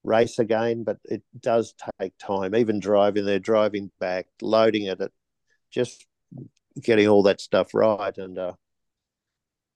race 0.05 0.38
again, 0.38 0.84
but 0.84 0.98
it 1.05 1.22
does 1.38 1.74
take 2.01 2.16
time. 2.18 2.55
Even 2.55 2.80
driving 2.80 3.24
there, 3.24 3.38
driving 3.38 3.90
back, 3.98 4.26
loading 4.42 4.84
it, 4.84 5.01
just 5.70 6.07
getting 6.80 7.09
all 7.09 7.22
that 7.24 7.40
stuff 7.40 7.74
right. 7.74 8.16
And 8.16 8.38
uh, 8.38 8.53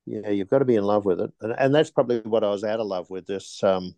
yeah, 0.07 0.31
you've 0.31 0.51
got 0.51 0.59
to 0.59 0.65
be 0.65 0.77
in 0.77 0.85
love 0.85 1.05
with 1.05 1.21
it, 1.21 1.33
and 1.41 1.55
and 1.59 1.75
that's 1.75 1.91
probably 1.91 2.21
what 2.21 2.45
I 2.45 2.51
was 2.51 2.65
out 2.65 2.81
of 2.81 2.87
love 2.87 3.09
with. 3.11 3.27
This, 3.27 3.63
um, 3.63 3.95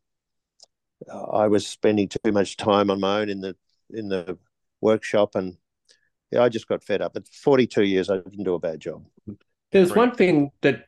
I 1.10 1.48
was 1.48 1.66
spending 1.66 2.08
too 2.08 2.32
much 2.32 2.56
time 2.56 2.90
on 2.90 3.00
my 3.00 3.20
own 3.20 3.28
in 3.28 3.40
the 3.40 3.56
in 3.90 4.08
the 4.08 4.38
workshop, 4.80 5.34
and 5.34 5.56
yeah, 6.30 6.42
I 6.42 6.48
just 6.48 6.68
got 6.68 6.84
fed 6.84 7.02
up. 7.02 7.16
At 7.16 7.28
42 7.28 7.84
years, 7.84 8.10
I 8.10 8.16
didn't 8.16 8.44
do 8.44 8.54
a 8.54 8.58
bad 8.58 8.80
job. 8.80 9.04
There's 9.72 9.92
Great. 9.92 10.08
one 10.08 10.14
thing 10.14 10.50
that 10.62 10.84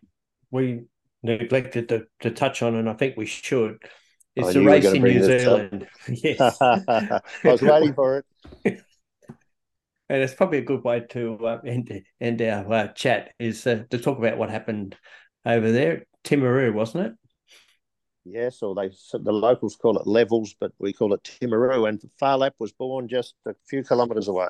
we 0.51 0.83
neglected 1.23 1.89
to, 1.91 2.07
to 2.21 2.31
touch 2.31 2.63
on, 2.63 2.77
and 2.77 2.89
I 2.89 2.95
think 2.95 3.17
we 3.17 3.27
should. 3.27 3.79
I 4.39 4.49
Is 4.49 4.55
knew 4.55 4.63
the 4.63 4.67
race 4.67 4.85
in 4.85 5.03
New. 5.03 5.25
Zealand. 5.25 5.89
yes. 6.09 6.59
I 6.61 7.21
was 7.45 7.63
waiting 7.63 7.95
for 7.95 8.25
it. 8.65 8.81
And 10.11 10.23
it's 10.23 10.33
probably 10.33 10.57
a 10.57 10.63
good 10.63 10.85
way 10.85 11.01
to 11.11 11.47
uh, 11.47 11.61
end 11.67 12.03
end 12.19 12.41
our 12.41 12.73
uh, 12.73 12.89
chat 12.89 13.33
is 13.39 13.67
uh, 13.67 13.85
to 13.91 13.99
talk 13.99 14.17
about 14.17 14.39
what 14.39 14.49
happened 14.49 14.97
over 15.45 15.71
there, 15.71 16.07
Timaru, 16.25 16.73
wasn't 16.73 17.09
it? 17.09 17.13
Yes, 18.31 18.63
or 18.63 18.75
they 18.75 18.89
the 19.13 19.33
locals 19.33 19.77
call 19.77 19.99
it 19.99 20.07
levels, 20.07 20.55
but 20.61 20.73
we 20.79 20.93
call 20.93 21.15
it 21.15 21.23
Timaru. 21.25 21.89
And 21.89 22.01
Phar 22.19 22.37
Lap 22.39 22.55
was 22.59 22.73
born 22.73 23.09
just 23.09 23.35
a 23.47 23.55
few 23.69 23.83
kilometres 23.83 24.29
away, 24.29 24.49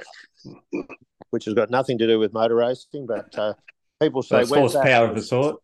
which 1.30 1.44
has 1.44 1.54
got 1.54 1.70
nothing 1.70 1.98
to 1.98 2.06
do 2.06 2.18
with 2.18 2.32
motor 2.32 2.56
racing. 2.56 3.06
But 3.06 3.38
uh, 3.38 3.54
people 4.00 4.22
So 4.22 4.42
say 4.42 4.48
that? 4.50 4.58
horsepower 4.60 5.08
of 5.08 5.16
a 5.16 5.22
sort. 5.22 5.56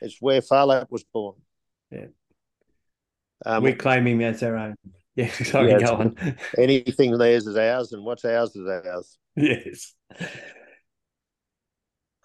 It's 0.00 0.16
where 0.20 0.42
Phar 0.42 0.66
Lap 0.66 0.88
was 0.90 1.04
born. 1.04 1.36
Yeah. 1.90 2.06
Um, 3.46 3.62
we 3.62 3.72
claim 3.74 4.06
him 4.06 4.20
as 4.22 4.42
our 4.42 4.56
own. 4.56 4.74
Yeah, 5.16 5.28
sorry, 5.32 5.70
Yeah, 5.70 5.80
go 5.80 5.96
on. 5.96 6.36
anything 6.56 7.18
theirs 7.18 7.46
is 7.46 7.56
ours, 7.56 7.92
and 7.92 8.04
what's 8.04 8.24
ours 8.24 8.54
is 8.54 8.66
ours. 8.66 9.18
yes. 9.36 9.92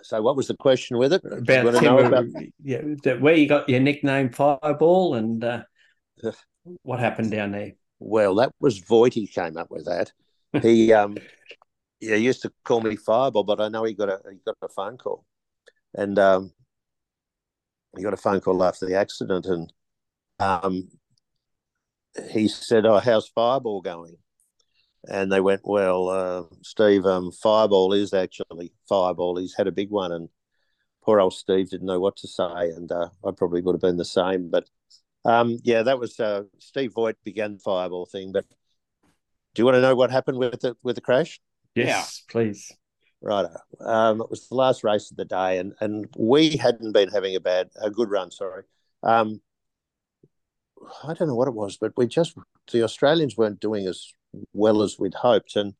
So, 0.05 0.21
what 0.21 0.35
was 0.35 0.47
the 0.47 0.55
question 0.55 0.99
with 0.99 1.13
it? 1.13 1.23
About, 1.25 2.05
about- 2.05 2.25
yeah, 2.63 3.13
where 3.15 3.33
you 3.33 3.47
got 3.47 3.67
your 3.67 3.79
nickname 3.79 4.29
Fireball 4.29 5.15
and 5.15 5.43
uh, 5.43 5.63
what 6.83 6.99
happened 6.99 7.31
down 7.31 7.51
there. 7.51 7.73
Well, 7.97 8.35
that 8.35 8.53
was 8.59 8.77
Voighty 8.79 9.25
came 9.25 9.57
up 9.57 9.71
with 9.71 9.85
that. 9.85 10.11
He 10.61 10.93
um 11.01 11.17
yeah, 11.99 12.17
he 12.17 12.25
used 12.25 12.43
to 12.43 12.51
call 12.63 12.81
me 12.81 12.95
Fireball, 12.95 13.45
but 13.45 13.59
I 13.59 13.69
know 13.69 13.83
he 13.83 13.93
got 13.93 14.09
a 14.09 14.19
he 14.29 14.37
got 14.45 14.57
a 14.61 14.69
phone 14.69 14.97
call. 14.97 15.25
And 15.95 16.19
um 16.19 16.51
he 17.97 18.03
got 18.03 18.13
a 18.13 18.17
phone 18.17 18.41
call 18.41 18.63
after 18.63 18.85
the 18.85 18.95
accident 18.95 19.47
and 19.47 19.73
um 20.39 20.89
he 22.31 22.47
said, 22.47 22.85
Oh, 22.85 22.99
how's 22.99 23.27
Fireball 23.27 23.81
going? 23.81 24.17
And 25.09 25.31
they 25.31 25.41
went, 25.41 25.61
Well, 25.63 26.09
uh, 26.09 26.43
Steve, 26.61 27.05
um, 27.05 27.31
Fireball 27.31 27.93
is 27.93 28.13
actually 28.13 28.73
Fireball. 28.87 29.37
He's 29.37 29.55
had 29.55 29.67
a 29.67 29.71
big 29.71 29.89
one 29.89 30.11
and 30.11 30.29
poor 31.05 31.21
old 31.21 31.33
Steve 31.33 31.69
didn't 31.69 31.85
know 31.85 31.99
what 31.99 32.17
to 32.17 32.27
say, 32.27 32.71
and 32.75 32.91
uh, 32.91 33.09
I 33.23 33.31
probably 33.31 33.61
would 33.61 33.75
have 33.75 33.81
been 33.81 33.97
the 33.97 34.03
same. 34.03 34.49
But 34.49 34.67
um, 35.23 35.59
yeah, 35.63 35.83
that 35.83 35.99
was 35.99 36.19
uh, 36.19 36.43
Steve 36.59 36.93
Voigt 36.93 37.17
began 37.23 37.53
the 37.53 37.59
Fireball 37.59 38.07
thing. 38.07 38.31
But 38.31 38.45
do 39.53 39.61
you 39.61 39.65
want 39.65 39.75
to 39.75 39.81
know 39.81 39.95
what 39.95 40.11
happened 40.11 40.39
with 40.39 40.61
the 40.61 40.75
with 40.83 40.95
the 40.95 41.01
crash? 41.01 41.39
Yes, 41.75 42.23
please. 42.29 42.71
Right. 43.21 43.45
Um, 43.79 44.21
it 44.21 44.29
was 44.29 44.47
the 44.47 44.55
last 44.55 44.83
race 44.83 45.11
of 45.11 45.17
the 45.17 45.25
day, 45.25 45.59
and 45.59 45.73
and 45.79 46.07
we 46.17 46.57
hadn't 46.57 46.91
been 46.91 47.09
having 47.09 47.35
a 47.35 47.39
bad 47.39 47.69
a 47.81 47.89
good 47.89 48.09
run. 48.09 48.31
Sorry. 48.31 48.63
Um, 49.03 49.41
I 51.03 51.13
don't 51.13 51.27
know 51.27 51.35
what 51.35 51.47
it 51.47 51.53
was, 51.53 51.77
but 51.77 51.93
we 51.95 52.07
just 52.07 52.35
the 52.71 52.83
Australians 52.83 53.37
weren't 53.37 53.59
doing 53.59 53.87
as 53.87 54.11
well 54.53 54.81
as 54.81 54.97
we'd 54.99 55.13
hoped, 55.13 55.55
and 55.55 55.73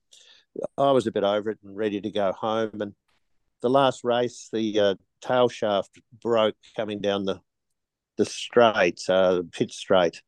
I 0.77 0.91
was 0.91 1.07
a 1.07 1.11
bit 1.11 1.23
over 1.23 1.49
it 1.49 1.59
and 1.63 1.75
ready 1.75 2.01
to 2.01 2.11
go 2.11 2.31
home. 2.31 2.81
And 2.81 2.93
the 3.61 3.69
last 3.69 4.03
race, 4.03 4.49
the 4.51 4.79
uh, 4.79 4.95
tail 5.21 5.49
shaft 5.49 5.99
broke 6.21 6.55
coming 6.75 7.01
down 7.01 7.25
the 7.25 7.41
the 8.17 8.25
straight, 8.25 9.01
uh, 9.09 9.41
pit 9.51 9.71
straight, 9.71 10.21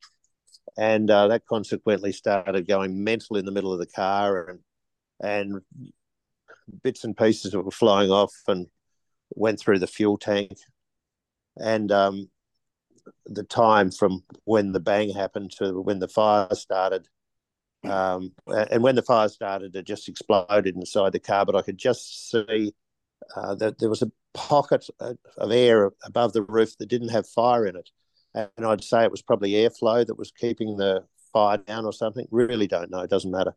and 0.78 1.10
uh, 1.10 1.30
that 1.30 1.46
consequently 1.46 2.12
started 2.12 2.68
going 2.68 3.04
mental 3.04 3.38
in 3.38 3.46
the 3.46 3.52
middle 3.52 3.72
of 3.72 3.80
the 3.80 3.88
car, 3.88 4.50
and 4.50 4.60
and 5.22 5.62
bits 6.84 7.04
and 7.04 7.16
pieces 7.16 7.56
were 7.56 7.72
flying 7.72 8.12
off 8.12 8.34
and 8.48 8.68
went 9.36 9.60
through 9.60 9.80
the 9.80 9.88
fuel 9.88 10.18
tank, 10.18 10.58
and 11.58 11.92
um, 11.92 12.30
the 13.26 13.44
time 13.44 13.92
from 13.92 14.24
when 14.44 14.72
the 14.72 14.80
bang 14.80 15.14
happened 15.14 15.52
to 15.52 15.80
when 15.82 16.00
the 16.00 16.08
fire 16.08 16.54
started. 16.54 17.08
Um, 17.84 18.34
and 18.48 18.84
when 18.84 18.96
the 18.96 19.02
fire 19.02 19.30
started, 19.30 19.76
it 19.76 19.86
just 19.86 20.10
exploded 20.10 20.76
inside 20.76 21.14
the 21.14 21.20
car. 21.20 21.46
But 21.46 21.56
I 21.56 21.62
could 21.62 21.78
just 21.78 22.30
see 22.30 22.74
uh, 23.36 23.56
that 23.56 23.80
there 23.80 23.90
was 23.90 24.02
a 24.02 24.12
pocket 24.34 24.88
of 25.00 25.52
air 25.52 25.92
above 26.04 26.34
the 26.34 26.44
roof 26.44 26.78
that 26.78 26.90
didn't 26.90 27.10
have 27.10 27.28
fire 27.28 27.66
in 27.66 27.76
it. 27.76 27.90
And 28.34 28.66
I'd 28.66 28.84
say 28.84 29.04
it 29.04 29.12
was 29.12 29.22
probably 29.22 29.52
airflow 29.52 30.06
that 30.06 30.18
was 30.18 30.32
keeping 30.32 30.78
the 30.78 31.04
fire 31.34 31.58
down 31.58 31.86
or 31.86 31.94
something. 31.94 32.28
Really 32.32 32.68
don't 32.68 32.92
know. 32.92 33.00
It 33.00 33.10
doesn't 33.10 33.32
matter. 33.32 33.56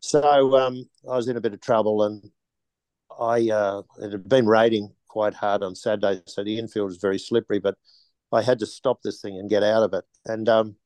So 0.00 0.56
um, 0.56 0.88
I 1.08 1.16
was 1.16 1.28
in 1.28 1.36
a 1.36 1.40
bit 1.40 1.54
of 1.54 1.60
trouble, 1.60 2.02
and 2.02 2.30
I 3.18 3.48
uh, 3.48 3.82
it 4.00 4.12
had 4.12 4.28
been 4.28 4.46
raining 4.46 4.92
quite 5.08 5.34
hard 5.34 5.62
on 5.62 5.74
Saturday, 5.74 6.20
so 6.26 6.42
the 6.42 6.58
infield 6.58 6.88
was 6.88 6.96
very 6.96 7.18
slippery. 7.18 7.60
But 7.60 7.76
I 8.32 8.42
had 8.42 8.58
to 8.58 8.66
stop 8.66 9.02
this 9.02 9.20
thing 9.20 9.38
and 9.38 9.48
get 9.48 9.62
out 9.62 9.82
of 9.82 9.94
it. 9.94 10.04
And 10.26 10.48
um, 10.48 10.76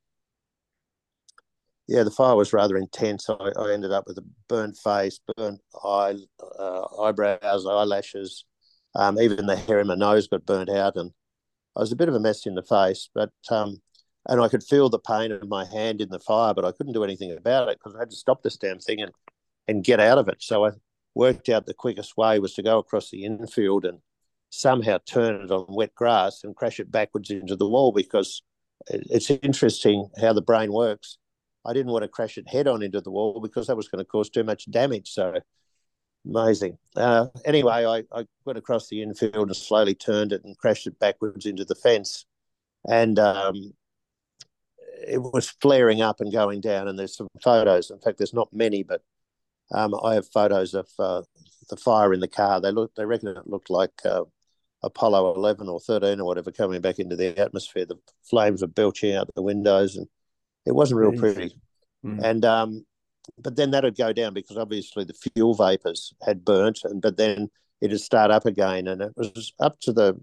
yeah, 1.88 2.02
the 2.02 2.10
fire 2.10 2.34
was 2.34 2.52
rather 2.52 2.76
intense. 2.76 3.28
I, 3.28 3.34
I 3.34 3.72
ended 3.72 3.92
up 3.92 4.04
with 4.06 4.18
a 4.18 4.24
burnt 4.48 4.76
face, 4.76 5.20
burnt 5.36 5.60
eye, 5.84 6.16
uh, 6.58 7.02
eyebrows, 7.02 7.66
eyelashes. 7.66 8.44
Um, 8.94 9.20
even 9.20 9.46
the 9.46 9.56
hair 9.56 9.80
in 9.80 9.86
my 9.86 9.94
nose 9.94 10.26
got 10.26 10.46
burnt 10.46 10.70
out, 10.70 10.96
and 10.96 11.12
I 11.76 11.80
was 11.80 11.92
a 11.92 11.96
bit 11.96 12.08
of 12.08 12.14
a 12.14 12.20
mess 12.20 12.46
in 12.46 12.54
the 12.54 12.62
face. 12.62 13.08
But 13.14 13.30
um, 13.50 13.80
and 14.28 14.40
I 14.40 14.48
could 14.48 14.64
feel 14.64 14.88
the 14.88 14.98
pain 14.98 15.30
of 15.30 15.48
my 15.48 15.64
hand 15.64 16.00
in 16.00 16.08
the 16.08 16.18
fire, 16.18 16.54
but 16.54 16.64
I 16.64 16.72
couldn't 16.72 16.94
do 16.94 17.04
anything 17.04 17.30
about 17.32 17.68
it 17.68 17.78
because 17.78 17.94
I 17.94 18.00
had 18.00 18.10
to 18.10 18.16
stop 18.16 18.42
this 18.42 18.56
damn 18.56 18.78
thing 18.78 19.00
and 19.00 19.12
and 19.68 19.84
get 19.84 20.00
out 20.00 20.18
of 20.18 20.28
it. 20.28 20.38
So 20.40 20.64
I 20.64 20.70
worked 21.14 21.48
out 21.48 21.66
the 21.66 21.74
quickest 21.74 22.16
way 22.16 22.38
was 22.38 22.54
to 22.54 22.62
go 22.62 22.78
across 22.78 23.10
the 23.10 23.24
infield 23.24 23.84
and 23.84 23.98
somehow 24.50 24.98
turn 25.06 25.42
it 25.42 25.50
on 25.50 25.66
wet 25.68 25.94
grass 25.94 26.42
and 26.44 26.54
crash 26.54 26.80
it 26.80 26.90
backwards 26.90 27.30
into 27.30 27.56
the 27.56 27.68
wall 27.68 27.92
because 27.92 28.42
it's 28.88 29.30
interesting 29.30 30.08
how 30.20 30.32
the 30.32 30.42
brain 30.42 30.72
works. 30.72 31.18
I 31.66 31.72
didn't 31.72 31.92
want 31.92 32.02
to 32.02 32.08
crash 32.08 32.38
it 32.38 32.48
head 32.48 32.68
on 32.68 32.82
into 32.82 33.00
the 33.00 33.10
wall 33.10 33.40
because 33.40 33.66
that 33.66 33.76
was 33.76 33.88
going 33.88 34.04
to 34.04 34.08
cause 34.08 34.30
too 34.30 34.44
much 34.44 34.70
damage. 34.70 35.10
So 35.10 35.34
amazing. 36.24 36.78
Uh, 36.94 37.26
anyway, 37.44 37.84
I, 37.84 38.18
I 38.18 38.24
went 38.44 38.58
across 38.58 38.88
the 38.88 39.02
infield 39.02 39.48
and 39.48 39.56
slowly 39.56 39.94
turned 39.94 40.32
it 40.32 40.44
and 40.44 40.56
crashed 40.56 40.86
it 40.86 40.98
backwards 40.98 41.46
into 41.46 41.64
the 41.64 41.74
fence. 41.74 42.26
And 42.88 43.18
um, 43.18 43.74
it 45.06 45.20
was 45.20 45.50
flaring 45.60 46.02
up 46.02 46.20
and 46.20 46.32
going 46.32 46.60
down. 46.60 46.88
And 46.88 46.98
there's 46.98 47.16
some 47.16 47.28
photos. 47.42 47.90
In 47.90 47.98
fact, 47.98 48.18
there's 48.18 48.34
not 48.34 48.52
many, 48.52 48.82
but 48.82 49.02
um, 49.72 49.94
I 50.02 50.14
have 50.14 50.28
photos 50.28 50.74
of 50.74 50.88
uh, 50.98 51.22
the 51.68 51.76
fire 51.76 52.12
in 52.12 52.20
the 52.20 52.28
car. 52.28 52.60
They 52.60 52.70
look, 52.70 52.94
they 52.94 53.04
reckon 53.04 53.28
it 53.28 53.46
looked 53.46 53.70
like 53.70 53.92
uh, 54.04 54.24
Apollo 54.82 55.34
11 55.34 55.68
or 55.68 55.80
13 55.80 56.20
or 56.20 56.24
whatever 56.24 56.52
coming 56.52 56.80
back 56.80 56.98
into 56.98 57.16
the 57.16 57.36
atmosphere. 57.38 57.86
The 57.86 57.98
flames 58.22 58.62
were 58.62 58.68
belching 58.68 59.14
out 59.14 59.28
the 59.34 59.42
windows, 59.42 59.96
and 59.96 60.06
it 60.66 60.74
wasn't 60.74 61.00
real 61.00 61.12
pretty. 61.12 61.56
Mm. 62.04 62.22
And 62.22 62.44
um, 62.44 62.86
but 63.38 63.56
then 63.56 63.70
that 63.72 63.84
would 63.84 63.96
go 63.96 64.12
down 64.12 64.34
because 64.34 64.56
obviously 64.56 65.04
the 65.04 65.14
fuel 65.14 65.54
vapors 65.54 66.14
had 66.24 66.44
burnt, 66.44 66.80
and 66.84 67.00
but 67.00 67.16
then 67.16 67.50
it'd 67.80 68.00
start 68.00 68.30
up 68.30 68.46
again, 68.46 68.86
and 68.88 69.02
it 69.02 69.12
was 69.16 69.52
up 69.60 69.80
to 69.80 69.92
the 69.92 70.20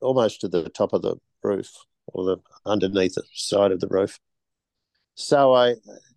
almost 0.00 0.40
to 0.42 0.48
the 0.48 0.68
top 0.68 0.92
of 0.92 1.02
the 1.02 1.16
roof 1.42 1.70
or 2.06 2.24
the 2.24 2.36
underneath 2.66 3.14
the 3.14 3.22
side 3.32 3.72
of 3.72 3.80
the 3.80 3.88
roof. 3.88 4.18
So 5.14 5.54
I 5.54 5.76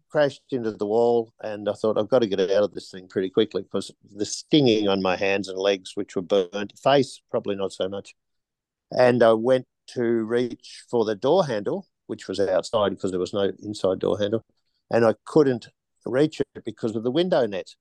crashed 0.10 0.42
into 0.52 0.72
the 0.72 0.86
wall 0.86 1.34
and 1.42 1.70
I 1.70 1.74
thought 1.74 1.98
I've 1.98 2.10
got 2.10 2.20
to 2.20 2.28
get 2.28 2.40
out 2.40 2.64
of 2.64 2.74
this 2.74 2.90
thing 2.90 3.08
pretty 3.08 3.30
quickly 3.30 3.62
because 3.62 3.92
the 4.16 4.26
stinging 4.26 4.88
on 4.88 5.02
my 5.02 5.16
hands 5.16 5.48
and 5.48 5.58
legs, 5.58 5.92
which 5.96 6.16
were 6.16 6.22
burnt, 6.22 6.74
face 6.82 7.22
probably 7.30 7.56
not 7.56 7.74
so 7.74 7.88
much. 7.90 8.16
And 8.92 9.22
I 9.22 9.34
went 9.34 9.66
to 9.88 10.02
reach 10.02 10.84
for 10.90 11.06
the 11.06 11.16
door 11.16 11.46
handle, 11.46 11.88
which 12.08 12.28
was 12.28 12.40
outside 12.40 12.90
because 12.90 13.12
there 13.12 13.20
was 13.20 13.34
no 13.34 13.52
inside 13.64 14.00
door 14.00 14.20
handle, 14.20 14.44
and 14.90 15.06
I 15.06 15.16
couldn't 15.26 15.68
reach 16.06 16.40
it 16.40 16.64
because 16.66 16.96
of 16.96 17.04
the 17.04 17.12
window 17.12 17.46
net. 17.46 17.76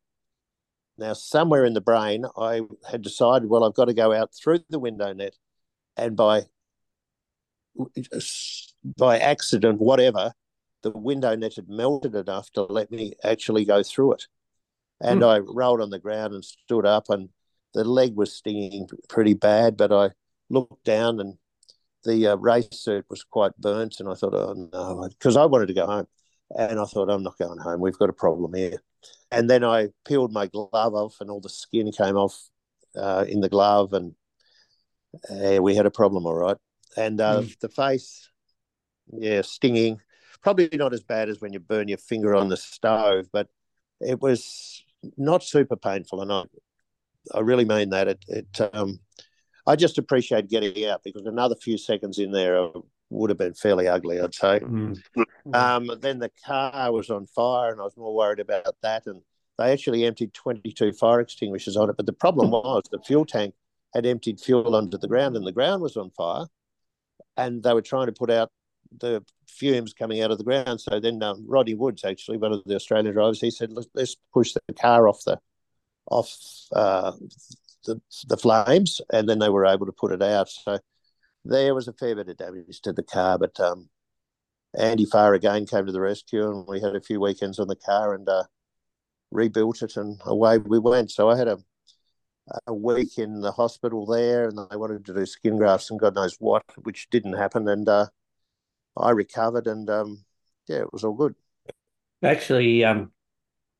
Now, 0.99 1.12
somewhere 1.12 1.64
in 1.64 1.74
the 1.74 1.81
brain, 1.81 2.24
I 2.37 2.62
had 2.91 3.03
decided, 3.03 3.49
well, 3.49 3.64
I've 3.64 3.74
got 3.74 3.87
to 3.87 3.95
go 3.95 4.12
out 4.12 4.31
through 4.35 4.61
the 4.68 4.79
window 4.79 5.12
net, 5.12 5.37
and 5.97 6.16
by 6.16 6.43
by 8.97 9.18
accident, 9.18 9.81
whatever, 9.81 10.33
the 10.83 10.91
window 10.91 11.35
net 11.35 11.55
had 11.57 11.68
melted 11.68 12.14
enough 12.14 12.51
to 12.53 12.62
let 12.62 12.91
me 12.91 13.14
actually 13.22 13.64
go 13.64 13.83
through 13.83 14.14
it. 14.14 14.27
And 15.01 15.20
mm. 15.20 15.29
I 15.29 15.39
rolled 15.39 15.83
on 15.83 15.91
the 15.91 15.99
ground 15.99 16.33
and 16.33 16.45
stood 16.45 16.87
up, 16.87 17.11
and 17.11 17.29
the 17.74 17.85
leg 17.85 18.14
was 18.16 18.33
stinging 18.33 18.89
pretty 19.09 19.35
bad. 19.35 19.77
But 19.77 19.93
I 19.93 20.11
looked 20.49 20.85
down, 20.85 21.20
and 21.20 21.37
the 22.07 22.29
uh, 22.29 22.37
race 22.37 22.69
suit 22.73 23.05
was 23.11 23.25
quite 23.25 23.57
burnt. 23.59 23.97
And 24.01 24.09
I 24.09 24.15
thought, 24.15 24.35
oh 24.35 24.71
no, 24.73 25.09
because 25.09 25.37
I 25.37 25.45
wanted 25.45 25.67
to 25.69 25.75
go 25.75 25.87
home. 25.87 26.07
And 26.51 26.79
I 26.79 26.85
thought, 26.85 27.11
I'm 27.11 27.25
not 27.25 27.39
going 27.39 27.59
home. 27.59 27.81
We've 27.81 27.99
got 27.99 28.09
a 28.09 28.15
problem 28.15 28.55
here. 28.55 28.81
And 29.31 29.51
then 29.51 29.65
I 29.65 29.89
peeled 30.07 30.33
my 30.33 30.47
glove 30.47 30.71
off, 30.73 31.17
and 31.21 31.29
all 31.29 31.41
the 31.41 31.49
skin 31.49 31.91
came 31.91 32.17
off 32.17 32.49
uh, 32.97 33.25
in 33.29 33.41
the 33.41 33.49
glove, 33.49 33.93
and 33.93 34.15
uh, 35.31 35.61
we 35.61 35.75
had 35.75 35.87
a 35.87 35.91
problem, 35.91 36.25
all 36.25 36.35
right. 36.35 36.57
And 36.97 37.21
uh, 37.21 37.41
mm. 37.41 37.59
the 37.59 37.69
face, 37.69 38.31
yeah, 39.13 39.43
stinging 39.43 40.01
probably 40.43 40.69
not 40.75 40.95
as 40.95 41.03
bad 41.03 41.29
as 41.29 41.41
when 41.41 41.53
you 41.53 41.59
burn 41.59 41.89
your 41.89 41.99
finger 41.99 42.37
on 42.37 42.49
the 42.49 42.57
stove, 42.57 43.27
but 43.33 43.49
it 44.01 44.21
was 44.21 44.85
not 45.17 45.43
super 45.43 45.75
painful. 45.77 46.23
And 46.23 46.33
I, 46.33 46.45
I 47.35 47.41
really 47.41 47.65
mean 47.65 47.91
that. 47.91 48.07
It, 48.07 48.25
it 48.29 48.61
um, 48.73 49.01
I 49.67 49.77
just 49.77 49.99
appreciate 49.99 50.49
getting 50.49 50.87
out 50.87 51.03
because 51.05 51.27
another 51.27 51.57
few 51.57 51.77
seconds 51.77 52.19
in 52.19 52.31
there 52.31 52.69
would 53.11 53.31
have 53.31 53.39
been 53.39 53.55
fairly 53.55 53.89
ugly, 53.89 54.21
I'd 54.21 54.35
say. 54.35 54.61
Mm. 54.61 55.03
Um, 55.53 55.91
then 56.01 56.19
the 56.19 56.31
car 56.45 56.93
was 56.93 57.11
on 57.11 57.27
fire, 57.27 57.71
and 57.71 57.81
I 57.81 57.85
was 57.85 57.97
more 57.97 58.14
worried 58.14 58.41
about 58.41 58.75
that. 58.83 59.07
And 59.07 59.23
they 59.59 59.73
actually 59.73 60.05
emptied 60.05 60.35
22 60.35 60.93
fire 60.93 61.21
extinguishers 61.21 61.77
on 61.77 61.91
it. 61.91 61.97
But 61.97 62.07
the 62.07 62.12
problem 62.12 62.51
was 62.51 62.85
the 62.91 62.99
fuel 62.99 63.25
tank 63.25 63.55
had 63.95 64.07
emptied 64.07 64.41
fuel 64.41 64.75
onto 64.75 64.99
the 64.99 65.09
ground, 65.09 65.37
and 65.37 65.47
the 65.47 65.53
ground 65.53 65.83
was 65.83 65.97
on 65.97 66.11
fire. 66.11 66.47
And 67.37 67.62
they 67.62 67.75
were 67.75 67.83
trying 67.83 68.07
to 68.07 68.12
put 68.12 68.31
out 68.31 68.51
the 68.99 69.25
fumes 69.49 69.93
coming 69.93 70.23
out 70.23 70.31
of 70.31 70.39
the 70.39 70.45
ground. 70.45 70.81
So 70.81 71.01
then 71.01 71.23
um, 71.23 71.45
Rodney 71.47 71.75
Woods, 71.75 72.05
actually 72.05 72.39
one 72.39 72.53
of 72.53 72.62
the 72.64 72.77
Australian 72.77 73.14
drivers, 73.14 73.41
he 73.41 73.51
said, 73.51 73.73
"Let's 73.73 74.17
push 74.33 74.53
the 74.53 74.75
car 74.75 75.09
off 75.09 75.23
the 75.25 75.39
off 76.11 76.35
uh, 76.73 77.12
the 77.87 78.01
the 78.28 78.37
flames," 78.37 79.01
and 79.12 79.28
then 79.28 79.39
they 79.39 79.49
were 79.49 79.66
able 79.66 79.87
to 79.87 79.93
put 79.93 80.12
it 80.12 80.22
out. 80.22 80.49
So 80.49 80.78
there 81.45 81.74
was 81.74 81.89
a 81.89 81.93
fair 81.93 82.16
bit 82.16 82.28
of 82.28 82.37
damage 82.37 82.80
to 82.82 82.93
the 82.93 83.03
car, 83.03 83.39
but 83.39 83.59
um, 83.61 83.89
Andy 84.76 85.05
Farr 85.07 85.34
again 85.34 85.66
came 85.66 85.87
to 85.87 85.93
the 85.93 86.01
rescue, 86.01 86.49
and 86.51 86.66
we 86.66 86.80
had 86.80 86.97
a 86.97 87.01
few 87.01 87.20
weekends 87.20 87.59
on 87.59 87.68
the 87.68 87.76
car 87.76 88.14
and 88.14 88.28
uh, 88.28 88.45
rebuilt 89.30 89.82
it, 89.82 89.97
and 89.97 90.20
away 90.26 90.59
we 90.59 90.78
went. 90.78 91.11
So 91.11 91.30
I 91.30 91.39
had 91.39 91.49
a 91.49 91.59
a 92.66 92.74
week 92.74 93.18
in 93.18 93.41
the 93.41 93.53
hospital 93.53 94.07
there, 94.07 94.49
and 94.49 94.59
they 94.70 94.76
wanted 94.76 95.05
to 95.05 95.14
do 95.14 95.26
skin 95.26 95.57
grafts 95.59 95.91
and 95.91 95.99
God 95.99 96.14
knows 96.14 96.37
what, 96.39 96.64
which 96.82 97.11
didn't 97.11 97.34
happen. 97.34 97.68
And 97.68 97.89
uh, 97.89 98.07
I 98.97 99.11
recovered, 99.11 99.66
and 99.66 99.89
um, 99.91 100.24
yeah, 100.68 100.78
it 100.78 100.93
was 100.93 101.05
all 101.05 101.14
good. 101.14 101.34
Actually, 102.22 102.84
um, 102.84 103.11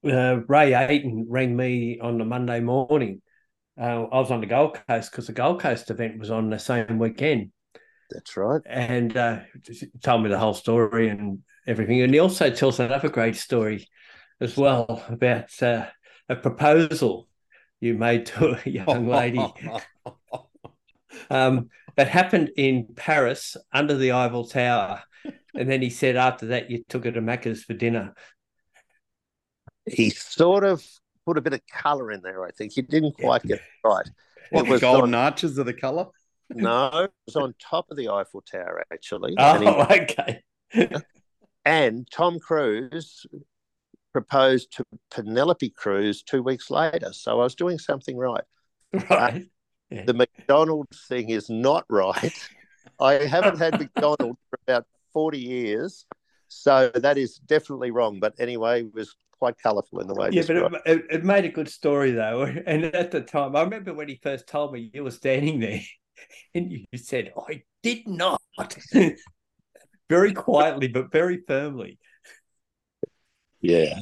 uh, 0.05 0.41
Ray 0.49 0.75
Ayton 0.75 1.27
rang 1.29 1.57
me 1.57 1.99
on 2.01 2.19
the 2.19 2.25
Monday 2.25 2.61
morning. 2.61 3.23
Uh, 3.79 4.05
I 4.05 4.19
was 4.19 4.31
on 4.31 4.41
the 4.41 4.47
Gold 4.47 4.79
Coast 4.89 5.11
because 5.11 5.27
the 5.27 5.33
Gold 5.33 5.61
Coast 5.61 5.91
event 5.91 6.19
was 6.19 6.31
on 6.31 6.51
the 6.51 6.59
same 6.59 6.99
weekend. 6.99 7.51
That's 8.11 8.37
right. 8.37 8.63
And 8.65 9.17
uh, 9.17 9.41
told 10.03 10.23
me 10.23 10.31
the 10.31 10.39
whole 10.39 10.55
story 10.55 11.09
and 11.09 11.41
everything. 11.67 12.01
And 12.03 12.13
he 12.13 12.21
also 12.21 12.51
tells 12.51 12.81
another 12.81 13.09
great 13.09 13.37
story 13.37 13.87
as 14.41 14.57
well 14.57 15.05
about 15.09 15.63
uh, 15.63 15.87
a 16.29 16.37
proposal 16.37 17.29
you 17.81 17.95
made 17.95 18.27
to 18.27 18.57
a 18.65 18.69
young 18.71 19.09
lady. 19.09 19.45
um, 21.31 21.69
that 21.97 22.09
happened 22.09 22.51
in 22.57 22.89
Paris 22.95 23.57
under 23.73 23.97
the 23.97 24.13
Eiffel 24.13 24.47
Tower. 24.47 25.03
and 25.55 25.71
then 25.71 25.83
he 25.83 25.91
said 25.91 26.17
after 26.17 26.47
that, 26.47 26.71
you 26.71 26.85
took 26.89 27.05
her 27.05 27.13
to 27.13 27.21
Macca's 27.21 27.65
for 27.65 27.75
dinner. 27.75 28.15
He 29.87 30.11
sort 30.11 30.65
of 30.65 30.85
put 31.27 31.37
a 31.37 31.41
bit 31.41 31.53
of 31.53 31.61
colour 31.67 32.13
in 32.13 32.23
there, 32.23 32.45
I 32.45 32.51
think. 32.53 32.73
He 32.73 32.83
didn't 32.83 33.13
quite 33.19 33.43
yeah. 33.45 33.57
get 33.57 33.59
it 33.59 33.89
right. 33.89 34.09
What, 34.51 34.67
it 34.67 34.71
was 34.71 34.81
golden 34.81 35.13
on, 35.13 35.25
arches 35.25 35.59
of 35.59 35.67
the 35.67 35.75
colour? 35.75 36.07
no, 36.51 36.87
it 36.87 37.11
was 37.27 37.35
on 37.35 37.53
top 37.61 37.91
of 37.91 37.97
the 37.97 38.09
Eiffel 38.09 38.43
Tower, 38.43 38.85
actually. 38.93 39.35
Oh, 39.37 39.59
he, 39.59 39.67
okay. 40.01 40.43
and 41.65 42.07
Tom 42.13 42.39
Cruise 42.39 43.27
proposed 44.13 44.71
to 44.77 44.85
Penelope 45.11 45.71
Cruz 45.71 46.23
two 46.23 46.45
weeks 46.45 46.71
later. 46.71 47.13
So 47.13 47.33
I 47.33 47.43
was 47.43 47.57
doing 47.57 47.81
something 47.81 48.17
right. 48.17 48.45
Right. 49.11 49.35
Uh, 49.35 49.39
yeah. 49.91 50.05
The 50.05 50.15
McDonald's 50.15 51.05
thing 51.09 51.31
is 51.31 51.51
not 51.51 51.85
right. 51.91 52.49
I 53.01 53.15
haven't 53.15 53.59
had 53.59 53.81
McDonald's 53.81 54.39
for 54.49 54.59
about 54.67 54.87
40 55.13 55.39
years. 55.39 56.07
So 56.49 56.91
that 56.95 57.19
is 57.19 57.39
definitely 57.39 57.91
wrong. 57.91 58.21
But 58.21 58.35
anyway, 58.39 58.83
it 58.83 58.95
was 58.95 59.17
quite 59.39 59.57
colourful 59.63 60.01
in 60.01 60.07
the 60.07 60.15
way. 60.15 60.31
Yeah, 60.33 60.43
but 60.47 60.83
it, 60.87 61.05
it, 61.11 61.25
made 61.25 61.45
a 61.45 61.49
good 61.49 61.69
story 61.69 62.13
though. 62.13 62.43
And 62.67 62.85
at 62.85 63.11
the 63.11 63.21
time, 63.21 63.57
I 63.57 63.63
remember 63.63 63.95
when 63.95 64.09
he 64.09 64.21
first 64.23 64.47
told 64.47 64.73
me 64.73 64.91
you 64.93 65.05
were 65.05 65.11
standing 65.11 65.61
there, 65.61 65.81
and 66.55 66.71
you 66.71 66.85
said, 66.97 67.33
"I 67.49 67.63
did 67.83 68.07
not," 68.07 68.41
very 70.09 70.33
quietly 70.33 70.89
but 70.89 71.13
very 71.13 71.43
firmly. 71.47 71.99
Yeah, 73.61 74.01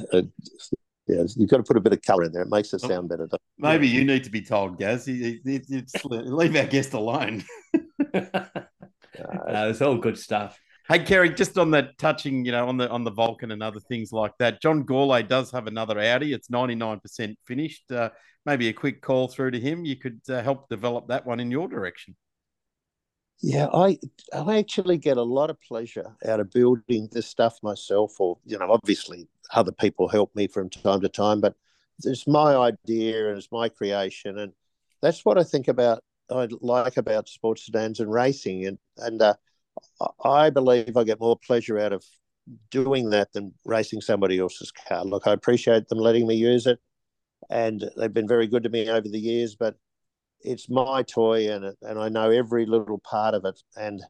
yeah, 1.07 1.23
you've 1.35 1.49
got 1.49 1.57
to 1.57 1.63
put 1.63 1.77
a 1.77 1.81
bit 1.81 1.93
of 1.93 2.01
colour 2.01 2.23
in 2.23 2.31
there. 2.31 2.43
It 2.43 2.49
makes 2.49 2.73
it 2.73 2.81
sound 2.81 3.09
better. 3.09 3.27
Maybe 3.57 3.87
you 3.87 4.03
need 4.03 4.23
to 4.25 4.29
be 4.31 4.41
told, 4.41 4.77
Gaz. 4.77 5.07
You, 5.07 5.39
you, 5.43 5.61
you 5.67 5.83
leave 6.09 6.55
our 6.55 6.65
guest 6.65 6.93
alone. 6.93 7.43
no, 8.13 9.69
it's 9.69 9.81
all 9.81 9.97
good 9.97 10.17
stuff. 10.17 10.59
Hey, 10.87 10.99
Kerry, 10.99 11.31
just 11.31 11.57
on 11.57 11.71
that 11.71 11.97
touching, 11.97 12.45
you 12.45 12.51
know, 12.51 12.67
on 12.67 12.77
the 12.77 12.87
on 12.89 13.03
the 13.03 13.11
Vulcan 13.11 13.49
and 13.49 13.63
other 13.63 13.79
things 13.79 14.11
like 14.11 14.33
that. 14.37 14.61
John 14.61 14.83
Gourlay 14.83 15.27
does 15.27 15.49
have 15.49 15.65
another 15.65 15.99
Audi. 15.99 16.31
It's 16.31 16.51
ninety 16.51 16.75
nine 16.75 16.99
percent 16.99 17.39
finished. 17.45 17.91
Uh, 17.91 18.11
maybe 18.45 18.67
a 18.67 18.73
quick 18.73 19.01
call 19.01 19.27
through 19.27 19.51
to 19.51 19.59
him. 19.59 19.83
You 19.83 19.95
could 19.95 20.21
uh, 20.29 20.43
help 20.43 20.69
develop 20.69 21.07
that 21.07 21.25
one 21.25 21.39
in 21.39 21.49
your 21.49 21.67
direction. 21.67 22.15
Yeah, 23.41 23.67
I 23.73 23.97
I 24.31 24.59
actually 24.59 24.97
get 24.97 25.17
a 25.17 25.23
lot 25.23 25.49
of 25.49 25.59
pleasure 25.59 26.15
out 26.25 26.39
of 26.39 26.51
building 26.51 27.09
this 27.11 27.27
stuff 27.27 27.57
myself, 27.63 28.19
or 28.19 28.37
you 28.45 28.59
know, 28.59 28.71
obviously 28.71 29.27
other 29.53 29.71
people 29.71 30.07
help 30.07 30.35
me 30.35 30.47
from 30.47 30.69
time 30.69 31.01
to 31.01 31.09
time, 31.09 31.41
but 31.41 31.55
it's 32.03 32.27
my 32.27 32.55
idea 32.55 33.29
and 33.29 33.37
it's 33.37 33.51
my 33.51 33.69
creation, 33.69 34.37
and 34.37 34.53
that's 35.01 35.25
what 35.25 35.39
I 35.39 35.43
think 35.43 35.67
about. 35.67 36.03
I 36.29 36.47
like 36.61 36.97
about 36.97 37.27
sports 37.27 37.65
sedans 37.65 37.99
and 37.99 38.11
racing, 38.11 38.67
and 38.67 38.77
and 38.97 39.21
uh, 39.21 39.33
I 40.23 40.49
believe 40.49 40.95
I 40.95 41.03
get 41.03 41.19
more 41.19 41.37
pleasure 41.37 41.79
out 41.79 41.93
of 41.93 42.03
doing 42.69 43.09
that 43.09 43.33
than 43.33 43.53
racing 43.65 44.01
somebody 44.01 44.39
else's 44.39 44.71
car. 44.71 45.03
Look, 45.03 45.27
I 45.27 45.33
appreciate 45.33 45.87
them 45.87 45.99
letting 45.99 46.27
me 46.27 46.35
use 46.35 46.67
it, 46.67 46.79
and 47.49 47.83
they've 47.97 48.13
been 48.13 48.27
very 48.27 48.47
good 48.47 48.63
to 48.63 48.69
me 48.69 48.89
over 48.89 49.07
the 49.07 49.19
years, 49.19 49.55
but 49.55 49.75
it's 50.41 50.69
my 50.69 51.01
toy 51.01 51.51
and 51.51 51.73
and 51.81 51.99
I 51.99 52.09
know 52.09 52.29
every 52.29 52.65
little 52.65 52.99
part 52.99 53.33
of 53.33 53.45
it 53.45 53.59
and 53.75 54.01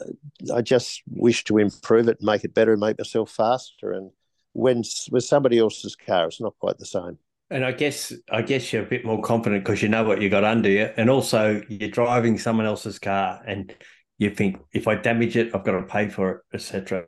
uh, 0.00 0.54
I 0.54 0.62
just 0.62 1.02
wish 1.08 1.44
to 1.44 1.58
improve 1.58 2.08
it, 2.08 2.18
make 2.20 2.44
it 2.44 2.54
better, 2.54 2.72
and 2.72 2.80
make 2.80 2.98
myself 2.98 3.30
faster. 3.30 3.92
And 3.92 4.10
when 4.52 4.82
with 5.10 5.24
somebody 5.24 5.58
else's 5.58 5.96
car, 5.96 6.26
it's 6.26 6.40
not 6.40 6.58
quite 6.58 6.78
the 6.78 6.86
same. 6.86 7.18
And 7.50 7.64
I 7.64 7.72
guess 7.72 8.12
I 8.30 8.42
guess 8.42 8.72
you're 8.72 8.82
a 8.82 8.86
bit 8.86 9.04
more 9.04 9.22
confident 9.22 9.64
because 9.64 9.82
you 9.82 9.88
know 9.88 10.04
what 10.04 10.20
you 10.20 10.28
got 10.28 10.44
under 10.44 10.68
you, 10.68 10.90
and 10.96 11.08
also 11.08 11.62
you're 11.68 11.88
driving 11.88 12.38
someone 12.38 12.66
else's 12.66 12.98
car, 12.98 13.42
and 13.46 13.74
you 14.18 14.30
think 14.30 14.60
if 14.72 14.88
I 14.88 14.96
damage 14.96 15.36
it, 15.36 15.54
I've 15.54 15.64
got 15.64 15.72
to 15.72 15.82
pay 15.82 16.08
for 16.08 16.30
it, 16.30 16.40
etc. 16.54 17.06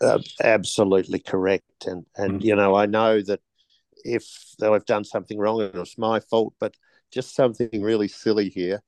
Uh, 0.00 0.18
absolutely 0.42 1.18
correct, 1.18 1.86
and 1.86 2.06
and 2.16 2.34
mm-hmm. 2.34 2.46
you 2.46 2.56
know 2.56 2.74
I 2.74 2.86
know 2.86 3.20
that 3.22 3.40
if 4.04 4.54
though 4.58 4.74
I've 4.74 4.86
done 4.86 5.04
something 5.04 5.38
wrong 5.38 5.60
and 5.60 5.74
it's 5.74 5.98
my 5.98 6.20
fault, 6.20 6.54
but 6.58 6.74
just 7.12 7.34
something 7.34 7.82
really 7.82 8.08
silly 8.08 8.48
here 8.48 8.82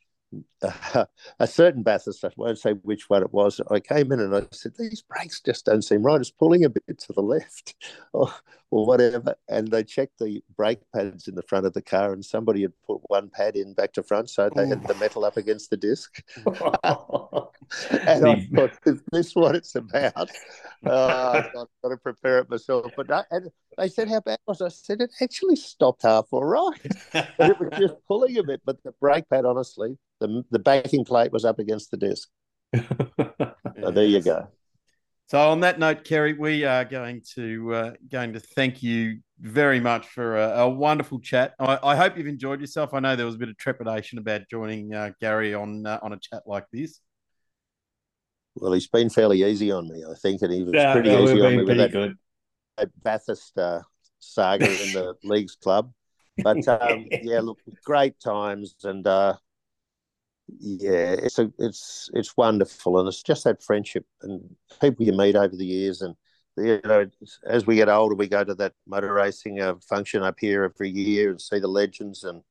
uh, 0.62 1.04
a 1.38 1.46
certain 1.46 1.82
Bathurst, 1.82 2.24
I 2.24 2.30
won't 2.36 2.58
say 2.58 2.72
which 2.72 3.08
one 3.08 3.22
it 3.22 3.32
was. 3.32 3.60
I 3.70 3.80
came 3.80 4.12
in 4.12 4.20
and 4.20 4.34
I 4.34 4.42
said, 4.52 4.72
These 4.78 5.02
brakes 5.02 5.40
just 5.40 5.66
don't 5.66 5.82
seem 5.82 6.02
right. 6.02 6.20
It's 6.20 6.30
pulling 6.30 6.64
a 6.64 6.70
bit 6.70 6.98
to 6.98 7.12
the 7.12 7.22
left 7.22 7.74
or, 8.12 8.32
or 8.70 8.86
whatever. 8.86 9.34
And 9.48 9.68
they 9.68 9.84
checked 9.84 10.18
the 10.18 10.42
brake 10.56 10.80
pads 10.94 11.28
in 11.28 11.34
the 11.34 11.42
front 11.42 11.66
of 11.66 11.72
the 11.72 11.82
car, 11.82 12.12
and 12.12 12.24
somebody 12.24 12.62
had 12.62 12.72
put 12.86 13.00
one 13.08 13.30
pad 13.30 13.56
in 13.56 13.74
back 13.74 13.92
to 13.94 14.02
front. 14.02 14.30
So 14.30 14.50
they 14.54 14.66
had 14.66 14.86
the 14.86 14.94
metal 14.94 15.24
up 15.24 15.36
against 15.36 15.70
the 15.70 15.76
disc. 15.76 16.22
and 17.90 18.26
I 18.26 18.48
thought, 18.54 18.78
Is 18.86 19.02
this 19.12 19.34
what 19.34 19.54
it's 19.54 19.74
about? 19.74 20.30
Uh, 20.86 21.42
I've 21.44 21.52
got, 21.52 21.68
got 21.82 21.88
to 21.88 21.96
prepare 21.96 22.38
it 22.38 22.48
myself. 22.48 22.86
But 22.96 23.10
I, 23.10 23.24
and 23.32 23.50
they 23.76 23.88
said, 23.88 24.08
How 24.08 24.20
bad 24.20 24.38
was 24.46 24.60
it? 24.60 24.66
I 24.66 24.68
said, 24.68 25.00
It 25.00 25.10
actually 25.20 25.56
stopped 25.56 26.02
half 26.02 26.26
all 26.30 26.44
right. 26.44 26.80
But 27.12 27.50
it 27.50 27.58
was 27.58 27.70
just 27.76 27.94
pulling 28.06 28.38
a 28.38 28.44
bit. 28.44 28.60
But 28.64 28.80
the 28.84 28.92
brake 29.00 29.28
pad, 29.28 29.44
honestly, 29.44 29.98
the 30.20 30.44
the 30.52 30.60
backing 30.60 31.04
plate 31.04 31.32
was 31.32 31.44
up 31.44 31.58
against 31.58 31.90
the 31.90 31.96
disc. 31.96 32.28
so 32.76 33.90
there 33.90 34.04
you 34.04 34.22
go. 34.22 34.48
So 35.28 35.38
on 35.50 35.60
that 35.60 35.78
note, 35.78 36.04
Kerry, 36.04 36.32
we 36.32 36.64
are 36.64 36.86
going 36.86 37.20
to 37.34 37.74
uh, 37.74 37.92
going 38.10 38.32
to 38.32 38.40
thank 38.40 38.82
you 38.82 39.18
very 39.38 39.78
much 39.78 40.08
for 40.08 40.38
a, 40.38 40.60
a 40.60 40.68
wonderful 40.70 41.20
chat. 41.20 41.52
I, 41.58 41.78
I, 41.82 41.96
hope 41.96 42.16
you've 42.16 42.26
enjoyed 42.26 42.62
yourself. 42.62 42.94
I 42.94 43.00
know 43.00 43.14
there 43.14 43.26
was 43.26 43.34
a 43.34 43.38
bit 43.38 43.50
of 43.50 43.58
trepidation 43.58 44.18
about 44.18 44.48
joining 44.50 44.94
uh, 44.94 45.10
Gary 45.20 45.52
on 45.52 45.86
uh, 45.86 45.98
on 46.00 46.14
a 46.14 46.18
chat 46.18 46.44
like 46.46 46.64
this. 46.72 47.00
Well, 48.54 48.72
he's 48.72 48.86
been 48.86 49.10
fairly 49.10 49.44
easy 49.44 49.70
on 49.70 49.86
me, 49.86 50.02
I 50.02 50.14
think, 50.14 50.40
and 50.40 50.50
he 50.50 50.62
was 50.62 50.72
yeah, 50.72 50.94
pretty 50.94 51.10
easy 51.10 51.42
on 51.42 51.56
me 51.58 51.62
with 51.62 51.76
that, 51.76 51.92
good. 51.92 52.16
that 52.78 52.88
Bathurst 53.02 53.58
uh, 53.58 53.82
saga 54.20 54.64
in 54.64 54.92
the 54.94 55.14
leagues 55.24 55.56
club. 55.56 55.92
But 56.38 56.66
um, 56.68 57.04
yeah, 57.22 57.40
look, 57.40 57.58
great 57.84 58.18
times, 58.18 58.76
and 58.82 59.06
uh, 59.06 59.34
yeah, 60.58 61.12
it's 61.12 61.38
a, 61.38 61.52
it's 61.58 62.10
it's 62.14 62.36
wonderful, 62.36 62.98
and 62.98 63.08
it's 63.08 63.22
just 63.22 63.44
that 63.44 63.62
friendship 63.62 64.06
and 64.22 64.56
people 64.80 65.04
you 65.04 65.12
meet 65.12 65.36
over 65.36 65.54
the 65.54 65.66
years, 65.66 66.02
and 66.02 66.14
you 66.56 66.80
know, 66.84 67.06
as 67.46 67.66
we 67.66 67.76
get 67.76 67.88
older, 67.88 68.14
we 68.14 68.28
go 68.28 68.44
to 68.44 68.54
that 68.56 68.74
motor 68.86 69.12
racing 69.12 69.60
uh, 69.60 69.74
function 69.88 70.22
up 70.22 70.36
here 70.40 70.64
every 70.64 70.90
year 70.90 71.30
and 71.30 71.40
see 71.40 71.58
the 71.58 71.68
legends, 71.68 72.24
and 72.24 72.42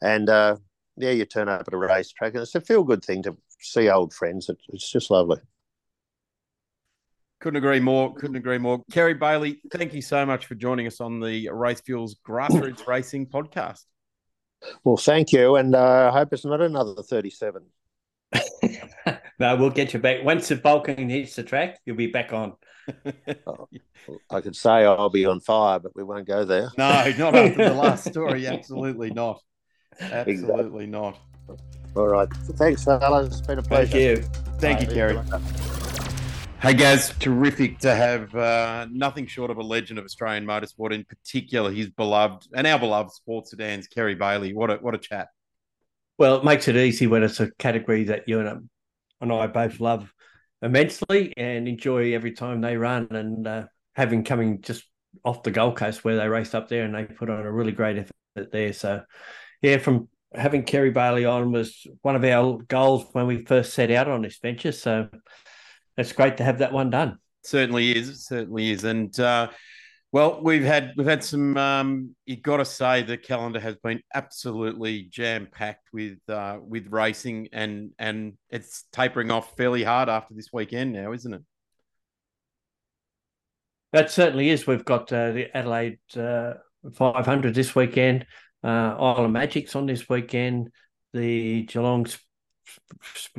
and 0.00 0.28
uh, 0.28 0.56
yeah, 0.96 1.10
you 1.10 1.24
turn 1.24 1.48
up 1.48 1.64
at 1.66 1.74
a 1.74 1.76
racetrack, 1.76 2.34
and 2.34 2.42
it's 2.42 2.54
a 2.54 2.60
feel 2.60 2.82
good 2.82 3.04
thing 3.04 3.22
to 3.24 3.36
see 3.60 3.88
old 3.88 4.12
friends. 4.14 4.48
It, 4.48 4.58
it's 4.68 4.90
just 4.90 5.10
lovely. 5.10 5.38
Couldn't 7.40 7.58
agree 7.58 7.80
more. 7.80 8.12
Couldn't 8.14 8.36
agree 8.36 8.58
more. 8.58 8.82
Kerry 8.90 9.14
Baily, 9.14 9.58
thank 9.70 9.94
you 9.94 10.02
so 10.02 10.26
much 10.26 10.46
for 10.46 10.56
joining 10.56 10.88
us 10.88 11.00
on 11.00 11.20
the 11.20 11.48
Race 11.50 11.80
Fuels 11.82 12.16
Grassroots 12.26 12.86
Racing 12.86 13.26
podcast. 13.26 13.84
Well, 14.84 14.96
thank 14.96 15.32
you, 15.32 15.56
and 15.56 15.74
uh, 15.74 16.10
I 16.12 16.18
hope 16.18 16.32
it's 16.32 16.44
not 16.44 16.60
another 16.60 17.02
thirty-seven. 17.02 17.62
no, 19.38 19.56
we'll 19.56 19.70
get 19.70 19.94
you 19.94 20.00
back 20.00 20.24
once 20.24 20.48
the 20.48 20.56
Vulcan 20.56 21.08
hits 21.08 21.36
the 21.36 21.42
track. 21.42 21.78
You'll 21.86 21.96
be 21.96 22.08
back 22.08 22.32
on. 22.32 22.54
oh, 23.46 23.68
I 24.30 24.40
could 24.40 24.56
say 24.56 24.84
I'll 24.84 25.10
be 25.10 25.26
on 25.26 25.40
fire, 25.40 25.78
but 25.78 25.94
we 25.94 26.02
won't 26.02 26.26
go 26.26 26.44
there. 26.44 26.70
No, 26.76 27.12
not 27.18 27.34
after 27.34 27.68
the 27.68 27.74
last 27.74 28.08
story. 28.08 28.46
Absolutely 28.46 29.10
not. 29.10 29.42
Absolutely 30.00 30.32
exactly. 30.32 30.86
not. 30.86 31.18
All 31.96 32.08
right. 32.08 32.28
Thanks, 32.54 32.84
fellas. 32.84 33.38
It's 33.38 33.46
been 33.46 33.58
a 33.58 33.62
pleasure. 33.62 33.90
Thank 33.90 33.94
you. 33.94 34.16
Thank 34.58 34.80
you, 34.82 34.86
Kerry. 34.86 35.77
Hey 36.60 36.74
guys, 36.74 37.10
terrific 37.20 37.78
to 37.78 37.94
have 37.94 38.34
uh, 38.34 38.88
nothing 38.90 39.28
short 39.28 39.52
of 39.52 39.58
a 39.58 39.62
legend 39.62 39.96
of 40.00 40.04
Australian 40.04 40.44
motorsport, 40.44 40.92
in 40.92 41.04
particular 41.04 41.70
his 41.70 41.88
beloved 41.88 42.48
and 42.52 42.66
our 42.66 42.80
beloved 42.80 43.12
sports 43.12 43.52
sedans, 43.52 43.86
Kerry 43.86 44.16
Baily. 44.16 44.52
What 44.52 44.68
a 44.68 44.74
what 44.74 44.92
a 44.92 44.98
chat! 44.98 45.28
Well, 46.18 46.38
it 46.38 46.44
makes 46.44 46.66
it 46.66 46.74
easy 46.76 47.06
when 47.06 47.22
it's 47.22 47.38
a 47.38 47.52
category 47.52 48.04
that 48.04 48.24
you 48.26 48.40
and, 48.40 48.68
and 49.20 49.32
I 49.32 49.46
both 49.46 49.78
love 49.78 50.12
immensely 50.60 51.32
and 51.36 51.68
enjoy 51.68 52.12
every 52.14 52.32
time 52.32 52.60
they 52.60 52.76
run. 52.76 53.06
And 53.12 53.46
uh, 53.46 53.66
having 53.94 54.24
coming 54.24 54.60
just 54.60 54.82
off 55.24 55.44
the 55.44 55.52
Gold 55.52 55.76
Coast 55.76 56.02
where 56.02 56.16
they 56.16 56.26
raced 56.26 56.56
up 56.56 56.68
there 56.68 56.82
and 56.82 56.92
they 56.92 57.04
put 57.04 57.30
on 57.30 57.46
a 57.46 57.52
really 57.52 57.72
great 57.72 57.98
effort 57.98 58.50
there. 58.50 58.72
So, 58.72 59.04
yeah, 59.62 59.78
from 59.78 60.08
having 60.34 60.64
Kerry 60.64 60.92
Baily 60.92 61.30
on 61.30 61.52
was 61.52 61.86
one 62.02 62.16
of 62.16 62.24
our 62.24 62.58
goals 62.66 63.06
when 63.12 63.28
we 63.28 63.44
first 63.44 63.74
set 63.74 63.92
out 63.92 64.08
on 64.08 64.22
this 64.22 64.38
venture. 64.38 64.72
So 64.72 65.08
it's 65.98 66.12
great 66.12 66.38
to 66.38 66.44
have 66.44 66.58
that 66.58 66.72
one 66.72 66.90
done. 66.90 67.18
Certainly 67.42 67.96
is. 67.96 68.26
Certainly 68.26 68.70
is. 68.70 68.84
And 68.84 69.18
uh, 69.18 69.48
well, 70.12 70.40
we've 70.42 70.64
had 70.64 70.92
we've 70.96 71.06
had 71.06 71.22
some. 71.22 71.56
Um, 71.56 72.14
you 72.24 72.36
got 72.36 72.58
to 72.58 72.64
say 72.64 73.02
the 73.02 73.18
calendar 73.18 73.60
has 73.60 73.76
been 73.76 74.00
absolutely 74.14 75.02
jam 75.02 75.48
packed 75.50 75.88
with 75.92 76.18
uh, 76.28 76.58
with 76.62 76.86
racing, 76.90 77.48
and 77.52 77.90
and 77.98 78.34
it's 78.48 78.84
tapering 78.92 79.30
off 79.30 79.56
fairly 79.56 79.82
hard 79.82 80.08
after 80.08 80.34
this 80.34 80.48
weekend 80.52 80.92
now, 80.92 81.12
isn't 81.12 81.34
it? 81.34 81.42
That 83.92 84.10
certainly 84.10 84.50
is. 84.50 84.66
We've 84.66 84.84
got 84.84 85.12
uh, 85.12 85.32
the 85.32 85.56
Adelaide 85.56 85.98
uh, 86.16 86.54
500 86.94 87.54
this 87.54 87.74
weekend. 87.74 88.26
Uh, 88.62 88.94
Island 88.98 89.32
Magic's 89.32 89.74
on 89.74 89.86
this 89.86 90.08
weekend. 90.08 90.70
The 91.14 91.62
Geelong 91.62 92.06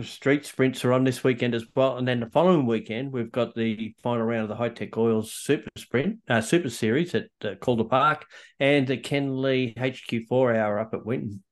street 0.03 0.45
sprints 0.45 0.84
are 0.85 0.93
on 0.93 1.03
this 1.03 1.23
weekend 1.23 1.56
as 1.56 1.65
well, 1.76 1.97
and 1.97 2.07
then 2.07 2.19
the 2.19 2.30
following 2.30 2.65
weekend 2.65 3.11
we've 3.11 3.31
got 3.31 3.56
the 3.56 3.93
final 4.01 4.26
round 4.26 4.43
of 4.43 4.49
the 4.49 4.56
Hi-Tech 4.56 4.97
Oils 4.97 5.34
Super 5.34 5.69
Sprint, 5.77 6.19
uh, 6.30 6.41
Super 6.41 6.69
Series 6.69 7.15
at 7.15 7.27
uh, 7.43 7.56
Calder 7.56 7.84
Park, 7.84 8.26
and 8.60 8.88
the 8.88 8.97
Ken 8.97 9.41
Lee 9.41 9.73
HQ4 9.77 10.56
Hour 10.57 10.80
up 10.80 10.93
at 10.93 11.06
Winton. 11.06 11.43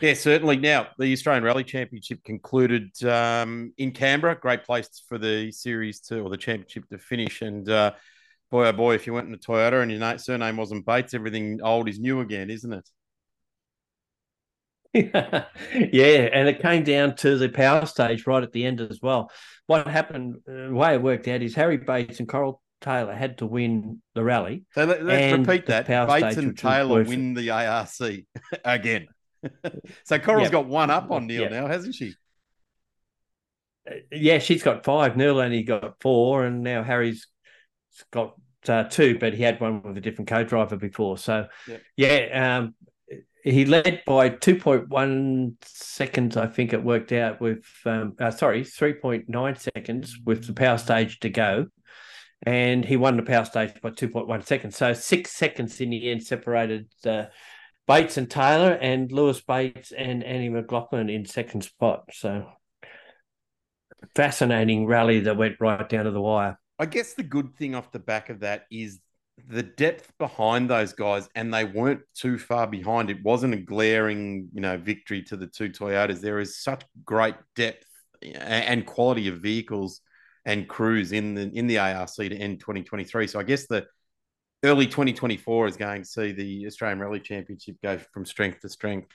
Yeah, 0.00 0.14
certainly. 0.14 0.56
Now 0.56 0.88
the 0.98 1.12
Australian 1.12 1.44
Rally 1.44 1.64
Championship 1.64 2.22
concluded 2.24 2.90
um, 3.04 3.72
in 3.78 3.92
Canberra. 3.92 4.38
Great 4.38 4.64
place 4.64 5.02
for 5.08 5.18
the 5.18 5.50
series 5.52 6.00
to 6.02 6.20
or 6.20 6.30
the 6.30 6.36
championship 6.36 6.88
to 6.90 6.98
finish. 6.98 7.42
And 7.42 7.68
uh, 7.68 7.92
boy, 8.50 8.66
oh 8.66 8.72
boy, 8.72 8.94
if 8.94 9.06
you 9.06 9.14
went 9.14 9.28
in 9.28 9.34
a 9.34 9.38
Toyota 9.38 9.82
and 9.82 9.90
your 9.90 10.18
surname 10.18 10.56
wasn't 10.56 10.86
Bates, 10.86 11.14
everything 11.14 11.60
old 11.62 11.88
is 11.88 11.98
new 11.98 12.20
again, 12.20 12.50
isn't 12.50 12.72
it? 12.72 12.88
yeah, 14.94 16.28
and 16.32 16.48
it 16.48 16.62
came 16.62 16.84
down 16.84 17.16
to 17.16 17.36
the 17.36 17.48
power 17.48 17.84
stage 17.84 18.26
right 18.26 18.42
at 18.42 18.52
the 18.52 18.64
end 18.64 18.80
as 18.80 19.00
well. 19.02 19.30
What 19.66 19.88
happened, 19.88 20.36
uh, 20.48 20.68
the 20.68 20.74
way 20.74 20.94
it 20.94 21.02
worked 21.02 21.26
out 21.26 21.42
is 21.42 21.54
Harry 21.54 21.78
Bates 21.78 22.20
and 22.20 22.28
Coral 22.28 22.62
Taylor 22.80 23.14
had 23.14 23.38
to 23.38 23.46
win 23.46 24.02
the 24.14 24.22
rally. 24.22 24.64
So 24.72 24.84
let, 24.84 25.00
us 25.00 25.38
repeat 25.38 25.66
that. 25.66 25.88
Bates 25.88 26.36
and 26.36 26.56
Taylor 26.56 27.02
win 27.02 27.34
the 27.34 27.50
ARC 27.50 27.88
again. 28.64 29.08
so 30.04 30.18
Coral's 30.18 30.44
yep. 30.44 30.52
got 30.52 30.66
one 30.66 30.90
up 30.90 31.10
on 31.10 31.26
Neil 31.26 31.42
yep. 31.42 31.50
now, 31.50 31.66
hasn't 31.66 31.94
she? 31.94 32.14
Uh, 33.90 33.94
yeah, 34.12 34.38
she's 34.38 34.62
got 34.62 34.84
five. 34.84 35.16
Neil 35.16 35.40
only 35.40 35.62
got 35.64 36.00
four, 36.00 36.44
and 36.44 36.62
now 36.62 36.82
Harry's 36.82 37.26
got 38.12 38.34
uh, 38.68 38.84
two, 38.84 39.18
but 39.18 39.34
he 39.34 39.42
had 39.42 39.60
one 39.60 39.82
with 39.82 39.96
a 39.96 40.00
different 40.00 40.28
co-driver 40.28 40.76
before. 40.76 41.18
So, 41.18 41.46
yep. 41.66 41.82
yeah, 41.96 42.58
um, 42.58 42.74
he 43.44 43.66
led 43.66 44.02
by 44.06 44.30
2.1 44.30 45.54
seconds, 45.62 46.36
I 46.36 46.46
think 46.46 46.72
it 46.72 46.82
worked 46.82 47.12
out 47.12 47.42
with, 47.42 47.64
um, 47.84 48.14
uh, 48.18 48.30
sorry, 48.30 48.62
3.9 48.62 49.58
seconds 49.58 50.18
with 50.24 50.46
the 50.46 50.54
power 50.54 50.78
stage 50.78 51.20
to 51.20 51.28
go. 51.28 51.66
And 52.46 52.84
he 52.84 52.96
won 52.96 53.16
the 53.16 53.22
power 53.22 53.44
stage 53.44 53.72
by 53.82 53.90
2.1 53.90 54.46
seconds. 54.46 54.76
So 54.76 54.94
six 54.94 55.30
seconds 55.32 55.80
in 55.80 55.90
the 55.90 56.10
end 56.10 56.22
separated 56.22 56.88
uh, 57.06 57.26
Bates 57.86 58.16
and 58.16 58.30
Taylor 58.30 58.72
and 58.72 59.12
Lewis 59.12 59.42
Bates 59.42 59.92
and 59.92 60.24
Annie 60.24 60.48
McLaughlin 60.48 61.10
in 61.10 61.26
second 61.26 61.62
spot. 61.62 62.04
So 62.12 62.46
fascinating 64.14 64.86
rally 64.86 65.20
that 65.20 65.36
went 65.36 65.56
right 65.60 65.86
down 65.86 66.04
to 66.06 66.10
the 66.10 66.20
wire. 66.20 66.58
I 66.78 66.86
guess 66.86 67.14
the 67.14 67.22
good 67.22 67.54
thing 67.56 67.74
off 67.74 67.92
the 67.92 67.98
back 67.98 68.30
of 68.30 68.40
that 68.40 68.64
is 68.70 69.00
the 69.48 69.62
depth 69.62 70.12
behind 70.18 70.70
those 70.70 70.92
guys, 70.92 71.28
and 71.34 71.52
they 71.52 71.64
weren't 71.64 72.02
too 72.14 72.38
far 72.38 72.66
behind. 72.66 73.10
It 73.10 73.22
wasn't 73.22 73.54
a 73.54 73.58
glaring, 73.58 74.48
you 74.54 74.60
know, 74.60 74.76
victory 74.76 75.22
to 75.24 75.36
the 75.36 75.46
two 75.46 75.70
Toyotas. 75.70 76.20
There 76.20 76.38
is 76.38 76.58
such 76.62 76.82
great 77.04 77.34
depth 77.56 77.84
and 78.22 78.86
quality 78.86 79.28
of 79.28 79.38
vehicles 79.40 80.00
and 80.46 80.68
crews 80.68 81.12
in 81.12 81.34
the 81.34 81.50
in 81.54 81.66
the 81.66 81.78
ARC 81.78 82.12
to 82.14 82.36
end 82.36 82.60
2023. 82.60 83.26
So 83.26 83.40
I 83.40 83.42
guess 83.42 83.66
the 83.66 83.86
early 84.62 84.86
2024 84.86 85.66
is 85.68 85.76
going 85.76 86.02
to 86.02 86.08
see 86.08 86.32
the 86.32 86.66
Australian 86.66 87.00
Rally 87.00 87.20
Championship 87.20 87.76
go 87.82 87.98
from 88.12 88.24
strength 88.24 88.60
to 88.60 88.68
strength. 88.68 89.10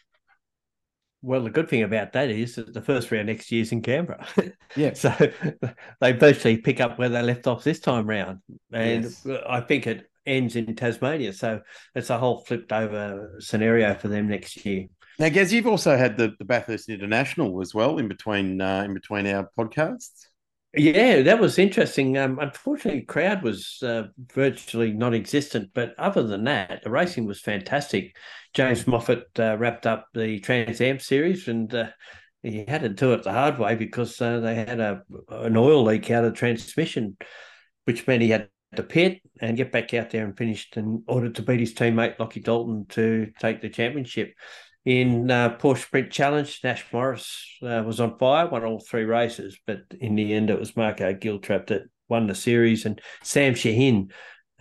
Well, 1.22 1.44
the 1.44 1.50
good 1.50 1.68
thing 1.68 1.84
about 1.84 2.14
that 2.14 2.30
is 2.30 2.56
that 2.56 2.74
the 2.74 2.82
first 2.82 3.12
round 3.12 3.28
next 3.28 3.52
year 3.52 3.62
is 3.62 3.72
in 3.72 3.82
Canberra. 3.82 4.26
Yeah. 4.76 4.94
so 4.94 5.14
they 6.00 6.12
virtually 6.14 6.58
pick 6.58 6.80
up 6.80 6.98
where 6.98 7.10
they 7.10 7.22
left 7.22 7.48
off 7.48 7.64
this 7.64 7.80
time 7.80 8.08
round. 8.08 8.40
And 8.72 9.04
Yes. 9.04 9.28
I 9.48 9.60
think 9.62 9.88
it 9.88 10.09
ends 10.26 10.56
in 10.56 10.76
Tasmania. 10.76 11.34
So 11.34 11.62
it's 11.96 12.10
a 12.10 12.18
whole 12.18 12.44
flipped 12.46 12.72
over 12.72 13.38
scenario 13.40 13.94
for 13.96 14.08
them 14.08 14.28
next 14.28 14.66
year. 14.66 14.88
Now, 15.20 15.30
Gaz, 15.30 15.52
you've 15.52 15.68
also 15.68 15.98
had 15.98 16.18
the, 16.18 16.34
the 16.40 16.46
Bathurst 16.46 16.88
International 16.88 17.62
as 17.62 17.74
well 17.74 17.98
in 17.98 18.08
between 18.08 18.62
uh, 18.62 18.84
in 18.86 18.94
between 18.94 19.28
our 19.28 19.50
podcasts. 19.58 20.28
Yeah, 20.76 21.24
that 21.24 21.40
was 21.40 21.58
interesting. 21.58 22.18
Um, 22.18 22.38
unfortunately, 22.40 23.02
crowd 23.02 23.42
was 23.42 23.80
uh, 23.82 24.04
virtually 24.34 24.94
non-existent, 24.94 25.72
but 25.74 25.96
other 25.98 26.22
than 26.22 26.44
that, 26.44 26.84
the 26.84 26.92
racing 26.92 27.26
was 27.26 27.42
fantastic. 27.42 28.16
James 28.54 28.86
Moffat 28.86 29.28
uh, 29.40 29.58
wrapped 29.58 29.88
up 29.88 30.08
the 30.14 30.40
Trans 30.40 30.80
Am 30.80 31.00
series, 31.00 31.48
and 31.48 31.74
uh, 31.74 31.88
he 32.44 32.66
had 32.68 32.82
to 32.82 32.90
do 32.90 33.14
it 33.14 33.24
the 33.24 33.34
hard 33.34 33.58
way 33.58 33.76
because 33.76 34.22
uh, 34.22 34.40
they 34.40 34.56
had 34.56 34.80
a 34.80 35.02
an 35.30 35.58
oil 35.58 35.84
leak 35.84 36.12
out 36.12 36.24
of 36.24 36.36
transmission, 36.36 37.18
which 37.86 38.06
meant 38.06 38.22
he 38.22 38.30
had 38.30 38.50
to 38.76 38.84
pit 38.84 39.22
and 39.42 39.58
get 39.58 39.72
back 39.72 39.94
out 39.94 40.12
there 40.12 40.24
and 40.26 40.38
finished 40.38 40.78
in 40.78 41.04
order 41.08 41.30
to 41.30 41.42
beat 41.42 41.60
his 41.60 41.74
teammate 41.74 42.20
Lockie 42.20 42.40
Dalton 42.40 42.86
to 42.90 43.32
take 43.40 43.62
the 43.62 43.70
championship. 43.70 44.34
In 44.86 45.30
uh, 45.30 45.58
Porsche 45.58 45.84
Sprint 45.84 46.12
Challenge, 46.12 46.60
Nash 46.64 46.86
Morris 46.92 47.58
uh, 47.62 47.84
was 47.86 48.00
on 48.00 48.18
fire, 48.18 48.48
won 48.48 48.64
all 48.64 48.80
three 48.80 49.04
races, 49.04 49.60
but 49.68 49.82
in 50.00 50.16
the 50.16 50.34
end, 50.34 50.50
it 50.50 50.60
was 50.60 50.78
Marco 50.78 51.14
Giltrap 51.14 51.68
that 51.68 51.84
won 52.08 52.28
the 52.28 52.36
series, 52.36 52.86
and 52.86 53.02
Sam 53.24 53.56
Shahin 53.56 54.12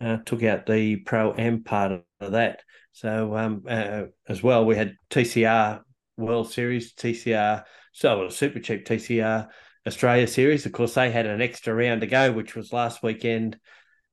uh, 0.00 0.18
took 0.26 0.42
out 0.42 0.66
the 0.66 0.96
Pro 0.96 1.34
Am 1.34 1.62
part 1.62 1.92
of 2.20 2.32
that. 2.32 2.62
So, 2.92 3.36
um, 3.36 3.62
uh, 3.68 4.04
as 4.28 4.42
well, 4.42 4.64
we 4.64 4.76
had 4.76 4.96
TCR 5.10 5.82
World 6.16 6.50
Series, 6.50 6.94
TCR, 6.94 7.64
so 7.92 8.26
a 8.26 8.30
Super 8.30 8.58
Cheap 8.58 8.84
TCR 8.84 9.48
Australia 9.86 10.26
Series. 10.26 10.66
Of 10.66 10.72
course, 10.72 10.94
they 10.94 11.10
had 11.10 11.26
an 11.26 11.40
extra 11.40 11.72
round 11.72 12.00
to 12.00 12.06
go, 12.06 12.32
which 12.32 12.56
was 12.56 12.72
last 12.72 13.02
weekend 13.02 13.56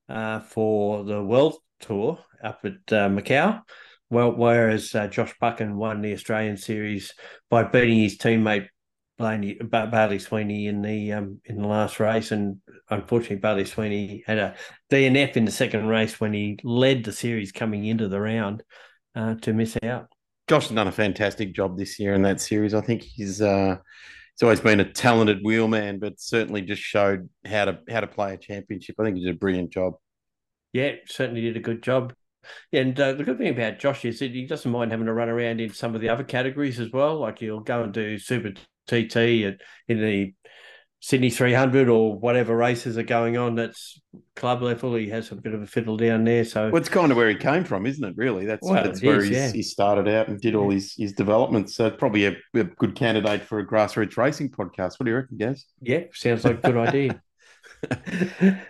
uh, 0.10 0.40
for 0.40 1.04
the 1.04 1.22
World 1.24 1.56
Tour 1.80 2.20
up 2.44 2.60
at 2.64 2.94
uh, 2.94 3.10
Macau. 3.10 3.62
Well, 4.10 4.32
whereas 4.32 4.94
uh, 4.94 5.08
Josh 5.08 5.34
Buchan 5.40 5.78
won 5.78 6.02
the 6.02 6.14
Australian 6.14 6.58
series 6.58 7.14
by 7.50 7.64
beating 7.64 8.00
his 8.00 8.18
teammate 8.18 8.68
Blaney, 9.18 9.58
Ba- 9.62 9.90
Bailey 9.92 10.20
Sweeny 10.20 10.68
in 10.68 10.82
the 10.82 11.14
um, 11.14 11.40
in 11.46 11.62
the 11.62 11.68
last 11.68 12.00
race, 12.00 12.32
and 12.32 12.58
unfortunately, 12.90 13.38
Bailey 13.38 13.66
Sweeny 13.66 14.24
had 14.28 14.38
a 14.38 14.56
DNF 14.92 15.38
in 15.38 15.46
the 15.46 15.52
second 15.52 15.88
race 15.88 16.20
when 16.20 16.34
he 16.34 16.60
led 16.64 17.04
the 17.04 17.14
series 17.14 17.52
coming 17.52 17.86
into 17.86 18.08
the 18.08 18.20
round 18.20 18.62
uh, 19.16 19.36
to 19.36 19.54
miss 19.54 19.78
out. 19.84 20.10
Josh 20.48 20.68
has 20.68 20.76
done 20.76 20.88
a 20.88 20.92
fantastic 20.92 21.56
job 21.56 21.78
this 21.78 21.98
year 21.98 22.14
in 22.14 22.22
that 22.24 22.42
series. 22.42 22.74
I 22.74 22.82
think 22.82 23.02
he's 23.02 23.42
uh, 23.42 23.78
he's 24.36 24.44
always 24.44 24.60
been 24.60 24.80
a 24.80 24.92
talented 24.92 25.40
wheelman, 25.44 26.00
but 26.00 26.20
certainly 26.20 26.62
just 26.62 26.82
showed 26.82 27.30
how 27.46 27.66
to 27.66 27.80
how 27.90 28.02
to 28.02 28.08
play 28.08 28.34
a 28.34 28.38
championship. 28.38 28.96
I 29.00 29.06
think 29.06 29.18
he 29.18 29.26
did 29.26 29.36
a 29.36 29.40
brilliant 29.40 29.72
job. 29.72 29.94
Yeah, 30.74 30.96
certainly 31.08 31.42
did 31.42 31.58
a 31.58 31.62
good 31.62 31.82
job. 31.82 32.14
And 32.72 33.00
uh, 33.00 33.14
the 33.14 33.24
good 33.24 33.38
thing 33.38 33.50
about 33.50 33.80
Josh 33.80 34.06
is 34.06 34.20
that 34.20 34.32
he 34.32 34.46
doesn't 34.46 34.72
mind 34.72 34.92
having 34.92 35.08
to 35.08 35.14
run 35.14 35.30
around 35.30 35.62
in 35.62 35.74
some 35.74 35.96
of 35.96 36.02
the 36.02 36.10
other 36.10 36.24
categories 36.24 36.80
as 36.80 36.92
well. 36.92 37.20
Like 37.20 37.40
he'll 37.40 37.62
go 37.62 37.84
and 37.84 37.94
do 37.94 38.20
Super 38.20 38.52
TT 38.88 39.16
at, 39.46 39.62
in 39.88 40.02
the 40.02 40.34
Sydney 41.06 41.30
300 41.30 41.88
or 41.88 42.18
whatever 42.18 42.58
races 42.58 42.98
are 42.98 43.04
going 43.04 43.38
on. 43.38 43.54
That's 43.54 44.02
club 44.36 44.64
level. 44.64 44.96
He 44.96 45.08
has 45.10 45.32
a 45.32 45.36
bit 45.36 45.54
of 45.54 45.62
a 45.62 45.68
fiddle 45.68 45.98
down 45.98 46.24
there. 46.24 46.44
So 46.44 46.72
Well, 46.72 46.82
it's 46.82 46.90
kind 46.90 47.12
of 47.12 47.18
where 47.18 47.30
he 47.30 47.36
came 47.36 47.64
from, 47.64 47.86
isn't 47.86 48.04
it? 48.04 48.18
Really, 48.18 48.48
that's 48.48 48.68
Well, 48.68 48.84
that's 48.84 49.04
where 49.04 49.20
is, 49.20 49.28
he's, 49.28 49.38
yeah. 49.38 49.52
he 49.52 49.62
started 49.62 50.08
out 50.08 50.30
and 50.30 50.42
did 50.42 50.56
all 50.56 50.72
his 50.72 50.96
his 50.98 51.14
development. 51.14 51.70
So 51.70 51.86
it's 51.86 51.98
probably 51.98 52.26
a, 52.26 52.36
a 52.56 52.64
good 52.64 52.96
candidate 52.96 53.44
for 53.44 53.60
a 53.60 53.68
grassroots 53.68 54.18
racing 54.18 54.50
podcast. 54.50 55.00
What 55.00 55.04
do 55.04 55.12
you 55.12 55.18
reckon, 55.18 55.38
Gaz? 55.38 55.66
yeah, 55.80 56.06
sounds 56.12 56.44
like 56.44 56.58
a 56.64 56.72
good 56.72 56.78
idea. 56.78 57.22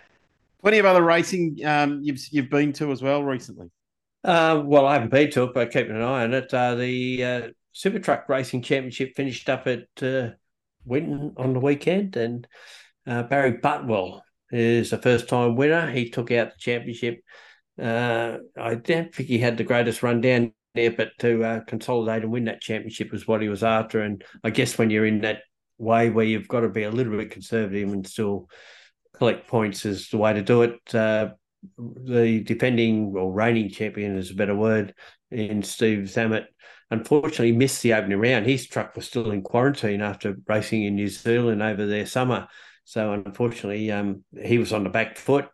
Plenty 0.60 0.78
of 0.78 0.84
other 0.84 1.02
racing 1.02 1.60
um, 1.64 2.00
you've 2.02 2.20
you've 2.32 2.50
been 2.50 2.74
to 2.74 2.92
as 2.92 3.00
well 3.00 3.24
recently. 3.24 3.70
Uh, 4.22 4.60
well, 4.62 4.84
I 4.84 4.92
haven't 4.92 5.10
been 5.10 5.30
to 5.30 5.44
it, 5.44 5.54
but 5.54 5.70
keeping 5.70 5.96
an 5.96 6.02
eye 6.02 6.24
on 6.24 6.34
it. 6.34 6.52
Uh, 6.52 6.74
the 6.74 7.24
uh, 7.24 7.48
Super 7.72 7.98
Truck 7.98 8.28
Racing 8.28 8.60
Championship 8.60 9.16
finished 9.16 9.48
up 9.48 9.66
at 9.66 9.86
Winton 10.86 11.34
on 11.36 11.52
the 11.52 11.60
weekend, 11.60 12.16
and 12.16 12.46
uh, 13.06 13.24
Barry 13.24 13.52
Butwell 13.52 14.22
is 14.50 14.90
the 14.90 14.98
first 14.98 15.28
time 15.28 15.56
winner. 15.56 15.90
He 15.90 16.10
took 16.10 16.30
out 16.30 16.50
the 16.50 16.58
championship. 16.58 17.20
Uh, 17.80 18.38
I 18.58 18.76
don't 18.76 19.14
think 19.14 19.28
he 19.28 19.38
had 19.38 19.58
the 19.58 19.64
greatest 19.64 20.02
run 20.02 20.20
down 20.20 20.52
there, 20.74 20.92
but 20.92 21.10
to 21.18 21.44
uh, 21.44 21.60
consolidate 21.64 22.22
and 22.22 22.32
win 22.32 22.44
that 22.44 22.60
championship 22.60 23.12
was 23.12 23.26
what 23.26 23.42
he 23.42 23.48
was 23.48 23.62
after. 23.62 24.00
And 24.02 24.24
I 24.44 24.50
guess 24.50 24.78
when 24.78 24.90
you're 24.90 25.06
in 25.06 25.22
that 25.22 25.40
way 25.78 26.10
where 26.10 26.24
you've 26.24 26.48
got 26.48 26.60
to 26.60 26.68
be 26.68 26.84
a 26.84 26.90
little 26.90 27.16
bit 27.16 27.30
conservative 27.30 27.92
and 27.92 28.06
still 28.06 28.48
collect 29.14 29.46
points 29.46 29.84
is 29.84 30.08
the 30.08 30.18
way 30.18 30.32
to 30.32 30.42
do 30.42 30.62
it. 30.62 30.94
Uh, 30.94 31.30
the 31.76 32.42
defending 32.44 33.14
or 33.16 33.32
reigning 33.32 33.70
champion 33.70 34.16
is 34.16 34.30
a 34.30 34.34
better 34.34 34.54
word 34.54 34.94
in 35.30 35.62
Steve 35.62 36.04
Zammit. 36.04 36.44
Unfortunately, 36.90 37.52
missed 37.52 37.82
the 37.82 37.94
opening 37.94 38.18
round. 38.18 38.46
His 38.46 38.66
truck 38.66 38.94
was 38.94 39.06
still 39.06 39.30
in 39.32 39.42
quarantine 39.42 40.00
after 40.00 40.36
racing 40.46 40.84
in 40.84 40.94
New 40.94 41.08
Zealand 41.08 41.62
over 41.62 41.86
their 41.86 42.06
summer. 42.06 42.46
So 42.84 43.12
unfortunately, 43.12 43.90
um, 43.90 44.24
he 44.40 44.58
was 44.58 44.72
on 44.72 44.84
the 44.84 44.90
back 44.90 45.18
foot, 45.18 45.48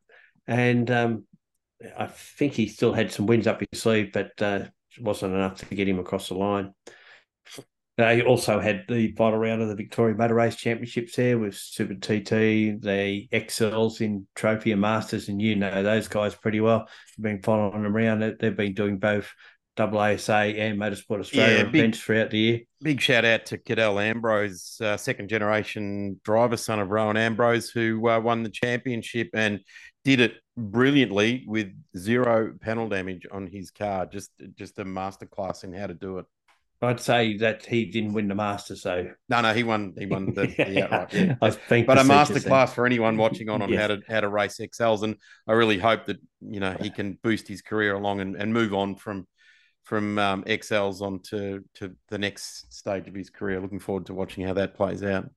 and 0.47 0.91
um, 0.91 1.25
I 1.99 2.07
think 2.07 2.53
he 2.53 2.67
still 2.69 2.93
had 2.93 3.11
some 3.11 3.27
wins 3.27 3.47
up 3.47 3.61
his 3.61 3.81
sleeve, 3.81 4.13
but 4.13 4.31
uh, 4.43 4.65
wasn't 5.01 5.35
enough 5.35 5.57
to 5.59 5.75
get 5.75 5.89
him 5.89 5.99
across 5.99 6.29
the 6.29 6.35
line. 6.35 6.75
They 7.99 8.23
also 8.23 8.59
had 8.59 8.85
the 8.89 9.13
final 9.13 9.39
round 9.39 9.61
of 9.61 9.69
the 9.69 9.77
Victoria 9.77 10.17
Motor 10.17 10.35
Race 10.35 10.57
Championships 10.57 11.15
there 11.15 11.39
with 11.39 11.55
Super 11.55 11.95
TT, 11.95 12.81
the 12.81 13.29
XLs 13.31 14.01
in 14.01 14.27
Trophy 14.35 14.73
and 14.73 14.81
Masters, 14.81 15.29
and 15.29 15.41
you 15.41 15.57
know 15.57 15.83
those 15.83 16.09
guys 16.09 16.35
pretty 16.35 16.61
well. 16.61 16.89
You've 17.17 17.25
been 17.25 17.43
following 17.43 17.83
them 17.83 17.95
around. 17.95 18.21
They've 18.41 18.57
been 18.57 18.73
doing 18.73 18.99
both 18.99 19.31
ASA 19.79 20.33
and 20.35 20.79
Motorsport 20.79 21.21
Australia 21.21 21.59
Yeah, 21.59 21.63
big- 21.65 21.75
events 21.81 22.01
throughout 22.01 22.31
the 22.31 22.39
year. 22.39 22.61
Big 22.83 23.01
shout 23.01 23.25
out 23.25 23.47
to 23.47 23.59
Cadell 23.59 23.99
Ambrose, 23.99 24.79
uh, 24.81 24.97
second 24.97 25.29
generation 25.29 26.21
driver, 26.25 26.57
son 26.57 26.81
of 26.81 26.91
Rowan 26.91 27.17
Ambrose, 27.17 27.71
who 27.71 28.09
uh, 28.09 28.19
won 28.21 28.43
the 28.43 28.51
championship 28.51 29.31
and 29.35 29.61
did 30.05 30.21
it 30.21 30.35
brilliantly 30.57 31.45
with 31.47 31.73
zero 31.97 32.53
panel 32.61 32.89
damage 32.89 33.27
on 33.31 33.47
his 33.47 33.71
car. 33.71 34.07
Just 34.07 34.31
just 34.57 34.79
a 34.79 34.85
masterclass 34.85 35.63
in 35.65 35.73
how 35.73 35.87
to 35.87 35.95
do 35.95 36.19
it. 36.19 36.27
I'd 36.85 36.99
say 36.99 37.37
that 37.37 37.65
he 37.65 37.85
didn't 37.85 38.13
win 38.13 38.27
the 38.27 38.35
master, 38.35 38.75
so 38.75 39.09
No, 39.29 39.41
no, 39.41 39.55
he 39.55 39.63
won. 39.63 39.95
He 39.97 40.07
won 40.07 40.35
the, 40.35 40.49
the 40.49 40.83
outright. 40.83 41.13
Yeah. 41.15 41.35
I 41.41 41.51
think 41.51 41.87
But 41.87 41.99
a 41.99 42.03
masterclass 42.03 42.71
for 42.71 42.85
anyone 42.85 43.17
watching 43.17 43.49
on 43.49 43.63
on 43.63 43.69
Yes. 43.69 43.81
how 43.83 43.87
to 43.87 44.01
how 44.09 44.21
to 44.23 44.29
race 44.29 44.59
XLs, 44.59 45.05
and 45.05 45.15
I 45.47 45.53
really 45.53 45.79
hope 45.79 46.07
that 46.07 46.17
you 46.41 46.59
know 46.59 46.77
he 46.81 46.91
can 46.91 47.17
boost 47.23 47.47
his 47.47 47.63
career 47.63 47.95
along 47.95 48.21
and, 48.21 48.35
and 48.35 48.53
move 48.53 48.75
on 48.75 48.97
from 48.97 49.29
from 49.83 50.19
um, 50.19 50.45
XLs 50.45 51.01
on 51.01 51.21
to, 51.21 51.65
to 51.75 51.95
the 52.09 52.19
next 52.19 52.73
stage 52.73 53.09
of 53.09 53.15
his 53.15 53.31
career. 53.31 53.61
Looking 53.61 53.81
forward 53.81 54.07
to 54.07 54.15
watching 54.15 54.47
how 54.47 54.55
that 54.55 54.75
plays 54.75 55.03
out. 55.03 55.31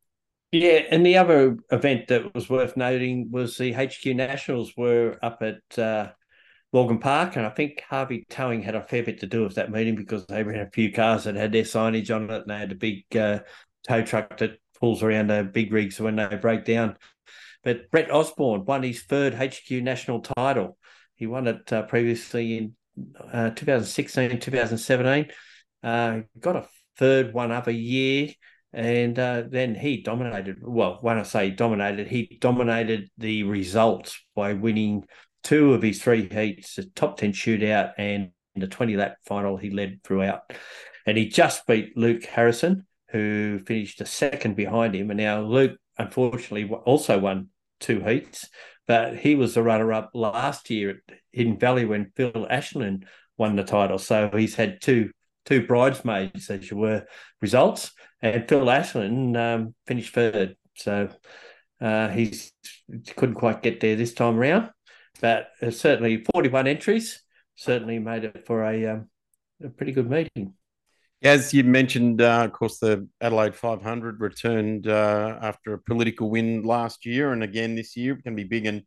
Yeah, 0.51 0.83
and 0.89 1.05
the 1.05 1.17
other 1.17 1.57
event 1.71 2.07
that 2.07 2.33
was 2.33 2.49
worth 2.49 2.77
noting 2.77 3.29
was 3.31 3.57
the 3.57 3.73
HQ 3.73 4.05
Nationals 4.05 4.71
were 4.77 5.17
up 5.21 5.41
at 5.41 5.79
uh, 5.79 6.11
Morgan 6.71 6.99
Park, 6.99 7.35
and 7.35 7.45
I 7.45 7.49
think 7.49 7.83
Harvey 7.89 8.25
Towing 8.29 8.61
had 8.61 8.75
a 8.75 8.83
fair 8.83 9.03
bit 9.03 9.19
to 9.19 9.27
do 9.27 9.43
with 9.43 9.55
that 9.55 9.71
meeting 9.71 9.95
because 9.95 10.25
they 10.27 10.43
ran 10.43 10.61
a 10.61 10.69
few 10.69 10.93
cars 10.93 11.25
that 11.25 11.35
had 11.35 11.51
their 11.51 11.63
signage 11.63 12.13
on 12.15 12.29
it, 12.29 12.41
and 12.41 12.49
they 12.49 12.57
had 12.57 12.71
a 12.71 12.75
big 12.75 13.03
uh, 13.17 13.39
tow 13.87 14.03
truck 14.03 14.37
that 14.37 14.59
pulls 14.79 15.03
around 15.03 15.27
the 15.27 15.43
big 15.43 15.73
rigs 15.73 15.99
when 15.99 16.15
they 16.15 16.35
break 16.35 16.63
down. 16.63 16.97
But 17.63 17.89
Brett 17.91 18.11
Osborne 18.11 18.65
won 18.65 18.83
his 18.83 19.01
third 19.01 19.33
HQ 19.33 19.69
national 19.71 20.21
title. 20.21 20.77
He 21.15 21.27
won 21.27 21.47
it 21.47 21.73
uh, 21.73 21.81
previously 21.83 22.57
in 22.57 22.75
uh, 23.31 23.49
2016, 23.51 24.39
2017. 24.39 25.31
Uh, 25.83 26.21
got 26.39 26.55
a 26.55 26.67
third 26.97 27.33
one 27.33 27.51
up 27.51 27.67
a 27.67 27.73
year, 27.73 28.29
and 28.73 29.17
uh, 29.19 29.43
then 29.47 29.75
he 29.75 30.01
dominated. 30.01 30.57
Well, 30.61 30.99
when 31.01 31.17
I 31.17 31.23
say 31.23 31.49
dominated, 31.51 32.07
he 32.07 32.37
dominated 32.41 33.09
the 33.17 33.43
results 33.43 34.19
by 34.35 34.53
winning 34.53 35.05
two 35.43 35.73
of 35.73 35.81
his 35.81 36.01
three 36.01 36.27
heats, 36.27 36.75
the 36.75 36.85
top 36.95 37.17
10 37.17 37.31
shootout 37.31 37.91
and 37.97 38.31
the 38.55 38.67
20 38.67 38.97
lap 38.97 39.17
final. 39.25 39.57
He 39.57 39.69
led 39.69 40.03
throughout. 40.03 40.41
And 41.05 41.17
he 41.17 41.27
just 41.27 41.67
beat 41.67 41.95
Luke 41.95 42.25
Harrison, 42.25 42.87
who 43.11 43.59
finished 43.59 44.01
a 44.01 44.05
second 44.05 44.55
behind 44.55 44.95
him. 44.95 45.11
And 45.11 45.19
now 45.19 45.41
Luke, 45.41 45.77
unfortunately, 45.97 46.67
also 46.85 47.19
won 47.19 47.49
two 47.79 47.99
heats, 47.99 48.49
but 48.87 49.17
he 49.17 49.35
was 49.35 49.53
the 49.53 49.63
runner 49.63 49.93
up 49.93 50.09
last 50.13 50.69
year 50.69 50.89
at 50.89 51.17
Hidden 51.35 51.59
Valley 51.59 51.85
when 51.85 52.11
Phil 52.15 52.47
Ashland 52.49 53.05
won 53.37 53.55
the 53.55 53.63
title. 53.63 53.97
So 53.97 54.29
he's 54.33 54.55
had 54.55 54.81
two 54.81 55.11
two 55.45 55.65
bridesmaids, 55.67 56.49
as 56.49 56.69
you 56.69 56.77
were, 56.77 57.05
results. 57.41 57.91
And 58.21 58.47
Phil 58.47 58.69
Ashland 58.69 59.37
um, 59.37 59.75
finished 59.85 60.13
third. 60.13 60.55
So 60.75 61.09
uh, 61.79 62.09
he's 62.09 62.51
couldn't 63.15 63.35
quite 63.35 63.61
get 63.61 63.79
there 63.79 63.95
this 63.95 64.13
time 64.13 64.37
around. 64.37 64.69
But 65.21 65.49
uh, 65.61 65.71
certainly 65.71 66.25
41 66.33 66.67
entries, 66.67 67.21
certainly 67.55 67.99
made 67.99 68.25
it 68.25 68.45
for 68.45 68.63
a, 68.63 68.85
um, 68.85 69.09
a 69.63 69.69
pretty 69.69 69.91
good 69.91 70.09
meeting. 70.09 70.53
As 71.23 71.53
you 71.53 71.63
mentioned, 71.63 72.21
uh, 72.21 72.43
of 72.45 72.51
course, 72.51 72.77
the 72.79 73.07
Adelaide 73.21 73.55
500 73.55 74.19
returned 74.19 74.87
uh, 74.87 75.39
after 75.41 75.73
a 75.73 75.79
political 75.79 76.29
win 76.29 76.63
last 76.63 77.05
year, 77.05 77.31
and 77.31 77.41
again 77.41 77.75
this 77.75 77.95
year. 77.95 78.15
It 78.15 78.23
can 78.23 78.35
be 78.35 78.43
big 78.43 78.65
and 78.65 78.83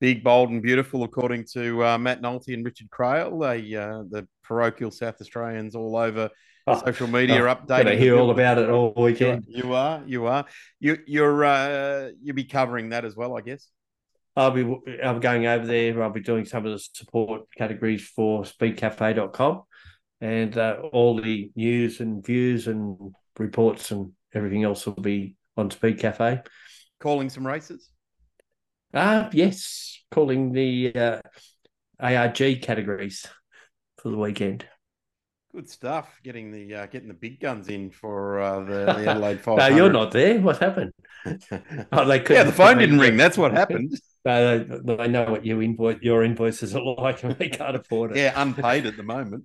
big, 0.00 0.24
bold, 0.24 0.50
and 0.50 0.62
beautiful, 0.62 1.04
according 1.04 1.44
to 1.52 1.84
uh, 1.84 1.98
Matt 1.98 2.22
Nolte 2.22 2.54
and 2.54 2.64
Richard 2.64 2.88
Craill, 2.90 3.38
they, 3.40 3.76
uh, 3.76 4.02
the 4.08 4.26
parochial 4.42 4.90
South 4.90 5.20
Australians 5.20 5.74
all 5.74 5.96
over 5.96 6.30
oh, 6.66 6.82
social 6.84 7.06
media 7.06 7.44
oh, 7.44 7.54
updating. 7.54 7.86
I 7.86 7.96
hear 7.96 8.16
all 8.16 8.30
about 8.30 8.58
it 8.58 8.68
all 8.70 8.92
weekend. 8.96 9.44
You 9.46 9.74
are, 9.74 10.02
you 10.06 10.26
are, 10.26 10.46
you 10.78 10.98
you're 11.06 11.44
uh, 11.44 12.10
you'll 12.22 12.36
be 12.36 12.44
covering 12.44 12.88
that 12.90 13.04
as 13.04 13.14
well, 13.14 13.36
I 13.36 13.42
guess. 13.42 13.68
I'll 14.36 14.50
be 14.50 14.62
I'll 15.02 15.14
be 15.14 15.20
going 15.20 15.46
over 15.46 15.66
there. 15.66 16.02
I'll 16.02 16.10
be 16.10 16.20
doing 16.20 16.44
some 16.44 16.64
of 16.64 16.72
the 16.72 16.78
support 16.78 17.42
categories 17.56 18.06
for 18.06 18.44
speedcafe.com 18.44 19.62
and 20.20 20.56
uh, 20.56 20.76
all 20.92 21.20
the 21.20 21.50
news 21.56 22.00
and 22.00 22.24
views 22.24 22.66
and 22.66 23.14
reports 23.38 23.90
and 23.90 24.12
everything 24.34 24.64
else 24.64 24.86
will 24.86 24.94
be 24.94 25.36
on 25.56 25.70
Speed 25.70 25.98
Cafe. 25.98 26.40
Calling 27.00 27.30
some 27.30 27.46
races? 27.46 27.90
Ah, 28.92 29.28
yes. 29.32 30.02
Calling 30.10 30.52
the 30.52 30.92
uh, 30.94 31.20
ARG 32.00 32.62
categories 32.62 33.26
for 33.98 34.10
the 34.10 34.16
weekend. 34.16 34.66
Good 35.52 35.68
stuff. 35.68 36.20
Getting 36.22 36.52
the 36.52 36.74
uh, 36.74 36.86
getting 36.86 37.08
the 37.08 37.14
big 37.14 37.40
guns 37.40 37.68
in 37.68 37.90
for 37.90 38.40
uh, 38.40 38.60
the, 38.60 38.84
the 38.98 39.10
Adelaide 39.10 39.40
Five. 39.40 39.58
no, 39.58 39.66
you're 39.68 39.92
not 39.92 40.12
there. 40.12 40.40
What 40.40 40.58
happened? 40.58 40.92
oh, 41.26 42.04
they 42.04 42.22
yeah, 42.30 42.44
the 42.44 42.52
phone 42.52 42.78
didn't 42.78 42.98
ring. 42.98 43.16
That's 43.16 43.36
what 43.36 43.52
happened. 43.62 43.98
Uh, 44.24 44.60
they 44.84 45.08
know 45.08 45.30
what 45.30 45.44
you 45.44 45.60
invoice 45.60 45.98
your 46.02 46.22
invoices 46.22 46.74
are 46.76 46.82
like, 46.82 47.24
and 47.24 47.36
they 47.36 47.48
can't 47.48 47.76
afford 47.76 48.12
it. 48.12 48.18
Yeah, 48.18 48.32
unpaid 48.36 48.86
at 48.86 48.96
the 48.96 49.02
moment. 49.02 49.44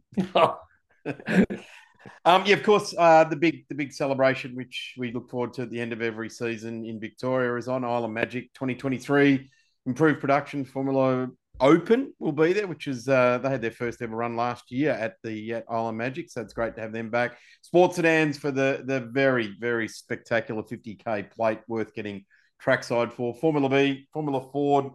Um, 2.23 2.43
yeah, 2.45 2.55
of 2.55 2.63
course, 2.63 2.93
uh, 2.97 3.23
the 3.23 3.35
big 3.35 3.67
the 3.69 3.75
big 3.75 3.93
celebration, 3.93 4.55
which 4.55 4.95
we 4.97 5.11
look 5.11 5.29
forward 5.29 5.53
to 5.53 5.63
at 5.63 5.69
the 5.69 5.79
end 5.79 5.93
of 5.93 6.01
every 6.01 6.29
season 6.29 6.85
in 6.85 6.99
Victoria, 6.99 7.55
is 7.55 7.67
on 7.67 7.83
Island 7.83 8.13
Magic 8.13 8.53
2023. 8.53 9.49
Improved 9.85 10.19
production 10.19 10.65
Formula 10.65 11.27
Open 11.59 12.13
will 12.19 12.31
be 12.31 12.51
there, 12.53 12.67
which 12.67 12.87
is 12.87 13.07
uh, 13.07 13.37
they 13.37 13.49
had 13.49 13.61
their 13.61 13.71
first 13.71 14.01
ever 14.01 14.15
run 14.15 14.35
last 14.35 14.71
year 14.71 14.91
at 14.91 15.15
the 15.23 15.53
at 15.53 15.65
Island 15.69 15.97
Magic, 15.97 16.29
so 16.29 16.41
it's 16.41 16.53
great 16.53 16.75
to 16.75 16.81
have 16.81 16.91
them 16.91 17.09
back. 17.09 17.37
Sports 17.61 17.95
sedans 17.95 18.37
for 18.37 18.51
the 18.51 18.83
the 18.85 18.99
very 18.99 19.55
very 19.59 19.87
spectacular 19.87 20.63
50k 20.63 21.31
plate, 21.31 21.59
worth 21.67 21.93
getting 21.93 22.25
trackside 22.59 23.13
for 23.13 23.33
Formula 23.35 23.69
B, 23.69 24.07
Formula 24.11 24.41
Ford, 24.51 24.87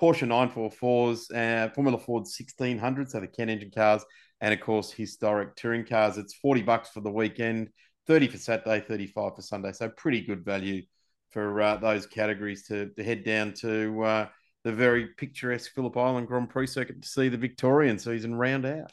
Porsche 0.00 0.26
944s, 0.26 1.34
uh, 1.34 1.70
Formula 1.70 1.98
Ford 1.98 2.20
1600, 2.20 3.10
so 3.10 3.20
the 3.20 3.26
Kent 3.26 3.50
engine 3.50 3.70
cars, 3.70 4.04
and 4.40 4.54
of 4.54 4.60
course 4.60 4.90
historic 4.90 5.56
touring 5.56 5.84
cars. 5.84 6.18
It's 6.18 6.34
40 6.34 6.62
bucks 6.62 6.90
for 6.90 7.00
the 7.00 7.10
weekend, 7.10 7.68
30 8.06 8.28
for 8.28 8.38
Saturday, 8.38 8.80
35 8.80 9.36
for 9.36 9.42
Sunday. 9.42 9.72
So 9.72 9.88
pretty 9.88 10.22
good 10.22 10.44
value 10.44 10.82
for 11.30 11.60
uh, 11.60 11.76
those 11.76 12.06
categories 12.06 12.66
to, 12.68 12.88
to 12.90 13.04
head 13.04 13.24
down 13.24 13.52
to 13.54 14.02
uh, 14.02 14.26
the 14.64 14.72
very 14.72 15.08
picturesque 15.16 15.72
Phillip 15.74 15.96
Island 15.96 16.26
Grand 16.26 16.50
Prix 16.50 16.68
circuit 16.68 17.02
to 17.02 17.08
see 17.08 17.28
the 17.28 17.36
Victorian 17.36 17.98
season 17.98 18.34
round 18.34 18.66
out. 18.66 18.92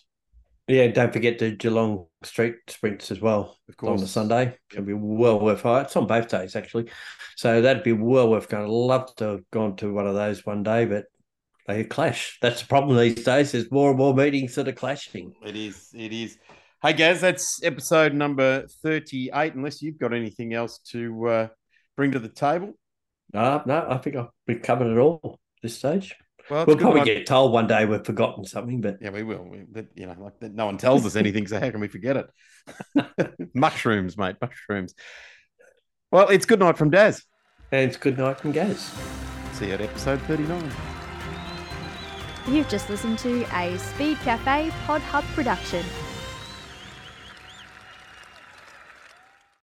Yeah, 0.68 0.88
don't 0.88 1.14
forget 1.14 1.38
the 1.38 1.52
Geelong 1.52 2.08
Street 2.24 2.56
Sprints 2.68 3.12
as 3.12 3.22
well. 3.22 3.56
Of 3.70 3.78
course, 3.78 3.92
on 3.92 3.98
the 3.98 4.08
Sunday, 4.08 4.58
it'll 4.72 4.84
be 4.84 4.94
well 4.94 5.40
worth 5.40 5.64
it. 5.64 5.82
It's 5.84 5.96
on 5.96 6.08
both 6.08 6.28
days 6.28 6.56
actually, 6.56 6.90
so 7.36 7.62
that'd 7.62 7.84
be 7.84 7.94
well 7.94 8.32
worth 8.32 8.50
going. 8.50 8.64
I'd 8.64 8.70
love 8.70 9.16
to 9.18 9.26
have 9.26 9.52
gone 9.52 9.76
to 9.78 9.94
one 9.94 10.08
of 10.08 10.16
those 10.16 10.44
one 10.44 10.64
day, 10.64 10.86
but 10.86 11.06
they 11.68 11.84
clash. 11.84 12.38
That's 12.42 12.62
the 12.62 12.68
problem 12.68 12.98
these 12.98 13.24
days. 13.24 13.52
There's 13.52 13.72
more 13.72 13.90
and 13.90 13.98
more 13.98 14.14
meetings 14.14 14.56
that 14.56 14.68
are 14.68 14.74
clashing. 14.74 15.34
It 15.44 15.56
is. 15.56 15.90
It 15.94 16.14
is. 16.14 16.38
Hey, 16.82 16.94
Gaz, 16.94 17.22
that's 17.22 17.60
episode 17.64 18.14
number 18.14 18.68
38. 18.84 19.56
Unless 19.56 19.82
you've 19.82 19.98
got 19.98 20.14
anything 20.14 20.54
else 20.54 20.80
to 20.92 21.28
uh, 21.28 21.48
bring 21.96 22.12
to 22.12 22.20
the 22.20 22.30
table. 22.30 22.74
No, 23.34 23.64
no, 23.66 23.88
I 23.90 23.98
think 23.98 24.16
I've, 24.16 24.28
we've 24.48 24.62
covered 24.62 24.96
it 24.96 25.00
all 25.00 25.40
this 25.64 25.78
stage. 25.78 26.16
Well, 26.50 26.66
we'll 26.68 26.78
probably 26.78 27.04
get 27.04 27.26
told 27.26 27.52
one 27.52 27.66
day 27.66 27.86
we've 27.86 28.06
forgotten 28.06 28.46
something, 28.46 28.80
but 28.80 29.00
yeah, 29.02 29.10
we 29.10 29.24
will. 29.24 29.44
We, 29.44 29.64
but 29.68 29.88
you 29.96 30.06
know, 30.06 30.16
like 30.20 30.54
no 30.54 30.68
one 30.68 30.78
tells 30.78 31.04
us 31.06 31.16
anything, 31.16 31.48
so 31.48 31.60
how 31.60 31.72
can 31.72 31.80
we 31.80 31.88
forget 31.88 32.18
it? 32.18 33.50
mushrooms, 33.56 34.16
mate, 34.16 34.36
mushrooms. 34.40 34.94
Well, 36.12 36.30
it's 36.30 36.46
good 36.46 36.60
night 36.60 36.78
from 36.78 36.92
Daz, 36.92 37.24
and 37.72 37.90
it's 37.90 37.98
good 37.98 38.20
night 38.20 38.40
from 38.40 38.52
Gaz. 38.52 38.94
See 39.54 39.68
you 39.68 39.74
at 39.74 39.82
episode 39.82 40.22
thirty-nine. 40.22 40.95
You've 42.48 42.70
just 42.70 42.90
listened 42.92 43.18
to 43.20 43.44
a 43.56 43.76
Speed 43.78 44.20
Cafe 44.20 44.72
Pod 44.86 45.02
Hub 45.02 45.24
production. 45.34 45.84